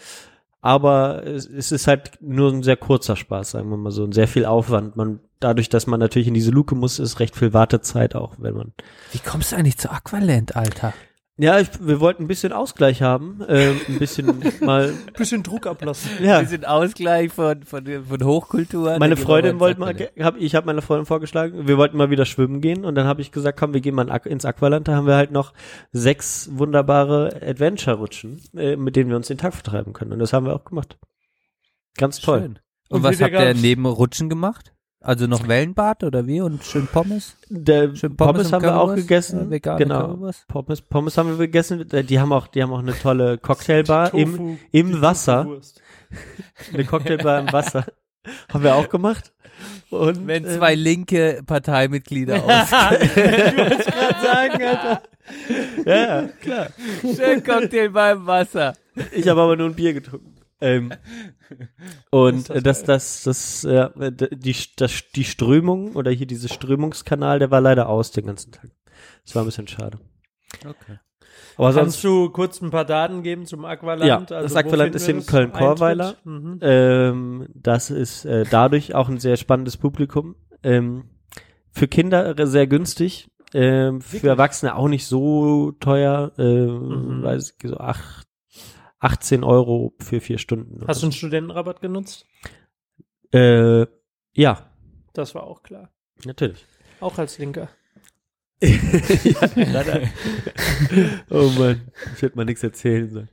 aber 0.61 1.25
es, 1.25 1.71
ist 1.71 1.87
halt 1.87 2.19
nur 2.21 2.51
ein 2.51 2.63
sehr 2.63 2.77
kurzer 2.77 3.15
Spaß, 3.15 3.51
sagen 3.51 3.69
wir 3.69 3.77
mal 3.77 3.91
so, 3.91 4.03
und 4.03 4.13
sehr 4.13 4.27
viel 4.27 4.45
Aufwand. 4.45 4.95
Man, 4.95 5.19
dadurch, 5.39 5.69
dass 5.69 5.87
man 5.87 5.99
natürlich 5.99 6.27
in 6.27 6.35
diese 6.35 6.51
Luke 6.51 6.75
muss, 6.75 6.99
ist 6.99 7.19
recht 7.19 7.35
viel 7.35 7.53
Wartezeit 7.53 8.15
auch, 8.15 8.35
wenn 8.37 8.53
man. 8.53 8.73
Wie 9.11 9.19
kommst 9.19 9.51
du 9.51 9.55
eigentlich 9.55 9.79
zu 9.79 9.91
Aqualand, 9.91 10.55
Alter? 10.55 10.93
Ja, 11.37 11.59
ich, 11.59 11.69
wir 11.79 11.99
wollten 11.99 12.23
ein 12.23 12.27
bisschen 12.27 12.51
Ausgleich 12.53 13.01
haben, 13.01 13.41
äh, 13.47 13.71
ein 13.87 13.97
bisschen 13.97 14.43
mal. 14.61 14.91
nicht? 14.91 15.13
Bisschen 15.13 15.41
Druck 15.43 15.65
ablassen. 15.65 16.11
Ja, 16.23 16.41
Wir 16.41 16.47
sind 16.47 16.67
Ausgleich 16.67 17.31
von, 17.31 17.63
von, 17.63 17.85
von 18.05 18.23
Hochkultur. 18.23 18.99
meine 18.99 19.17
Freundin 19.17 19.59
wollte 19.59 19.79
mal, 19.79 19.95
hab, 20.19 20.37
ich 20.37 20.53
habe 20.55 20.65
meiner 20.67 20.81
Freundin 20.81 21.05
vorgeschlagen, 21.05 21.67
wir 21.67 21.77
wollten 21.77 21.97
mal 21.97 22.09
wieder 22.11 22.25
schwimmen 22.25 22.61
gehen 22.61 22.85
und 22.85 22.95
dann 22.95 23.07
habe 23.07 23.21
ich 23.21 23.31
gesagt, 23.31 23.57
komm, 23.57 23.73
wir 23.73 23.81
gehen 23.81 23.95
mal 23.95 24.07
ins 24.25 24.45
Aqualand, 24.45 24.87
da 24.87 24.95
haben 24.95 25.07
wir 25.07 25.15
halt 25.15 25.31
noch 25.31 25.53
sechs 25.91 26.49
wunderbare 26.53 27.41
Adventure-Rutschen, 27.41 28.41
äh, 28.57 28.75
mit 28.75 28.95
denen 28.95 29.09
wir 29.09 29.15
uns 29.17 29.27
den 29.27 29.37
Tag 29.37 29.53
vertreiben 29.53 29.93
können 29.93 30.11
und 30.13 30.19
das 30.19 30.33
haben 30.33 30.45
wir 30.45 30.53
auch 30.53 30.65
gemacht. 30.65 30.99
Ganz 31.97 32.19
toll. 32.19 32.39
Schön. 32.41 32.59
Und, 32.89 32.97
Und 32.97 33.03
was 33.03 33.21
habt 33.21 33.31
ihr 33.33 33.53
neben 33.53 33.85
Rutschen 33.85 34.29
gemacht? 34.29 34.73
Also 35.03 35.25
noch 35.25 35.47
Wellenbad 35.47 36.03
oder 36.03 36.27
wie? 36.27 36.41
Und 36.41 36.63
schön 36.63 36.85
Pommes? 36.87 37.35
Der 37.49 37.95
Schön 37.95 38.15
Pommes, 38.15 38.47
und 38.47 38.53
haben 38.53 38.61
wir 38.63 38.79
auch 38.79 38.93
gegessen. 38.93 39.47
Äh, 39.47 39.49
vegane 39.49 39.79
genau. 39.79 40.07
Currywurst? 40.09 40.47
Pommes, 40.47 40.81
Pommes 40.83 41.17
haben 41.17 41.29
wir 41.29 41.37
gegessen. 41.37 41.87
Die 41.89 42.19
haben 42.19 42.31
auch, 42.31 42.45
die 42.47 42.61
haben 42.61 42.71
auch 42.71 42.79
eine 42.79 42.93
tolle 42.97 43.37
Cocktailbar 43.41 44.13
im, 44.13 44.31
Tofu- 44.37 44.57
im 44.71 45.01
Wasser. 45.01 45.47
Eine 46.73 46.85
Cocktailbar 46.85 47.39
im 47.39 47.51
Wasser. 47.53 47.85
Haben 48.53 48.63
wir 48.65 48.75
auch 48.75 48.89
gemacht. 48.89 49.31
Und, 49.89 50.27
Wenn 50.27 50.45
ähm, 50.45 50.57
zwei 50.57 50.75
linke 50.75 51.41
Parteimitglieder 51.45 52.35
aus. 52.43 52.67
ich 53.01 53.15
wollte 53.15 53.85
gerade 53.85 54.21
sagen, 54.21 54.63
Alter. 54.63 55.01
ja, 55.85 56.27
klar. 56.41 56.67
Schön 57.01 57.43
Cocktail 57.43 57.89
beim 57.89 58.25
Wasser. 58.27 58.73
Ich 59.13 59.27
habe 59.27 59.41
aber 59.41 59.55
nur 59.55 59.67
ein 59.69 59.73
Bier 59.73 59.93
getrunken. 59.93 60.35
Ähm, 60.61 60.93
und 62.11 62.49
äh, 62.49 62.61
das, 62.61 62.83
das, 62.83 63.23
das, 63.23 63.63
ja, 63.63 63.89
die, 63.89 64.55
das, 64.77 65.03
die 65.15 65.23
Strömung 65.23 65.95
oder 65.95 66.11
hier 66.11 66.27
dieses 66.27 66.53
Strömungskanal, 66.53 67.39
der 67.39 67.51
war 67.51 67.61
leider 67.61 67.89
aus 67.89 68.11
den 68.11 68.25
ganzen 68.27 68.51
Tag. 68.51 68.69
Das 69.25 69.35
war 69.35 69.43
ein 69.43 69.45
bisschen 69.45 69.67
schade. 69.67 69.99
Okay. 70.65 70.99
Aber 71.57 71.73
Kannst 71.73 72.01
sonst, 72.01 72.03
du 72.03 72.29
kurz 72.29 72.61
ein 72.61 72.71
paar 72.71 72.85
Daten 72.85 73.23
geben 73.23 73.45
zum 73.45 73.65
Aqualand? 73.65 74.07
Ja, 74.07 74.17
also 74.17 74.33
das 74.41 74.55
Aqualand 74.55 74.95
ist 74.95 75.07
in 75.07 75.17
das? 75.17 75.27
Köln-Korweiler. 75.27 76.15
Mhm. 76.23 76.59
ähm, 76.61 77.47
das 77.53 77.89
ist 77.89 78.25
äh, 78.25 78.45
dadurch 78.49 78.95
auch 78.95 79.09
ein 79.09 79.19
sehr 79.19 79.37
spannendes 79.37 79.77
Publikum. 79.77 80.35
Ähm, 80.63 81.05
für 81.71 81.87
Kinder 81.87 82.35
sehr 82.47 82.67
günstig. 82.67 83.29
Ähm, 83.53 84.01
für 84.01 84.29
Erwachsene 84.29 84.75
auch 84.75 84.87
nicht 84.87 85.05
so 85.05 85.71
teuer. 85.73 86.31
Ähm, 86.37 87.17
Mhm. 87.19 87.23
weiß 87.23 87.55
ich, 87.61 87.69
so 87.69 87.77
acht, 87.77 88.27
18 89.01 89.43
Euro 89.43 89.93
für 89.99 90.21
vier 90.21 90.37
Stunden. 90.37 90.85
Hast 90.87 91.01
du 91.01 91.07
einen 91.07 91.11
Studentenrabatt 91.13 91.81
genutzt? 91.81 92.25
äh, 93.33 93.85
Ja, 94.33 94.71
Das 95.13 95.35
war 95.35 95.43
auch 95.43 95.63
klar. 95.63 95.89
natürlich. 96.25 96.65
Auch 96.99 97.17
als 97.17 97.37
Linker. 97.37 97.67
ja, 98.61 99.49
leider. 99.55 100.01
oh 101.31 101.49
Mann, 101.57 101.91
ich 102.15 102.21
hätte 102.21 102.35
mal 102.37 102.45
nichts 102.45 102.61
erzählen 102.61 103.09
sollen. 103.09 103.29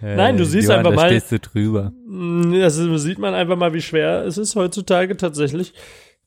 Nein, 0.00 0.36
du 0.36 0.44
siehst 0.46 0.68
Johann, 0.68 0.78
einfach 0.86 0.90
da 0.92 0.96
mal- 0.96 1.08
stehst 1.08 1.32
du 1.32 1.40
drüber. 1.40 1.92
Also 2.62 2.96
sieht 2.96 3.18
man 3.18 3.34
einfach 3.34 3.56
mal, 3.56 3.74
wie 3.74 3.82
schwer 3.82 4.24
es 4.24 4.38
ist, 4.38 4.54
heutzutage 4.54 5.16
tatsächlich 5.16 5.74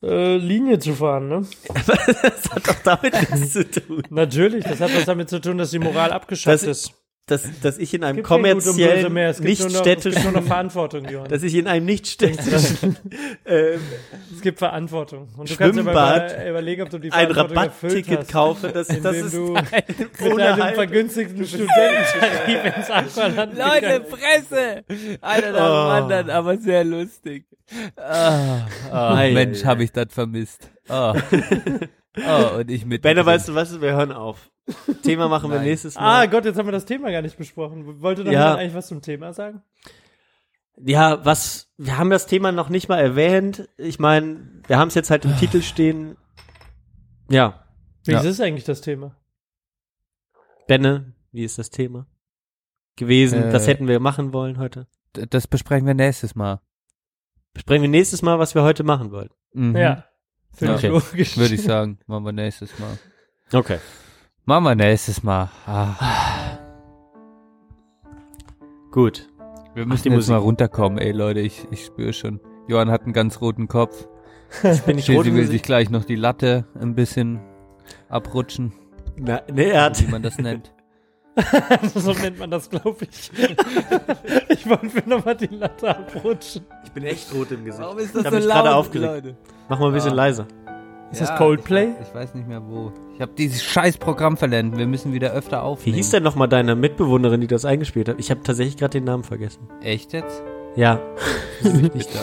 äh, 0.04 0.36
Linie 0.36 0.80
zu 0.80 0.96
fahren. 0.96 1.30
Ne? 1.30 1.46
das 1.86 2.50
hat 2.52 2.68
doch 2.68 2.84
damit 2.84 3.14
nichts 3.14 3.54
zu 3.54 3.72
tun. 3.72 4.04
Natürlich, 4.10 4.66
das 4.66 4.82
hat 4.82 4.94
was 4.94 5.06
damit 5.06 5.30
zu 5.30 5.40
tun, 5.40 5.58
dass 5.58 5.72
die 5.72 5.80
Moral 5.80 6.12
abgeschafft 6.12 6.64
Das- 6.64 6.88
ist. 6.88 6.94
Dass, 7.30 7.44
dass 7.62 7.78
ich 7.78 7.94
in 7.94 8.06
einem 8.06 8.24
kommerziellen, 8.24 9.14
nicht 9.42 9.60
nur 9.60 9.70
noch, 9.70 9.80
städtischen, 9.82 10.32
noch 10.32 10.44
Verantwortung, 10.44 11.10
Johann. 11.10 11.28
dass 11.28 11.44
ich 11.44 11.56
in 11.56 11.68
einem 11.68 11.86
nicht 11.86 12.08
städtischen 12.08 12.96
ähm, 13.46 13.82
Es 14.34 14.40
gibt 14.42 14.60
Verantwortung. 14.60 15.28
Und 15.36 15.50
du 15.50 15.56
kannst 15.58 15.78
aber 15.78 15.92
Schwimmbad 15.92 16.32
über, 16.32 16.50
überlegen, 16.52 16.82
ob 16.84 16.90
du 16.90 17.00
die 17.00 17.12
ein 17.12 17.30
Rabattticket 17.30 18.20
hast, 18.20 18.32
kaufe, 18.32 18.70
das, 18.70 18.88
das 18.88 18.98
indem 18.98 19.26
ist 19.26 19.34
du 19.36 19.56
ein 19.56 19.66
mit 20.24 20.40
einem 20.40 20.64
Halt. 20.64 20.76
vergünstigten 20.76 21.46
Studententarif 21.46 22.78
ins 22.78 22.90
Aqualand 22.90 23.58
Leute. 23.58 24.06
Fresse! 24.06 24.84
Einer 25.22 25.52
nach 25.52 25.58
dem 25.58 25.62
Oh. 25.62 25.90
anderen, 26.04 26.30
aber 26.30 26.58
sehr 26.58 26.86
lustig. 26.86 27.46
Ah, 27.98 28.62
Ei, 29.16 29.34
Mensch, 29.34 29.66
habe 29.66 29.84
ich 29.84 29.92
das 29.92 30.14
vermisst. 30.14 30.72
Oh. 30.88 31.14
oh, 32.26 32.58
und 32.60 32.72
ich 32.72 32.86
mit. 32.86 33.02
Benner, 33.02 33.26
weißt 33.26 33.50
du 33.50 33.56
was? 33.56 33.82
Wir 33.82 33.92
hören 33.92 34.14
auf. 34.14 34.50
Thema 35.04 35.28
machen 35.30 35.50
wir 35.50 35.58
Nein. 35.58 35.68
nächstes 35.68 35.96
Ah 35.98 36.02
Mal. 36.02 36.30
Gott, 36.30 36.46
jetzt 36.46 36.58
haben 36.58 36.68
wir 36.68 36.72
das 36.74 36.86
Thema 36.86 37.12
gar 37.12 37.22
nicht 37.22 37.38
besprochen. 37.38 38.02
Wollte 38.02 38.24
doch 38.24 38.32
Ja. 38.32 38.56
eigentlich 38.56 38.74
was 38.74 38.88
zum 38.88 39.02
Thema 39.02 39.34
sagen? 39.34 39.62
Ja, 40.80 41.26
was, 41.26 41.72
wir 41.78 41.98
haben 41.98 42.10
das 42.10 42.28
Thema 42.28 42.52
noch 42.52 42.70
nicht 42.70 42.88
mal 42.90 43.00
erwähnt. 43.00 43.68
Ich 43.78 43.98
meine, 44.00 44.62
wir 44.68 44.78
haben 44.78 44.90
es 44.90 44.96
jetzt 44.96 45.10
halt 45.10 45.26
im 45.26 45.36
Titel 45.38 45.62
stehen. 45.62 46.18
Ja, 47.30 47.64
Wie 48.06 48.12
Ja. 48.12 48.22
ist 48.22 48.40
eigentlich 48.40 48.64
das 48.66 48.82
Thema? 48.82 49.16
Benne, 50.68 51.14
wie 51.32 51.44
ist 51.44 51.58
das 51.58 51.70
Thema? 51.70 52.06
Gewesen, 52.96 53.44
Äh, 53.44 53.52
das 53.52 53.68
hätten 53.68 53.88
wir 53.88 54.00
machen 54.00 54.34
wollen 54.34 54.58
heute. 54.60 54.88
Das 55.14 55.48
besprechen 55.48 55.88
wir 55.88 55.94
nächstes 55.94 56.36
Mal. 56.36 56.62
Besprechen 57.54 57.82
wir 57.84 57.90
nächstes 57.90 58.22
Mal, 58.22 58.38
was 58.40 58.54
wir 58.56 58.64
heute 58.64 58.84
machen 58.84 59.12
wollen. 59.12 59.30
Mhm. 59.54 59.76
Ja. 59.76 60.06
Finde 60.54 60.76
Okay. 60.76 60.88
ich 60.88 60.94
logisch. 60.94 61.38
Würde 61.38 61.56
ich 61.56 61.64
sagen. 61.64 62.00
Machen 62.08 62.26
wir 62.26 62.32
nächstes 62.34 62.78
Mal. 62.80 62.98
Okay. 63.54 63.80
Machen 64.48 64.64
wir 64.64 64.76
nächstes 64.76 65.24
Mal. 65.24 65.50
Ah. 65.66 65.94
Gut. 68.92 69.28
Wir 69.76 69.86
müssen 69.86 70.04
die 70.04 70.10
jetzt 70.10 70.16
Musik. 70.16 70.32
mal 70.32 70.38
runterkommen, 70.38 71.00
ey 71.00 71.12
Leute, 71.12 71.42
ich, 71.42 71.68
ich 71.70 71.84
spüre 71.84 72.14
schon. 72.14 72.40
Johann 72.66 72.90
hat 72.90 73.04
einen 73.04 73.12
ganz 73.12 73.42
roten 73.42 73.68
Kopf. 73.68 74.08
Ich 74.64 74.82
bin 74.84 74.96
nicht 74.96 75.10
rot 75.10 75.26
will 75.26 75.36
will 75.36 75.48
sich 75.48 75.62
gleich 75.62 75.90
noch 75.90 76.06
die 76.06 76.16
Latte 76.16 76.66
ein 76.80 76.96
bisschen 76.96 77.42
abrutschen, 78.08 78.72
Na, 79.18 79.42
nee, 79.52 79.66
er 79.72 79.84
hat, 79.84 80.02
wie 80.02 80.10
man 80.10 80.24
das 80.24 80.38
nennt. 80.38 80.74
so 81.94 82.14
nennt 82.14 82.40
man 82.40 82.50
das, 82.50 82.70
glaube 82.70 83.06
ich. 83.12 83.30
ich 84.48 84.70
wollte 84.70 84.86
mir 84.86 85.04
nochmal 85.06 85.36
die 85.36 85.48
Latte 85.54 85.90
abrutschen. 85.90 86.66
ich 86.86 86.92
bin 86.94 87.04
echt 87.04 87.34
rot 87.34 87.52
im 87.52 87.66
Gesicht. 87.66 87.84
Warum 87.84 88.00
ist 88.00 88.16
Ich 88.16 88.26
hab 88.26 88.34
mich 88.34 88.46
gerade 88.46 88.74
aufgeregt. 88.74 89.26
Leute? 89.26 89.38
Mach 89.68 89.78
mal 89.78 89.88
ein 89.88 89.94
bisschen 89.94 90.12
Ja. 90.12 90.16
leiser. 90.16 90.48
Ist 91.12 91.22
das 91.22 91.36
Coldplay? 91.38 91.90
Ich, 92.02 92.08
ich 92.10 92.14
weiß 92.14 92.36
nicht 92.36 92.48
mehr 92.48 92.62
wo. 92.68 92.92
Ich 93.16 93.22
habe 93.22 93.32
dieses 93.38 93.64
scheiß 93.64 93.98
Programm 93.98 94.36
verlernt. 94.38 94.78
Wir 94.78 94.88
müssen 94.88 95.14
wieder 95.14 95.32
öfter 95.32 95.58
Wie 95.58 95.62
aufnehmen. 95.62 95.96
hieß 95.96 96.12
denn 96.12 96.24
nochmal 96.24 96.50
deine 96.50 96.76
Mitbewohnerin, 96.76 97.42
die 97.42 97.48
das 97.48 97.64
eingespielt 97.66 98.10
hat? 98.10 98.20
Ich 98.20 98.30
habe 98.30 98.42
tatsächlich 98.44 98.78
gerade 98.78 98.92
den 99.00 99.06
Namen 99.06 99.24
vergessen. 99.24 99.68
Echt 99.82 100.14
jetzt? 100.14 100.44
Ja, 100.76 101.00
nicht 101.64 102.14
da. 102.14 102.20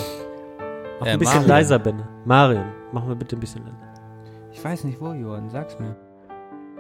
mach 1.01 1.07
Äh, 1.07 1.11
ein 1.13 1.19
bisschen 1.19 1.35
Marion. 1.37 1.49
leiser, 1.49 1.79
Benne. 1.79 2.09
Marion, 2.25 2.67
mach 2.93 3.05
mal 3.07 3.17
bitte 3.17 3.37
ein 3.37 3.41
bisschen 3.41 3.65
leiser. 3.65 3.95
Ich 4.53 4.63
weiß 4.63 4.85
nicht 4.85 5.01
wo, 5.01 5.13
Johann. 5.13 5.49
Sag's 5.51 5.79
mir. 5.81 5.97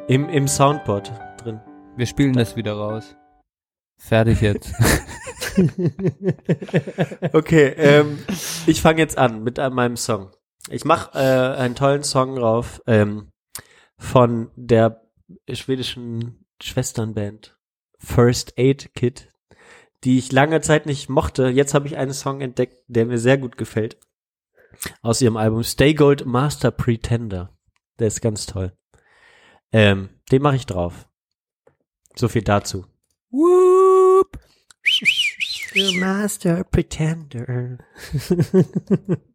Im, 0.06 0.28
im 0.28 0.47
Soundboard 0.47 1.10
drin. 1.43 1.60
Wir 1.97 2.06
spielen 2.06 2.35
das 2.35 2.55
wieder 2.55 2.74
raus. 2.74 3.16
Fertig 3.97 4.40
jetzt. 4.43 4.72
Okay, 7.32 7.72
ähm, 7.76 8.18
ich 8.66 8.82
fange 8.82 8.98
jetzt 8.98 9.16
an 9.18 9.44
mit 9.44 9.59
meinem 9.59 9.97
Song. 9.97 10.31
Ich 10.70 10.84
mache 10.84 11.18
äh, 11.18 11.58
einen 11.58 11.74
tollen 11.74 12.04
Song 12.04 12.36
drauf 12.36 12.80
ähm, 12.86 13.32
von 13.98 14.50
der 14.56 15.02
schwedischen 15.52 16.44
Schwesternband 16.62 17.58
First 17.98 18.54
Aid 18.56 18.94
Kit, 18.94 19.28
die 20.04 20.18
ich 20.18 20.32
lange 20.32 20.60
Zeit 20.60 20.86
nicht 20.86 21.08
mochte. 21.08 21.48
Jetzt 21.48 21.74
habe 21.74 21.86
ich 21.86 21.96
einen 21.96 22.12
Song 22.12 22.40
entdeckt, 22.40 22.82
der 22.88 23.06
mir 23.06 23.18
sehr 23.18 23.38
gut 23.38 23.56
gefällt. 23.56 23.98
Aus 25.02 25.20
ihrem 25.20 25.36
Album 25.36 25.62
Stay 25.62 25.94
Gold 25.94 26.26
Master 26.26 26.70
Pretender. 26.70 27.56
Der 27.98 28.08
ist 28.08 28.20
ganz 28.20 28.46
toll. 28.46 28.76
Ähm, 29.72 30.10
den 30.30 30.42
mache 30.42 30.56
ich 30.56 30.66
drauf. 30.66 31.08
So 32.14 32.28
viel 32.28 32.42
dazu. 32.42 32.86
Whoop. 33.30 34.38
Master 35.98 36.64
Pretender. 36.64 37.78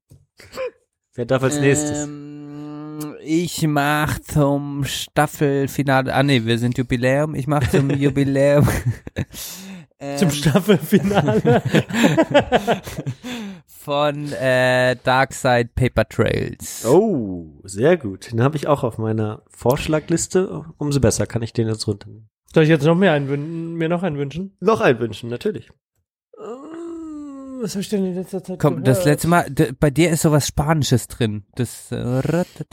Wer 1.20 1.26
darf 1.26 1.44
als 1.44 1.60
nächstes? 1.60 2.06
Ähm, 2.06 3.14
ich 3.22 3.68
mach 3.68 4.20
zum 4.20 4.86
Staffelfinale. 4.86 6.14
Ah 6.14 6.24
nee, 6.24 6.46
wir 6.46 6.58
sind 6.58 6.78
Jubiläum. 6.78 7.36
Ich 7.36 7.46
mach 7.46 7.70
zum 7.70 7.90
Jubiläum. 7.94 8.66
Zum 10.16 10.30
ähm, 10.30 10.32
Staffelfinale. 10.34 11.62
von 13.68 14.32
äh, 14.32 14.96
Dark 15.04 15.34
Side 15.34 15.72
Paper 15.76 16.08
Trails. 16.08 16.86
Oh, 16.86 17.60
sehr 17.66 17.98
gut. 17.98 18.32
Den 18.32 18.42
habe 18.42 18.56
ich 18.56 18.68
auch 18.68 18.86
auf 18.86 18.98
meiner 18.98 19.42
Vorschlagliste. 19.50 20.64
Umso 20.78 21.02
besser 21.02 21.28
kann 21.28 21.42
ich 21.42 21.52
den 21.52 21.68
jetzt 21.68 21.86
runternehmen. 21.86 22.30
Soll 22.54 22.64
ich 22.64 22.70
jetzt 22.70 22.86
noch 22.86 22.96
mehr 22.96 23.12
einwünschen, 23.12 23.74
mir 23.74 23.90
noch 23.90 24.04
einen 24.04 24.18
wünschen? 24.18 24.56
Noch 24.62 24.80
ein 24.80 24.98
wünschen, 25.00 25.30
natürlich. 25.30 25.70
Was 27.62 27.72
habe 27.74 27.82
ich 27.82 27.90
denn 27.90 28.06
in 28.06 28.16
letzter 28.16 28.44
Zeit 28.44 28.60
Komm, 28.60 28.84
das 28.84 29.00
gehört? 29.00 29.06
letzte 29.14 29.28
Mal, 29.28 29.46
bei 29.80 29.90
dir 29.90 30.10
ist 30.12 30.22
sowas 30.22 30.48
Spanisches 30.48 31.08
drin. 31.08 31.44
Das, 31.56 31.92
äh, 31.92 32.22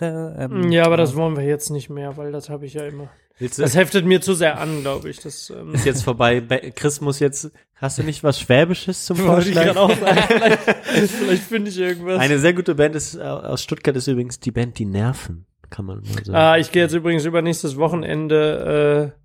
ähm, 0.01 0.71
Ja, 0.71 0.85
aber 0.85 0.97
das 0.97 1.17
wollen 1.17 1.37
wir 1.37 1.45
jetzt 1.45 1.71
nicht 1.71 1.91
mehr, 1.91 2.17
weil 2.17 2.33
das 2.33 2.49
habe 2.49 2.67
ich 2.67 2.75
ja 2.75 2.85
immer. 2.87 3.09
Das 3.39 3.75
heftet 3.77 4.07
mir 4.07 4.23
zu 4.23 4.33
sehr 4.33 4.59
an, 4.59 4.81
glaube 4.81 5.11
ich. 5.11 5.19
Das 5.21 5.51
ähm, 5.51 5.75
ist 5.75 5.85
jetzt 5.85 6.03
vorbei. 6.05 6.41
Be- 6.41 6.73
Chris 6.75 7.03
muss 7.03 7.19
jetzt, 7.21 7.51
hast 7.75 7.99
du 7.99 8.03
nicht 8.03 8.25
was 8.25 8.41
Schwäbisches 8.41 9.05
zum 9.05 9.17
Vorschlag? 9.27 9.77
auch 9.77 9.91
sagen. 9.95 10.23
Vielleicht, 10.27 11.11
vielleicht 11.13 11.43
finde 11.43 11.71
ich 11.71 11.79
irgendwas. 11.79 12.19
Eine 12.19 12.39
sehr 12.39 12.55
gute 12.55 12.75
Band 12.75 12.95
ist, 12.95 13.15
äh, 13.15 13.21
aus 13.21 13.63
Stuttgart 13.63 13.95
ist 13.97 14.07
übrigens 14.07 14.41
die 14.41 14.53
Band 14.53 14.79
Die 14.79 14.87
Nerven, 14.87 15.45
kann 15.69 15.85
man 15.85 15.99
mal 15.99 16.25
sagen. 16.25 16.35
Ah, 16.35 16.57
ich 16.57 16.73
gehe 16.73 16.83
jetzt 16.83 16.95
übrigens 16.95 17.27
übernächstes 17.27 17.77
Wochenende 17.77 19.13
äh, 19.15 19.21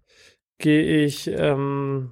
gehe 0.62 1.06
ich 1.06 1.28
ähm, 1.34 2.12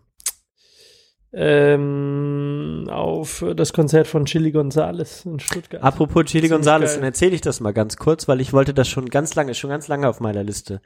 ähm, 1.31 2.87
auf 2.89 3.45
das 3.55 3.73
Konzert 3.73 4.07
von 4.07 4.25
Chili 4.25 4.51
Gonzales 4.51 5.25
in 5.25 5.39
Stuttgart. 5.39 5.83
Apropos 5.83 6.25
Chili 6.25 6.47
Gonzales, 6.47 6.95
dann 6.95 7.03
erzähle 7.03 7.35
ich 7.35 7.41
das 7.41 7.59
mal 7.59 7.73
ganz 7.73 7.97
kurz, 7.97 8.27
weil 8.27 8.41
ich 8.41 8.53
wollte 8.53 8.73
das 8.73 8.87
schon 8.87 9.09
ganz 9.09 9.35
lange, 9.35 9.53
schon 9.53 9.69
ganz 9.69 9.87
lange 9.87 10.09
auf 10.09 10.19
meiner 10.19 10.43
Liste. 10.43 10.81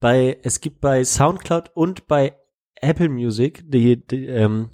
Bei, 0.00 0.38
es 0.42 0.60
gibt 0.60 0.80
bei 0.80 1.02
Soundcloud 1.04 1.70
und 1.74 2.06
bei 2.06 2.36
Apple 2.80 3.08
Music 3.08 3.64
die, 3.66 4.06
die, 4.06 4.26
ähm, 4.26 4.70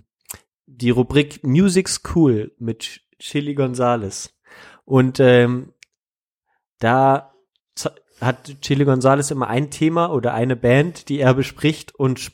die 0.67 0.91
Rubrik 0.91 1.45
Music 1.45 1.89
School 1.89 2.53
mit 2.59 2.83
Ch- 2.83 3.01
Chili 3.19 3.55
Gonzales. 3.55 4.35
Und 4.85 5.21
ähm, 5.21 5.73
da 6.79 7.33
hat 8.21 8.61
Chili 8.61 8.85
Gonzales 8.85 9.31
immer 9.31 9.49
ein 9.49 9.71
Thema 9.71 10.13
oder 10.13 10.35
eine 10.35 10.57
Band, 10.57 11.09
die 11.09 11.21
er 11.21 11.35
bespricht 11.35 11.95
und 11.95 12.33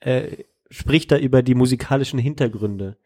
äh, 0.00 0.44
spricht 0.74 1.12
da 1.12 1.18
über 1.18 1.42
die 1.42 1.54
musikalischen 1.54 2.18
Hintergründe 2.18 2.96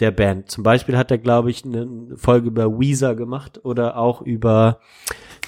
der 0.00 0.10
Band. 0.10 0.50
Zum 0.50 0.62
Beispiel 0.64 0.96
hat 0.96 1.10
er, 1.10 1.18
glaube 1.18 1.50
ich, 1.50 1.64
eine 1.64 1.86
Folge 2.16 2.48
über 2.48 2.78
Weezer 2.78 3.14
gemacht 3.14 3.64
oder 3.64 3.96
auch 3.96 4.22
über, 4.22 4.80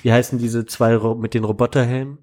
wie 0.03 0.13
heißen 0.13 0.39
diese 0.39 0.67
zwei 0.67 0.97
Ro 0.97 1.15
mit 1.15 1.35
den 1.35 1.45
Roboterhelmen? 1.45 2.19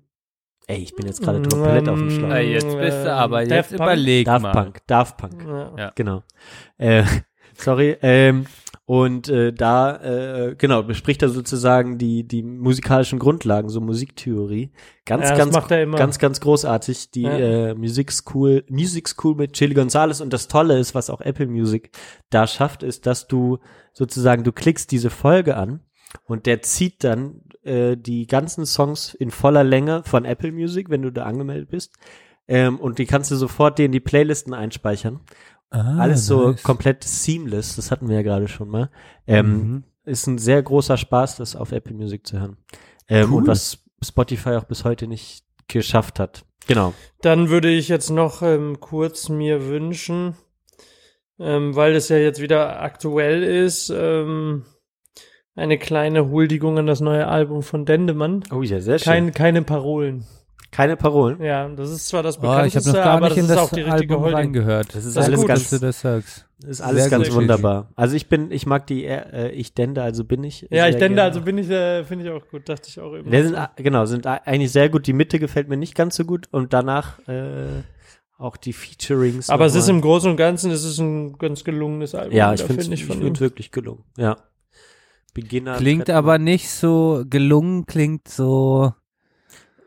Ey, 0.67 0.83
ich 0.83 0.95
bin 0.95 1.07
jetzt 1.07 1.21
gerade 1.21 1.41
komplett 1.41 1.89
auf 1.89 1.97
dem 1.97 2.09
Ähm, 2.09 2.15
Schlag. 2.19 2.43
Jetzt 2.45 2.77
bist 2.77 3.05
du 3.05 3.13
aber, 3.13 3.39
Daft 3.39 3.51
jetzt 3.51 3.69
Punk? 3.69 3.81
überleg 3.81 4.25
Daft 4.25 4.43
mal. 4.43 4.51
Punk, 4.51 4.87
Daft 4.87 5.17
Punk. 5.17 5.45
Ja. 5.77 5.91
genau. 5.95 6.23
Äh, 6.77 7.03
sorry. 7.57 7.97
Ähm, 8.01 8.45
und 8.85 9.29
äh, 9.29 9.53
da, 9.53 9.95
äh, 9.97 10.55
genau, 10.57 10.83
bespricht 10.83 11.21
er 11.21 11.29
sozusagen 11.29 11.97
die, 11.97 12.27
die 12.27 12.43
musikalischen 12.43 13.19
Grundlagen, 13.19 13.69
so 13.69 13.79
Musiktheorie. 13.79 14.71
Ganz, 15.05 15.29
Ja, 15.29 15.35
ganz, 15.37 15.53
macht 15.53 15.71
er 15.71 15.83
immer. 15.83 15.97
ganz, 15.97 16.19
ganz 16.19 16.41
großartig. 16.41 17.11
Die 17.11 17.21
Ja. 17.21 17.37
äh, 17.69 17.73
Music 17.75 18.11
School, 18.11 18.65
Music 18.69 19.07
School 19.07 19.35
mit 19.35 19.53
Chili 19.53 19.75
Gonzales. 19.75 20.19
Und 20.19 20.33
das 20.33 20.47
Tolle 20.47 20.77
ist, 20.79 20.93
was 20.95 21.09
auch 21.09 21.21
Apple 21.21 21.47
Music 21.47 21.91
da 22.31 22.47
schafft, 22.47 22.83
ist, 22.83 23.05
dass 23.05 23.27
du 23.27 23.59
sozusagen, 23.93 24.43
du 24.43 24.51
klickst 24.51 24.91
diese 24.91 25.09
Folge 25.09 25.55
an 25.55 25.81
und 26.25 26.45
der 26.45 26.61
zieht 26.61 27.03
dann 27.03 27.41
äh, 27.63 27.95
die 27.95 28.25
ganzen 28.27 28.65
Songs 28.65 29.13
in 29.13 29.31
voller 29.31 29.63
Länge 29.63 30.01
von 30.05 30.25
Apple 30.25 30.51
Music, 30.51 30.89
wenn 30.89 31.03
du 31.03 31.11
da 31.11 31.23
angemeldet 31.23 31.69
bist. 31.69 31.93
Ähm, 32.47 32.79
und 32.79 32.97
die 32.97 33.05
kannst 33.05 33.31
du 33.31 33.35
sofort 33.35 33.77
dir 33.77 33.85
in 33.85 33.91
die 33.93 33.99
Playlisten 34.01 34.53
einspeichern. 34.53 35.21
Ah, 35.71 35.97
Alles 35.99 36.25
so 36.27 36.49
nice. 36.51 36.63
komplett 36.63 37.03
seamless, 37.03 37.75
das 37.77 37.91
hatten 37.91 38.07
wir 38.09 38.17
ja 38.17 38.21
gerade 38.21 38.47
schon 38.47 38.69
mal. 38.69 38.89
Ähm, 39.25 39.51
Mhm. 39.53 39.83
Ist 40.03 40.27
ein 40.27 40.37
sehr 40.37 40.61
großer 40.61 40.97
Spaß, 40.97 41.37
das 41.37 41.55
auf 41.55 41.71
Apple 41.71 41.93
Music 41.93 42.25
zu 42.27 42.39
hören. 42.39 42.57
Ähm, 43.07 43.29
Cool. 43.31 43.37
Und 43.41 43.47
was 43.47 43.79
Spotify 44.03 44.51
auch 44.55 44.63
bis 44.65 44.83
heute 44.83 45.07
nicht 45.07 45.45
geschafft 45.67 46.19
hat. 46.19 46.43
Genau. 46.67 46.93
Dann 47.21 47.49
würde 47.49 47.69
ich 47.69 47.87
jetzt 47.87 48.09
noch 48.09 48.41
ähm, 48.41 48.79
kurz 48.79 49.29
mir 49.29 49.67
wünschen, 49.67 50.35
ähm, 51.39 51.75
weil 51.75 51.95
es 51.95 52.09
ja 52.09 52.17
jetzt 52.17 52.41
wieder 52.41 52.81
aktuell 52.81 53.43
ist, 53.43 53.91
ähm, 53.95 54.65
eine 55.55 55.77
kleine 55.77 56.29
Huldigung 56.29 56.77
an 56.79 56.87
das 56.87 56.99
neue 56.99 57.27
Album 57.27 57.61
von 57.61 57.85
Dendemann. 57.85 58.43
Oh 58.51 58.61
ja, 58.63 58.79
sehr 58.81 58.99
Kein, 58.99 59.31
keine 59.33 59.61
Parolen. 59.61 60.25
Keine 60.71 60.95
Parolen. 60.95 61.41
Ja, 61.43 61.67
das 61.67 61.89
ist 61.91 62.07
zwar 62.07 62.23
das 62.23 62.37
Oh, 62.37 62.41
ich 62.41 62.47
habe 62.47 62.55
bekannteste, 62.63 62.89
noch 62.91 62.95
gar 63.03 63.17
aber 63.17 63.25
nicht 63.27 63.31
das 63.31 63.37
in 63.37 63.43
ist 63.43 63.49
das 63.49 63.57
auch 63.59 63.69
die 63.71 63.81
richtige 63.81 64.13
Album 64.13 64.21
Holding. 64.21 64.35
reingehört. 64.37 64.95
Das 64.95 65.03
ist 65.05 65.17
Das 65.17 65.27
ist 65.27 65.33
alles 65.33 65.45
ganz, 65.45 65.69
dass 65.69 65.79
du 65.79 65.85
das 65.85 65.99
sagst. 66.01 66.45
ist 66.65 66.81
alles 66.81 67.01
sehr 67.03 67.09
ganz 67.11 67.27
gut. 67.27 67.35
wunderbar. 67.35 67.89
Also 67.97 68.15
ich 68.15 68.29
bin, 68.29 68.51
ich 68.51 68.65
mag 68.65 68.87
die, 68.87 69.03
äh, 69.05 69.49
ich 69.51 69.73
dende, 69.73 70.01
also 70.01 70.23
bin 70.23 70.43
ich. 70.45 70.67
Ja, 70.71 70.87
ich 70.87 70.95
denke, 70.95 71.15
gerne. 71.15 71.23
also 71.23 71.41
bin 71.41 71.57
ich, 71.57 71.69
äh, 71.69 72.05
finde 72.05 72.25
ich 72.25 72.31
auch 72.31 72.47
gut, 72.49 72.69
dachte 72.69 72.87
ich 72.87 72.99
auch 73.01 73.13
eben. 73.15 73.29
Der 73.29 73.43
sind, 73.43 73.55
a- 73.55 73.71
genau, 73.75 74.05
sind 74.05 74.25
eigentlich 74.25 74.71
sehr 74.71 74.87
gut. 74.89 75.07
Die 75.07 75.13
Mitte 75.13 75.39
gefällt 75.39 75.67
mir 75.67 75.75
nicht 75.77 75.93
ganz 75.93 76.15
so 76.15 76.23
gut 76.23 76.47
und 76.51 76.71
danach 76.71 77.19
äh, 77.27 77.81
auch 78.37 78.55
die 78.55 78.71
Featurings. 78.73 79.49
aber 79.49 79.65
es 79.65 79.75
ist 79.75 79.87
nochmal. 79.87 79.95
im 79.97 80.01
Großen 80.03 80.31
und 80.31 80.37
Ganzen, 80.37 80.71
es 80.71 80.85
ist 80.85 80.99
ein 80.99 81.37
ganz 81.37 81.65
gelungenes 81.65 82.15
Album. 82.15 82.35
ja, 82.35 82.53
ich 82.53 82.63
finde 82.63 82.81
es 82.81 82.87
ihm. 83.09 83.39
wirklich 83.41 83.71
gelungen. 83.71 84.03
Ja. 84.17 84.37
Beginner. 85.33 85.75
Klingt 85.77 86.09
aber 86.09 86.37
nicht 86.39 86.69
so 86.69 87.23
gelungen, 87.29 87.85
klingt 87.85 88.27
so 88.27 88.93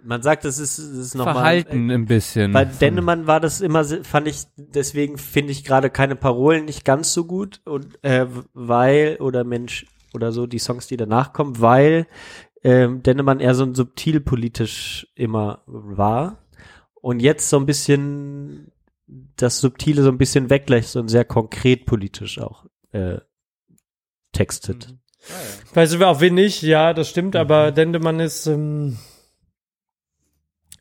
Man 0.04 0.22
sagt, 0.22 0.44
es 0.44 0.58
ist, 0.58 0.78
es 0.78 0.98
ist 0.98 1.14
nochmal. 1.14 1.34
verhalten 1.34 1.90
ein 1.90 2.04
bisschen. 2.04 2.52
Bei 2.52 2.64
Dennemann 2.64 3.26
war 3.26 3.40
das 3.40 3.60
immer, 3.60 3.84
fand 3.84 4.28
ich, 4.28 4.44
deswegen 4.56 5.16
finde 5.16 5.52
ich 5.52 5.64
gerade 5.64 5.90
keine 5.90 6.14
Parolen 6.14 6.66
nicht 6.66 6.84
ganz 6.84 7.12
so 7.12 7.24
gut 7.24 7.60
und 7.64 8.02
äh, 8.04 8.26
weil 8.52 9.16
oder 9.20 9.44
Mensch 9.44 9.86
oder 10.12 10.30
so 10.30 10.46
die 10.46 10.58
Songs, 10.58 10.86
die 10.86 10.96
danach 10.96 11.32
kommen, 11.32 11.60
weil 11.60 12.06
ähm, 12.62 13.02
Dennemann 13.02 13.40
eher 13.40 13.54
so 13.54 13.64
ein 13.64 13.74
subtil 13.74 14.20
politisch 14.20 15.06
immer 15.14 15.62
war 15.66 16.38
und 16.94 17.20
jetzt 17.20 17.48
so 17.48 17.58
ein 17.58 17.66
bisschen 17.66 18.72
das 19.36 19.60
Subtile 19.60 20.02
so 20.02 20.10
ein 20.10 20.18
bisschen 20.18 20.50
weglässt 20.50 20.96
und 20.96 21.08
sehr 21.08 21.24
konkret 21.24 21.86
politisch 21.86 22.38
auch 22.38 22.66
äh, 22.92 23.18
textet. 24.32 24.94
Weißt 25.72 25.94
du, 25.94 26.06
auf 26.06 26.20
wen 26.20 26.34
nicht? 26.34 26.62
Ja, 26.62 26.92
das 26.92 27.08
stimmt, 27.08 27.36
aber 27.36 27.72
Dendemann 27.72 28.20
ist, 28.20 28.46
ähm, 28.46 28.98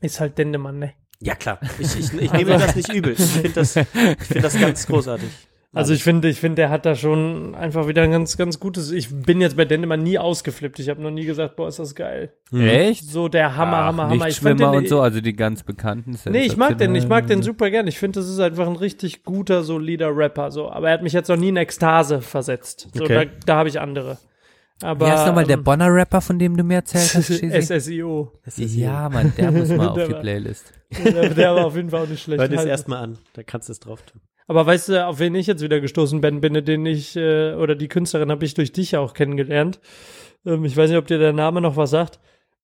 ist 0.04 0.20
halt 0.20 0.38
Dendemann, 0.38 0.78
ne? 0.78 0.92
Ja 1.20 1.34
klar, 1.34 1.58
ich, 1.78 1.98
ich, 1.98 2.12
ich 2.12 2.32
nehme 2.34 2.52
das 2.52 2.76
nicht 2.76 2.92
übel. 2.92 3.12
Ich 3.12 3.20
finde 3.24 3.50
das, 3.50 3.76
ich 3.76 3.86
finde 3.86 4.42
das 4.42 4.60
ganz 4.60 4.86
großartig. 4.86 5.28
Also 5.76 5.92
ich 5.92 6.04
finde, 6.04 6.28
ich 6.28 6.38
finde, 6.38 6.56
der 6.56 6.70
hat 6.70 6.86
da 6.86 6.94
schon 6.94 7.56
einfach 7.56 7.88
wieder 7.88 8.02
ein 8.02 8.12
ganz, 8.12 8.36
ganz 8.36 8.60
gutes. 8.60 8.92
Ich 8.92 9.08
bin 9.10 9.40
jetzt 9.40 9.56
bei 9.56 9.64
Dendemann 9.64 10.04
nie 10.04 10.18
ausgeflippt. 10.18 10.78
Ich 10.78 10.88
habe 10.88 11.02
noch 11.02 11.10
nie 11.10 11.24
gesagt, 11.24 11.56
boah, 11.56 11.66
ist 11.66 11.80
das 11.80 11.96
geil. 11.96 12.32
Echt? 12.52 13.04
So 13.04 13.26
der 13.26 13.56
Hammer, 13.56 13.78
Ach, 13.78 13.86
Hammer, 13.86 14.02
Hammer. 14.04 14.28
Ich 14.28 14.38
find 14.38 14.50
Nichtschwimmer 14.60 14.70
den, 14.70 14.78
und 14.78 14.88
so, 14.88 15.00
also 15.00 15.20
die 15.20 15.34
ganz 15.34 15.64
bekannten. 15.64 16.16
Nee, 16.26 16.42
ich 16.46 16.56
mag 16.56 16.78
den, 16.78 16.94
ich 16.94 17.08
mag 17.08 17.26
den 17.26 17.42
super 17.42 17.70
gern. 17.70 17.88
Ich 17.88 17.98
finde, 17.98 18.20
das 18.20 18.28
ist 18.28 18.38
einfach 18.38 18.68
ein 18.68 18.76
richtig 18.76 19.24
guter, 19.24 19.64
solider 19.64 20.16
Rapper. 20.16 20.52
So, 20.52 20.70
aber 20.70 20.88
er 20.88 20.94
hat 20.94 21.02
mich 21.02 21.12
jetzt 21.12 21.26
noch 21.26 21.36
nie 21.36 21.48
in 21.48 21.56
Ekstase 21.56 22.20
versetzt. 22.20 22.88
So, 22.94 23.02
Okay. 23.02 23.26
da, 23.26 23.46
da 23.46 23.56
habe 23.56 23.68
ich 23.68 23.80
andere. 23.80 24.18
Aber 24.82 25.06
Wie 25.06 25.10
heißt 25.10 25.26
nochmal 25.26 25.44
der 25.46 25.56
ähm, 25.58 25.64
Bonner 25.64 25.92
Rapper, 25.94 26.20
von 26.20 26.38
dem 26.38 26.56
du 26.56 26.64
mir 26.64 26.74
erzählt 26.76 27.14
hast? 27.14 27.28
SSIO. 27.82 28.32
Ja, 28.56 29.08
Mann, 29.08 29.32
der 29.36 29.50
muss 29.52 29.68
mal 29.70 29.88
auf 29.90 29.94
Der 29.94 30.08
die 30.08 30.14
Playlist. 30.14 30.72
der, 31.04 31.30
der 31.30 31.54
war 31.54 31.66
auf 31.66 31.76
jeden 31.76 31.90
Fall 31.90 32.02
auch 32.04 32.08
nicht 32.08 32.22
schlecht. 32.22 32.40
Hör 32.40 32.48
dir 32.48 32.54
das 32.56 32.60
Halt- 32.62 32.70
erstmal 32.70 33.02
an, 33.02 33.18
da 33.34 33.42
kannst 33.42 33.68
du 33.68 33.72
es 33.72 33.80
drauf 33.80 34.02
tun. 34.02 34.20
Aber 34.46 34.66
weißt 34.66 34.90
du, 34.90 35.06
auf 35.06 35.20
wen 35.20 35.34
ich 35.36 35.46
jetzt 35.46 35.62
wieder 35.62 35.80
gestoßen 35.80 36.20
bin, 36.20 36.40
bin, 36.42 36.52
den 36.64 36.84
ich, 36.84 37.16
äh, 37.16 37.54
oder 37.54 37.74
die 37.76 37.88
Künstlerin 37.88 38.30
habe 38.30 38.44
ich 38.44 38.52
durch 38.54 38.72
dich 38.72 38.96
auch 38.96 39.14
kennengelernt. 39.14 39.80
Ähm, 40.44 40.64
ich 40.66 40.76
weiß 40.76 40.90
nicht, 40.90 40.98
ob 40.98 41.06
dir 41.06 41.18
der 41.18 41.32
Name 41.32 41.60
noch 41.62 41.76
was 41.76 41.90
sagt. 41.90 42.18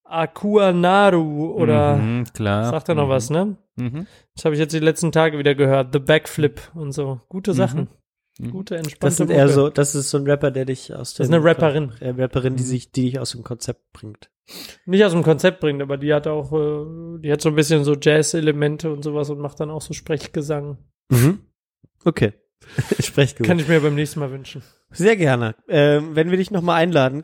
Akua 0.05 0.73
Naru 0.73 1.53
oder 1.53 1.97
Mhm, 1.97 2.25
klar. 2.35 2.71
sagt 2.71 2.89
er 2.89 2.97
noch 2.97 3.07
Mhm. 3.07 3.11
was, 3.11 3.31
ne? 3.31 3.57
Mhm. 3.77 4.07
Das 4.35 4.45
habe 4.45 4.55
ich 4.57 4.61
jetzt 4.61 4.73
die 4.75 4.81
letzten 4.81 5.13
Tage 5.13 5.39
wieder 5.39 5.55
gehört. 5.55 5.93
The 5.93 6.01
Backflip 6.01 6.61
und 6.75 6.93
so. 6.93 7.21
Gute 7.29 7.55
Sachen. 7.55 7.89
Mhm. 8.41 8.51
Gute, 8.51 8.77
entspannte 8.77 9.07
Das 9.07 9.17
sind 9.17 9.31
eher 9.31 9.45
Mucke. 9.45 9.55
so, 9.55 9.69
das 9.71 9.95
ist 9.95 10.11
so 10.11 10.19
ein 10.19 10.25
Rapper, 10.27 10.51
der 10.51 10.65
dich 10.65 10.95
aus 10.95 11.15
Das 11.15 11.27
ist 11.27 11.33
dem 11.33 11.35
eine 11.41 11.45
Rapperin. 11.45 11.93
Äh, 12.01 12.11
Rapperin, 12.11 12.57
die 12.57 12.63
sich, 12.63 12.91
die 12.93 13.03
dich 13.11 13.19
aus 13.21 13.33
dem 13.33 13.43
Konzept 13.45 13.93
bringt. 13.93 14.31
Nicht 14.85 15.05
aus 15.05 15.13
dem 15.13 15.23
Konzept 15.23 15.61
bringt, 15.61 15.81
aber 15.83 15.97
die 15.97 16.13
hat 16.13 16.27
auch, 16.27 16.53
äh, 16.53 17.21
die 17.21 17.31
hat 17.31 17.41
so 17.41 17.49
ein 17.51 17.55
bisschen 17.55 17.85
so 17.85 17.95
Jazz-Elemente 17.95 18.91
und 18.93 19.03
sowas 19.05 19.31
und 19.31 19.39
macht 19.39 19.61
dann 19.61 19.71
auch 19.71 19.83
so 19.83 19.93
Sprechgesang. 19.95 20.79
Mhm. 21.11 21.41
Okay. 22.05 22.33
Sprechgesang. 23.01 23.47
Kann 23.47 23.59
ich 23.59 23.69
mir 23.69 23.81
beim 23.81 23.95
nächsten 23.95 24.21
Mal 24.21 24.31
wünschen. 24.31 24.63
Sehr 24.93 25.17
gerne. 25.17 25.55
Ähm, 25.69 26.17
wenn 26.17 26.31
wir 26.31 26.37
dich 26.37 26.51
nochmal 26.51 26.83
einladen. 26.83 27.23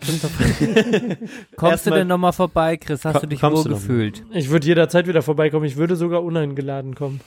Kommst 1.56 1.86
du 1.86 1.90
denn 1.90 2.06
nochmal 2.06 2.32
vorbei, 2.32 2.76
Chris? 2.76 3.05
Hast 3.05 3.22
du 3.22 3.26
dich 3.26 3.43
wohl 3.43 3.64
gefühlt? 3.64 4.24
Ich 4.32 4.51
würde 4.51 4.66
jederzeit 4.66 5.09
wieder 5.09 5.22
vorbeikommen. 5.22 5.64
Ich 5.64 5.76
würde 5.76 5.97
sogar 5.97 6.22
uneingeladen 6.22 6.94
kommen. 6.94 7.20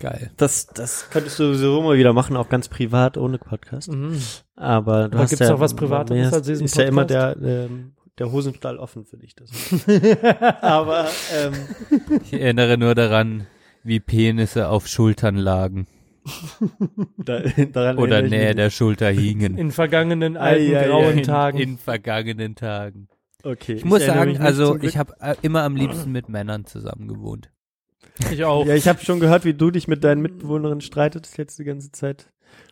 Geil. 0.00 0.30
Das, 0.36 0.66
das 0.66 1.08
könntest 1.10 1.38
du 1.38 1.54
sowieso 1.54 1.80
mal 1.80 1.96
wieder 1.96 2.12
machen, 2.12 2.36
auch 2.36 2.50
ganz 2.50 2.68
privat, 2.68 3.16
ohne 3.16 3.38
Podcast. 3.38 3.90
Mhm. 3.90 4.20
Aber 4.54 5.08
du 5.08 5.14
Aber 5.14 5.18
hast 5.20 5.30
gibt's 5.30 5.46
ja, 5.46 5.52
noch 5.52 5.60
was 5.60 5.74
Privateres 5.74 6.30
nee, 6.30 6.36
als 6.36 6.46
diesen 6.46 6.66
Ist 6.66 6.76
ja 6.76 6.84
immer 6.84 7.06
der, 7.06 7.32
Podcast? 7.32 7.46
ähm, 7.70 7.92
der 8.18 8.32
Hosenstall 8.32 8.76
offen 8.78 9.06
für 9.06 9.16
dich. 9.16 9.34
Das. 9.34 9.50
Aber 10.60 11.06
ähm, 11.34 11.52
Ich 12.22 12.34
erinnere 12.34 12.76
nur 12.76 12.94
daran, 12.94 13.46
wie 13.82 14.00
Penisse 14.00 14.68
auf 14.68 14.88
Schultern 14.88 15.36
lagen 15.36 15.86
da, 17.18 17.40
daran 17.72 17.98
oder 17.98 18.24
ich 18.24 18.30
näher 18.30 18.48
mich 18.48 18.56
der 18.56 18.70
Schulter 18.70 19.08
hingen. 19.10 19.56
In 19.56 19.70
vergangenen 19.70 20.36
alten 20.36 20.74
ei, 20.74 20.78
ei. 20.78 20.86
grauen 20.86 21.18
in, 21.18 21.24
Tagen. 21.24 21.58
in 21.58 21.78
vergangenen 21.78 22.54
Tagen. 22.54 23.08
Okay. 23.42 23.74
Ich 23.74 23.84
muss 23.84 24.00
erinnere 24.00 24.18
sagen, 24.18 24.30
mich 24.32 24.40
also 24.40 24.78
ich 24.80 24.96
habe 24.96 25.14
äh, 25.20 25.34
immer 25.42 25.62
am 25.62 25.76
liebsten 25.76 26.10
mit 26.12 26.28
Männern 26.28 26.64
zusammen 26.64 27.06
gewohnt. 27.08 27.50
ich 28.30 28.44
auch. 28.44 28.66
Ja, 28.66 28.74
ich 28.74 28.88
habe 28.88 29.04
schon 29.04 29.20
gehört, 29.20 29.44
wie 29.44 29.54
du 29.54 29.70
dich 29.70 29.88
mit 29.88 30.02
deinen 30.04 30.22
Mitbewohnerinnen 30.22 30.80
streitetest 30.80 31.38
jetzt 31.38 31.58
die 31.58 31.64
ganze 31.64 31.92
Zeit. 31.92 32.30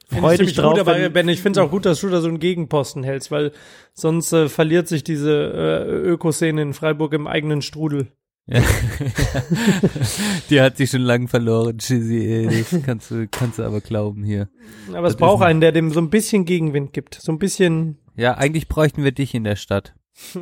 Finde 0.08 0.22
Freu 0.22 0.32
ich 0.32 0.38
dich 0.38 0.48
ziemlich 0.48 0.56
drauf. 0.56 0.72
gut, 0.72 0.80
aber 0.80 0.98
wenn- 0.98 1.12
Ben, 1.12 1.28
ich 1.28 1.40
finde 1.40 1.60
es 1.60 1.66
auch 1.66 1.70
gut, 1.70 1.86
dass 1.86 2.00
du 2.00 2.08
da 2.08 2.20
so 2.20 2.28
einen 2.28 2.38
Gegenposten 2.38 3.04
hältst, 3.04 3.30
weil 3.30 3.52
sonst 3.94 4.32
äh, 4.32 4.48
verliert 4.48 4.88
sich 4.88 5.02
diese 5.04 5.32
äh, 5.32 5.90
Ökoszene 5.90 6.60
in 6.60 6.72
Freiburg 6.74 7.12
im 7.14 7.26
eigenen 7.26 7.62
Strudel. 7.62 8.08
Ja. 8.46 8.60
Die 10.50 10.60
hat 10.60 10.76
sich 10.76 10.90
schon 10.90 11.00
lang 11.00 11.28
verloren, 11.28 11.78
Chizzy. 11.78 12.26
ey. 12.26 12.64
Das 12.70 12.82
kannst 12.84 13.10
du, 13.10 13.26
kannst 13.28 13.58
du 13.58 13.62
aber 13.62 13.80
glauben 13.80 14.22
hier. 14.22 14.48
Aber 14.88 15.06
es 15.06 15.14
Das 15.14 15.16
braucht 15.16 15.42
einen, 15.42 15.60
der 15.60 15.72
dem 15.72 15.90
so 15.90 16.00
ein 16.00 16.10
bisschen 16.10 16.44
Gegenwind 16.44 16.92
gibt. 16.92 17.14
So 17.14 17.32
ein 17.32 17.38
bisschen, 17.38 17.98
Ja, 18.16 18.34
eigentlich 18.34 18.68
bräuchten 18.68 19.02
wir 19.02 19.12
dich 19.12 19.34
in 19.34 19.44
der 19.44 19.56
Stadt. 19.56 19.94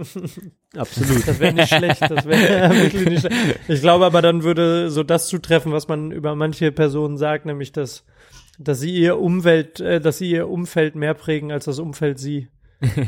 Absolut. 0.77 1.27
das 1.27 1.39
wäre 1.39 1.55
nicht 1.55 1.73
schlecht. 1.75 2.03
Das 2.03 2.27
wäre 2.27 2.71
wirklich 2.83 3.09
nicht 3.09 3.21
schlecht. 3.21 3.61
Ich 3.69 3.81
glaube 3.81 4.05
aber, 4.05 4.21
dann 4.21 4.43
würde 4.43 4.91
so 4.91 5.03
das 5.03 5.29
zutreffen, 5.29 5.73
was 5.73 5.87
man 5.89 6.11
über 6.11 6.35
manche 6.35 6.73
Personen 6.73 7.17
sagt, 7.17 7.47
nämlich, 7.47 7.73
dass, 7.73 8.05
dass 8.59 8.81
sie 8.81 8.95
ihr 8.95 9.19
Umwelt, 9.19 9.81
äh, 9.81 10.01
dass 10.01 10.19
sie 10.19 10.31
ihr 10.31 10.49
Umfeld 10.49 10.97
mehr 10.97 11.15
prägen 11.15 11.53
als 11.53 11.67
das 11.67 11.79
Umfeld 11.79 12.19
sie. 12.19 12.49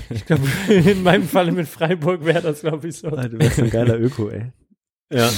Ich 0.09 0.25
glaube, 0.25 0.43
in 0.69 1.03
meinem 1.03 1.25
Falle 1.25 1.51
mit 1.51 1.67
Freiburg 1.67 2.25
wäre 2.25 2.43
das, 2.43 2.61
glaube 2.61 2.87
ich, 2.87 2.99
so. 2.99 3.11
Du 3.11 3.39
wärst 3.41 3.59
ein 3.59 3.71
geiler 3.71 3.99
Öko, 3.99 4.29
ey. 4.29 4.53
Ja. 5.11 5.31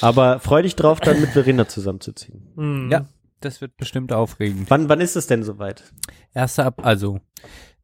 Aber 0.00 0.40
freu 0.40 0.62
dich 0.62 0.76
drauf, 0.76 1.00
dann 1.00 1.20
mit 1.20 1.30
Verena 1.30 1.68
zusammenzuziehen. 1.68 2.52
Hm. 2.56 2.90
Ja. 2.90 3.06
Das 3.40 3.60
wird 3.60 3.76
bestimmt 3.76 4.12
aufregend. 4.12 4.70
Wann, 4.70 4.88
wann 4.88 5.00
ist 5.00 5.14
es 5.14 5.26
denn 5.26 5.42
soweit? 5.42 5.84
Erster 6.32 6.64
ab, 6.64 6.84
also 6.84 7.20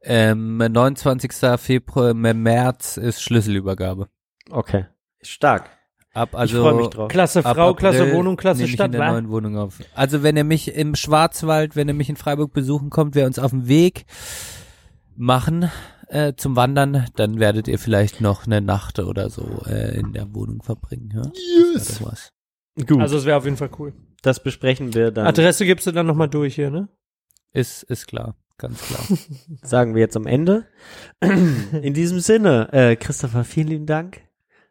ähm, 0.01 0.57
29. 0.57 1.33
Februar, 1.59 2.15
März 2.15 2.97
ist 2.97 3.23
Schlüsselübergabe. 3.23 4.09
Okay. 4.51 4.87
Stark. 5.21 5.71
Ab 6.15 6.35
also 6.35 6.57
ich 6.57 6.63
freue 6.63 6.75
mich 6.75 6.89
drauf. 6.89 7.09
Klasse 7.09 7.43
Frau, 7.43 7.75
Klasse 7.75 8.03
April 8.03 8.15
Wohnung, 8.15 8.37
Klasse 8.37 8.59
nehme 8.59 8.67
ich 8.67 8.73
in 8.73 8.77
Stadt, 8.77 8.93
der 8.93 9.01
wa? 9.01 9.13
neuen 9.13 9.31
Wohnung 9.31 9.57
auf. 9.57 9.79
Also 9.95 10.23
wenn 10.23 10.37
ihr 10.37 10.45
mich 10.45 10.75
im 10.75 10.95
Schwarzwald, 10.95 11.75
wenn 11.75 11.89
ihr 11.89 11.95
mich 11.95 12.11
in 12.11 12.17
Freiburg 12.17 12.53
besuchen 12.53 12.91
kommt, 12.91 13.15
wer 13.15 13.27
uns 13.27 13.39
auf 13.39 13.51
dem 13.51 13.67
Weg 13.67 14.05
machen 15.17 15.71
äh, 16.13 16.35
zum 16.37 16.57
Wandern, 16.57 17.07
dann 17.17 17.41
werdet 17.41 17.69
ihr 17.69 17.79
vielleicht 17.79 18.21
noch 18.21 18.47
eine 18.47 18.61
Nacht 18.61 18.99
oder 18.99 19.31
so 19.31 19.63
äh, 19.67 19.99
in 19.99 20.13
der 20.13 20.35
Wohnung 20.35 20.63
verbringen. 20.63 21.11
Ja? 21.15 21.23
Das 21.75 22.01
wär 22.01 22.07
doch 22.07 22.13
was. 22.13 22.33
Gut. 22.87 23.01
Also 23.01 23.17
es 23.17 23.25
wäre 23.25 23.37
auf 23.39 23.45
jeden 23.45 23.57
Fall 23.57 23.71
cool. 23.79 23.95
das 24.23 24.43
besprechen 24.43 24.95
wir 24.95 25.11
dann. 25.11 25.27
Adresse 25.27 25.65
gibst 25.65 25.87
du 25.87 25.93
dann 25.93 26.07
nochmal 26.07 26.29
durch 26.29 26.55
hier, 26.55 26.71
ne? 26.71 26.89
Ist, 27.53 27.83
ist 27.85 28.07
klar, 28.07 28.37
ganz 28.59 28.81
klar. 28.83 29.19
sagen 29.63 29.95
wir 29.95 30.01
jetzt 30.01 30.17
am 30.17 30.27
Ende. 30.27 30.67
In 31.21 31.95
diesem 31.95 32.21
Sinne, 32.21 32.69
äh, 32.73 32.97
Christopher, 32.97 33.45
vielen 33.45 33.69
lieben 33.69 33.87
Dank, 33.87 34.23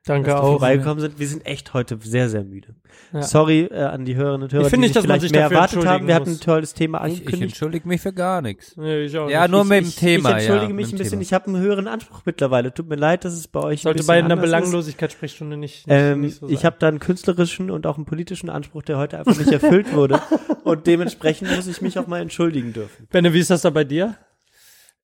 Danke 0.04 0.32
dass 0.32 0.40
auch. 0.40 0.52
vorbeigekommen 0.54 1.00
sind. 1.00 1.20
Wir 1.20 1.28
sind 1.28 1.46
echt 1.46 1.76
heute 1.76 1.98
sehr, 2.02 2.28
sehr 2.28 2.44
müde. 2.44 2.74
Ja. 3.14 3.22
Sorry 3.22 3.66
äh, 3.66 3.84
an 3.84 4.04
die 4.04 4.16
Hörerinnen 4.16 4.44
und 4.44 4.52
Hörer, 4.54 4.66
Ich 4.66 4.72
die 4.72 4.80
nicht, 4.80 4.96
dass 4.96 5.04
man 5.04 5.20
vielleicht 5.20 5.22
sich 5.22 5.32
mehr 5.32 5.42
erwartet 5.44 5.86
haben. 5.86 6.08
Wir 6.08 6.16
hatten 6.16 6.32
ein 6.32 6.40
tolles 6.40 6.74
Thema 6.74 7.06
Ich, 7.06 7.14
ich 7.14 7.20
angekündigt. 7.20 7.52
entschuldige 7.52 7.88
mich 7.88 8.02
für 8.02 8.12
gar 8.12 8.42
nichts. 8.42 8.76
Nee, 8.78 9.04
ich 9.04 9.16
auch 9.16 9.30
Ja, 9.30 9.42
nicht. 9.44 9.52
nur 9.52 9.62
ich, 9.62 9.70
mit 9.70 9.80
dem 9.82 9.88
ich, 9.90 9.96
Thema. 9.96 10.30
Ich 10.32 10.36
entschuldige 10.38 10.70
ja, 10.72 10.76
mich 10.76 10.92
ein 10.92 10.98
bisschen. 10.98 11.12
Thema. 11.12 11.22
Ich 11.22 11.34
habe 11.34 11.46
einen 11.48 11.60
höheren 11.60 11.88
Anspruch 11.88 12.22
mittlerweile. 12.26 12.74
Tut 12.74 12.90
mir 12.90 12.96
leid, 12.96 13.26
dass 13.26 13.34
es 13.34 13.48
bei 13.48 13.60
euch 13.60 13.82
ein 13.82 13.84
Sollte 13.84 13.98
bisschen 13.98 14.08
bei 14.08 14.18
einer. 14.24 14.36
Belanglosigkeitssprechstunde 14.38 15.58
nicht, 15.58 15.86
nicht, 15.86 15.96
Ähm, 15.96 16.22
nicht 16.22 16.40
so 16.40 16.48
ich 16.48 16.56
sein. 16.62 16.64
habe 16.66 16.78
da 16.80 16.88
einen 16.88 17.00
künstlerischen 17.00 17.70
und 17.70 17.86
auch 17.86 17.98
einen 17.98 18.06
politischen 18.06 18.50
Anspruch, 18.50 18.82
der 18.82 18.98
heute 18.98 19.20
einfach 19.20 19.38
nicht 19.38 19.52
erfüllt 19.52 19.94
wurde. 19.94 20.20
Und 20.64 20.88
dementsprechend 20.88 21.54
muss 21.56 21.68
ich 21.68 21.82
mich 21.82 21.98
auch 22.00 22.08
mal 22.08 22.22
entschuldigen 22.22 22.72
dürfen. 22.74 23.08
Benne, 23.12 23.34
wie 23.34 23.40
ist 23.40 23.50
das 23.50 23.62
da 23.62 23.72
bei 23.72 23.84
dir? 23.84 24.16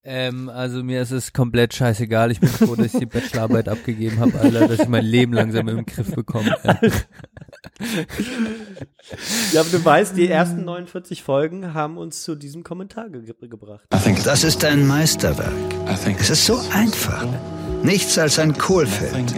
Ähm, 0.03 0.47
also 0.47 0.83
mir 0.83 1.01
ist 1.01 1.11
es 1.11 1.33
komplett 1.33 1.73
scheißegal. 1.73 2.31
Ich 2.31 2.39
bin 2.39 2.49
froh, 2.49 2.75
dass 2.75 2.93
ich 2.93 2.99
die 2.99 3.05
Bachelorarbeit 3.05 3.67
abgegeben 3.69 4.19
habe, 4.19 4.39
Alter, 4.39 4.67
dass 4.67 4.79
ich 4.79 4.87
mein 4.87 5.03
Leben 5.03 5.33
langsam 5.33 5.67
im 5.67 5.85
Griff 5.85 6.13
bekomme. 6.13 6.55
Ja, 9.53 9.61
aber 9.61 9.69
du 9.69 9.83
weißt, 9.83 10.17
die 10.17 10.27
ersten 10.27 10.65
49 10.65 11.23
Folgen 11.23 11.73
haben 11.73 11.97
uns 11.97 12.23
zu 12.23 12.35
diesem 12.35 12.63
Kommentar 12.63 13.09
ge 13.09 13.21
gebracht. 13.47 13.85
Das 13.89 14.43
ist 14.43 14.65
ein 14.65 14.85
Meisterwerk. 14.85 15.53
Es 16.19 16.29
ist 16.29 16.45
so 16.45 16.59
einfach. 16.73 17.25
Nichts 17.83 18.17
als 18.17 18.39
ein 18.39 18.57
Kohlfeld. 18.57 19.33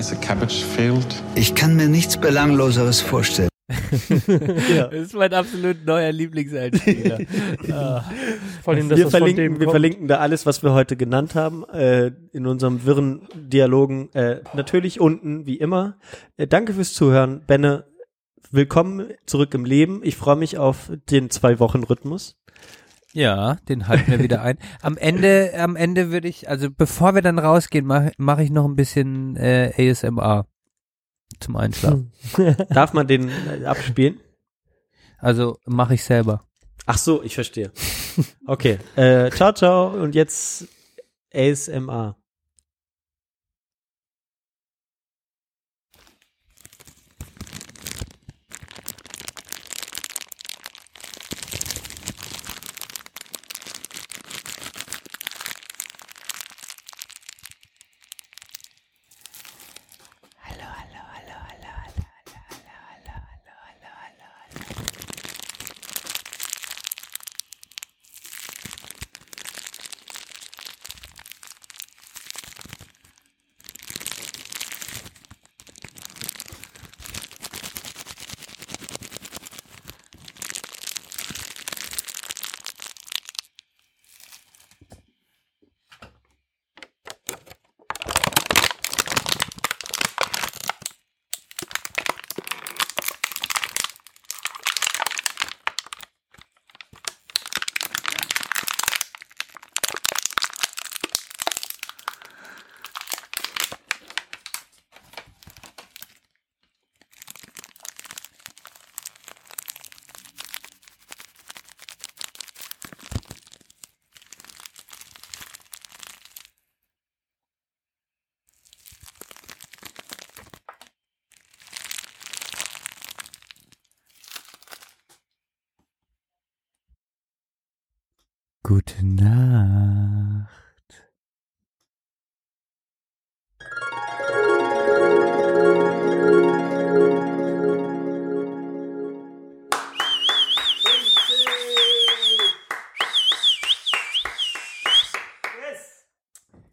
Ich 1.35 1.55
kann 1.55 1.75
mir 1.75 1.87
nichts 1.87 2.17
Belangloseres 2.17 3.01
vorstellen. 3.01 3.49
Das 4.27 4.93
ist 4.93 5.13
mein 5.13 5.33
absolut 5.33 5.85
neuer 5.85 6.11
Lieblingseinspieler. 6.11 7.19
ah. 7.71 8.03
Allem, 8.65 8.89
wir 8.89 9.09
verlinken, 9.09 9.59
wir 9.59 9.69
verlinken 9.69 10.07
da 10.07 10.17
alles, 10.17 10.45
was 10.45 10.63
wir 10.63 10.73
heute 10.73 10.95
genannt 10.95 11.35
haben, 11.35 11.63
äh, 11.69 12.11
in 12.31 12.47
unserem 12.47 12.85
wirren 12.85 13.27
Dialogen. 13.35 14.11
Äh, 14.13 14.41
natürlich 14.53 14.99
unten, 14.99 15.45
wie 15.45 15.57
immer. 15.57 15.97
Äh, 16.37 16.47
danke 16.47 16.73
fürs 16.73 16.93
Zuhören. 16.93 17.41
Benne, 17.45 17.85
willkommen 18.51 19.07
zurück 19.25 19.53
im 19.53 19.65
Leben. 19.65 20.01
Ich 20.03 20.15
freue 20.15 20.35
mich 20.35 20.57
auf 20.57 20.91
den 21.09 21.29
Zwei-Wochen-Rhythmus. 21.29 22.37
Ja, 23.13 23.55
den 23.67 23.87
halten 23.87 24.11
wir 24.11 24.19
wieder 24.19 24.41
ein. 24.41 24.57
Am 24.81 24.97
Ende, 24.97 25.51
am 25.57 25.75
Ende 25.75 26.11
würde 26.11 26.27
ich, 26.27 26.49
also 26.49 26.69
bevor 26.69 27.15
wir 27.15 27.23
dann 27.23 27.39
rausgehen, 27.39 27.85
mache 27.85 28.11
mach 28.17 28.39
ich 28.39 28.51
noch 28.51 28.65
ein 28.65 28.75
bisschen 28.75 29.35
äh, 29.35 29.71
ASMR 29.77 30.45
zum 31.39 31.55
Einschlafen. 31.55 32.11
Darf 32.69 32.93
man 32.93 33.07
den 33.07 33.29
äh, 33.29 33.65
abspielen? 33.65 34.19
Also 35.17 35.57
mache 35.65 35.95
ich 35.95 36.03
selber. 36.03 36.43
Ach 36.85 36.97
so, 36.97 37.21
ich 37.23 37.35
verstehe. 37.35 37.71
Okay. 38.47 38.79
Äh, 38.95 39.29
ciao, 39.31 39.53
ciao. 39.53 39.89
Und 39.89 40.15
jetzt 40.15 40.67
ASMR. 41.33 42.18